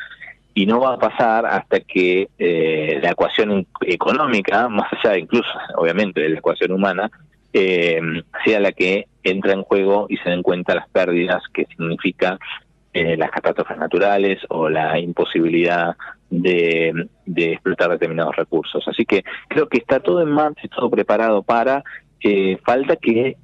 y 0.58 0.66
no 0.66 0.80
va 0.80 0.96
a 0.96 0.98
pasar 0.98 1.46
hasta 1.46 1.82
que 1.82 2.30
eh, 2.40 3.00
la 3.00 3.12
ecuación 3.12 3.68
económica, 3.82 4.68
más 4.68 4.92
allá 4.92 5.16
incluso 5.16 5.48
obviamente 5.76 6.20
de 6.20 6.30
la 6.30 6.40
ecuación 6.40 6.72
humana, 6.72 7.12
eh, 7.54 8.02
sea 8.44 8.60
la 8.60 8.72
que 8.72 9.06
entra 9.24 9.54
en 9.54 9.62
juego 9.62 10.08
y 10.10 10.18
se 10.18 10.32
den 10.32 10.42
cuenta 10.42 10.74
las 10.74 10.90
pérdidas 10.90 11.44
que 11.54 11.66
significa 11.66 12.40
eh, 12.92 13.16
las 13.18 13.30
catástrofes 13.30 13.78
naturales 13.78 14.40
o 14.50 14.68
la 14.68 14.98
imposibilidad 14.98 15.96
de, 16.30 17.08
de 17.26 17.54
explotar 17.54 17.90
determinados 17.90 18.36
recursos. 18.36 18.84
Así 18.88 19.06
que 19.06 19.24
creo 19.48 19.68
que 19.68 19.78
está 19.78 20.00
todo 20.00 20.22
en 20.22 20.30
marcha, 20.30 20.62
y 20.64 20.70
todo 20.70 20.90
preparado 20.90 21.44
para, 21.44 21.84
eh, 22.22 22.58
falta 22.66 22.96
que 22.96 23.38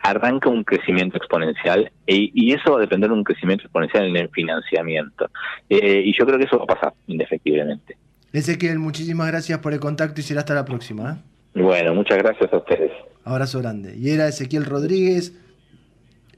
arranque 0.00 0.48
un 0.48 0.62
crecimiento 0.62 1.16
exponencial 1.16 1.90
e- 2.06 2.30
y 2.32 2.52
eso 2.52 2.72
va 2.72 2.78
a 2.78 2.80
depender 2.80 3.10
de 3.10 3.16
un 3.16 3.24
crecimiento 3.24 3.64
exponencial 3.64 4.06
en 4.06 4.16
el 4.16 4.28
financiamiento. 4.30 5.28
Eh, 5.68 6.02
y 6.04 6.16
yo 6.16 6.24
creo 6.24 6.38
que 6.38 6.44
eso 6.44 6.58
va 6.58 6.64
a 6.64 6.74
pasar, 6.74 6.92
indefectiblemente. 7.08 7.96
Ezequiel, 8.32 8.78
muchísimas 8.78 9.26
gracias 9.28 9.58
por 9.58 9.72
el 9.72 9.80
contacto 9.80 10.20
y 10.20 10.24
será 10.24 10.40
hasta 10.40 10.54
la 10.54 10.64
próxima. 10.64 11.12
¿eh? 11.12 11.60
Bueno, 11.60 11.94
muchas 11.94 12.18
gracias 12.18 12.52
a 12.52 12.58
ustedes. 12.58 12.92
Abrazo 13.24 13.58
grande. 13.58 13.94
Y 13.96 14.10
era 14.10 14.28
Ezequiel 14.28 14.64
Rodríguez, 14.64 15.34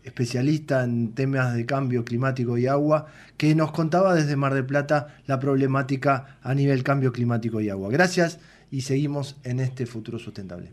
especialista 0.05 0.85
en 0.85 1.15
temas 1.15 1.55
de 1.55 1.67
cambio 1.67 2.05
climático 2.05 2.59
y 2.59 2.67
agua, 2.67 3.07
que 3.37 3.55
nos 3.55 3.73
contaba 3.73 4.15
desde 4.15 4.37
Mar 4.37 4.55
del 4.55 4.67
Plata 4.67 5.09
la 5.27 5.39
problemática 5.39 6.39
a 6.43 6.55
nivel 6.55 6.83
cambio 6.83 7.13
climático 7.13 7.61
y 7.61 7.71
agua. 7.71 7.91
Gracias 7.91 8.39
y 8.71 8.83
seguimos 8.83 9.39
en 9.45 9.61
este 9.61 9.87
futuro 9.87 10.19
sustentable. 10.19 10.73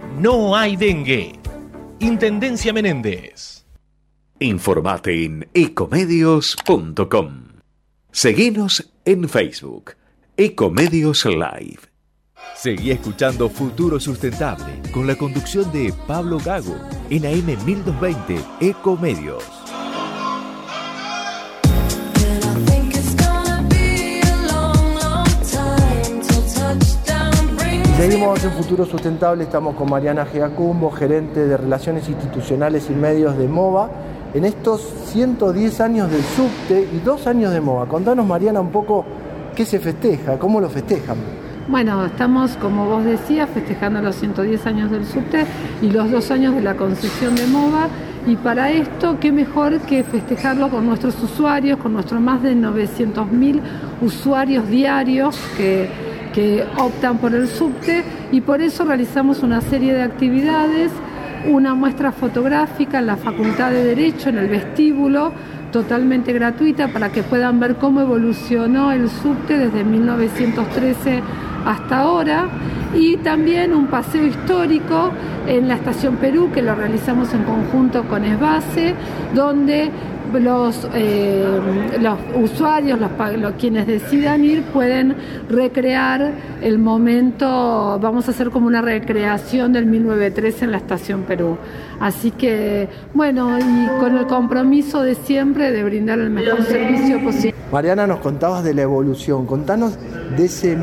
no 0.19 0.55
hay 0.55 0.75
dengue. 0.75 1.39
Intendencia 1.99 2.73
Menéndez. 2.73 3.65
Informate 4.39 5.25
en 5.25 5.47
ecomedios.com. 5.53 7.47
Seguinos 8.11 8.91
en 9.05 9.29
Facebook, 9.29 9.95
Ecomedios 10.35 11.25
Live. 11.25 11.79
Seguí 12.55 12.91
escuchando 12.91 13.49
Futuro 13.49 13.99
Sustentable 13.99 14.81
con 14.91 15.07
la 15.07 15.15
conducción 15.15 15.71
de 15.71 15.93
Pablo 16.07 16.39
Gago 16.39 16.75
en 17.09 17.25
AM 17.25 17.65
1220 17.65 18.43
Ecomedios. 18.59 19.60
Seguimos 28.01 28.43
en 28.43 28.49
Futuro 28.53 28.83
Sustentable, 28.83 29.43
estamos 29.43 29.75
con 29.75 29.87
Mariana 29.87 30.25
Giacumbo, 30.25 30.89
gerente 30.89 31.45
de 31.45 31.55
Relaciones 31.55 32.09
Institucionales 32.09 32.89
y 32.89 32.93
Medios 32.93 33.37
de 33.37 33.47
MOVA, 33.47 33.91
en 34.33 34.43
estos 34.43 34.81
110 34.81 35.81
años 35.81 36.09
del 36.09 36.23
subte 36.23 36.89
y 36.91 36.97
dos 37.05 37.27
años 37.27 37.53
de 37.53 37.61
MOVA. 37.61 37.85
Contanos, 37.85 38.25
Mariana, 38.25 38.59
un 38.59 38.71
poco 38.71 39.05
qué 39.55 39.65
se 39.65 39.77
festeja, 39.77 40.39
cómo 40.39 40.59
lo 40.59 40.67
festejan. 40.67 41.17
Bueno, 41.67 42.03
estamos, 42.03 42.57
como 42.57 42.87
vos 42.87 43.05
decías, 43.05 43.47
festejando 43.51 44.01
los 44.01 44.15
110 44.15 44.65
años 44.65 44.89
del 44.89 45.05
subte 45.05 45.45
y 45.83 45.91
los 45.91 46.09
dos 46.09 46.31
años 46.31 46.55
de 46.55 46.61
la 46.61 46.75
concesión 46.75 47.35
de 47.35 47.45
MOVA. 47.45 47.87
Y 48.25 48.35
para 48.35 48.71
esto, 48.71 49.19
qué 49.19 49.31
mejor 49.31 49.77
que 49.81 50.03
festejarlo 50.03 50.69
con 50.69 50.87
nuestros 50.87 51.21
usuarios, 51.21 51.77
con 51.77 51.93
nuestros 51.93 52.19
más 52.19 52.41
de 52.41 52.55
900.000 52.55 53.61
usuarios 54.01 54.67
diarios 54.67 55.39
que, 55.55 56.10
que 56.33 56.65
optan 56.77 57.17
por 57.17 57.33
el 57.33 57.47
subte. 57.47 58.03
Y 58.31 58.41
por 58.41 58.61
eso 58.61 58.85
realizamos 58.85 59.43
una 59.43 59.61
serie 59.61 59.93
de 59.93 60.03
actividades, 60.03 60.91
una 61.49 61.73
muestra 61.73 62.11
fotográfica 62.11 62.99
en 62.99 63.07
la 63.07 63.17
Facultad 63.17 63.71
de 63.71 63.83
Derecho, 63.83 64.29
en 64.29 64.37
el 64.37 64.47
vestíbulo, 64.47 65.33
totalmente 65.71 66.33
gratuita 66.33 66.89
para 66.89 67.11
que 67.11 67.23
puedan 67.23 67.59
ver 67.59 67.75
cómo 67.75 68.01
evolucionó 68.01 68.91
el 68.91 69.09
subte 69.09 69.57
desde 69.57 69.83
1913 69.83 71.21
hasta 71.65 71.99
ahora 71.99 72.47
y 72.93 73.17
también 73.17 73.73
un 73.73 73.87
paseo 73.87 74.25
histórico 74.25 75.11
en 75.47 75.67
la 75.67 75.75
estación 75.75 76.17
Perú 76.17 76.49
que 76.53 76.61
lo 76.61 76.75
realizamos 76.75 77.33
en 77.33 77.43
conjunto 77.43 78.03
con 78.03 78.25
Esbase 78.25 78.95
donde 79.33 79.91
los, 80.39 80.87
eh, 80.93 81.45
los 81.99 82.19
usuarios, 82.35 82.99
los, 82.99 83.11
los 83.37 83.53
quienes 83.53 83.87
decidan 83.87 84.43
ir, 84.43 84.63
pueden 84.63 85.15
recrear 85.49 86.31
el 86.61 86.79
momento, 86.79 87.99
vamos 88.01 88.27
a 88.27 88.31
hacer 88.31 88.49
como 88.49 88.67
una 88.67 88.81
recreación 88.81 89.73
del 89.73 89.85
1913 89.85 90.65
en 90.65 90.71
la 90.71 90.77
estación 90.77 91.23
Perú. 91.23 91.57
Así 91.99 92.31
que, 92.31 92.89
bueno, 93.13 93.57
y 93.59 93.99
con 93.99 94.17
el 94.17 94.27
compromiso 94.27 95.03
de 95.03 95.15
siempre 95.15 95.71
de 95.71 95.83
brindar 95.83 96.19
el 96.19 96.29
mejor 96.29 96.63
servicio 96.63 97.23
posible. 97.23 97.55
Mariana, 97.71 98.07
nos 98.07 98.19
contabas 98.19 98.63
de 98.63 98.73
la 98.73 98.81
evolución, 98.81 99.45
contanos 99.45 99.97
de 100.35 100.45
ese 100.45 100.75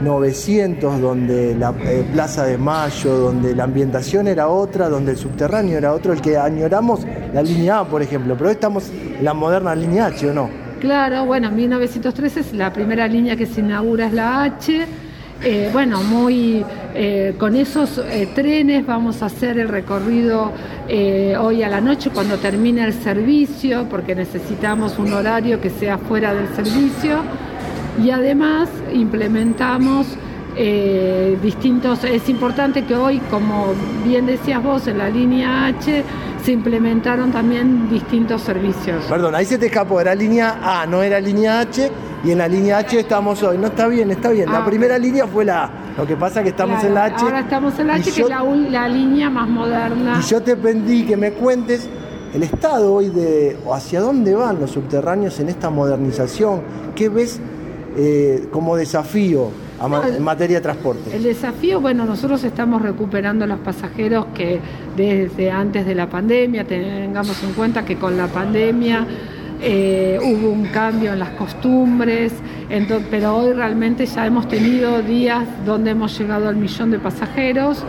1900 0.00 1.00
donde 1.00 1.54
la 1.54 1.74
eh, 1.84 2.04
Plaza 2.12 2.44
de 2.44 2.58
Mayo, 2.58 3.16
donde 3.16 3.54
la 3.54 3.64
ambientación 3.64 4.28
era 4.28 4.48
otra, 4.48 4.88
donde 4.88 5.12
el 5.12 5.18
subterráneo 5.18 5.78
era 5.78 5.92
otro, 5.92 6.12
el 6.12 6.20
que 6.20 6.36
añoramos 6.36 7.00
la 7.32 7.42
línea 7.42 7.80
A, 7.80 7.84
por 7.84 8.02
ejemplo, 8.02 8.34
pero 8.36 8.48
hoy 8.48 8.54
estamos 8.54 8.90
en 8.90 9.24
la 9.24 9.34
moderna 9.34 9.74
línea 9.74 10.06
H, 10.06 10.30
¿o 10.30 10.32
no? 10.32 10.50
Claro, 10.80 11.26
bueno, 11.26 11.50
1913 11.50 12.40
es 12.40 12.52
la 12.54 12.72
primera 12.72 13.06
línea 13.06 13.36
que 13.36 13.44
se 13.44 13.60
inaugura 13.60 14.06
es 14.06 14.12
la 14.14 14.42
H. 14.44 14.86
Eh, 15.42 15.70
bueno, 15.72 16.02
muy 16.02 16.64
eh, 16.94 17.34
con 17.38 17.56
esos 17.56 17.96
eh, 17.96 18.28
trenes 18.34 18.84
vamos 18.84 19.22
a 19.22 19.26
hacer 19.26 19.58
el 19.58 19.68
recorrido 19.68 20.52
hoy 21.40 21.62
a 21.62 21.68
la 21.68 21.80
noche 21.80 22.10
cuando 22.10 22.36
termine 22.38 22.84
el 22.84 22.92
servicio, 22.92 23.86
porque 23.88 24.14
necesitamos 24.16 24.98
un 24.98 25.12
horario 25.12 25.60
que 25.60 25.70
sea 25.70 25.98
fuera 25.98 26.34
del 26.34 26.48
servicio. 26.48 27.22
Y 28.02 28.10
además 28.10 28.68
implementamos 28.92 30.06
eh, 30.56 31.38
distintos, 31.42 32.02
es 32.04 32.28
importante 32.28 32.84
que 32.84 32.94
hoy, 32.96 33.18
como 33.30 33.66
bien 34.04 34.26
decías 34.26 34.62
vos, 34.62 34.86
en 34.88 34.98
la 34.98 35.08
línea 35.08 35.66
H 35.66 36.02
se 36.44 36.52
implementaron 36.52 37.30
también 37.30 37.88
distintos 37.90 38.42
servicios. 38.42 39.04
Perdón, 39.08 39.34
ahí 39.34 39.44
se 39.44 39.58
te 39.58 39.66
escapó, 39.66 40.00
era 40.00 40.14
línea 40.14 40.58
A, 40.62 40.86
no 40.86 41.02
era 41.02 41.20
línea 41.20 41.60
H, 41.60 41.90
y 42.24 42.30
en 42.32 42.38
la 42.38 42.48
línea 42.48 42.78
H 42.78 42.98
estamos 42.98 43.42
hoy. 43.42 43.58
No 43.58 43.66
está 43.68 43.86
bien, 43.86 44.10
está 44.10 44.30
bien. 44.30 44.50
La 44.50 44.58
Ah, 44.58 44.64
primera 44.64 44.98
línea 44.98 45.26
fue 45.26 45.44
la 45.44 45.64
A. 45.64 45.70
Lo 45.98 46.06
que 46.06 46.16
pasa 46.16 46.40
es 46.40 46.44
que 46.44 46.50
estamos 46.50 46.80
Claro, 46.80 46.88
en 46.88 46.94
la 46.94 47.04
H. 47.04 47.24
Ahora 47.24 47.40
estamos 47.40 47.78
en 47.78 47.86
la 47.86 47.94
H, 47.94 48.10
que 48.10 48.20
yo- 48.20 48.24
es 48.26 48.30
la, 48.30 48.42
la 48.82 48.88
línea 48.88 49.30
más 49.30 49.48
moderna. 49.48 50.18
Y 50.20 50.26
yo 50.26 50.42
te 50.42 50.56
pedí 50.56 51.04
que 51.04 51.16
me 51.16 51.32
cuentes 51.32 51.88
el 52.34 52.42
estado 52.42 52.92
hoy 52.94 53.08
de 53.08 53.58
o 53.66 53.74
hacia 53.74 54.00
dónde 54.00 54.34
van 54.34 54.58
los 54.60 54.70
subterráneos 54.70 55.38
en 55.40 55.48
esta 55.50 55.68
modernización. 55.70 56.62
¿Qué 56.94 57.08
ves 57.08 57.40
eh, 57.96 58.48
como 58.50 58.76
desafío 58.76 59.48
a 59.80 59.88
ma- 59.88 60.06
en 60.08 60.22
materia 60.22 60.56
de 60.58 60.62
transporte? 60.62 61.14
El 61.14 61.22
desafío, 61.22 61.80
bueno, 61.80 62.04
nosotros 62.04 62.42
estamos 62.44 62.82
recuperando 62.82 63.46
los 63.46 63.58
pasajeros 63.60 64.26
que 64.34 64.60
desde 64.96 65.50
antes 65.50 65.86
de 65.86 65.94
la 65.94 66.08
pandemia, 66.08 66.64
tengamos 66.64 67.42
en 67.42 67.52
cuenta 67.52 67.84
que 67.84 67.96
con 67.96 68.16
la 68.16 68.26
pandemia 68.26 69.06
eh, 69.62 70.18
hubo 70.22 70.50
un 70.50 70.66
cambio 70.66 71.12
en 71.12 71.18
las 71.18 71.30
costumbres, 71.30 72.32
pero 73.10 73.36
hoy 73.36 73.52
realmente 73.52 74.06
ya 74.06 74.26
hemos 74.26 74.48
tenido 74.48 75.02
días 75.02 75.44
donde 75.66 75.90
hemos 75.90 76.18
llegado 76.18 76.48
al 76.48 76.56
millón 76.56 76.90
de 76.90 76.98
pasajeros. 76.98 77.84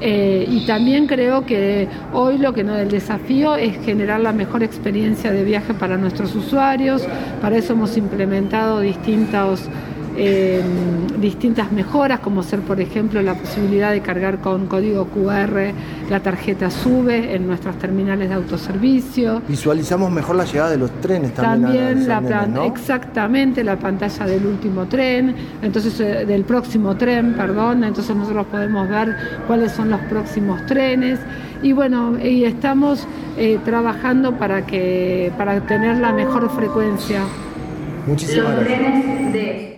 Eh, 0.00 0.46
y 0.48 0.66
también 0.66 1.06
creo 1.06 1.46
que 1.46 1.88
hoy 2.12 2.38
lo 2.38 2.52
que 2.52 2.62
el 2.62 2.90
desafío 2.90 3.56
es 3.56 3.78
generar 3.84 4.20
la 4.20 4.32
mejor 4.32 4.62
experiencia 4.62 5.32
de 5.32 5.44
viaje 5.44 5.74
para 5.74 5.96
nuestros 5.96 6.34
usuarios. 6.34 7.06
Para 7.40 7.56
eso 7.56 7.72
hemos 7.72 7.96
implementado 7.96 8.80
distintos 8.80 9.68
eh, 10.16 10.62
distintas 11.20 11.72
mejoras, 11.72 12.20
como 12.20 12.42
ser, 12.42 12.60
por 12.60 12.80
ejemplo, 12.80 13.20
la 13.22 13.34
posibilidad 13.34 13.90
de 13.92 14.00
cargar 14.00 14.38
con 14.38 14.66
código 14.66 15.06
QR 15.06 15.72
la 16.10 16.20
tarjeta 16.20 16.70
SUBE 16.70 17.34
en 17.34 17.46
nuestras 17.46 17.76
terminales 17.78 18.28
de 18.28 18.34
autoservicio. 18.34 19.42
Visualizamos 19.48 20.10
mejor 20.10 20.36
la 20.36 20.44
llegada 20.44 20.70
de 20.70 20.76
los 20.78 20.90
trenes 21.00 21.32
también. 21.34 21.62
También 21.62 22.08
la 22.08 22.16
andenes, 22.18 22.38
plan- 22.38 22.54
¿no? 22.54 22.64
exactamente 22.64 23.64
la 23.64 23.76
pantalla 23.78 24.26
del 24.26 24.46
último 24.46 24.86
tren, 24.86 25.34
entonces 25.62 25.98
eh, 26.00 26.26
del 26.26 26.44
próximo 26.44 26.96
tren, 26.96 27.34
perdón, 27.34 27.84
entonces 27.84 28.14
nosotros 28.14 28.46
podemos 28.46 28.88
ver 28.88 29.16
cuáles 29.46 29.72
son 29.72 29.90
los 29.90 30.00
próximos 30.02 30.64
trenes 30.66 31.18
y 31.62 31.72
bueno, 31.72 32.18
y 32.22 32.44
estamos 32.44 33.06
eh, 33.38 33.58
trabajando 33.64 34.32
para 34.36 34.66
que 34.66 35.32
para 35.38 35.60
tener 35.62 35.96
la 35.98 36.12
mejor 36.12 36.50
frecuencia. 36.50 37.20
Muchísimas 38.06 38.60
gracias. 38.60 39.73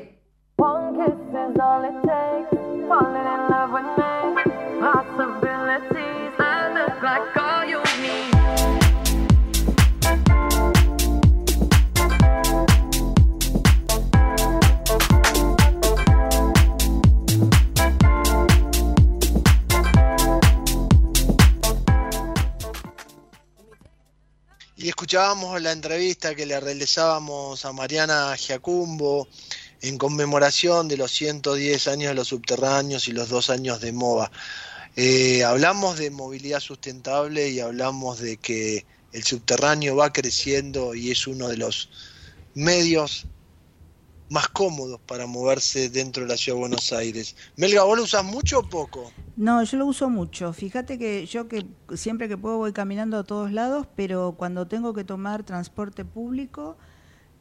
Escuchábamos 25.06 25.62
la 25.62 25.70
entrevista 25.70 26.34
que 26.34 26.46
le 26.46 26.58
realizábamos 26.58 27.64
a 27.64 27.72
Mariana 27.72 28.34
Giacumbo 28.36 29.28
en 29.80 29.98
conmemoración 29.98 30.88
de 30.88 30.96
los 30.96 31.12
110 31.12 31.86
años 31.86 32.08
de 32.08 32.14
los 32.16 32.26
subterráneos 32.26 33.06
y 33.06 33.12
los 33.12 33.28
dos 33.28 33.48
años 33.48 33.80
de 33.80 33.92
MOVA. 33.92 34.32
Eh, 34.96 35.44
hablamos 35.44 35.96
de 35.96 36.10
movilidad 36.10 36.58
sustentable 36.58 37.50
y 37.50 37.60
hablamos 37.60 38.18
de 38.18 38.38
que 38.38 38.84
el 39.12 39.22
subterráneo 39.22 39.94
va 39.94 40.12
creciendo 40.12 40.92
y 40.96 41.12
es 41.12 41.28
uno 41.28 41.46
de 41.46 41.58
los 41.58 41.88
medios 42.54 43.28
más 44.28 44.48
cómodos 44.48 45.00
para 45.06 45.26
moverse 45.26 45.88
dentro 45.88 46.24
de 46.24 46.28
la 46.30 46.36
ciudad 46.36 46.56
de 46.56 46.60
Buenos 46.60 46.92
Aires. 46.92 47.36
Melga, 47.56 47.84
¿vos 47.84 47.96
lo 47.96 48.04
usás 48.04 48.24
mucho 48.24 48.60
o 48.60 48.62
poco? 48.68 49.12
No, 49.36 49.62
yo 49.62 49.76
lo 49.76 49.86
uso 49.86 50.08
mucho. 50.08 50.52
Fíjate 50.52 50.98
que 50.98 51.26
yo 51.26 51.48
que 51.48 51.66
siempre 51.94 52.28
que 52.28 52.36
puedo 52.36 52.58
voy 52.58 52.72
caminando 52.72 53.18
a 53.18 53.24
todos 53.24 53.52
lados, 53.52 53.86
pero 53.94 54.34
cuando 54.36 54.66
tengo 54.66 54.94
que 54.94 55.04
tomar 55.04 55.44
transporte 55.44 56.04
público, 56.04 56.76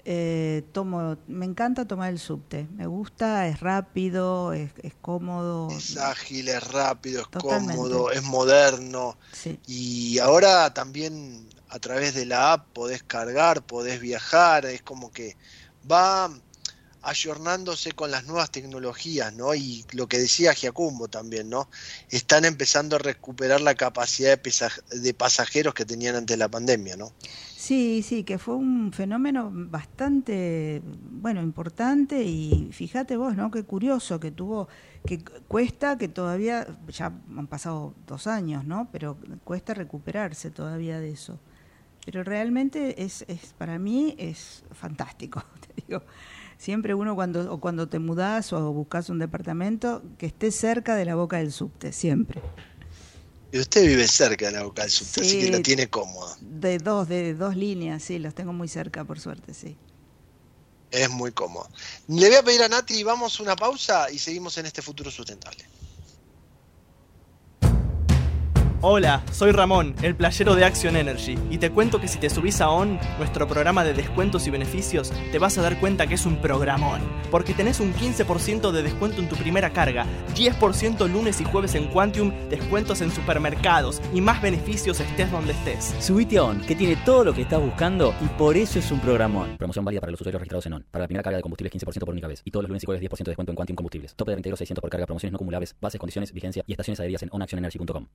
eh, 0.07 0.63
tomo, 0.71 1.17
me 1.27 1.45
encanta 1.45 1.87
tomar 1.87 2.11
el 2.11 2.19
subte. 2.19 2.67
Me 2.75 2.85
gusta, 2.85 3.47
es 3.47 3.59
rápido, 3.59 4.53
es, 4.53 4.71
es 4.83 4.93
cómodo. 5.01 5.69
Es 5.71 5.97
ágil, 5.97 6.47
es 6.47 6.63
rápido, 6.67 7.21
es 7.21 7.29
Totalmente. 7.29 7.75
cómodo, 7.75 8.11
es 8.11 8.21
moderno. 8.21 9.17
Sí. 9.31 9.59
Y 9.65 10.19
ahora 10.19 10.71
también 10.73 11.47
a 11.69 11.79
través 11.79 12.13
de 12.13 12.27
la 12.27 12.53
app 12.53 12.67
podés 12.73 13.01
cargar, 13.01 13.63
podés 13.63 13.99
viajar, 13.99 14.65
es 14.65 14.83
como 14.83 15.11
que 15.11 15.35
va 15.91 16.29
ayornándose 17.05 17.91
con 17.93 18.11
las 18.11 18.25
nuevas 18.25 18.51
tecnologías, 18.51 19.33
¿no? 19.33 19.53
Y 19.55 19.85
lo 19.93 20.07
que 20.07 20.17
decía 20.17 20.53
Giacumbo 20.53 21.07
también, 21.07 21.49
¿no? 21.49 21.69
Están 22.09 22.45
empezando 22.45 22.95
a 22.95 22.99
recuperar 22.99 23.61
la 23.61 23.75
capacidad 23.75 24.39
de, 24.41 25.13
pasajeros 25.13 25.73
que 25.73 25.85
tenían 25.85 26.15
antes 26.15 26.33
de 26.35 26.37
la 26.39 26.49
pandemia, 26.49 26.97
¿no? 26.97 27.11
Sí, 27.55 28.03
sí, 28.03 28.23
que 28.23 28.37
fue 28.37 28.55
un 28.55 28.91
fenómeno 28.91 29.49
bastante, 29.53 30.81
bueno, 30.85 31.41
importante 31.41 32.23
y 32.23 32.69
fíjate 32.73 33.17
vos, 33.17 33.35
¿no? 33.35 33.49
Qué 33.49 33.63
curioso 33.63 34.19
que 34.19 34.31
tuvo, 34.31 34.67
que 35.05 35.23
cu- 35.23 35.31
cuesta, 35.47 35.97
que 35.97 36.07
todavía, 36.09 36.67
ya 36.87 37.07
han 37.37 37.47
pasado 37.47 37.93
dos 38.07 38.27
años, 38.27 38.65
¿no? 38.65 38.89
Pero 38.91 39.17
cuesta 39.43 39.73
recuperarse 39.73 40.51
todavía 40.51 40.99
de 40.99 41.11
eso. 41.11 41.39
Pero 42.05 42.23
realmente 42.23 43.03
es, 43.03 43.23
es 43.27 43.53
para 43.57 43.79
mí 43.79 44.15
es 44.19 44.63
fantástico, 44.73 45.43
te 45.67 45.83
digo. 45.87 46.03
Siempre 46.57 46.93
uno 46.93 47.15
cuando, 47.15 47.51
o 47.53 47.59
cuando 47.59 47.87
te 47.87 47.99
mudás 47.99 48.53
o 48.53 48.71
buscas 48.71 49.09
un 49.09 49.19
departamento, 49.19 50.01
que 50.17 50.25
esté 50.25 50.51
cerca 50.51 50.95
de 50.95 51.05
la 51.05 51.15
boca 51.15 51.37
del 51.37 51.51
subte, 51.51 51.91
siempre. 51.91 52.41
Y 53.51 53.59
usted 53.59 53.85
vive 53.85 54.07
cerca 54.07 54.47
de 54.47 54.51
la 54.53 54.63
boca 54.63 54.81
del 54.81 54.91
subte, 54.91 55.21
así 55.21 55.39
que 55.39 55.51
la 55.51 55.61
tiene 55.61 55.89
cómoda. 55.89 56.35
De 56.41 56.77
dos, 56.77 57.07
de 57.07 57.33
dos 57.33 57.55
líneas, 57.55 58.03
sí, 58.03 58.19
los 58.19 58.33
tengo 58.33 58.53
muy 58.53 58.67
cerca, 58.67 59.03
por 59.03 59.19
suerte, 59.19 59.53
sí. 59.53 59.77
Es 60.91 61.09
muy 61.09 61.31
cómodo. 61.31 61.69
Le 62.07 62.27
voy 62.27 62.37
a 62.37 62.43
pedir 62.43 62.63
a 62.63 62.69
Nati, 62.69 63.03
vamos 63.03 63.39
a 63.39 63.43
una 63.43 63.55
pausa 63.55 64.09
y 64.11 64.17
seguimos 64.19 64.57
en 64.57 64.65
este 64.65 64.81
futuro 64.81 65.11
sustentable. 65.11 65.65
Hola, 68.87 69.23
soy 69.31 69.51
Ramón, 69.51 69.95
el 70.03 70.15
playero 70.15 70.53
de 70.53 70.63
Action 70.63 70.95
Energy, 70.95 71.39
y 71.49 71.57
te 71.57 71.71
cuento 71.71 71.99
que 71.99 72.07
si 72.07 72.19
te 72.19 72.29
subís 72.29 72.61
a 72.61 72.69
ON, 72.69 72.99
nuestro 73.17 73.47
programa 73.47 73.83
de 73.83 73.95
descuentos 73.95 74.45
y 74.45 74.51
beneficios, 74.51 75.11
te 75.31 75.39
vas 75.39 75.57
a 75.57 75.63
dar 75.63 75.79
cuenta 75.79 76.05
que 76.05 76.13
es 76.13 76.27
un 76.27 76.39
programón, 76.39 77.01
porque 77.31 77.55
tenés 77.55 77.79
un 77.79 77.95
15% 77.95 78.69
de 78.69 78.83
descuento 78.83 79.23
en 79.23 79.27
tu 79.27 79.37
primera 79.37 79.71
carga, 79.71 80.05
10% 80.35 81.09
lunes 81.11 81.41
y 81.41 81.45
jueves 81.45 81.73
en 81.73 81.87
Quantium, 81.87 82.31
descuentos 82.47 83.01
en 83.01 83.09
supermercados 83.09 84.03
y 84.13 84.21
más 84.21 84.39
beneficios 84.39 84.99
estés 84.99 85.31
donde 85.31 85.53
estés. 85.53 85.95
Subite 85.99 86.37
a 86.37 86.43
ON, 86.43 86.61
que 86.61 86.75
tiene 86.75 86.95
todo 86.97 87.23
lo 87.23 87.33
que 87.33 87.41
estás 87.41 87.59
buscando 87.59 88.13
y 88.21 88.27
por 88.37 88.55
eso 88.55 88.77
es 88.77 88.91
un 88.91 88.99
programón. 88.99 89.57
Promoción 89.57 89.83
válida 89.83 90.01
para 90.01 90.11
los 90.11 90.21
usuarios 90.21 90.39
registrados 90.39 90.67
en 90.67 90.73
ON. 90.73 90.85
Para 90.91 91.05
la 91.05 91.07
primera 91.07 91.23
carga 91.23 91.37
de 91.37 91.41
combustible 91.41 91.71
15% 91.71 92.01
por 92.01 92.11
única 92.11 92.27
vez. 92.27 92.43
Y 92.45 92.51
todos 92.51 92.61
los 92.61 92.69
lunes 92.69 92.83
y 92.83 92.85
jueves 92.85 93.01
10% 93.01 93.17
de 93.17 93.31
descuento 93.31 93.51
en 93.51 93.55
Quantium 93.55 93.77
Combustibles. 93.77 94.13
Tope 94.13 94.29
de 94.29 94.35
reintegro 94.35 94.57
600 94.57 94.79
por 94.79 94.91
carga, 94.91 95.07
promociones 95.07 95.31
no 95.31 95.37
acumulables, 95.37 95.75
bases, 95.81 95.99
condiciones, 95.99 96.31
vigencia 96.31 96.63
y 96.67 96.73
estaciones 96.73 96.99
adheridas 96.99 97.23
en 97.23 97.29
onactionenergy.com. 97.31 98.05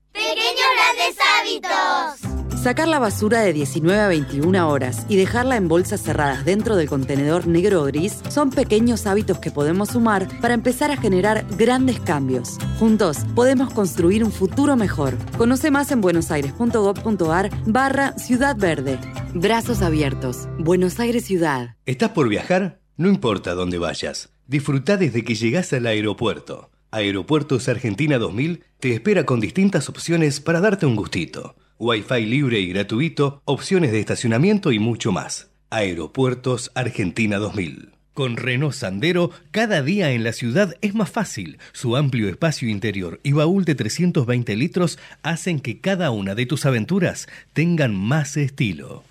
Hábitos. 1.40 2.60
Sacar 2.60 2.88
la 2.88 2.98
basura 2.98 3.40
de 3.40 3.54
19 3.54 3.98
a 3.98 4.08
21 4.08 4.68
horas 4.68 5.06
y 5.08 5.16
dejarla 5.16 5.56
en 5.56 5.68
bolsas 5.68 6.02
cerradas 6.02 6.44
dentro 6.44 6.76
del 6.76 6.88
contenedor 6.88 7.46
negro 7.46 7.80
o 7.80 7.84
gris 7.86 8.20
son 8.28 8.50
pequeños 8.50 9.06
hábitos 9.06 9.38
que 9.38 9.50
podemos 9.50 9.90
sumar 9.90 10.28
para 10.42 10.52
empezar 10.52 10.90
a 10.90 10.98
generar 10.98 11.46
grandes 11.56 11.98
cambios. 12.00 12.58
Juntos 12.78 13.18
podemos 13.34 13.72
construir 13.72 14.22
un 14.22 14.32
futuro 14.32 14.76
mejor. 14.76 15.16
Conoce 15.38 15.70
más 15.70 15.90
en 15.90 16.02
buenosaires.gov.ar 16.02 17.50
barra 17.64 18.12
Ciudad 18.18 18.56
Verde. 18.56 18.98
Brazos 19.32 19.80
abiertos. 19.80 20.46
Buenos 20.58 21.00
Aires 21.00 21.24
Ciudad. 21.24 21.76
¿Estás 21.86 22.10
por 22.10 22.28
viajar? 22.28 22.80
No 22.98 23.08
importa 23.08 23.54
dónde 23.54 23.78
vayas. 23.78 24.28
Disfruta 24.46 24.98
desde 24.98 25.24
que 25.24 25.34
llegás 25.34 25.72
al 25.72 25.86
aeropuerto. 25.86 26.70
Aeropuertos 26.92 27.68
Argentina 27.68 28.18
2000 28.18 28.64
te 28.80 28.92
espera 28.92 29.24
con 29.24 29.38
distintas 29.38 29.88
opciones 29.88 30.40
para 30.40 30.60
darte 30.60 30.86
un 30.86 30.96
gustito. 30.96 31.54
Wi-Fi 31.78 32.26
libre 32.26 32.58
y 32.58 32.66
gratuito, 32.66 33.42
opciones 33.44 33.92
de 33.92 34.00
estacionamiento 34.00 34.72
y 34.72 34.80
mucho 34.80 35.12
más. 35.12 35.52
Aeropuertos 35.70 36.72
Argentina 36.74 37.38
2000. 37.38 37.92
Con 38.12 38.36
Renault 38.36 38.74
Sandero, 38.74 39.30
cada 39.52 39.82
día 39.82 40.10
en 40.10 40.24
la 40.24 40.32
ciudad 40.32 40.74
es 40.80 40.96
más 40.96 41.08
fácil. 41.08 41.58
Su 41.72 41.96
amplio 41.96 42.28
espacio 42.28 42.68
interior 42.68 43.20
y 43.22 43.32
baúl 43.32 43.64
de 43.64 43.76
320 43.76 44.56
litros 44.56 44.98
hacen 45.22 45.60
que 45.60 45.80
cada 45.80 46.10
una 46.10 46.34
de 46.34 46.46
tus 46.46 46.66
aventuras 46.66 47.28
tengan 47.52 47.94
más 47.94 48.36
estilo. 48.36 49.04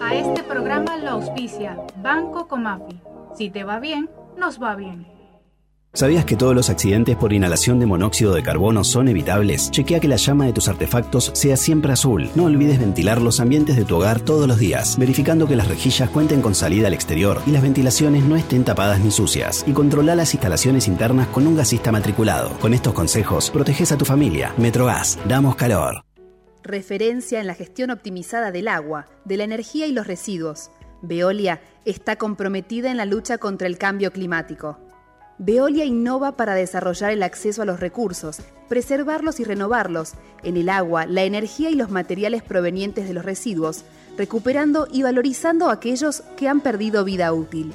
A 0.00 0.14
este 0.16 0.42
programa 0.42 0.98
lo 0.98 1.10
auspicia 1.10 1.78
Banco 2.02 2.48
Comafi. 2.48 3.11
Si 3.36 3.50
te 3.50 3.64
va 3.64 3.80
bien, 3.80 4.10
nos 4.36 4.62
va 4.62 4.76
bien. 4.76 5.06
¿Sabías 5.94 6.24
que 6.24 6.36
todos 6.36 6.54
los 6.54 6.70
accidentes 6.70 7.16
por 7.16 7.34
inhalación 7.34 7.78
de 7.78 7.84
monóxido 7.84 8.32
de 8.32 8.42
carbono 8.42 8.82
son 8.82 9.08
evitables? 9.08 9.70
Chequea 9.70 10.00
que 10.00 10.08
la 10.08 10.16
llama 10.16 10.46
de 10.46 10.54
tus 10.54 10.68
artefactos 10.68 11.30
sea 11.34 11.58
siempre 11.58 11.92
azul. 11.92 12.30
No 12.34 12.44
olvides 12.44 12.78
ventilar 12.78 13.20
los 13.20 13.40
ambientes 13.40 13.76
de 13.76 13.84
tu 13.84 13.96
hogar 13.96 14.20
todos 14.20 14.48
los 14.48 14.58
días, 14.58 14.96
verificando 14.98 15.46
que 15.46 15.54
las 15.54 15.68
rejillas 15.68 16.08
cuenten 16.08 16.40
con 16.40 16.54
salida 16.54 16.86
al 16.86 16.94
exterior 16.94 17.42
y 17.46 17.50
las 17.50 17.62
ventilaciones 17.62 18.24
no 18.24 18.36
estén 18.36 18.64
tapadas 18.64 19.00
ni 19.00 19.10
sucias. 19.10 19.64
Y 19.66 19.72
controla 19.72 20.14
las 20.14 20.32
instalaciones 20.32 20.88
internas 20.88 21.28
con 21.28 21.46
un 21.46 21.56
gasista 21.56 21.92
matriculado. 21.92 22.58
Con 22.58 22.72
estos 22.72 22.94
consejos, 22.94 23.50
proteges 23.50 23.92
a 23.92 23.98
tu 23.98 24.06
familia. 24.06 24.54
Metrogas, 24.56 25.18
damos 25.28 25.56
calor. 25.56 26.04
Referencia 26.62 27.38
en 27.38 27.46
la 27.46 27.54
gestión 27.54 27.90
optimizada 27.90 28.50
del 28.50 28.68
agua, 28.68 29.08
de 29.26 29.36
la 29.36 29.44
energía 29.44 29.86
y 29.86 29.92
los 29.92 30.06
residuos. 30.06 30.70
Veolia 31.02 31.60
está 31.84 32.16
comprometida 32.16 32.90
en 32.90 32.96
la 32.96 33.04
lucha 33.04 33.38
contra 33.38 33.66
el 33.66 33.76
cambio 33.76 34.12
climático. 34.12 34.78
Veolia 35.38 35.84
innova 35.84 36.36
para 36.36 36.54
desarrollar 36.54 37.10
el 37.10 37.24
acceso 37.24 37.62
a 37.62 37.64
los 37.64 37.80
recursos, 37.80 38.38
preservarlos 38.68 39.40
y 39.40 39.44
renovarlos, 39.44 40.12
en 40.44 40.56
el 40.56 40.68
agua, 40.68 41.06
la 41.06 41.24
energía 41.24 41.70
y 41.70 41.74
los 41.74 41.90
materiales 41.90 42.42
provenientes 42.42 43.08
de 43.08 43.14
los 43.14 43.24
residuos, 43.24 43.84
recuperando 44.16 44.86
y 44.90 45.02
valorizando 45.02 45.68
aquellos 45.68 46.22
que 46.36 46.48
han 46.48 46.60
perdido 46.60 47.04
vida 47.04 47.32
útil. 47.32 47.72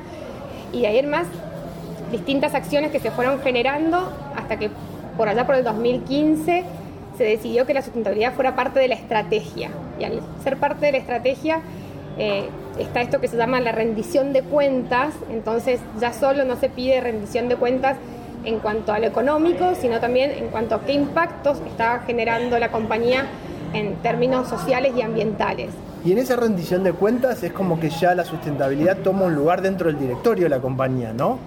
Y 0.72 0.82
de 0.82 0.86
ahí 0.88 0.98
en 0.98 1.08
más, 1.08 1.26
distintas 2.10 2.54
acciones 2.54 2.90
que 2.90 3.00
se 3.00 3.10
fueron 3.10 3.40
generando 3.40 4.12
hasta 4.36 4.58
que 4.58 4.70
por 5.16 5.28
allá 5.28 5.46
por 5.46 5.54
el 5.56 5.64
2015 5.64 6.64
se 7.16 7.24
decidió 7.24 7.66
que 7.66 7.74
la 7.74 7.82
sustentabilidad 7.82 8.34
fuera 8.34 8.56
parte 8.56 8.80
de 8.80 8.88
la 8.88 8.94
estrategia. 8.94 9.70
Y 9.98 10.04
al 10.04 10.20
ser 10.42 10.56
parte 10.56 10.86
de 10.86 10.92
la 10.92 10.98
estrategia 10.98 11.60
eh, 12.18 12.48
está 12.78 13.00
esto 13.00 13.20
que 13.20 13.28
se 13.28 13.36
llama 13.36 13.60
la 13.60 13.72
rendición 13.72 14.32
de 14.32 14.42
cuentas, 14.42 15.14
entonces 15.30 15.80
ya 16.00 16.12
solo 16.12 16.44
no 16.44 16.56
se 16.56 16.68
pide 16.68 17.00
rendición 17.00 17.48
de 17.48 17.56
cuentas 17.56 17.96
en 18.44 18.58
cuanto 18.58 18.92
a 18.92 18.98
lo 18.98 19.06
económico, 19.06 19.74
sino 19.74 20.00
también 20.00 20.30
en 20.30 20.48
cuanto 20.48 20.74
a 20.74 20.84
qué 20.84 20.92
impactos 20.92 21.58
está 21.66 22.00
generando 22.00 22.58
la 22.58 22.70
compañía 22.70 23.26
en 23.72 23.96
términos 23.96 24.48
sociales 24.48 24.92
y 24.96 25.02
ambientales. 25.02 25.70
Y 26.04 26.12
en 26.12 26.18
esa 26.18 26.36
rendición 26.36 26.84
de 26.84 26.92
cuentas 26.92 27.42
es 27.42 27.52
como 27.52 27.80
que 27.80 27.88
ya 27.88 28.14
la 28.14 28.24
sustentabilidad 28.24 28.98
toma 28.98 29.24
un 29.24 29.34
lugar 29.34 29.62
dentro 29.62 29.86
del 29.86 29.98
directorio 29.98 30.44
de 30.44 30.50
la 30.50 30.60
compañía, 30.60 31.14
¿no? 31.14 31.38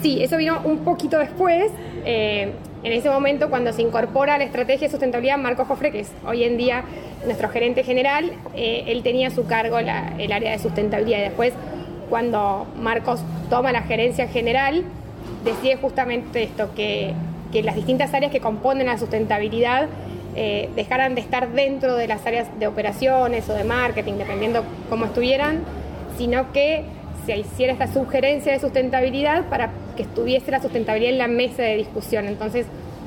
Sí, 0.00 0.22
eso 0.22 0.36
vino 0.36 0.60
un 0.64 0.78
poquito 0.78 1.18
después. 1.18 1.72
Eh, 2.04 2.52
en 2.88 2.94
ese 2.94 3.10
momento, 3.10 3.50
cuando 3.50 3.72
se 3.74 3.82
incorpora 3.82 4.36
a 4.36 4.38
la 4.38 4.44
estrategia 4.44 4.86
de 4.86 4.90
sustentabilidad, 4.90 5.36
Marco 5.36 5.66
Jofre, 5.66 5.92
que 5.92 6.00
es 6.00 6.10
hoy 6.26 6.44
en 6.44 6.56
día 6.56 6.84
nuestro 7.26 7.50
gerente 7.50 7.84
general, 7.84 8.32
eh, 8.54 8.84
él 8.86 9.02
tenía 9.02 9.28
a 9.28 9.30
su 9.30 9.46
cargo 9.46 9.78
el 9.78 10.32
área 10.32 10.52
de 10.52 10.58
sustentabilidad. 10.58 11.18
Y 11.18 11.22
después, 11.22 11.52
cuando 12.08 12.66
Marcos 12.80 13.20
toma 13.50 13.72
la 13.72 13.82
gerencia 13.82 14.26
general, 14.26 14.84
decide 15.44 15.76
justamente 15.76 16.44
esto, 16.44 16.74
que, 16.74 17.12
que 17.52 17.62
las 17.62 17.76
distintas 17.76 18.14
áreas 18.14 18.32
que 18.32 18.40
componen 18.40 18.86
la 18.86 18.96
sustentabilidad 18.96 19.88
eh, 20.34 20.70
dejaran 20.74 21.14
de 21.14 21.20
estar 21.20 21.50
dentro 21.50 21.94
de 21.94 22.06
las 22.06 22.24
áreas 22.24 22.48
de 22.58 22.66
operaciones 22.68 23.50
o 23.50 23.54
de 23.54 23.64
marketing, 23.64 24.14
dependiendo 24.14 24.64
cómo 24.88 25.04
estuvieran, 25.04 25.62
sino 26.16 26.52
que 26.52 26.84
se 27.26 27.36
hiciera 27.36 27.74
esta 27.74 27.92
sugerencia 27.92 28.52
de 28.52 28.60
sustentabilidad 28.60 29.44
para 29.50 29.72
que 29.98 30.04
estuviese 30.04 30.52
la 30.52 30.62
sustentabilidad 30.62 31.12
en 31.12 31.18
la 31.18 31.26
mesa 31.26 31.64
de 31.64 31.76
discusión. 31.76 32.26
Entonces, 32.26 32.66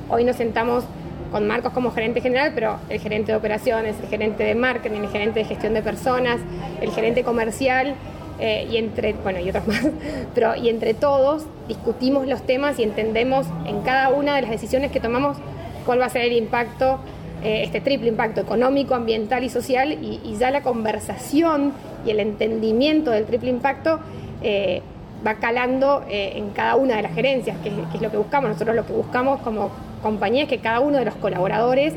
hoy 0.09 0.26
nos 0.26 0.35
sentamos 0.35 0.84
con 1.31 1.47
Marcos 1.47 1.72
como 1.72 1.91
gerente 1.91 2.19
general, 2.19 2.51
pero 2.53 2.80
el 2.89 2.99
gerente 2.99 3.31
de 3.31 3.38
operaciones, 3.38 3.95
el 4.03 4.09
gerente 4.09 4.43
de 4.43 4.55
marketing, 4.55 4.99
el 4.99 5.09
gerente 5.09 5.39
de 5.39 5.45
gestión 5.45 5.73
de 5.73 5.81
personas, 5.81 6.41
el 6.81 6.91
gerente 6.91 7.23
comercial, 7.23 7.95
eh, 8.39 8.68
y 8.69 8.76
entre, 8.76 9.13
bueno, 9.13 9.39
y 9.39 9.47
otros 9.49 9.65
más, 9.69 9.88
pero 10.35 10.53
y 10.57 10.68
entre 10.68 10.93
todos 10.93 11.45
discutimos 11.69 12.27
los 12.27 12.41
temas 12.45 12.77
y 12.77 12.84
entendemos 12.84 13.47
en 13.65 13.81
cada 13.84 14.09
una 14.09 14.35
de 14.35 14.41
las 14.41 14.51
decisiones 14.51 14.91
que 14.91 14.99
tomamos 14.99 15.38
cuál 15.85 16.01
va 16.01 16.07
a 16.07 16.09
ser 16.09 16.23
el 16.23 16.34
impacto, 16.34 16.99
eh, 17.41 17.61
este 17.63 17.80
triple 17.80 18.09
impacto 18.09 18.41
económico, 18.41 18.95
ambiental 18.95 19.45
y 19.45 19.49
social, 19.49 19.93
y, 19.93 20.35
ya 20.38 20.51
la 20.51 20.61
conversación 20.61 21.72
y 22.05 22.09
el 22.09 22.19
entendimiento 22.19 23.11
del 23.11 23.23
triple 23.23 23.49
impacto 23.49 24.01
eh, 24.43 24.81
va 25.26 25.35
calando 25.35 26.03
eh, 26.10 26.34
en 26.35 26.49
cada 26.52 26.76
una 26.76 26.95
de 26.95 27.03
las 27.03 27.14
gerencias, 27.14 27.57
que, 27.60 27.69
que, 27.69 27.98
es 27.98 28.02
lo 28.02 28.11
que 28.11 28.18
buscamos. 28.18 28.49
Nosotros 28.52 28.76
lo 28.76 28.85
que 28.85 28.93
buscamos 28.93 29.41
como 29.41 29.72
compañía 30.02 30.43
es 30.43 30.49
que 30.49 30.60
cada 30.60 30.80
uno 30.80 30.98
de 30.98 31.06
los 31.06 31.15
colaboradores, 31.15 31.93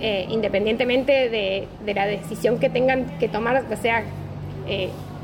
eh, 0.00 0.26
independientemente 0.28 1.28
de, 1.28 1.68
de, 1.84 1.94
la 1.94 2.06
decisión 2.06 2.58
que 2.58 2.70
tengan 2.70 3.18
que 3.18 3.28
tomar, 3.28 3.68
ya 3.68 3.76
sea 3.76 4.04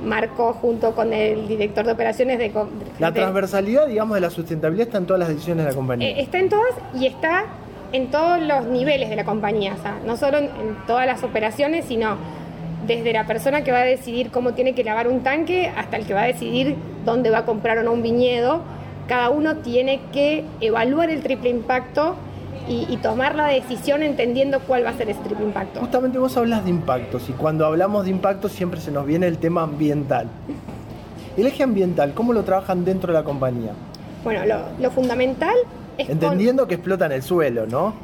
Marco 0.03 0.53
junto 0.55 0.95
con 0.95 1.13
el 1.13 1.47
director 1.49 1.87
de 1.87 1.93
operaciones 1.93 2.39
de... 2.39 2.49
de 2.49 2.67
la 2.99 3.13
transversalidad, 3.13 3.87
digamos, 3.87 4.17
de 4.17 4.21
la 4.21 4.31
sustentabilidad 4.31 4.89
está 4.89 4.99
en 4.99 5.07
todas 5.07 5.21
las 5.21 5.29
decisiones 5.29 5.65
de 5.65 5.71
la 5.71 5.77
compañía. 5.77 6.11
está 6.19 6.39
en 6.39 6.49
todas 6.49 6.75
y 6.95 7.07
está 7.07 7.45
en 7.93 8.11
todos 8.11 8.41
los 8.41 8.67
niveles 8.67 9.09
de 9.09 9.17
la 9.17 9.25
compañía, 9.25 9.75
o 9.79 9.83
sea, 9.83 9.99
no 10.05 10.17
solo 10.17 10.39
en, 10.39 10.45
en, 10.45 10.77
todas 10.87 11.07
las 11.07 11.23
operaciones, 11.23 11.85
sino 11.85 12.17
desde 12.86 13.12
la 13.12 13.27
persona 13.27 13.62
que 13.65 13.73
va 13.73 13.78
a 13.78 13.85
decidir 13.85 14.31
cómo 14.31 14.55
tiene 14.55 14.74
que 14.74 14.85
lavar 14.85 15.09
un 15.09 15.23
tanque 15.23 15.69
hasta 15.69 15.97
el 15.97 16.06
que 16.06 16.15
va 16.15 16.23
a 16.23 16.27
decidir 16.27 16.77
dónde 17.05 17.31
va 17.31 17.39
a 17.39 17.44
comprar 17.44 17.78
o 17.78 17.82
no 17.82 17.93
un 17.93 18.02
viñedo. 18.02 18.62
Cada 19.09 19.31
uno 19.31 19.56
tiene 19.56 20.01
que 20.12 20.44
evaluar 20.61 21.11
el 21.11 21.23
triple 21.23 21.51
impacto 21.51 22.16
y, 22.69 22.86
y, 22.89 22.97
tomar 22.97 23.35
la 23.35 23.48
decisión 23.48 24.02
entendiendo 24.02 24.61
cuál 24.61 24.86
va 24.86 24.90
a 24.90 24.94
ser 24.94 25.11
ese 25.11 25.20
triple 25.20 25.44
impacto. 25.44 25.81
Justamente 25.81 26.19
vos 26.19 26.35
hablas 26.39 26.65
de 26.65 26.70
impactos 26.70 27.28
y 27.28 27.32
cuando 27.32 27.66
hablamos 27.66 28.05
de 28.05 28.11
impactos 28.11 28.52
siempre 28.52 28.81
se 28.81 28.90
nos 28.90 29.05
viene 29.05 29.27
el 29.27 29.36
tema 29.36 29.62
ambiental. 29.62 30.28
El 31.36 31.47
eje 31.47 31.62
ambiental, 31.62 32.15
¿cómo 32.15 32.32
lo 32.32 32.43
trabajan 32.43 32.85
dentro 32.86 33.12
de 33.12 33.19
la 33.19 33.24
compañía? 33.24 33.73
Bueno, 34.24 34.47
lo, 34.47 34.61
lo 34.81 34.90
fundamental 34.90 35.55
Entendiendo 35.98 36.62
con... 36.62 36.69
que 36.69 36.74
explotan 36.74 37.12
el 37.12 37.23
suelo, 37.23 37.66
¿no? 37.66 37.94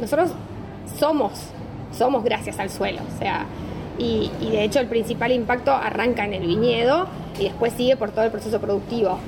Nosotros 0.00 0.32
somos, 0.98 1.32
somos 1.96 2.24
gracias 2.24 2.58
al 2.58 2.70
suelo, 2.70 3.00
o 3.02 3.18
sea, 3.18 3.46
y, 3.98 4.30
de 4.40 4.64
hecho 4.64 4.80
el 4.80 4.86
principal 4.86 5.32
impacto 5.32 5.72
arranca 5.72 6.24
en 6.24 6.34
el 6.34 6.46
viñedo 6.46 7.06
y 7.38 7.44
después 7.44 7.72
sigue 7.72 7.96
por 7.96 8.10
todo 8.10 8.24
el 8.24 8.30
proceso 8.30 8.60
productivo. 8.60 9.18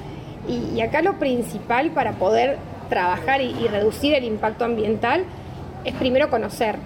Y, 0.48 0.80
acá 0.80 1.02
lo 1.02 1.18
principal 1.18 1.90
para 1.90 2.12
poder 2.12 2.58
trabajar 2.88 3.40
y, 3.40 3.52
reducir 3.68 4.14
el 4.14 4.24
impacto 4.24 4.64
ambiental 4.64 5.24
es 5.84 5.94
primero 5.94 6.30
conocer, 6.30 6.76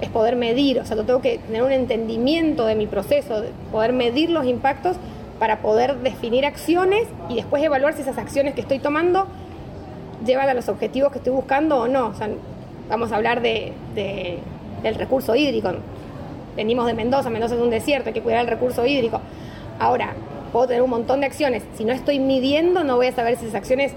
es 0.00 0.08
poder 0.08 0.36
medir, 0.36 0.80
o 0.80 0.86
sea, 0.86 0.96
yo 0.96 1.04
tengo 1.04 1.20
que 1.20 1.38
tener 1.38 1.62
un 1.62 1.72
entendimiento 1.72 2.64
de 2.64 2.74
mi 2.74 2.86
proceso, 2.86 3.42
de 3.42 3.50
poder 3.70 3.92
medir 3.92 4.30
los 4.30 4.46
impactos 4.46 4.96
para 5.38 5.60
poder 5.60 5.96
definir 5.98 6.46
acciones 6.46 7.06
y 7.28 7.36
después 7.36 7.62
evaluar 7.62 7.94
si 7.94 8.02
esas 8.02 8.18
acciones 8.18 8.54
que 8.54 8.60
estoy 8.60 8.78
tomando 8.78 9.26
llevan 10.24 10.48
a 10.48 10.54
los 10.54 10.68
objetivos 10.68 11.12
que 11.12 11.18
estoy 11.18 11.32
buscando 11.32 11.78
o 11.78 11.88
no. 11.88 12.08
O 12.08 12.14
sea, 12.14 12.28
vamos 12.88 13.12
a 13.12 13.16
hablar 13.16 13.40
de, 13.40 13.72
de, 13.94 14.38
del 14.82 14.94
recurso 14.96 15.34
hídrico. 15.34 15.72
Venimos 16.56 16.86
de 16.86 16.94
Mendoza, 16.94 17.30
Mendoza 17.30 17.54
es 17.54 17.60
un 17.60 17.70
desierto, 17.70 18.08
hay 18.08 18.14
que 18.14 18.22
cuidar 18.22 18.40
el 18.40 18.46
recurso 18.46 18.84
hídrico. 18.86 19.20
Ahora, 19.78 20.14
puedo 20.52 20.66
tener 20.66 20.82
un 20.82 20.90
montón 20.90 21.20
de 21.20 21.26
acciones. 21.26 21.62
Si 21.76 21.84
no 21.84 21.92
estoy 21.92 22.18
midiendo, 22.18 22.84
no 22.84 22.96
voy 22.96 23.06
a 23.06 23.12
saber 23.12 23.36
si 23.36 23.44
esas 23.44 23.56
acciones 23.56 23.92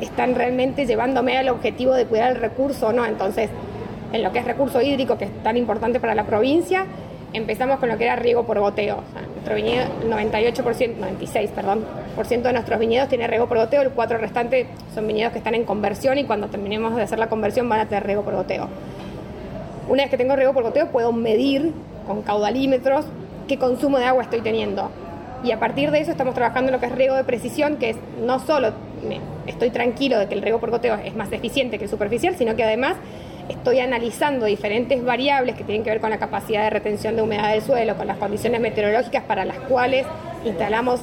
están 0.00 0.34
realmente 0.34 0.86
llevándome 0.86 1.36
al 1.36 1.48
objetivo 1.48 1.94
de 1.94 2.06
cuidar 2.06 2.32
el 2.32 2.36
recurso 2.40 2.88
o 2.88 2.92
no. 2.92 3.04
Entonces, 3.04 3.50
en 4.12 4.22
lo 4.22 4.32
que 4.32 4.38
es 4.38 4.44
recurso 4.44 4.80
hídrico, 4.80 5.18
que 5.18 5.26
es 5.26 5.42
tan 5.42 5.56
importante 5.56 6.00
para 6.00 6.14
la 6.14 6.24
provincia, 6.24 6.86
empezamos 7.32 7.78
con 7.78 7.88
lo 7.88 7.98
que 7.98 8.04
era 8.04 8.16
riego 8.16 8.44
por 8.44 8.58
goteo. 8.58 8.96
O 8.96 9.12
sea, 9.12 9.22
nuestro 9.22 9.54
viñedo, 9.54 9.86
el 10.02 10.10
98%, 10.10 10.96
96, 10.96 11.50
perdón, 11.50 11.84
por 12.16 12.26
ciento 12.26 12.48
de 12.48 12.54
nuestros 12.54 12.78
viñedos 12.78 13.08
tiene 13.08 13.26
riego 13.26 13.46
por 13.46 13.58
goteo, 13.58 13.82
el 13.82 13.90
4 13.90 14.18
restante 14.18 14.66
son 14.94 15.06
viñedos 15.06 15.32
que 15.32 15.38
están 15.38 15.54
en 15.54 15.64
conversión 15.64 16.18
y 16.18 16.24
cuando 16.24 16.48
terminemos 16.48 16.94
de 16.96 17.02
hacer 17.02 17.18
la 17.18 17.28
conversión 17.28 17.68
van 17.68 17.80
a 17.80 17.86
tener 17.86 18.04
riego 18.04 18.22
por 18.22 18.34
goteo. 18.34 18.68
Una 19.90 20.04
vez 20.04 20.10
que 20.10 20.16
tengo 20.16 20.36
riego 20.36 20.54
por 20.54 20.62
goteo 20.62 20.86
puedo 20.86 21.12
medir 21.12 21.72
con 22.06 22.22
caudalímetros 22.22 23.04
qué 23.48 23.58
consumo 23.58 23.98
de 23.98 24.04
agua 24.04 24.22
estoy 24.22 24.40
teniendo. 24.40 24.88
Y 25.42 25.50
a 25.50 25.58
partir 25.58 25.90
de 25.90 25.98
eso 25.98 26.12
estamos 26.12 26.34
trabajando 26.36 26.68
en 26.68 26.74
lo 26.74 26.80
que 26.80 26.86
es 26.86 26.92
riego 26.92 27.16
de 27.16 27.24
precisión, 27.24 27.76
que 27.76 27.90
es 27.90 27.96
no 28.24 28.38
solo 28.38 28.72
estoy 29.48 29.70
tranquilo 29.70 30.16
de 30.16 30.28
que 30.28 30.34
el 30.34 30.42
riego 30.42 30.60
por 30.60 30.70
goteo 30.70 30.94
es 31.04 31.16
más 31.16 31.32
eficiente 31.32 31.76
que 31.78 31.84
el 31.84 31.90
superficial, 31.90 32.36
sino 32.36 32.54
que 32.54 32.62
además 32.62 32.94
estoy 33.48 33.80
analizando 33.80 34.46
diferentes 34.46 35.04
variables 35.04 35.56
que 35.56 35.64
tienen 35.64 35.82
que 35.82 35.90
ver 35.90 36.00
con 36.00 36.10
la 36.10 36.18
capacidad 36.18 36.62
de 36.62 36.70
retención 36.70 37.16
de 37.16 37.22
humedad 37.22 37.50
del 37.50 37.62
suelo, 37.62 37.96
con 37.96 38.06
las 38.06 38.18
condiciones 38.18 38.60
meteorológicas 38.60 39.24
para 39.24 39.44
las 39.44 39.58
cuales 39.58 40.06
instalamos 40.44 41.00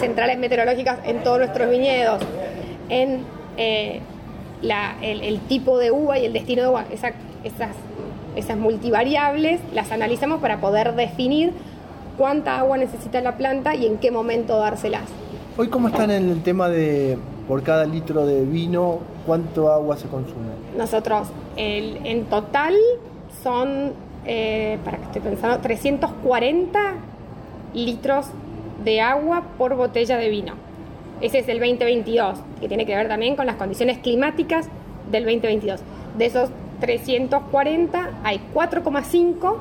centrales 0.00 0.36
meteorológicas 0.36 0.98
en 1.04 1.22
todos 1.22 1.38
nuestros 1.38 1.70
viñedos, 1.70 2.20
en 2.88 3.20
eh, 3.56 4.00
el 5.00 5.38
tipo 5.42 5.78
de 5.78 5.92
uva 5.92 6.18
y 6.18 6.24
el 6.24 6.32
destino 6.32 6.62
de 6.62 6.68
uva, 6.70 6.84
esa- 6.90 7.12
esas, 7.44 7.70
esas 8.36 8.56
multivariables 8.56 9.60
las 9.74 9.90
analizamos 9.92 10.40
para 10.40 10.60
poder 10.60 10.94
definir 10.94 11.52
cuánta 12.16 12.58
agua 12.58 12.76
necesita 12.78 13.20
la 13.20 13.36
planta 13.36 13.74
y 13.74 13.86
en 13.86 13.98
qué 13.98 14.10
momento 14.10 14.58
dárselas. 14.58 15.04
Hoy, 15.56 15.68
¿cómo 15.68 15.88
están 15.88 16.10
en 16.10 16.28
el 16.28 16.42
tema 16.42 16.68
de 16.68 17.18
por 17.46 17.62
cada 17.62 17.84
litro 17.84 18.26
de 18.26 18.44
vino, 18.44 18.98
cuánto 19.26 19.72
agua 19.72 19.96
se 19.96 20.06
consume? 20.08 20.48
Nosotros, 20.76 21.28
el- 21.56 21.98
en 22.04 22.24
total, 22.26 22.74
son, 23.42 23.92
eh, 24.26 24.78
para 24.84 24.98
que 24.98 25.04
estoy 25.04 25.22
pensando, 25.22 25.58
340 25.58 26.78
litros 27.74 28.26
de 28.84 29.00
agua 29.00 29.42
por 29.56 29.74
botella 29.76 30.16
de 30.16 30.28
vino. 30.28 30.54
Ese 31.20 31.38
es 31.40 31.48
el 31.48 31.58
2022, 31.58 32.38
que 32.60 32.68
tiene 32.68 32.86
que 32.86 32.94
ver 32.94 33.08
también 33.08 33.34
con 33.36 33.46
las 33.46 33.56
condiciones 33.56 33.98
climáticas 33.98 34.68
del 35.10 35.24
2022. 35.24 35.80
De 36.16 36.26
esos 36.26 36.50
340, 36.80 38.10
hay 38.24 38.40
4,5 38.54 39.56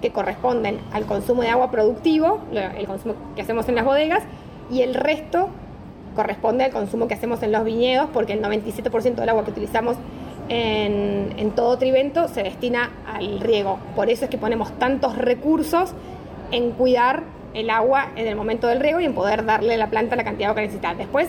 que 0.00 0.10
corresponden 0.10 0.80
al 0.92 1.06
consumo 1.06 1.42
de 1.42 1.48
agua 1.48 1.70
productivo, 1.70 2.40
el 2.52 2.86
consumo 2.86 3.14
que 3.34 3.42
hacemos 3.42 3.68
en 3.68 3.74
las 3.74 3.84
bodegas, 3.84 4.22
y 4.70 4.82
el 4.82 4.94
resto 4.94 5.48
corresponde 6.14 6.64
al 6.64 6.72
consumo 6.72 7.08
que 7.08 7.14
hacemos 7.14 7.42
en 7.42 7.52
los 7.52 7.64
viñedos, 7.64 8.08
porque 8.12 8.34
el 8.34 8.42
97% 8.42 9.14
del 9.14 9.28
agua 9.28 9.44
que 9.44 9.50
utilizamos 9.50 9.96
en, 10.48 11.52
todo 11.54 11.78
Trivento 11.78 12.28
se 12.28 12.42
destina 12.42 12.90
al 13.06 13.40
riego. 13.40 13.78
Por 13.94 14.10
eso 14.10 14.24
es 14.24 14.30
que 14.30 14.38
ponemos 14.38 14.72
tantos 14.78 15.16
recursos 15.16 15.92
en 16.50 16.72
cuidar 16.72 17.22
el 17.54 17.70
agua 17.70 18.08
en 18.16 18.26
el 18.26 18.36
momento 18.36 18.66
del 18.66 18.80
riego 18.80 19.00
y 19.00 19.04
en 19.04 19.14
poder 19.14 19.44
darle 19.44 19.74
a 19.74 19.78
la 19.78 19.88
planta 19.88 20.16
la 20.16 20.24
cantidad 20.24 20.48
de 20.48 20.50
agua 20.50 20.56
que 20.56 20.66
necesita. 20.66 20.94
Después, 20.94 21.28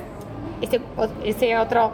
ese 1.24 1.58
otro 1.58 1.92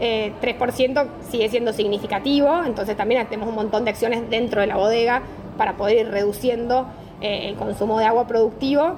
eh, 0.00 0.32
3% 0.42 1.06
sigue 1.30 1.48
siendo 1.48 1.72
significativo, 1.72 2.62
entonces 2.64 2.96
también 2.96 3.20
hacemos 3.20 3.48
un 3.48 3.54
montón 3.54 3.84
de 3.84 3.90
acciones 3.90 4.28
dentro 4.28 4.60
de 4.60 4.66
la 4.66 4.76
bodega 4.76 5.22
para 5.56 5.76
poder 5.76 6.06
ir 6.06 6.08
reduciendo 6.10 6.86
eh, 7.20 7.48
el 7.48 7.54
consumo 7.54 7.98
de 7.98 8.04
agua 8.04 8.26
productivo, 8.26 8.94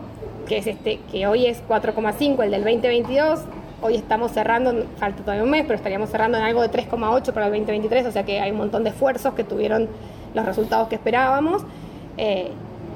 que 0.47 0.59
es 0.59 0.67
este 0.67 0.99
que 1.11 1.27
hoy 1.27 1.47
es 1.47 1.63
4,5, 1.69 2.43
el 2.43 2.51
del 2.51 2.65
2022. 2.65 3.41
Hoy 3.81 3.95
estamos 3.95 4.33
cerrando, 4.33 4.75
falta 4.97 5.23
todavía 5.23 5.45
un 5.45 5.51
mes, 5.51 5.63
pero 5.63 5.77
estaríamos 5.77 6.11
cerrando 6.11 6.37
en 6.37 6.45
algo 6.45 6.63
de 6.63 6.71
3,8 6.71 7.33
para 7.33 7.47
el 7.47 7.53
2023, 7.53 8.07
o 8.07 8.11
sea 8.11 8.25
que 8.25 8.41
hay 8.41 8.51
un 8.51 8.57
montón 8.57 8.83
de 8.83 8.91
esfuerzos 8.91 9.35
que 9.35 9.45
tuvieron 9.45 9.89
los 10.35 10.45
resultados 10.45 10.89
que 10.89 10.97
esperábamos. 10.97 11.63
Eh, 12.17 12.51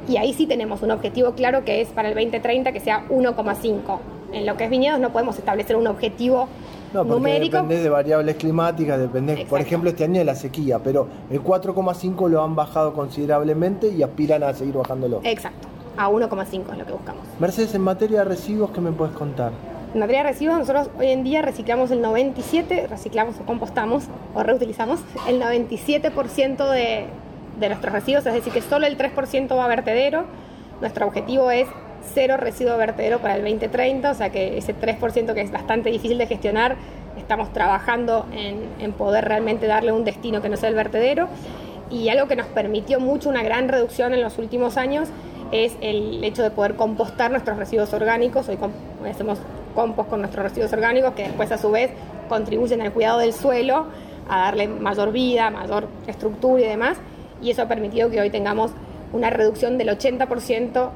y 0.08 0.16
ahí 0.16 0.32
sí 0.32 0.46
tenemos 0.46 0.82
un 0.82 0.90
objetivo 0.90 1.32
claro 1.32 1.64
que 1.64 1.80
es 1.80 1.88
para 1.88 2.08
el 2.08 2.14
2030 2.14 2.72
que 2.72 2.80
sea 2.80 3.04
1,5. 3.08 3.98
En 4.32 4.46
lo 4.46 4.56
que 4.56 4.64
es 4.64 4.70
viñedos 4.70 4.98
no 4.98 5.12
podemos 5.12 5.38
establecer 5.38 5.76
un 5.76 5.86
objetivo 5.86 6.48
No, 6.92 7.04
porque 7.04 7.14
numérico. 7.14 7.56
depende 7.56 7.82
de 7.82 7.88
variables 7.88 8.36
climáticas, 8.36 8.98
depende, 8.98 9.46
por 9.48 9.60
ejemplo, 9.60 9.90
este 9.90 10.04
año 10.04 10.18
de 10.18 10.24
la 10.24 10.34
sequía, 10.34 10.78
pero 10.78 11.08
el 11.30 11.42
4,5 11.42 12.28
lo 12.28 12.42
han 12.42 12.54
bajado 12.54 12.92
considerablemente 12.92 13.88
y 13.88 14.02
aspiran 14.02 14.42
a 14.42 14.52
seguir 14.52 14.74
bajándolo. 14.74 15.20
Exacto, 15.24 15.68
a 15.96 16.10
1,5 16.10 16.72
es 16.72 16.78
lo 16.78 16.86
que 16.86 16.92
buscamos. 16.92 17.22
Mercedes, 17.40 17.74
en 17.74 17.82
materia 17.82 18.18
de 18.20 18.24
residuos, 18.26 18.70
¿qué 18.70 18.80
me 18.80 18.92
puedes 18.92 19.14
contar? 19.14 19.52
En 19.94 20.00
materia 20.00 20.22
de 20.22 20.30
residuos, 20.30 20.58
nosotros 20.58 20.90
hoy 20.98 21.08
en 21.08 21.24
día 21.24 21.42
reciclamos 21.42 21.90
el 21.90 22.00
97, 22.00 22.86
reciclamos 22.88 23.36
o 23.40 23.44
compostamos 23.44 24.04
o 24.34 24.42
reutilizamos 24.42 25.00
el 25.28 25.40
97% 25.40 26.70
de, 26.70 27.06
de 27.60 27.68
nuestros 27.68 27.92
residuos, 27.92 28.26
es 28.26 28.34
decir, 28.34 28.52
que 28.52 28.62
solo 28.62 28.86
el 28.86 28.96
3% 28.96 29.56
va 29.56 29.64
a 29.64 29.68
vertedero. 29.68 30.24
Nuestro 30.80 31.06
objetivo 31.06 31.50
es 31.50 31.68
cero 32.14 32.36
residuo 32.36 32.76
vertedero 32.76 33.18
para 33.18 33.36
el 33.36 33.42
2030, 33.42 34.10
o 34.10 34.14
sea 34.14 34.30
que 34.30 34.58
ese 34.58 34.74
3% 34.74 35.34
que 35.34 35.40
es 35.40 35.50
bastante 35.50 35.90
difícil 35.90 36.18
de 36.18 36.26
gestionar, 36.26 36.76
estamos 37.16 37.52
trabajando 37.52 38.26
en, 38.32 38.68
en 38.78 38.92
poder 38.92 39.24
realmente 39.24 39.66
darle 39.66 39.92
un 39.92 40.04
destino 40.04 40.42
que 40.42 40.48
no 40.48 40.56
sea 40.56 40.68
el 40.68 40.74
vertedero. 40.74 41.28
Y 41.90 42.08
algo 42.08 42.26
que 42.26 42.36
nos 42.36 42.46
permitió 42.46 43.00
mucho 43.00 43.28
una 43.28 43.42
gran 43.42 43.68
reducción 43.68 44.14
en 44.14 44.22
los 44.22 44.38
últimos 44.38 44.78
años 44.78 45.08
es 45.52 45.76
el 45.82 46.24
hecho 46.24 46.42
de 46.42 46.50
poder 46.50 46.74
compostar 46.74 47.30
nuestros 47.30 47.58
residuos 47.58 47.92
orgánicos. 47.92 48.48
Hoy 48.48 48.58
hacemos 49.08 49.38
compost 49.74 50.08
con 50.08 50.20
nuestros 50.20 50.44
residuos 50.44 50.72
orgánicos 50.72 51.12
que 51.12 51.24
después 51.24 51.52
a 51.52 51.58
su 51.58 51.70
vez 51.70 51.90
contribuyen 52.28 52.80
al 52.80 52.92
cuidado 52.92 53.18
del 53.18 53.34
suelo, 53.34 53.86
a 54.28 54.44
darle 54.44 54.68
mayor 54.68 55.12
vida, 55.12 55.50
mayor 55.50 55.88
estructura 56.06 56.62
y 56.62 56.66
demás. 56.66 56.96
Y 57.42 57.50
eso 57.50 57.62
ha 57.62 57.68
permitido 57.68 58.10
que 58.10 58.20
hoy 58.20 58.30
tengamos 58.30 58.70
una 59.12 59.28
reducción 59.28 59.76
del 59.76 59.88
80% 59.90 60.90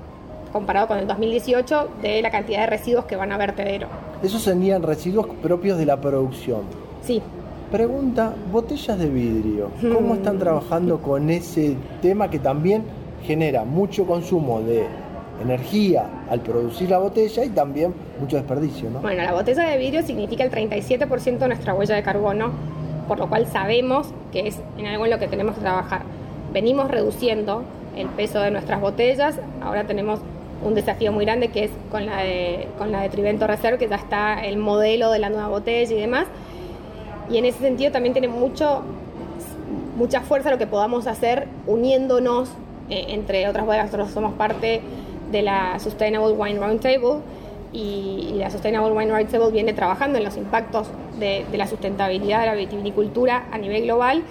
comparado 0.52 0.86
con 0.88 0.98
el 0.98 1.06
2018 1.06 1.88
de 2.02 2.22
la 2.22 2.30
cantidad 2.30 2.60
de 2.60 2.66
residuos 2.66 3.04
que 3.04 3.16
van 3.16 3.32
a 3.32 3.38
vertedero. 3.38 3.88
Esos 4.22 4.42
serían 4.42 4.82
residuos 4.82 5.26
propios 5.42 5.78
de 5.78 5.86
la 5.86 6.00
producción. 6.00 6.62
Sí. 7.02 7.22
Pregunta, 7.70 8.34
botellas 8.52 8.98
de 8.98 9.08
vidrio. 9.08 9.70
¿Cómo 9.80 10.14
Mm. 10.14 10.18
están 10.18 10.38
trabajando 10.38 10.98
con 10.98 11.28
ese 11.30 11.76
tema 12.00 12.30
que 12.30 12.38
también 12.38 12.84
genera 13.24 13.64
mucho 13.64 14.06
consumo 14.06 14.60
de 14.60 14.86
energía 15.42 16.06
al 16.30 16.40
producir 16.40 16.88
la 16.90 16.98
botella 16.98 17.44
y 17.44 17.48
también 17.50 17.92
mucho 18.20 18.36
desperdicio, 18.36 18.88
¿no? 18.90 19.00
Bueno, 19.00 19.22
la 19.22 19.32
botella 19.32 19.64
de 19.64 19.76
vidrio 19.78 20.02
significa 20.02 20.44
el 20.44 20.50
37% 20.50 21.38
de 21.38 21.48
nuestra 21.48 21.74
huella 21.74 21.94
de 21.96 22.02
carbono, 22.02 22.52
por 23.08 23.18
lo 23.18 23.28
cual 23.28 23.46
sabemos 23.46 24.08
que 24.32 24.46
es 24.48 24.60
en 24.78 24.86
algo 24.86 25.04
en 25.04 25.10
lo 25.10 25.18
que 25.18 25.28
tenemos 25.28 25.54
que 25.56 25.60
trabajar. 25.60 26.02
Venimos 26.52 26.90
reduciendo 26.90 27.62
el 27.96 28.06
peso 28.08 28.40
de 28.40 28.50
nuestras 28.50 28.80
botellas, 28.80 29.38
ahora 29.60 29.84
tenemos 29.86 30.20
un 30.64 30.74
desafío 30.74 31.12
muy 31.12 31.24
grande 31.24 31.48
que 31.48 31.64
es 31.64 31.70
con 31.90 32.06
la 32.06 32.18
de, 32.18 32.68
con 32.78 32.92
la 32.92 33.02
de 33.02 33.08
Trivento 33.08 33.46
Reserve, 33.46 33.78
que 33.78 33.88
ya 33.88 33.96
está 33.96 34.44
el 34.44 34.56
modelo 34.56 35.10
de 35.10 35.18
la 35.18 35.28
nueva 35.28 35.48
botella 35.48 35.94
y 35.94 36.00
demás. 36.00 36.26
Y 37.30 37.38
en 37.38 37.44
ese 37.44 37.58
sentido 37.58 37.92
también 37.92 38.12
tiene 38.12 38.28
mucho, 38.28 38.82
mucha 39.96 40.20
fuerza 40.20 40.50
lo 40.50 40.58
que 40.58 40.66
podamos 40.66 41.06
hacer 41.06 41.48
uniéndonos 41.66 42.50
eh, 42.88 43.06
entre 43.08 43.48
otras 43.48 43.66
bodegas. 43.66 43.86
Nosotros 43.86 44.10
somos 44.12 44.34
parte 44.34 44.80
de 45.30 45.42
la 45.42 45.78
Sustainable 45.78 46.32
Wine 46.32 46.58
Roundtable 46.60 47.20
y, 47.72 48.30
y 48.32 48.38
la 48.38 48.50
Sustainable 48.50 48.92
Wine 48.92 49.10
Roundtable 49.10 49.50
viene 49.50 49.72
trabajando 49.72 50.18
en 50.18 50.24
los 50.24 50.36
impactos 50.36 50.88
de, 51.18 51.44
de 51.50 51.58
la 51.58 51.66
sustentabilidad 51.66 52.40
de 52.40 52.46
la 52.46 52.54
vitivinicultura 52.54 53.46
a 53.50 53.58
nivel 53.58 53.84
global. 53.84 54.22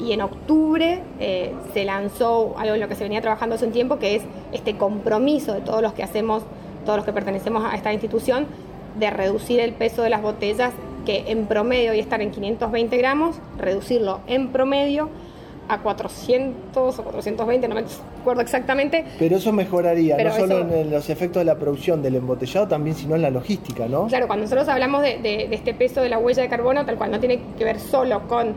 Y 0.00 0.12
en 0.12 0.20
octubre 0.22 1.00
eh, 1.20 1.52
se 1.74 1.84
lanzó 1.84 2.54
algo 2.58 2.74
en 2.74 2.80
lo 2.80 2.88
que 2.88 2.94
se 2.94 3.04
venía 3.04 3.20
trabajando 3.20 3.54
hace 3.56 3.66
un 3.66 3.72
tiempo, 3.72 3.98
que 3.98 4.16
es 4.16 4.22
este 4.52 4.76
compromiso 4.76 5.52
de 5.52 5.60
todos 5.60 5.82
los 5.82 5.92
que 5.92 6.02
hacemos, 6.02 6.42
todos 6.84 6.96
los 6.96 7.04
que 7.06 7.12
pertenecemos 7.12 7.64
a 7.64 7.74
esta 7.74 7.92
institución, 7.92 8.46
de 8.98 9.10
reducir 9.10 9.60
el 9.60 9.72
peso 9.72 10.02
de 10.02 10.10
las 10.10 10.20
botellas, 10.22 10.72
que 11.06 11.24
en 11.30 11.46
promedio 11.46 11.92
hoy 11.92 11.98
están 12.00 12.20
en 12.20 12.30
520 12.30 12.96
gramos, 12.96 13.36
reducirlo 13.58 14.20
en 14.26 14.48
promedio 14.48 15.08
a 15.68 15.78
400 15.78 16.98
o 16.98 17.02
420, 17.04 17.68
no 17.68 17.74
me 17.76 17.84
acuerdo 18.20 18.42
exactamente. 18.42 19.04
Pero 19.18 19.36
eso 19.36 19.52
mejoraría, 19.52 20.16
Pero 20.16 20.30
no 20.30 20.36
solo 20.36 20.74
en 20.74 20.90
los 20.90 21.08
efectos 21.08 21.40
de 21.40 21.44
la 21.44 21.56
producción 21.56 22.02
del 22.02 22.16
embotellado, 22.16 22.66
también 22.68 22.96
sino 22.96 23.14
en 23.14 23.22
la 23.22 23.30
logística, 23.30 23.86
¿no? 23.86 24.06
Claro, 24.08 24.26
cuando 24.26 24.44
nosotros 24.44 24.68
hablamos 24.68 25.02
de, 25.02 25.18
de- 25.18 25.46
de 25.48 25.54
este 25.54 25.72
peso 25.74 26.00
de 26.02 26.08
la 26.08 26.18
huella 26.18 26.42
de 26.42 26.48
carbono, 26.48 26.84
tal 26.84 26.96
cual 26.96 27.10
no 27.12 27.20
tiene 27.20 27.40
que 27.56 27.64
ver 27.64 27.78
solo 27.80 28.26
con 28.28 28.54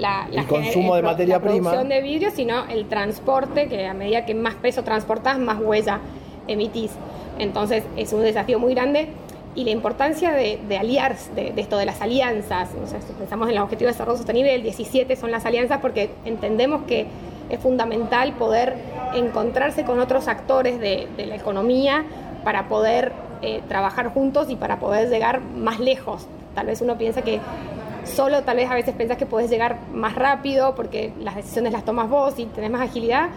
la, 0.00 0.26
la 0.30 0.40
El 0.42 0.46
consumo 0.46 0.96
de 0.96 1.02
materia 1.02 1.36
la 1.36 1.40
prima. 1.40 1.70
producción 1.70 1.88
de 1.88 2.00
vidrio, 2.00 2.30
sino 2.30 2.64
el 2.66 2.88
transporte, 2.88 3.68
que 3.68 3.86
a 3.86 3.94
medida 3.94 4.24
que 4.24 4.34
más 4.34 4.54
peso 4.54 4.82
transportás, 4.82 5.38
más 5.38 5.58
huella 5.60 6.00
emitís. 6.48 6.92
Entonces 7.38 7.84
es 7.96 8.12
un 8.12 8.22
desafío 8.22 8.58
muy 8.58 8.74
grande 8.74 9.08
y 9.54 9.64
la 9.64 9.70
importancia 9.70 10.32
de, 10.32 10.58
de 10.68 10.78
aliarse, 10.78 11.32
de, 11.34 11.52
de 11.52 11.60
esto 11.60 11.76
de 11.76 11.84
las 11.84 12.00
alianzas, 12.00 12.70
o 12.82 12.86
sea, 12.86 13.00
si 13.00 13.12
pensamos 13.12 13.48
en 13.48 13.56
los 13.56 13.64
objetivos 13.64 13.90
de 13.90 13.94
desarrollo 13.94 14.16
sostenible, 14.18 14.54
el 14.54 14.62
17 14.62 15.16
son 15.16 15.30
las 15.30 15.44
alianzas 15.44 15.78
porque 15.80 16.10
entendemos 16.24 16.82
que 16.84 17.06
es 17.48 17.58
fundamental 17.58 18.32
poder 18.34 18.76
encontrarse 19.14 19.84
con 19.84 19.98
otros 19.98 20.28
actores 20.28 20.78
de, 20.78 21.08
de 21.16 21.26
la 21.26 21.34
economía 21.34 22.04
para 22.44 22.68
poder 22.68 23.12
eh, 23.42 23.60
trabajar 23.68 24.08
juntos 24.12 24.50
y 24.50 24.56
para 24.56 24.78
poder 24.78 25.08
llegar 25.10 25.40
más 25.40 25.80
lejos. 25.80 26.26
Tal 26.54 26.66
vez 26.66 26.80
uno 26.80 26.96
piensa 26.96 27.22
que 27.22 27.40
solo 28.04 28.42
tal 28.42 28.56
vez 28.56 28.70
a 28.70 28.74
veces 28.74 28.94
pensás 28.94 29.16
que 29.16 29.26
podés 29.26 29.50
llegar 29.50 29.78
más 29.92 30.14
rápido 30.14 30.74
porque 30.74 31.12
las 31.20 31.36
decisiones 31.36 31.72
las 31.72 31.84
tomas 31.84 32.08
vos 32.08 32.38
y 32.38 32.46
tenés 32.46 32.70
más 32.70 32.82
agilidad, 32.82 33.28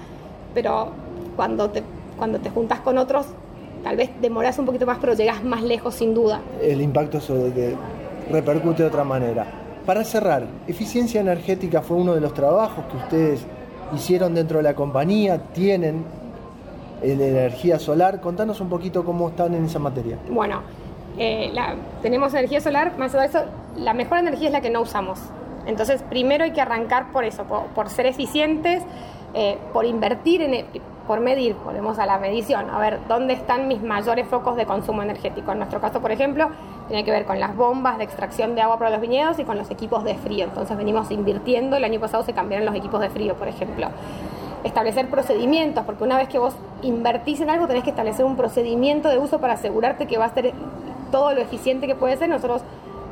pero 0.53 0.89
cuando 1.35 1.69
te, 1.69 1.83
cuando 2.17 2.39
te 2.39 2.49
juntas 2.49 2.79
con 2.79 2.97
otros, 2.97 3.27
tal 3.83 3.97
vez 3.97 4.09
demoras 4.21 4.57
un 4.59 4.65
poquito 4.65 4.85
más, 4.85 4.97
pero 4.99 5.13
llegas 5.13 5.43
más 5.43 5.63
lejos 5.63 5.95
sin 5.95 6.13
duda. 6.13 6.41
El 6.61 6.81
impacto 6.81 7.19
sobre 7.19 7.51
que 7.53 7.75
repercute 8.31 8.83
de 8.83 8.89
otra 8.89 9.03
manera. 9.03 9.45
Para 9.85 10.03
cerrar, 10.03 10.47
eficiencia 10.67 11.19
energética 11.19 11.81
fue 11.81 11.97
uno 11.97 12.15
de 12.15 12.21
los 12.21 12.33
trabajos 12.33 12.85
que 12.85 12.97
ustedes 12.97 13.41
hicieron 13.93 14.33
dentro 14.33 14.57
de 14.57 14.63
la 14.63 14.75
compañía, 14.75 15.37
tienen 15.53 16.05
en 17.01 17.21
energía 17.21 17.79
solar. 17.79 18.21
Contanos 18.21 18.61
un 18.61 18.69
poquito 18.69 19.03
cómo 19.03 19.29
están 19.29 19.53
en 19.53 19.65
esa 19.65 19.79
materia. 19.79 20.17
Bueno, 20.29 20.61
eh, 21.17 21.51
la- 21.53 21.75
tenemos 22.01 22.33
energía 22.33 22.61
solar, 22.61 22.97
más 22.97 23.13
allá 23.13 23.21
de 23.23 23.27
eso, 23.29 23.45
la 23.77 23.93
mejor 23.93 24.17
energía 24.19 24.47
es 24.47 24.53
la 24.53 24.61
que 24.61 24.69
no 24.69 24.81
usamos. 24.81 25.19
Entonces, 25.65 26.03
primero 26.09 26.43
hay 26.43 26.51
que 26.51 26.61
arrancar 26.61 27.11
por 27.11 27.23
eso, 27.23 27.43
por, 27.43 27.67
por 27.67 27.89
ser 27.89 28.05
eficientes, 28.05 28.83
eh, 29.33 29.57
por 29.71 29.85
invertir, 29.85 30.41
en 30.41 30.53
el- 30.53 30.65
por 31.07 31.19
medir, 31.19 31.55
volvemos 31.65 31.99
a 31.99 32.05
la 32.05 32.17
medición, 32.17 32.69
a 32.69 32.79
ver 32.79 32.99
dónde 33.09 33.33
están 33.33 33.67
mis 33.67 33.81
mayores 33.81 34.25
focos 34.27 34.55
de 34.55 34.65
consumo 34.65 35.01
energético. 35.03 35.51
En 35.51 35.57
nuestro 35.57 35.81
caso, 35.81 35.99
por 36.01 36.11
ejemplo, 36.11 36.49
tiene 36.87 37.03
que 37.03 37.11
ver 37.11 37.25
con 37.25 37.39
las 37.39 37.55
bombas 37.55 37.97
de 37.97 38.05
extracción 38.05 38.55
de 38.55 38.61
agua 38.61 38.77
para 38.77 38.89
los 38.91 39.01
viñedos 39.01 39.37
y 39.39 39.43
con 39.43 39.57
los 39.57 39.69
equipos 39.69 40.03
de 40.05 40.15
frío. 40.15 40.45
Entonces, 40.45 40.77
venimos 40.77 41.11
invirtiendo, 41.11 41.75
el 41.75 41.83
año 41.83 41.99
pasado 41.99 42.23
se 42.23 42.31
cambiaron 42.33 42.65
los 42.65 42.75
equipos 42.75 43.01
de 43.01 43.09
frío, 43.09 43.35
por 43.35 43.47
ejemplo 43.47 43.87
establecer 44.63 45.09
procedimientos, 45.09 45.83
porque 45.83 46.05
una 46.05 46.15
vez 46.15 46.29
que 46.29 46.39
vos 46.39 46.55
invertís 46.83 47.41
en 47.41 47.49
algo 47.49 47.67
tenés 47.67 47.83
que 47.83 47.89
establecer 47.89 48.23
un 48.23 48.37
procedimiento 48.37 49.09
de 49.09 49.17
uso 49.19 49.39
para 49.41 49.55
asegurarte 49.55 50.07
que 50.07 50.17
va 50.17 50.23
a 50.23 50.33
ser 50.33 50.53
todo 51.13 51.31
lo 51.35 51.41
eficiente 51.41 51.85
que 51.85 51.93
puede 51.93 52.17
ser. 52.17 52.27
Nosotros 52.27 52.63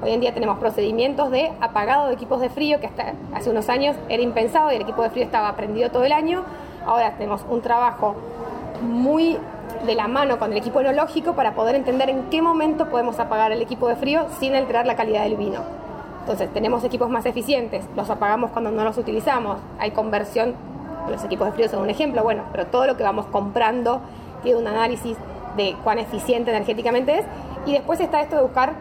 hoy 0.01 0.09
en 0.09 0.21
día 0.21 0.33
tenemos 0.33 0.57
procedimientos 0.57 1.29
de 1.29 1.51
apagado 1.61 2.07
de 2.07 2.15
equipos 2.15 2.41
de 2.41 2.49
frío, 2.49 2.79
que 2.79 2.87
hasta 2.87 3.13
hace 3.31 3.51
unos 3.51 3.69
años 3.69 3.95
era 4.09 4.23
impensado 4.23 4.71
y 4.71 4.75
el 4.75 4.81
equipo 4.81 5.03
de 5.03 5.11
frío 5.11 5.23
estaba 5.23 5.55
prendido 5.55 5.91
todo 5.91 6.03
el 6.03 6.11
año. 6.11 6.43
Ahora 6.83 7.11
tenemos 7.11 7.45
un 7.47 7.61
trabajo 7.61 8.15
muy 8.81 9.37
de 9.85 9.93
la 9.93 10.07
mano 10.07 10.39
con 10.39 10.51
el 10.51 10.57
equipo 10.57 10.79
enológico 10.81 11.33
para 11.33 11.53
poder 11.53 11.75
entender 11.75 12.09
en 12.09 12.23
qué 12.31 12.41
momento 12.41 12.89
podemos 12.89 13.19
apagar 13.19 13.51
el 13.51 13.61
equipo 13.61 13.87
de 13.87 13.95
frío 13.95 14.25
sin 14.39 14.55
alterar 14.55 14.87
la 14.87 14.95
calidad 14.95 15.21
del 15.23 15.35
vino. 15.35 15.59
Entonces, 16.21 16.51
tenemos 16.51 16.83
equipos 16.83 17.07
más 17.09 17.27
eficientes, 17.27 17.85
los 17.95 18.09
apagamos 18.09 18.49
cuando 18.49 18.71
no 18.71 18.83
los 18.83 18.97
utilizamos, 18.97 19.57
hay 19.77 19.91
conversión, 19.91 20.55
los 21.07 21.23
equipos 21.23 21.47
de 21.47 21.53
frío 21.53 21.69
son 21.69 21.81
un 21.81 21.89
ejemplo, 21.91 22.23
bueno, 22.23 22.43
pero 22.51 22.65
todo 22.65 22.87
lo 22.87 22.97
que 22.97 23.03
vamos 23.03 23.27
comprando 23.27 24.01
tiene 24.41 24.59
un 24.59 24.67
análisis 24.67 25.17
de 25.57 25.75
cuán 25.83 25.99
eficiente 25.99 26.51
energéticamente 26.51 27.19
es, 27.19 27.25
y 27.65 27.73
después 27.73 27.99
está 27.99 28.21
esto 28.21 28.35
de 28.35 28.41
buscar 28.43 28.73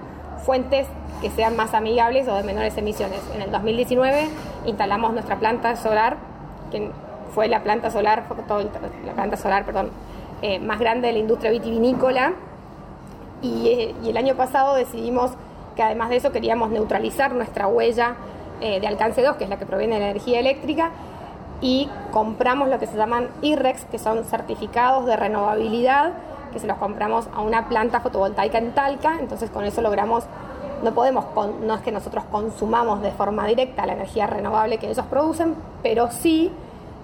fuentes 0.44 0.86
que 1.20 1.30
sean 1.30 1.54
más 1.56 1.74
amigables 1.74 2.26
o 2.28 2.34
de 2.34 2.42
menores 2.42 2.76
emisiones. 2.78 3.20
En 3.34 3.42
el 3.42 3.50
2019 3.50 4.28
instalamos 4.66 5.12
nuestra 5.12 5.36
planta 5.36 5.76
solar, 5.76 6.16
que 6.70 6.90
fue 7.34 7.48
la 7.48 7.62
planta 7.62 7.90
solar, 7.90 8.24
fotovolta- 8.28 8.80
la 9.04 9.12
planta 9.12 9.36
solar, 9.36 9.64
perdón, 9.64 9.90
eh, 10.42 10.58
más 10.58 10.78
grande 10.80 11.08
de 11.08 11.12
la 11.12 11.18
industria 11.18 11.50
vitivinícola, 11.50 12.32
y, 13.42 13.68
eh, 13.68 13.94
y 14.02 14.10
el 14.10 14.16
año 14.16 14.34
pasado 14.34 14.74
decidimos 14.74 15.32
que 15.76 15.82
además 15.82 16.10
de 16.10 16.16
eso 16.16 16.32
queríamos 16.32 16.70
neutralizar 16.70 17.32
nuestra 17.34 17.66
huella 17.66 18.14
eh, 18.62 18.80
de 18.80 18.86
alcance 18.86 19.22
2, 19.22 19.36
que 19.36 19.44
es 19.44 19.50
la 19.50 19.56
que 19.58 19.64
proviene 19.64 19.94
de 19.94 20.00
la 20.00 20.10
energía 20.10 20.38
eléctrica, 20.40 20.90
y 21.62 21.88
compramos 22.12 22.68
lo 22.68 22.78
que 22.78 22.86
se 22.86 22.96
llaman 22.96 23.28
IREX, 23.42 23.84
que 23.86 23.98
son 23.98 24.24
certificados 24.24 25.06
de 25.06 25.16
renovabilidad, 25.16 26.12
que 26.52 26.58
se 26.58 26.66
los 26.66 26.76
compramos 26.78 27.28
a 27.34 27.40
una 27.40 27.68
planta 27.68 28.00
fotovoltaica 28.00 28.58
en 28.58 28.72
Talca, 28.72 29.16
entonces 29.20 29.50
con 29.50 29.64
eso 29.64 29.80
logramos, 29.82 30.24
no 30.82 30.92
podemos, 30.92 31.24
con- 31.26 31.66
no 31.66 31.74
es 31.74 31.80
que 31.82 31.92
nosotros 31.92 32.24
consumamos 32.30 33.02
de 33.02 33.10
forma 33.12 33.46
directa 33.46 33.86
la 33.86 33.92
energía 33.94 34.26
renovable 34.26 34.78
que 34.78 34.90
ellos 34.90 35.04
producen, 35.06 35.54
pero 35.82 36.10
sí 36.10 36.52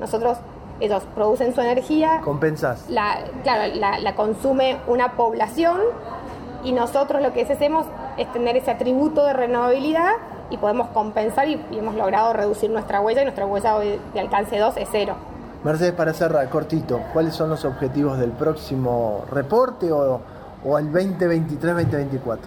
nosotros, 0.00 0.38
ellos 0.80 1.02
producen 1.14 1.54
su 1.54 1.60
energía, 1.60 2.20
Compensás. 2.22 2.88
la, 2.90 3.18
claro, 3.42 3.74
la, 3.74 3.98
la 3.98 4.14
consume 4.14 4.76
una 4.86 5.12
población 5.12 5.80
y 6.64 6.72
nosotros 6.72 7.22
lo 7.22 7.32
que 7.32 7.42
hacemos 7.42 7.86
es 8.16 8.30
tener 8.32 8.56
ese 8.56 8.70
atributo 8.72 9.24
de 9.24 9.32
renovabilidad 9.32 10.12
y 10.50 10.56
podemos 10.58 10.88
compensar 10.88 11.48
y, 11.48 11.60
y 11.70 11.78
hemos 11.78 11.94
logrado 11.94 12.32
reducir 12.32 12.70
nuestra 12.70 13.00
huella 13.00 13.22
y 13.22 13.24
nuestra 13.24 13.46
huella 13.46 13.78
de 13.78 14.20
alcance 14.20 14.58
2 14.58 14.76
es 14.76 14.88
cero. 14.90 15.14
Mercedes, 15.66 15.92
para 15.92 16.12
cerrar, 16.14 16.48
cortito, 16.48 17.00
¿cuáles 17.12 17.34
son 17.34 17.50
los 17.50 17.64
objetivos 17.64 18.18
del 18.18 18.30
próximo 18.30 19.24
reporte 19.30 19.90
o, 19.92 20.20
o 20.64 20.78
el 20.78 20.90
2023-2024? 20.92 22.38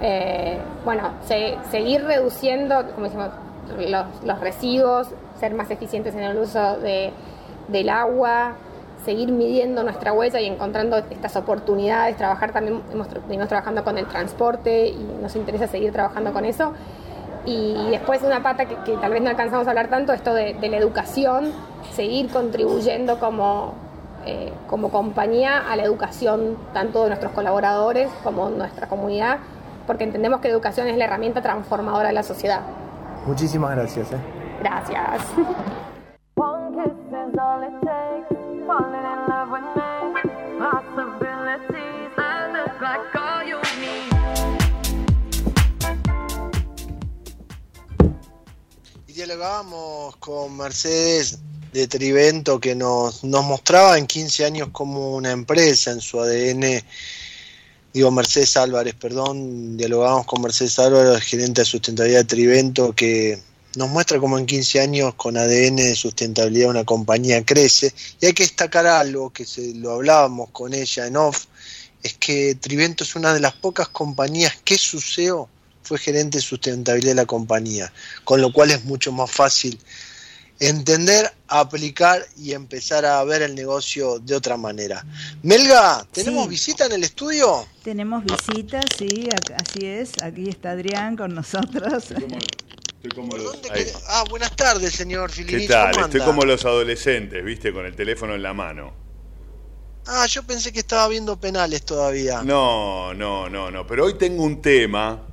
Eh, 0.00 0.58
bueno, 0.84 1.02
se- 1.26 1.56
seguir 1.70 2.04
reduciendo, 2.04 2.86
como 2.94 3.04
decimos, 3.06 3.28
los, 3.88 4.06
los 4.24 4.40
residuos, 4.40 5.08
ser 5.38 5.54
más 5.54 5.70
eficientes 5.70 6.14
en 6.14 6.20
el 6.22 6.38
uso 6.38 6.78
de- 6.78 7.12
del 7.68 7.88
agua, 7.90 8.52
seguir 9.04 9.32
midiendo 9.32 9.82
nuestra 9.82 10.12
huella 10.12 10.40
y 10.40 10.46
encontrando 10.46 10.96
estas 10.98 11.34
oportunidades, 11.36 12.16
trabajar 12.16 12.52
también, 12.52 12.82
hemos, 12.92 13.08
venimos 13.26 13.48
trabajando 13.48 13.82
con 13.82 13.98
el 13.98 14.06
transporte 14.06 14.88
y 14.88 15.16
nos 15.20 15.34
interesa 15.36 15.66
seguir 15.66 15.92
trabajando 15.92 16.32
con 16.32 16.44
eso. 16.44 16.72
Y 17.44 17.90
después 17.90 18.22
una 18.22 18.42
pata 18.42 18.66
que, 18.66 18.76
que 18.84 18.96
tal 18.98 19.12
vez 19.12 19.22
no 19.22 19.30
alcanzamos 19.30 19.66
a 19.66 19.70
hablar 19.70 19.88
tanto, 19.88 20.12
esto 20.12 20.34
de, 20.34 20.54
de 20.54 20.68
la 20.68 20.76
educación, 20.76 21.52
seguir 21.92 22.30
contribuyendo 22.30 23.18
como, 23.18 23.74
eh, 24.26 24.52
como 24.66 24.90
compañía 24.90 25.70
a 25.70 25.76
la 25.76 25.84
educación 25.84 26.56
tanto 26.72 27.02
de 27.02 27.08
nuestros 27.08 27.32
colaboradores 27.32 28.10
como 28.22 28.50
de 28.50 28.58
nuestra 28.58 28.88
comunidad, 28.88 29.38
porque 29.86 30.04
entendemos 30.04 30.40
que 30.40 30.48
la 30.48 30.54
educación 30.54 30.88
es 30.88 30.96
la 30.96 31.04
herramienta 31.04 31.40
transformadora 31.42 32.08
de 32.08 32.14
la 32.14 32.22
sociedad. 32.22 32.60
Muchísimas 33.26 33.74
gracias. 33.74 34.12
¿eh? 34.12 34.18
Gracias. 34.60 35.26
Dialogábamos 49.30 50.16
con 50.16 50.56
Mercedes 50.56 51.38
de 51.72 51.86
Trivento 51.86 52.58
que 52.58 52.74
nos, 52.74 53.22
nos 53.22 53.44
mostraba 53.44 53.96
en 53.96 54.08
15 54.08 54.44
años 54.44 54.68
como 54.72 55.14
una 55.14 55.30
empresa 55.30 55.92
en 55.92 56.00
su 56.00 56.20
ADN, 56.20 56.82
digo 57.94 58.10
Mercedes 58.10 58.56
Álvarez, 58.56 58.96
perdón, 58.96 59.76
dialogábamos 59.76 60.26
con 60.26 60.42
Mercedes 60.42 60.80
Álvarez, 60.80 61.22
gerente 61.22 61.60
de 61.60 61.64
sustentabilidad 61.64 62.22
de 62.22 62.24
Trivento, 62.24 62.92
que 62.92 63.40
nos 63.76 63.88
muestra 63.90 64.18
cómo 64.18 64.36
en 64.36 64.46
15 64.46 64.80
años 64.80 65.14
con 65.14 65.36
ADN 65.36 65.76
de 65.76 65.94
sustentabilidad 65.94 66.70
una 66.70 66.84
compañía 66.84 67.44
crece. 67.44 67.94
Y 68.20 68.26
hay 68.26 68.32
que 68.32 68.42
destacar 68.42 68.88
algo 68.88 69.30
que 69.30 69.44
se, 69.44 69.76
lo 69.76 69.92
hablábamos 69.92 70.50
con 70.50 70.74
ella 70.74 71.06
en 71.06 71.16
off, 71.16 71.46
es 72.02 72.14
que 72.14 72.56
Trivento 72.56 73.04
es 73.04 73.14
una 73.14 73.32
de 73.32 73.38
las 73.38 73.52
pocas 73.52 73.90
compañías 73.90 74.56
que 74.64 74.76
su 74.76 75.00
fue 75.90 75.98
gerente 75.98 76.38
de 76.38 76.42
sustentabilidad 76.42 77.10
de 77.10 77.14
la 77.16 77.26
compañía, 77.26 77.92
con 78.22 78.40
lo 78.40 78.52
cual 78.52 78.70
es 78.70 78.84
mucho 78.84 79.10
más 79.10 79.28
fácil 79.28 79.76
entender, 80.60 81.32
aplicar 81.48 82.24
y 82.38 82.52
empezar 82.52 83.04
a 83.04 83.24
ver 83.24 83.42
el 83.42 83.56
negocio 83.56 84.20
de 84.20 84.36
otra 84.36 84.56
manera. 84.56 85.04
Melga, 85.42 86.06
¿tenemos 86.12 86.44
Sí. 86.44 86.50
visita 86.50 86.86
en 86.86 86.92
el 86.92 87.02
estudio? 87.02 87.66
Tenemos 87.82 88.22
visitas, 88.22 88.84
sí, 88.96 89.28
así 89.56 89.84
es. 89.84 90.12
Aquí 90.22 90.48
está 90.48 90.70
Adrián 90.70 91.16
con 91.16 91.34
nosotros. 91.34 92.04
Ahí. 93.72 93.86
Ah, 94.10 94.22
buenas 94.30 94.54
tardes, 94.54 94.92
señor 94.92 95.32
Filini. 95.32 95.62
¿Qué 95.62 95.66
tal? 95.68 95.92
¿cómo 95.92 96.06
Estoy 96.06 96.20
como 96.20 96.44
los 96.44 96.64
adolescentes, 96.64 97.44
¿viste? 97.44 97.72
Con 97.72 97.84
el 97.84 97.96
teléfono 97.96 98.36
en 98.36 98.44
la 98.44 98.54
mano. 98.54 98.92
Ah, 100.06 100.26
yo 100.26 100.44
pensé 100.44 100.72
que 100.72 100.80
estaba 100.80 101.08
viendo 101.08 101.38
penales 101.40 101.82
todavía. 101.84 102.42
No, 102.44 103.12
no, 103.14 103.48
no, 103.48 103.70
no. 103.70 103.86
Pero 103.86 104.04
hoy 104.04 104.14
tengo 104.18 104.44
un 104.44 104.60
tema, 104.62 105.26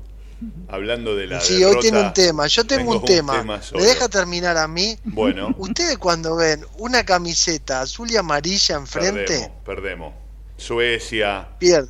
hablando 0.67 1.15
de 1.15 1.27
la 1.27 1.39
Sí, 1.41 1.57
derrota, 1.57 1.77
hoy 1.77 1.81
tiene 1.81 2.01
un 2.01 2.13
tema. 2.13 2.47
Yo 2.47 2.65
tengo, 2.65 2.91
un 2.97 3.05
tema. 3.05 3.43
¿Me 3.43 3.61
solo. 3.61 3.83
deja 3.83 4.07
terminar 4.09 4.57
a 4.57 4.67
mí? 4.67 4.97
Bueno, 5.03 5.53
Ustedes 5.57 5.97
cuando 5.97 6.35
ven 6.35 6.65
una 6.77 7.03
camiseta 7.05 7.81
azul 7.81 8.11
y 8.11 8.17
amarilla 8.17 8.75
enfrente, 8.75 9.25
perdemos, 9.25 9.63
perdemos. 9.65 10.13
Suecia, 10.57 11.47
pierden. 11.59 11.89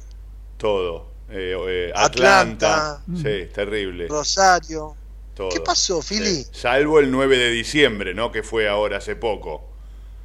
todo. 0.58 1.08
Eh, 1.30 1.56
eh, 1.68 1.92
Atlanta. 1.96 2.96
Atlanta. 2.96 3.04
Sí, 3.18 3.50
terrible. 3.54 4.08
Rosario. 4.08 4.96
todo. 5.34 5.50
¿Qué 5.50 5.60
pasó, 5.60 6.02
Fili? 6.02 6.44
Sí. 6.44 6.48
Salvo 6.54 7.00
el 7.00 7.12
9 7.12 7.38
de 7.38 7.50
diciembre, 7.52 8.14
¿no? 8.14 8.32
Que 8.32 8.44
fue 8.44 8.68
ahora 8.70 8.98
hace 8.98 9.16
poco. 9.16 9.66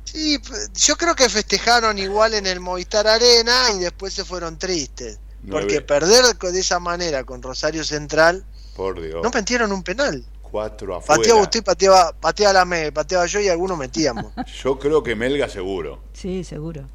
Sí, 0.05 0.39
yo 0.75 0.97
creo 0.97 1.15
que 1.15 1.29
festejaron 1.29 1.99
igual 1.99 2.35
en 2.35 2.47
el 2.47 2.61
Movistar 2.61 3.07
Arena 3.07 3.71
y 3.75 3.79
después 3.81 4.13
se 4.13 4.25
fueron 4.25 4.59
tristes. 4.59 5.19
Nueve. 5.43 5.67
Porque 5.67 5.81
perder 5.81 6.25
de 6.37 6.61
esa 6.61 6.79
manera 6.79 7.25
con 7.25 7.43
Rosario 7.43 7.85
Central, 7.85 8.45
Por 8.77 9.01
Dios. 9.01 9.23
no 9.23 9.31
metieron 9.31 9.73
un 9.73 9.83
penal. 9.83 10.25
Cuatro 10.43 10.97
afuera. 10.97 11.19
Pateaba 11.19 11.41
usted, 11.41 11.65
pateaba, 11.65 12.13
pateaba 12.13 12.53
la 12.53 12.65
me, 12.65 12.93
pateaba 12.93 13.27
yo 13.27 13.41
y 13.41 13.49
algunos 13.49 13.79
metíamos. 13.79 14.33
Yo 14.63 14.79
creo 14.79 15.03
que 15.03 15.17
Melga 15.17 15.49
seguro. 15.49 16.01
Sí, 16.13 16.45
seguro. 16.45 16.89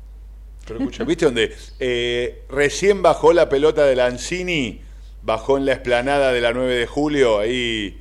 Pero 0.67 0.79
escucha, 0.79 1.03
¿viste 1.05 1.25
donde 1.25 1.55
eh, 1.79 2.45
recién 2.49 3.01
bajó 3.01 3.33
la 3.33 3.49
pelota 3.49 3.85
de 3.85 3.95
Lanzini? 3.95 4.81
Bajó 5.23 5.57
en 5.57 5.65
la 5.65 5.73
explanada 5.73 6.31
de 6.31 6.41
la 6.41 6.53
9 6.53 6.75
de 6.75 6.85
julio, 6.85 7.39
ahí 7.39 7.99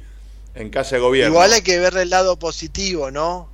en 0.54 0.70
Casa 0.70 0.96
de 0.96 1.02
Gobierno. 1.02 1.32
Igual 1.32 1.52
hay 1.52 1.62
que 1.62 1.78
ver 1.78 1.96
el 1.96 2.10
lado 2.10 2.38
positivo, 2.38 3.10
¿no? 3.10 3.48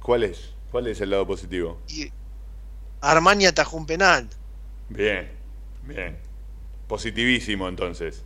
¿Cuál 0.00 0.24
es? 0.24 0.50
¿Cuál 0.70 0.86
es 0.86 1.00
el 1.00 1.10
lado 1.10 1.26
positivo? 1.26 1.78
Armani 3.00 3.46
atajó 3.46 3.76
un 3.76 3.86
penal. 3.86 4.28
Bien, 4.88 5.30
bien. 5.82 6.18
Positivísimo 6.88 7.68
entonces. 7.68 8.22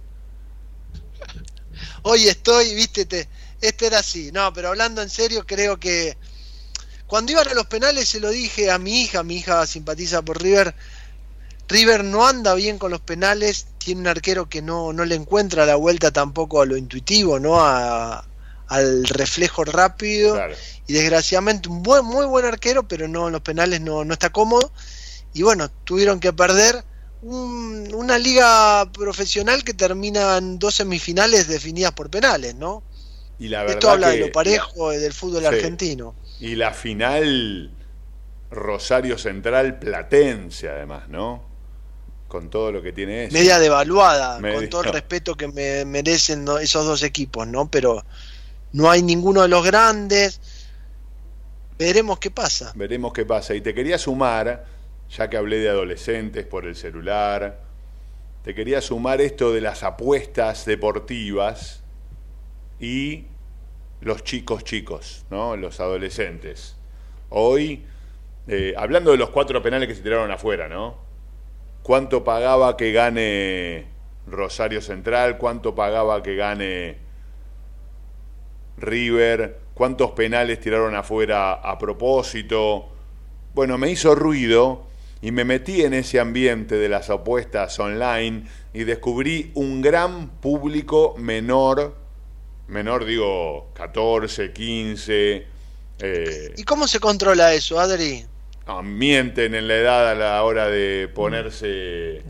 Hoy 2.02 2.28
estoy, 2.28 2.74
viste, 2.74 3.06
te, 3.06 3.28
este 3.60 3.86
era 3.86 3.98
así. 3.98 4.30
No, 4.32 4.52
pero 4.52 4.68
hablando 4.68 5.02
en 5.02 5.10
serio, 5.10 5.44
creo 5.46 5.78
que 5.78 6.16
cuando 7.06 7.32
iban 7.32 7.48
a 7.48 7.54
los 7.54 7.66
penales 7.66 8.08
se 8.08 8.20
lo 8.20 8.30
dije 8.30 8.70
a 8.70 8.78
mi 8.78 9.02
hija, 9.02 9.22
mi 9.22 9.36
hija 9.36 9.66
simpatiza 9.66 10.22
por 10.22 10.42
River. 10.42 10.74
River 11.68 12.04
no 12.04 12.26
anda 12.26 12.54
bien 12.54 12.78
con 12.78 12.90
los 12.92 13.00
penales, 13.00 13.66
tiene 13.78 14.02
un 14.02 14.06
arquero 14.06 14.48
que 14.48 14.62
no, 14.62 14.92
no 14.92 15.04
le 15.04 15.16
encuentra 15.16 15.66
la 15.66 15.76
vuelta 15.76 16.12
tampoco 16.12 16.62
a 16.62 16.66
lo 16.66 16.76
intuitivo, 16.76 17.40
¿no? 17.40 17.60
A, 17.60 18.24
al 18.68 19.06
reflejo 19.06 19.64
rápido. 19.64 20.38
Y 20.86 20.92
desgraciadamente 20.92 21.68
un 21.68 21.82
buen, 21.82 22.04
muy 22.04 22.26
buen 22.26 22.44
arquero, 22.44 22.86
pero 22.86 23.08
no 23.08 23.26
en 23.26 23.32
los 23.32 23.42
penales 23.42 23.80
no, 23.80 24.04
no 24.04 24.12
está 24.12 24.30
cómodo. 24.30 24.72
Y 25.32 25.42
bueno, 25.42 25.70
tuvieron 25.84 26.20
que 26.20 26.32
perder 26.32 26.84
un- 27.22 27.92
una 27.94 28.18
liga 28.18 28.90
profesional 28.92 29.64
que 29.64 29.74
termina 29.74 30.36
en 30.38 30.58
dos 30.58 30.74
semifinales 30.76 31.48
definidas 31.48 31.92
por 31.92 32.10
penales, 32.10 32.54
¿no? 32.54 32.82
Y 33.38 33.48
la 33.48 33.64
Esto 33.66 33.90
habla 33.90 34.10
que- 34.10 34.18
de 34.18 34.26
lo 34.26 34.32
parejo 34.32 34.90
del 34.90 35.12
fútbol 35.12 35.40
Sí. 35.42 35.46
argentino. 35.46 36.14
Y 36.40 36.54
la 36.54 36.72
final 36.72 37.70
Rosario 38.50 39.18
Central 39.18 39.78
Platense 39.78 40.68
además, 40.68 41.08
¿no? 41.08 41.44
Con 42.28 42.48
todo 42.50 42.72
lo 42.72 42.82
que 42.82 42.92
tiene 42.92 43.24
eso. 43.24 43.34
Media 43.34 43.58
devaluada, 43.58 44.38
Media- 44.40 44.56
con 44.56 44.68
todo 44.68 44.84
el 44.84 44.92
respeto 44.92 45.34
que 45.34 45.48
me 45.48 45.84
merecen 45.84 46.46
esos 46.60 46.84
dos 46.86 47.02
equipos, 47.02 47.46
¿no? 47.46 47.70
Pero 47.70 48.04
no 48.72 48.90
hay 48.90 49.02
ninguno 49.02 49.42
de 49.42 49.48
los 49.48 49.64
grandes. 49.64 50.40
Veremos 51.78 52.18
qué 52.18 52.30
pasa. 52.30 52.72
Veremos 52.74 53.12
qué 53.12 53.24
pasa. 53.26 53.54
Y 53.54 53.60
te 53.60 53.74
quería 53.74 53.98
sumar, 53.98 54.64
ya 55.10 55.30
que 55.30 55.36
hablé 55.36 55.58
de 55.58 55.68
adolescentes 55.68 56.44
por 56.46 56.66
el 56.66 56.76
celular, 56.76 57.60
te 58.42 58.54
quería 58.54 58.80
sumar 58.80 59.20
esto 59.20 59.52
de 59.52 59.60
las 59.60 59.82
apuestas 59.82 60.64
deportivas 60.64 61.82
y 62.78 63.26
los 64.00 64.22
chicos 64.22 64.62
chicos, 64.64 65.24
¿no? 65.30 65.56
Los 65.56 65.80
adolescentes. 65.80 66.76
Hoy, 67.28 67.84
eh, 68.46 68.74
hablando 68.76 69.10
de 69.10 69.16
los 69.16 69.30
cuatro 69.30 69.60
penales 69.62 69.88
que 69.88 69.94
se 69.94 70.02
tiraron 70.02 70.30
afuera, 70.30 70.68
¿no? 70.68 70.96
¿Cuánto 71.82 72.22
pagaba 72.22 72.76
que 72.76 72.92
gane 72.92 73.86
Rosario 74.26 74.80
Central? 74.80 75.38
¿Cuánto 75.38 75.74
pagaba 75.74 76.22
que 76.22 76.36
gane 76.36 76.98
River? 78.76 79.58
¿Cuántos 79.74 80.12
penales 80.12 80.60
tiraron 80.60 80.94
afuera 80.94 81.54
a 81.54 81.78
propósito? 81.78 82.88
Bueno, 83.54 83.78
me 83.78 83.90
hizo 83.90 84.14
ruido 84.14 84.85
y 85.22 85.32
me 85.32 85.44
metí 85.44 85.82
en 85.82 85.94
ese 85.94 86.20
ambiente 86.20 86.76
de 86.76 86.88
las 86.88 87.10
apuestas 87.10 87.78
online 87.78 88.44
y 88.72 88.84
descubrí 88.84 89.50
un 89.54 89.82
gran 89.82 90.28
público 90.40 91.14
menor, 91.18 91.96
menor 92.68 93.04
digo 93.04 93.70
14, 93.74 94.52
15, 94.52 95.46
eh, 95.98 96.52
¿Y 96.56 96.64
cómo 96.64 96.86
se 96.86 97.00
controla 97.00 97.54
eso, 97.54 97.80
Adri? 97.80 98.24
Ah, 98.66 98.82
mienten 98.82 99.54
en 99.54 99.68
la 99.68 99.76
edad 99.76 100.10
a 100.10 100.14
la 100.14 100.42
hora 100.42 100.68
de 100.68 101.08
ponerse, 101.14 102.22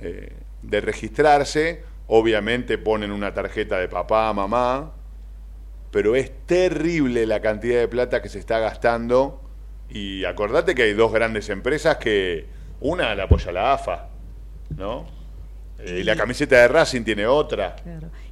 eh, 0.00 0.32
de 0.62 0.80
registrarse. 0.80 1.82
Obviamente 2.06 2.78
ponen 2.78 3.10
una 3.10 3.34
tarjeta 3.34 3.78
de 3.78 3.88
papá, 3.88 4.32
mamá, 4.32 4.92
pero 5.90 6.14
es 6.14 6.30
terrible 6.46 7.26
la 7.26 7.40
cantidad 7.40 7.80
de 7.80 7.88
plata 7.88 8.22
que 8.22 8.28
se 8.28 8.38
está 8.38 8.60
gastando. 8.60 9.42
Y 9.90 10.24
acordate 10.24 10.74
que 10.74 10.82
hay 10.82 10.92
dos 10.94 11.12
grandes 11.12 11.48
empresas 11.48 11.96
que 11.96 12.46
una 12.80 13.14
la 13.14 13.24
apoya 13.24 13.52
la 13.52 13.72
AFA, 13.74 14.08
¿no? 14.76 15.06
Eh, 15.78 15.98
y 16.00 16.04
la 16.04 16.16
camiseta 16.16 16.56
de 16.56 16.68
Racing 16.68 17.02
tiene 17.02 17.26
otra. 17.26 17.76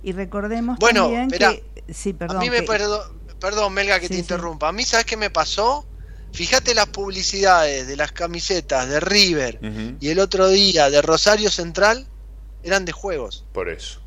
Y 0.02 0.12
recordemos 0.12 0.78
Bueno, 0.78 1.02
también 1.10 1.30
que... 1.30 1.62
Sí, 1.92 2.12
perdón. 2.14 2.38
a 2.38 2.40
mí 2.40 2.50
me 2.50 2.60
que- 2.60 2.66
perdo- 2.66 3.04
perdón, 3.38 3.72
Melga, 3.74 3.96
que 4.00 4.06
Sí, 4.06 4.08
te 4.08 4.14
sí. 4.14 4.20
interrumpa. 4.20 4.68
A 4.68 4.72
mí, 4.72 4.82
¿sabes 4.84 5.04
qué 5.06 5.16
me 5.16 5.30
pasó? 5.30 5.86
Fíjate 6.32 6.74
las 6.74 6.86
publicidades 6.86 7.86
de 7.86 7.96
las 7.96 8.10
camisetas 8.12 8.88
de 8.88 8.98
River 9.00 9.60
y 10.00 10.08
el 10.08 10.18
otro 10.18 10.48
día 10.48 10.90
de 10.90 11.00
Rosario 11.00 11.48
Central 11.50 12.06
eran 12.64 12.84
de 12.84 12.92
juegos. 12.92 13.44
Por 13.52 13.68
eso. 13.68 14.00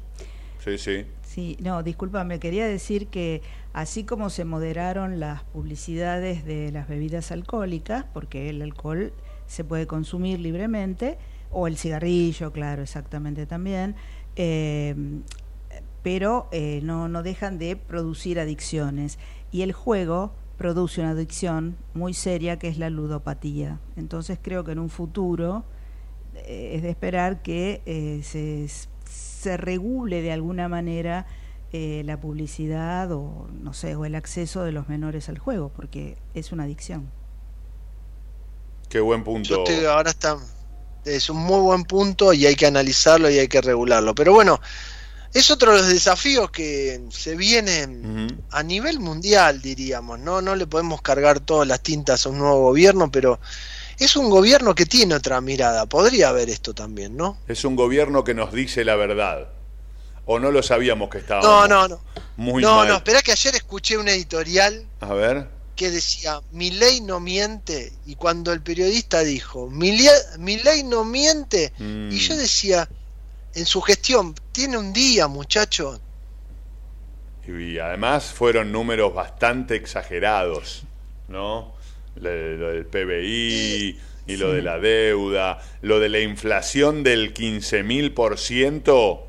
Sí, 0.66 0.78
sí. 0.78 1.06
Sí, 1.24 1.56
no, 1.62 1.84
discúlpame, 1.84 2.40
quería 2.40 2.68
decir 2.68 3.08
que 3.08 3.42
así 3.78 4.06
como 4.06 4.32
se 4.32 4.44
moderaron 4.44 5.20
las 5.20 5.44
publicidades 5.44 6.44
de 6.44 6.72
las 6.72 6.88
bebidas 6.88 7.32
alcohólicas, 7.32 8.06
porque 8.12 8.50
el 8.50 8.64
alcohol 8.64 9.14
se 9.46 9.64
puede 9.64 9.86
consumir 9.86 10.40
libremente, 10.40 11.20
o 11.52 11.68
el 11.68 11.78
cigarrillo, 11.78 12.52
claro, 12.52 12.82
exactamente 12.82 13.46
también, 13.46 13.96
eh, 14.36 14.96
pero 16.02 16.48
eh, 16.52 16.80
no, 16.82 17.08
no 17.08 17.22
dejan 17.22 17.60
de 17.60 17.76
producir 17.76 18.40
adicciones. 18.40 19.20
Y 19.52 19.62
el 19.62 19.74
juego 19.74 20.34
produce 20.58 21.02
una 21.02 21.12
adicción 21.12 21.78
muy 21.94 22.16
seria 22.16 22.58
que 22.58 22.70
es 22.70 22.80
la 22.80 22.90
ludopatía. 22.90 23.80
Entonces 23.96 24.40
creo 24.42 24.64
que 24.64 24.72
en 24.72 24.80
un 24.80 24.90
futuro 24.90 25.66
eh, 26.34 26.72
es 26.74 26.82
de 26.82 26.90
esperar 26.90 27.44
que 27.44 27.84
eh, 27.86 28.22
se, 28.24 28.68
se 29.06 29.56
regule 29.56 30.24
de 30.24 30.32
alguna 30.32 30.68
manera 30.68 31.28
eh, 31.74 32.02
la 32.06 32.20
publicidad 32.20 33.12
o 33.12 33.48
no 33.62 33.74
sé 33.74 33.96
o 33.96 34.06
el 34.06 34.16
acceso 34.16 34.64
de 34.64 34.72
los 34.72 34.88
menores 34.90 35.28
al 35.30 35.38
juego 35.38 35.70
porque 35.76 36.18
es 36.34 36.52
una 36.52 36.64
adicción 36.64 37.10
Qué 38.90 39.00
buen 39.00 39.24
punto. 39.24 39.64
Te- 39.66 39.86
ahora 39.88 40.12
está, 40.12 40.38
es 41.04 41.30
un 41.30 41.38
muy 41.38 41.60
buen 41.60 41.84
punto 41.84 42.34
y 42.34 42.46
hay 42.46 42.56
que 42.56 42.66
analizarlo 42.68 43.30
y 43.30 43.38
hay 43.38 43.48
que 43.48 43.62
regularlo. 43.62 44.16
Pero 44.16 44.34
bueno, 44.34 44.62
es 45.34 45.52
otro 45.52 45.74
de 45.74 45.80
los 45.80 45.88
desafíos 45.90 46.50
que 46.52 47.02
se 47.10 47.36
vienen 47.36 48.42
a 48.52 48.64
nivel 48.64 49.00
mundial, 49.00 49.62
diríamos. 49.62 50.20
No, 50.20 50.42
no 50.42 50.56
le 50.56 50.68
podemos 50.68 51.02
cargar 51.02 51.42
todas 51.42 51.68
las 51.68 51.82
tintas 51.82 52.26
a 52.26 52.30
un 52.30 52.38
nuevo 52.38 52.62
gobierno, 52.62 53.12
pero 53.12 53.40
es 54.00 54.16
un 54.16 54.30
gobierno 54.30 54.74
que 54.74 54.86
tiene 54.86 55.16
otra 55.16 55.42
mirada. 55.42 55.86
Podría 55.86 56.30
haber 56.30 56.50
esto 56.50 56.74
también, 56.74 57.18
¿no? 57.18 57.38
Es 57.48 57.66
un 57.66 57.76
gobierno 57.76 58.24
que 58.24 58.34
nos 58.34 58.54
dice 58.54 58.86
la 58.86 58.96
verdad. 58.96 59.50
O 60.28 60.38
no 60.40 60.52
lo 60.52 60.62
sabíamos 60.62 61.10
que 61.10 61.18
estábamos. 61.20 61.48
No, 61.50 61.68
no, 61.68 61.88
no. 61.88 62.00
Muy 62.36 62.62
no, 62.62 62.76
mal. 62.78 62.88
no, 62.90 62.96
espera 62.98 63.22
que 63.24 63.32
ayer 63.32 63.56
escuché 63.56 63.98
un 63.98 64.08
editorial 64.08 64.86
A 65.00 65.14
ver. 65.14 65.48
que 65.76 65.90
decía, 65.90 66.42
mi 66.52 66.70
ley 66.70 67.02
no 67.02 67.20
miente, 67.20 67.92
y 68.06 68.16
cuando 68.16 68.52
el 68.54 68.62
periodista 68.62 69.22
dijo, 69.24 69.70
mi, 69.70 69.92
ley 69.98 70.84
no 70.84 71.04
miente, 71.06 71.72
Mm. 71.80 72.12
y 72.12 72.18
yo 72.20 72.36
decía, 72.38 72.88
en 73.56 73.66
su 73.66 73.82
gestión, 73.82 74.36
tiene 74.52 74.78
un 74.78 74.92
día, 74.94 75.28
muchacho. 75.28 76.00
Y 77.48 77.80
además 77.80 78.26
fueron 78.26 78.72
números 78.74 79.14
bastante 79.14 79.76
exagerados, 79.76 80.84
¿no? 81.30 81.74
Lo, 82.16 82.30
de- 82.30 82.58
lo 82.58 82.68
del 82.74 82.86
PBI 82.86 84.00
y 84.28 84.36
lo 84.36 84.52
de 84.52 84.62
la 84.62 84.78
deuda, 84.80 85.60
lo 85.82 86.00
de 86.02 86.10
la 86.10 86.20
inflación 86.20 87.04
del 87.04 87.34
15.000%. 87.34 89.22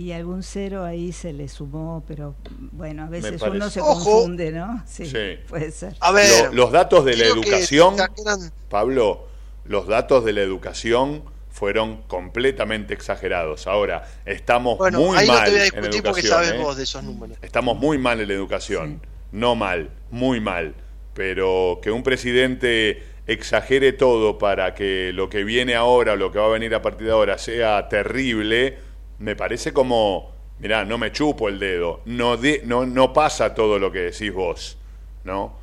y 0.00 0.12
algún 0.12 0.42
cero 0.42 0.84
ahí 0.84 1.12
se 1.12 1.32
le 1.32 1.46
sumó 1.48 2.02
pero 2.08 2.34
bueno 2.72 3.02
a 3.04 3.08
veces 3.08 3.40
uno 3.42 3.68
se 3.68 3.80
Ojo. 3.80 3.94
confunde 3.94 4.50
no 4.50 4.82
sí, 4.86 5.04
Sí. 5.06 5.38
puede 5.48 5.70
ser 5.70 5.94
A 6.00 6.10
ver, 6.12 6.46
Lo- 6.46 6.52
los 6.54 6.72
datos 6.72 7.04
de 7.04 7.16
la 7.16 7.24
educación, 7.26 7.94
exageran- 7.96 8.50
Pablo, 8.70 9.26
los 9.64 9.86
datos 9.86 10.24
de 10.24 10.32
la 10.32 10.40
educación 10.40 11.22
fueron 11.50 12.02
completamente 12.02 12.94
exagerados. 12.94 13.66
Ahora, 13.66 14.04
estamos 14.24 14.78
Bueno, 14.78 15.00
muy 15.00 15.16
ahí 15.18 15.26
no 15.26 15.32
mal 15.34 15.44
te 15.44 15.50
voy 15.50 15.58
a 15.60 15.64
en 15.64 15.70
discutir 15.72 16.02
porque 16.02 16.20
educación. 16.20 16.32
sabes 16.44 16.52
¿eh? 16.52 16.62
vos 16.62 16.76
de 16.76 16.82
esos 16.84 17.02
números. 17.02 17.36
Estamos 17.42 17.76
muy 17.76 17.98
mal 17.98 18.20
en 18.20 18.28
la 18.28 18.34
educación. 18.34 19.02
No 19.32 19.54
mal, 19.56 19.90
muy 20.10 20.40
mal. 20.40 20.74
Pero 21.12 21.80
que 21.82 21.90
un 21.90 22.02
presidente 22.04 23.02
exagere 23.26 23.92
todo 23.92 24.38
para 24.38 24.74
que 24.74 25.10
lo 25.12 25.28
que 25.28 25.44
viene 25.44 25.74
ahora 25.74 26.12
o 26.12 26.16
lo 26.16 26.30
que 26.32 26.38
va 26.38 26.46
a 26.46 26.50
venir 26.50 26.74
a 26.74 26.82
partir 26.82 27.08
de 27.08 27.12
ahora 27.12 27.36
sea 27.36 27.88
terrible, 27.88 28.78
me 29.20 29.36
parece 29.36 29.72
como, 29.72 30.32
mirá, 30.58 30.84
no 30.84 30.98
me 30.98 31.12
chupo 31.12 31.48
el 31.48 31.58
dedo. 31.58 32.00
No, 32.06 32.36
de- 32.36 32.62
no, 32.64 32.84
no 32.86 33.12
pasa 33.12 33.54
todo 33.54 33.78
lo 33.78 33.92
que 33.92 34.00
decís 34.00 34.32
vos, 34.32 34.76
¿no? 35.24 35.58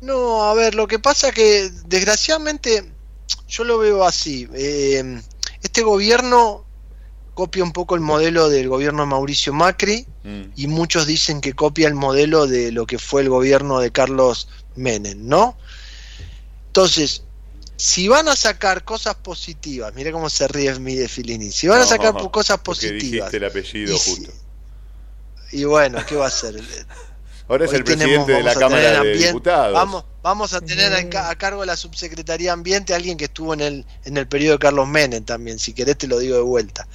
No, 0.00 0.42
a 0.42 0.54
ver, 0.54 0.74
lo 0.74 0.86
que 0.88 0.98
pasa 0.98 1.30
que 1.32 1.70
desgraciadamente 1.86 2.84
yo 3.48 3.64
lo 3.64 3.78
veo 3.78 4.04
así. 4.04 4.48
eh, 4.52 5.20
este 5.62 5.82
gobierno 5.82 6.64
copia 7.34 7.62
un 7.62 7.72
poco 7.72 7.94
el 7.94 8.00
modelo 8.00 8.48
del 8.50 8.68
gobierno 8.68 9.02
de 9.02 9.06
Mauricio 9.08 9.52
Macri 9.52 10.04
Mm. 10.24 10.42
y 10.54 10.66
muchos 10.66 11.06
dicen 11.06 11.40
que 11.40 11.52
copia 11.54 11.88
el 11.88 11.94
modelo 11.94 12.46
de 12.46 12.70
lo 12.72 12.84
que 12.86 12.98
fue 12.98 13.22
el 13.22 13.28
gobierno 13.28 13.80
de 13.80 13.90
Carlos 13.90 14.48
Menem, 14.76 15.26
¿no? 15.26 15.56
Entonces, 16.68 17.22
si 17.84 18.06
van 18.06 18.28
a 18.28 18.36
sacar 18.36 18.84
cosas 18.84 19.16
positivas, 19.16 19.92
mira 19.94 20.12
cómo 20.12 20.30
se 20.30 20.46
ríe 20.46 20.72
mi 20.78 20.94
de 20.94 21.08
Filini, 21.08 21.50
si 21.50 21.66
van 21.66 21.80
a 21.80 21.84
sacar 21.84 22.14
No, 22.14 22.30
cosas 22.30 22.58
positivas, 22.58 23.02
dijiste 23.02 23.36
el 23.38 23.44
apellido 23.44 23.94
Y 23.94 23.98
si- 23.98 24.10
justo. 24.10 24.32
y 25.50 25.64
bueno, 25.64 25.98
¿qué 26.06 26.14
va 26.14 26.26
a 26.26 26.28
hacer? 26.28 26.60
Ahora 27.48 27.64
es 27.64 27.70
Hoy 27.72 27.78
el 27.78 27.84
tenemos- 27.84 28.24
presidente 28.24 28.32
de 28.34 28.42
la 28.44 28.52
a 28.52 28.54
Cámara 28.54 28.82
de 28.90 28.96
ambiente- 28.98 29.26
Diputados. 29.26 29.74
Vamos, 29.74 30.04
vamos 30.22 30.52
a 30.52 30.60
tener 30.60 30.92
a 31.16 31.34
cargo 31.34 31.62
de 31.62 31.66
la 31.66 31.76
subsecretaría 31.76 32.46
de 32.46 32.52
Ambiente 32.52 32.94
alguien 32.94 33.16
que 33.16 33.24
estuvo 33.24 33.52
en 33.52 33.60
el, 33.60 33.86
en 34.04 34.16
el 34.16 34.28
periodo 34.28 34.52
de 34.54 34.58
Carlos 34.60 34.86
Menem 34.86 35.24
también, 35.24 35.58
si 35.58 35.72
querés 35.74 35.98
te 35.98 36.06
lo 36.06 36.18
digo 36.20 36.36
de 36.36 36.42
vuelta. 36.42 36.86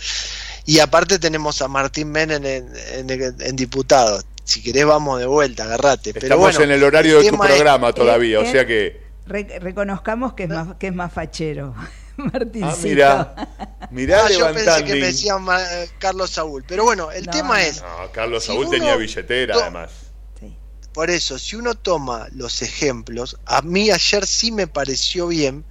Y 0.65 0.79
aparte 0.79 1.19
tenemos 1.19 1.61
a 1.61 1.67
Martín 1.67 2.09
Menem 2.11 2.45
en, 2.45 2.73
en- 3.09 3.35
en 3.41 3.55
diputado. 3.57 4.23
Si 4.45 4.63
querés 4.63 4.85
vamos 4.85 5.19
de 5.19 5.25
vuelta, 5.25 5.65
agarrate. 5.65 6.13
Pero 6.13 6.27
Estamos 6.27 6.43
bueno, 6.55 6.61
en 6.63 6.71
el 6.71 6.83
horario 6.83 7.17
de 7.21 7.29
tu 7.29 7.35
es- 7.35 7.41
programa 7.41 7.91
todavía, 7.91 8.39
o 8.39 8.45
sea 8.45 8.65
que... 8.65 9.05
Re- 9.27 9.59
reconozcamos 9.59 10.33
que 10.33 10.43
es 10.43 10.49
más, 10.49 10.75
que 10.77 10.87
es 10.87 10.93
más 10.93 11.11
fachero. 11.13 11.75
Martincito. 12.17 12.67
Ah, 12.67 12.77
mira. 12.83 13.89
Mirá 13.91 14.25
Ah, 14.25 14.29
yo 14.31 14.53
pensé 14.53 14.83
que 14.83 14.95
me 14.95 15.09
eh, 15.09 15.89
Carlos 15.99 16.31
Saúl. 16.31 16.63
Pero 16.67 16.83
bueno, 16.83 17.11
el 17.11 17.25
No, 17.25 17.31
tema 17.31 17.49
no. 17.49 17.63
es, 17.63 17.81
No, 17.81 18.11
Carlos 18.11 18.43
Si 18.43 18.47
Saúl 18.51 18.69
tenía 18.69 18.95
billetera, 18.95 19.55
además. 19.55 19.91
por 20.93 21.11
eso, 21.11 21.37
si 21.37 21.55
uno 21.55 21.75
toma 21.75 22.27
los 22.33 22.61
ejemplos, 22.63 23.37
a 23.45 23.61
mí 23.61 23.91
ayer 23.91 24.25
sí 24.25 24.51
me 24.51 24.65
pareció 24.65 25.27
bien 25.27 25.63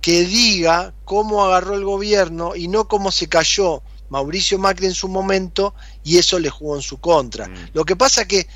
que 0.00 0.24
diga 0.24 0.94
cómo 1.04 1.44
agarró 1.44 1.74
el 1.74 1.84
gobierno 1.84 2.56
y 2.56 2.66
no 2.68 2.88
cómo 2.88 3.12
se 3.12 3.28
cayó 3.28 3.82
Mauricio 4.08 4.58
Macri 4.58 4.86
en 4.86 4.94
su 4.94 5.08
momento 5.08 5.74
y 6.02 6.16
eso 6.16 6.38
le 6.38 6.48
jugó 6.48 6.76
en 6.76 6.82
su 6.82 6.98
contra. 6.98 7.48
Mm. 7.48 7.70
Lo 7.74 7.84
que 7.84 7.96
pasa 7.96 8.26
que 8.26 8.46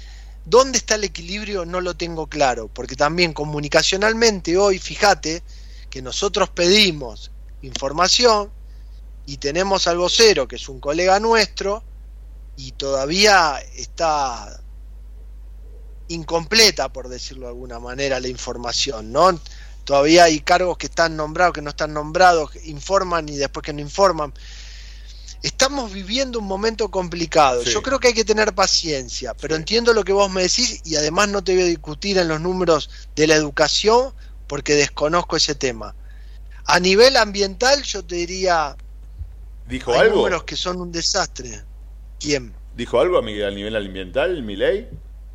dónde 0.44 0.78
está 0.78 0.96
el 0.96 1.04
equilibrio 1.04 1.64
no 1.64 1.80
lo 1.80 1.96
tengo 1.96 2.26
claro, 2.26 2.68
porque 2.68 2.96
también 2.96 3.32
comunicacionalmente 3.32 4.56
hoy, 4.56 4.78
fíjate 4.78 5.42
que 5.90 6.02
nosotros 6.02 6.50
pedimos 6.50 7.30
información 7.62 8.50
y 9.26 9.38
tenemos 9.38 9.86
al 9.86 9.98
vocero, 9.98 10.46
que 10.46 10.56
es 10.56 10.68
un 10.68 10.80
colega 10.80 11.18
nuestro, 11.20 11.82
y 12.56 12.72
todavía 12.72 13.58
está 13.74 14.60
incompleta, 16.08 16.92
por 16.92 17.08
decirlo 17.08 17.46
de 17.46 17.52
alguna 17.52 17.78
manera, 17.78 18.20
la 18.20 18.28
información, 18.28 19.12
¿no? 19.12 19.38
Todavía 19.84 20.24
hay 20.24 20.40
cargos 20.40 20.78
que 20.78 20.86
están 20.86 21.16
nombrados, 21.16 21.54
que 21.54 21.62
no 21.62 21.70
están 21.70 21.92
nombrados, 21.92 22.50
informan 22.64 23.28
y 23.28 23.36
después 23.36 23.64
que 23.64 23.72
no 23.72 23.80
informan. 23.80 24.32
Estamos 25.44 25.92
viviendo 25.92 26.38
un 26.38 26.46
momento 26.46 26.90
complicado. 26.90 27.62
Sí. 27.62 27.70
Yo 27.70 27.82
creo 27.82 28.00
que 28.00 28.08
hay 28.08 28.14
que 28.14 28.24
tener 28.24 28.54
paciencia, 28.54 29.34
pero 29.34 29.54
entiendo 29.56 29.92
lo 29.92 30.02
que 30.02 30.14
vos 30.14 30.30
me 30.30 30.40
decís 30.40 30.80
y 30.84 30.96
además 30.96 31.28
no 31.28 31.44
te 31.44 31.52
voy 31.52 31.64
a 31.64 31.66
discutir 31.66 32.16
en 32.16 32.28
los 32.28 32.40
números 32.40 32.88
de 33.14 33.26
la 33.26 33.34
educación 33.34 34.14
porque 34.46 34.72
desconozco 34.74 35.36
ese 35.36 35.54
tema. 35.54 35.94
A 36.64 36.80
nivel 36.80 37.18
ambiental, 37.18 37.82
yo 37.82 38.02
te 38.02 38.14
diría, 38.14 38.74
¿Dijo 39.68 39.92
hay 39.92 40.00
algo? 40.00 40.16
números 40.16 40.44
que 40.44 40.56
son 40.56 40.80
un 40.80 40.90
desastre. 40.90 41.62
¿Quién? 42.18 42.54
¿Dijo 42.74 42.98
algo 42.98 43.18
a 43.18 43.22
nivel 43.22 43.76
ambiental, 43.76 44.42
Milei? 44.42 44.88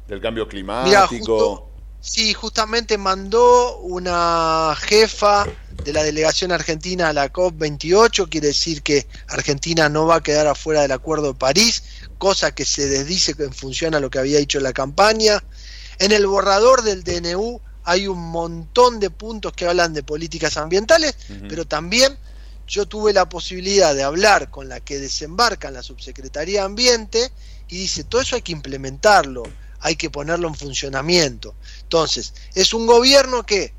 Del 0.07 0.19
cambio 0.21 0.45
Mirá, 0.47 0.49
climático. 0.49 1.09
justo- 1.37 1.65
Sí, 2.01 2.33
justamente 2.33 2.97
mandó 2.97 3.77
una 3.79 4.73
jefa 4.79 5.45
de 5.83 5.93
la 5.93 6.03
delegación 6.03 6.51
argentina 6.51 7.09
a 7.09 7.13
la 7.13 7.31
COP28, 7.31 8.29
quiere 8.29 8.47
decir 8.47 8.81
que 8.81 9.07
Argentina 9.27 9.89
no 9.89 10.05
va 10.05 10.17
a 10.17 10.23
quedar 10.23 10.47
afuera 10.47 10.81
del 10.81 10.91
Acuerdo 10.91 11.33
de 11.33 11.39
París, 11.39 11.83
cosa 12.17 12.53
que 12.53 12.65
se 12.65 12.87
desdice 12.87 13.35
en 13.39 13.53
función 13.53 13.95
a 13.95 13.99
lo 13.99 14.09
que 14.09 14.19
había 14.19 14.39
dicho 14.39 14.57
en 14.57 14.65
la 14.65 14.73
campaña. 14.73 15.43
En 15.99 16.11
el 16.11 16.27
borrador 16.27 16.83
del 16.83 17.03
DNU 17.03 17.61
hay 17.83 18.07
un 18.07 18.19
montón 18.19 18.99
de 18.99 19.09
puntos 19.09 19.53
que 19.53 19.65
hablan 19.65 19.93
de 19.93 20.03
políticas 20.03 20.57
ambientales, 20.57 21.15
pero 21.47 21.65
también 21.65 22.17
yo 22.67 22.85
tuve 22.85 23.13
la 23.13 23.27
posibilidad 23.27 23.95
de 23.95 24.03
hablar 24.03 24.51
con 24.51 24.69
la 24.69 24.79
que 24.79 24.99
desembarca 24.99 25.69
en 25.69 25.73
la 25.73 25.83
Subsecretaría 25.83 26.59
de 26.59 26.65
Ambiente 26.65 27.31
y 27.67 27.77
dice, 27.77 28.03
todo 28.03 28.21
eso 28.21 28.35
hay 28.35 28.43
que 28.43 28.51
implementarlo, 28.51 29.43
hay 29.79 29.95
que 29.95 30.09
ponerlo 30.09 30.47
en 30.47 30.55
funcionamiento. 30.55 31.55
Entonces, 31.81 32.33
es 32.53 32.73
un 32.73 32.85
gobierno 32.85 33.43
que 33.45 33.73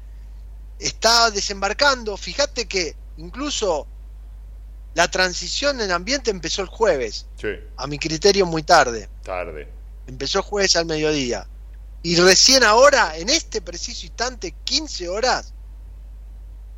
está 0.80 1.30
desembarcando, 1.30 2.16
fíjate 2.16 2.66
que 2.66 2.96
incluso 3.18 3.86
la 4.94 5.08
transición 5.10 5.80
en 5.80 5.90
ambiente 5.92 6.30
empezó 6.30 6.62
el 6.62 6.68
jueves, 6.68 7.26
Sí, 7.40 7.48
a 7.76 7.86
mi 7.86 7.98
criterio 7.98 8.44
muy 8.46 8.62
tarde, 8.62 9.08
tarde. 9.22 9.68
empezó 10.06 10.38
el 10.38 10.44
jueves 10.44 10.74
al 10.76 10.86
mediodía. 10.86 11.46
Y 12.02 12.16
recién 12.16 12.64
ahora, 12.64 13.16
en 13.16 13.28
este 13.28 13.60
preciso 13.60 14.06
instante, 14.06 14.54
15 14.64 15.08
horas, 15.08 15.52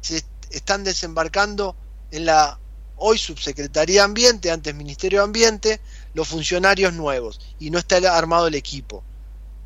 se 0.00 0.16
est- 0.16 0.26
están 0.50 0.82
desembarcando 0.84 1.76
en 2.10 2.26
la 2.26 2.58
hoy 2.96 3.18
Subsecretaría 3.18 4.00
de 4.02 4.04
Ambiente, 4.04 4.50
antes 4.50 4.74
Ministerio 4.74 5.20
de 5.20 5.24
Ambiente, 5.24 5.80
los 6.14 6.28
funcionarios 6.28 6.92
nuevos 6.92 7.40
y 7.58 7.70
no 7.70 7.78
está 7.78 7.96
armado 8.16 8.46
el 8.48 8.54
equipo. 8.54 9.02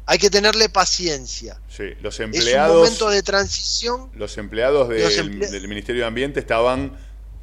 Hay 0.07 0.19
que 0.19 0.31
tenerle 0.31 0.69
paciencia. 0.69 1.61
Sí, 1.69 1.83
los 2.01 2.15
Es 2.15 2.21
un 2.21 2.27
empleados, 2.27 2.77
momento 2.77 3.11
de 3.11 3.23
transición. 3.23 4.09
los 4.15 4.39
empleados 4.39 4.89
del, 4.89 5.03
Los 5.03 5.19
emple- 5.19 5.49
del 5.51 5.67
Ministerio 5.69 6.03
de 6.03 6.07
Ambiente 6.09 6.39
estaban 6.41 6.97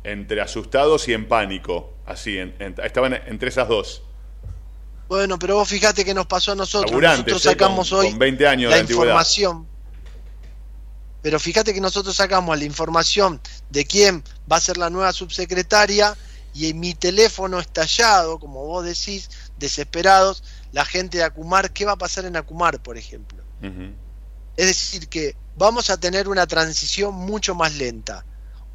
entre 0.06 0.41
asustados 0.41 1.07
y 1.10 1.14
en 1.14 1.27
pánico, 1.27 1.94
así, 2.06 2.38
en- 2.38 2.56
en- 2.60 2.76
estaban 2.84 3.14
entre 3.27 3.49
esas 3.49 3.68
dos. 3.68 4.02
Bueno, 5.10 5.38
pero 5.38 5.56
vos 5.56 5.68
fíjate 5.68 6.03
que 6.06 6.14
nos 6.14 6.26
pasó 6.26 6.53
a 6.53 6.56
nosotros. 6.56 6.90
Laburantes, 6.91 7.34
nosotros 7.34 7.44
con- 7.44 7.52
sacamos 7.68 7.91
hoy 7.91 8.10
con 8.11 8.19
20 8.19 8.48
años 8.48 8.69
la 8.72 8.77
de 8.77 8.81
información. 8.84 9.68
Pero 11.22 11.40
fíjate 11.40 11.73
que 11.73 11.80
nosotros 11.81 12.15
sacamos 12.15 12.57
la 12.57 12.65
información 12.65 13.40
de 13.69 13.85
quién 13.85 14.23
va 14.52 14.57
a 14.57 14.61
ser 14.61 14.77
la 14.77 14.90
nueva 14.90 15.14
subsecretaria 15.14 16.15
y 16.53 16.69
en 16.69 16.80
mi 16.80 16.94
teléfono 16.94 17.60
estallado, 17.60 18.40
como 18.40 18.65
vos 18.65 18.84
decís, 18.85 19.30
desesperados, 19.64 20.44
la 20.72 20.85
gente 20.85 21.18
de 21.18 21.23
Acumar, 21.23 21.72
¿qué 21.72 21.85
va 21.85 21.94
a 21.94 21.98
pasar 21.98 22.26
en 22.26 22.35
Acumar, 22.35 22.81
por 22.81 22.98
ejemplo? 22.98 23.44
Es 24.57 24.68
decir, 24.68 25.07
que 25.07 25.35
vamos 25.56 25.90
a 25.90 25.98
tener 25.98 26.27
una 26.27 26.45
transición 26.45 27.14
mucho 27.15 27.56
más 27.56 27.76
lenta. 27.76 28.26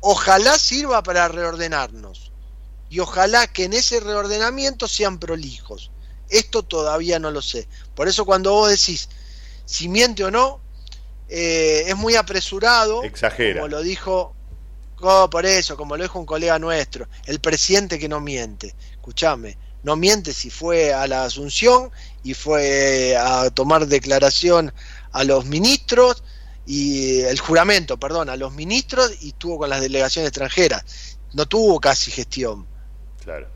Ojalá 0.01 0.59
sirva 0.59 1.02
para 1.02 1.28
reordenarnos. 1.28 2.32
Y 2.89 3.01
ojalá 3.01 3.47
que 3.47 3.65
en 3.65 3.74
ese 3.74 4.01
reordenamiento 4.01 4.89
sean 4.89 5.19
prolijos. 5.19 5.90
Esto 6.31 6.62
todavía 6.62 7.19
no 7.19 7.31
lo 7.31 7.43
sé. 7.43 7.69
Por 7.94 8.09
eso 8.09 8.24
cuando 8.24 8.52
vos 8.52 8.70
decís 8.70 9.10
si 9.66 9.89
miente 9.90 10.24
o 10.24 10.31
no, 10.31 10.60
eh, 11.28 11.85
es 11.86 11.97
muy 11.97 12.16
apresurado. 12.16 13.02
Exagera. 13.05 13.60
Como 13.60 13.69
lo 13.69 13.82
dijo, 13.82 14.35
oh, 15.01 15.28
por 15.28 15.44
eso, 15.44 15.77
como 15.77 15.98
lo 15.98 16.05
dijo 16.05 16.19
un 16.19 16.24
colega 16.24 16.59
nuestro, 16.59 17.06
el 17.27 17.40
presidente 17.40 17.98
que 17.98 18.09
no 18.09 18.20
miente. 18.20 18.74
Escúchame, 18.93 19.59
no 19.82 19.96
miente 19.96 20.32
si 20.32 20.50
fue 20.50 20.92
a 20.92 21.06
la 21.06 21.24
Asunción 21.24 21.90
y 22.22 22.34
fue 22.34 23.16
a 23.16 23.50
tomar 23.50 23.86
declaración 23.86 24.72
a 25.12 25.24
los 25.24 25.46
ministros 25.46 26.22
y 26.66 27.20
el 27.20 27.38
juramento, 27.38 27.98
perdón, 27.98 28.28
a 28.28 28.36
los 28.36 28.52
ministros 28.52 29.12
y 29.22 29.28
estuvo 29.28 29.59
con 29.59 29.70
las 29.70 29.80
delegaciones 29.80 30.28
extranjeras. 30.28 30.84
No 31.32 31.46
tuvo 31.46 31.80
casi 31.80 32.10
gestión. 32.10 32.66
Claro. 33.22 33.48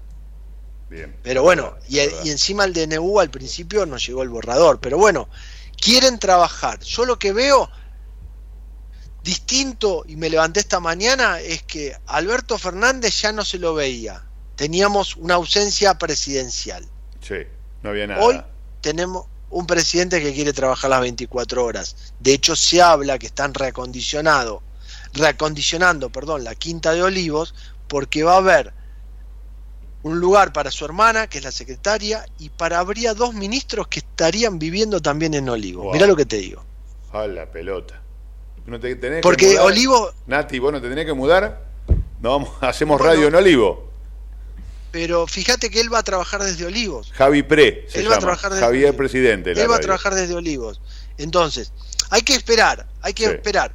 Bien. 0.89 1.17
Pero 1.23 1.43
bueno, 1.43 1.75
y 1.89 1.99
encima 1.99 2.65
el 2.65 2.73
DNU 2.73 3.19
al 3.19 3.31
principio 3.31 3.87
nos 3.87 4.07
llegó 4.07 4.23
el 4.23 4.29
borrador. 4.29 4.81
Pero 4.81 4.99
bueno, 4.99 5.29
quieren 5.81 6.19
trabajar. 6.19 6.81
Yo 6.81 7.05
lo 7.05 7.19
que 7.19 7.33
veo 7.33 7.71
distinto, 9.23 10.05
y 10.07 10.17
me 10.17 10.29
levanté 10.29 10.61
esta 10.61 10.81
mañana, 10.81 11.41
es 11.41 11.63
que 11.63 11.97
Alberto 12.07 12.59
Fernández 12.59 13.21
ya 13.21 13.33
no 13.33 13.45
se 13.45 13.59
lo 13.59 13.75
veía. 13.75 14.23
Teníamos 14.57 15.17
una 15.17 15.35
ausencia 15.35 15.99
presidencial. 15.99 16.85
Sí, 17.21 17.37
no 17.83 17.91
había 17.91 18.07
nada. 18.07 18.23
Hoy 18.23 18.41
tenemos 18.81 19.27
un 19.51 19.67
presidente 19.67 20.21
que 20.23 20.33
quiere 20.33 20.53
trabajar 20.53 20.91
las 20.91 21.01
24 21.01 21.65
horas. 21.65 22.15
De 22.19 22.33
hecho, 22.33 22.57
se 22.57 22.81
habla 22.81 23.19
que 23.19 23.27
están 23.27 23.55
reacondicionado, 23.55 24.63
reacondicionando, 25.13 26.11
perdón, 26.11 26.45
la 26.45 26.55
Quinta 26.55 26.93
de 26.93 27.03
Olivos, 27.03 27.55
porque 27.89 28.23
va 28.23 28.35
a 28.35 28.39
haber 28.39 28.73
un 30.03 30.19
lugar 30.19 30.53
para 30.53 30.71
su 30.71 30.85
hermana, 30.85 31.27
que 31.29 31.39
es 31.39 31.45
la 31.45 31.53
secretaria, 31.53 32.27
y 32.39 32.49
para 32.49 32.79
habría 32.79 33.15
dos 33.15 33.35
ministros 33.35 33.87
que 33.89 34.01
estarían 34.01 34.59
viviendo 34.59 35.01
también 35.01 35.35
en 35.35 35.49
Olivos. 35.49 35.85
Wow. 35.85 35.93
Mirá 35.93 36.07
lo 36.07 36.17
que 36.17 36.27
te 36.27 36.37
digo. 36.39 36.65
A 37.13 37.27
la 37.27 37.51
pelota. 37.51 38.01
¿No 38.67 38.81
te 38.81 38.95
tenés 38.97 39.19
que 39.19 39.23
Porque 39.23 39.47
mudar? 39.51 39.67
Olivo, 39.67 40.11
Nati, 40.27 40.59
¿vos 40.59 40.73
no 40.73 40.81
te 40.81 40.89
tenés 40.89 41.05
que 41.05 41.13
mudar? 41.13 41.67
No, 42.21 42.55
hacemos 42.61 42.99
Bueno. 42.99 43.13
radio 43.13 43.29
en 43.29 43.35
Olivo. 43.35 43.92
Pero 44.93 45.27
fíjate 45.27 45.71
que 45.71 45.81
él 45.81 45.93
va 45.93 45.99
a 45.99 46.03
trabajar 46.05 46.43
desde 46.45 46.65
Olivos. 46.67 47.11
Javi 47.15 47.43
Pre 47.43 47.87
se 47.89 48.01
Él 48.01 48.11
va 48.11 48.17
a 48.17 48.19
trabajar 48.21 48.51
desde 48.53 48.65
Javier 48.65 48.85
Olivos. 48.91 48.97
Presidente. 48.99 49.51
Él 49.53 49.69
va 49.71 49.77
a 49.77 49.81
trabajar 49.81 50.15
desde 50.15 50.35
Olivos. 50.35 50.81
Entonces, 51.19 51.73
hay 52.11 52.23
que 52.23 52.35
esperar, 52.35 52.87
hay 53.01 53.15
que 53.15 53.25
Sí. 53.27 53.31
esperar. 53.33 53.75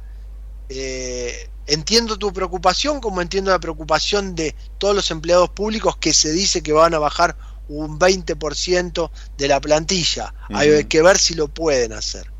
Eh, 0.70 1.50
entiendo 1.66 2.16
tu 2.18 2.32
preocupación, 2.32 3.00
como 3.00 3.20
entiendo 3.20 3.50
la 3.50 3.58
preocupación 3.58 4.34
de 4.34 4.54
todos 4.78 4.94
los 4.94 5.10
empleados 5.10 5.50
públicos 5.50 5.96
que 5.98 6.14
se 6.14 6.30
dice 6.32 6.62
que 6.62 6.72
van 6.72 6.94
a 6.94 6.98
bajar 6.98 7.36
un 7.68 7.98
20% 7.98 9.10
de 9.36 9.48
la 9.48 9.60
plantilla. 9.60 10.32
Hay 10.54 10.84
que 10.84 11.02
ver 11.02 11.18
si 11.18 11.34
lo 11.34 11.48
pueden 11.48 11.92
hacer. 11.92 12.30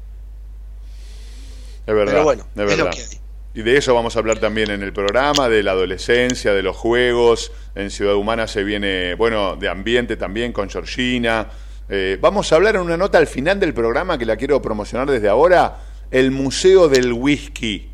Es 1.87 1.95
verdad. 1.95 2.13
Pero 2.13 2.25
bueno, 2.25 2.43
es 2.55 2.63
es 2.73 2.79
lo 2.79 2.85
verdad. 2.85 2.91
que 2.93 3.03
hay. 3.03 3.18
Y 3.59 3.63
de 3.63 3.77
eso 3.77 3.93
vamos 3.93 4.15
a 4.15 4.21
hablar 4.21 4.39
también 4.39 4.71
en 4.71 4.85
el 4.85 4.93
programa, 4.93 5.49
de 5.49 5.65
la 5.65 5.73
adolescencia, 5.73 6.55
de 6.55 6.63
los 6.63 6.77
juegos. 6.77 7.51
En 7.75 7.91
Ciudad 7.91 8.15
Humana 8.15 8.47
se 8.47 8.63
viene, 8.63 9.15
bueno, 9.15 9.57
de 9.57 9.69
ambiente 9.69 10.17
también 10.17 10.53
con 10.53 10.71
Georgina. 10.71 11.49
Eh, 11.89 12.19
vamos 12.21 12.53
a 12.53 12.55
hablar 12.55 12.77
en 12.77 12.83
una 12.83 12.97
nota 12.97 13.19
al 13.19 13.27
final 13.27 13.59
del 13.59 13.75
programa 13.75 14.17
que 14.17 14.27
la 14.27 14.37
quiero 14.37 14.63
promocionar 14.63 15.11
desde 15.11 15.29
ahora, 15.29 15.81
el 16.13 16.31
Museo 16.31 16.89
del 16.89 17.13
Whisky. 17.13 17.91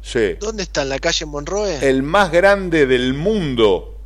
Sí. 0.00 0.36
¿Dónde 0.38 0.62
está? 0.62 0.82
¿En 0.82 0.90
la 0.90 1.00
calle 1.00 1.26
Monroe? 1.26 1.78
El 1.82 2.04
más 2.04 2.30
grande 2.30 2.86
del 2.86 3.14
mundo 3.14 3.98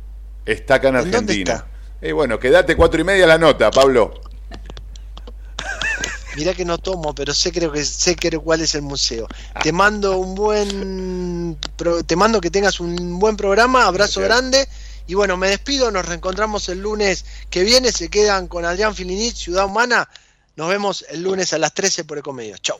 está 0.43 0.73
acá 0.73 0.87
en 0.87 0.95
¿En 0.95 1.11
dónde 1.11 1.17
Argentina. 1.17 1.67
Y 2.01 2.13
bueno, 2.13 2.39
quédate 2.39 2.75
cuatro 2.75 2.99
y 2.99 3.03
media 3.03 3.27
la 3.27 3.37
nota, 3.37 3.69
Pablo. 3.69 4.11
Mirá 6.35 6.53
que 6.53 6.65
no 6.65 6.77
tomo, 6.77 7.13
pero 7.15 7.33
sé 7.33 7.51
creo 7.51 7.71
que 7.71 7.83
sé 7.83 8.15
que 8.15 8.37
cuál 8.37 8.61
es 8.61 8.75
el 8.75 8.81
museo. 8.83 9.27
Te 9.63 9.71
mando 9.71 10.17
un 10.17 10.35
buen 10.35 11.57
pro- 11.75 12.03
te 12.03 12.15
mando 12.15 12.39
que 12.39 12.51
tengas 12.51 12.79
un 12.79 13.19
buen 13.19 13.35
programa, 13.35 13.85
abrazo 13.85 14.21
grande 14.21 14.67
y 15.07 15.15
bueno, 15.15 15.37
me 15.37 15.49
despido, 15.49 15.89
nos 15.89 16.05
reencontramos 16.05 16.69
el 16.69 16.79
lunes 16.81 17.25
que 17.49 17.63
viene, 17.63 17.91
se 17.91 18.09
quedan 18.09 18.47
con 18.47 18.63
Adrián 18.65 18.93
Filinit, 18.93 19.35
Ciudad 19.35 19.65
Humana. 19.65 20.07
Nos 20.55 20.69
vemos 20.69 21.05
el 21.09 21.23
lunes 21.23 21.51
a 21.53 21.57
las 21.57 21.73
13 21.73 22.03
por 22.03 22.17
Ecomedios. 22.17 22.61
Chau. 22.61 22.79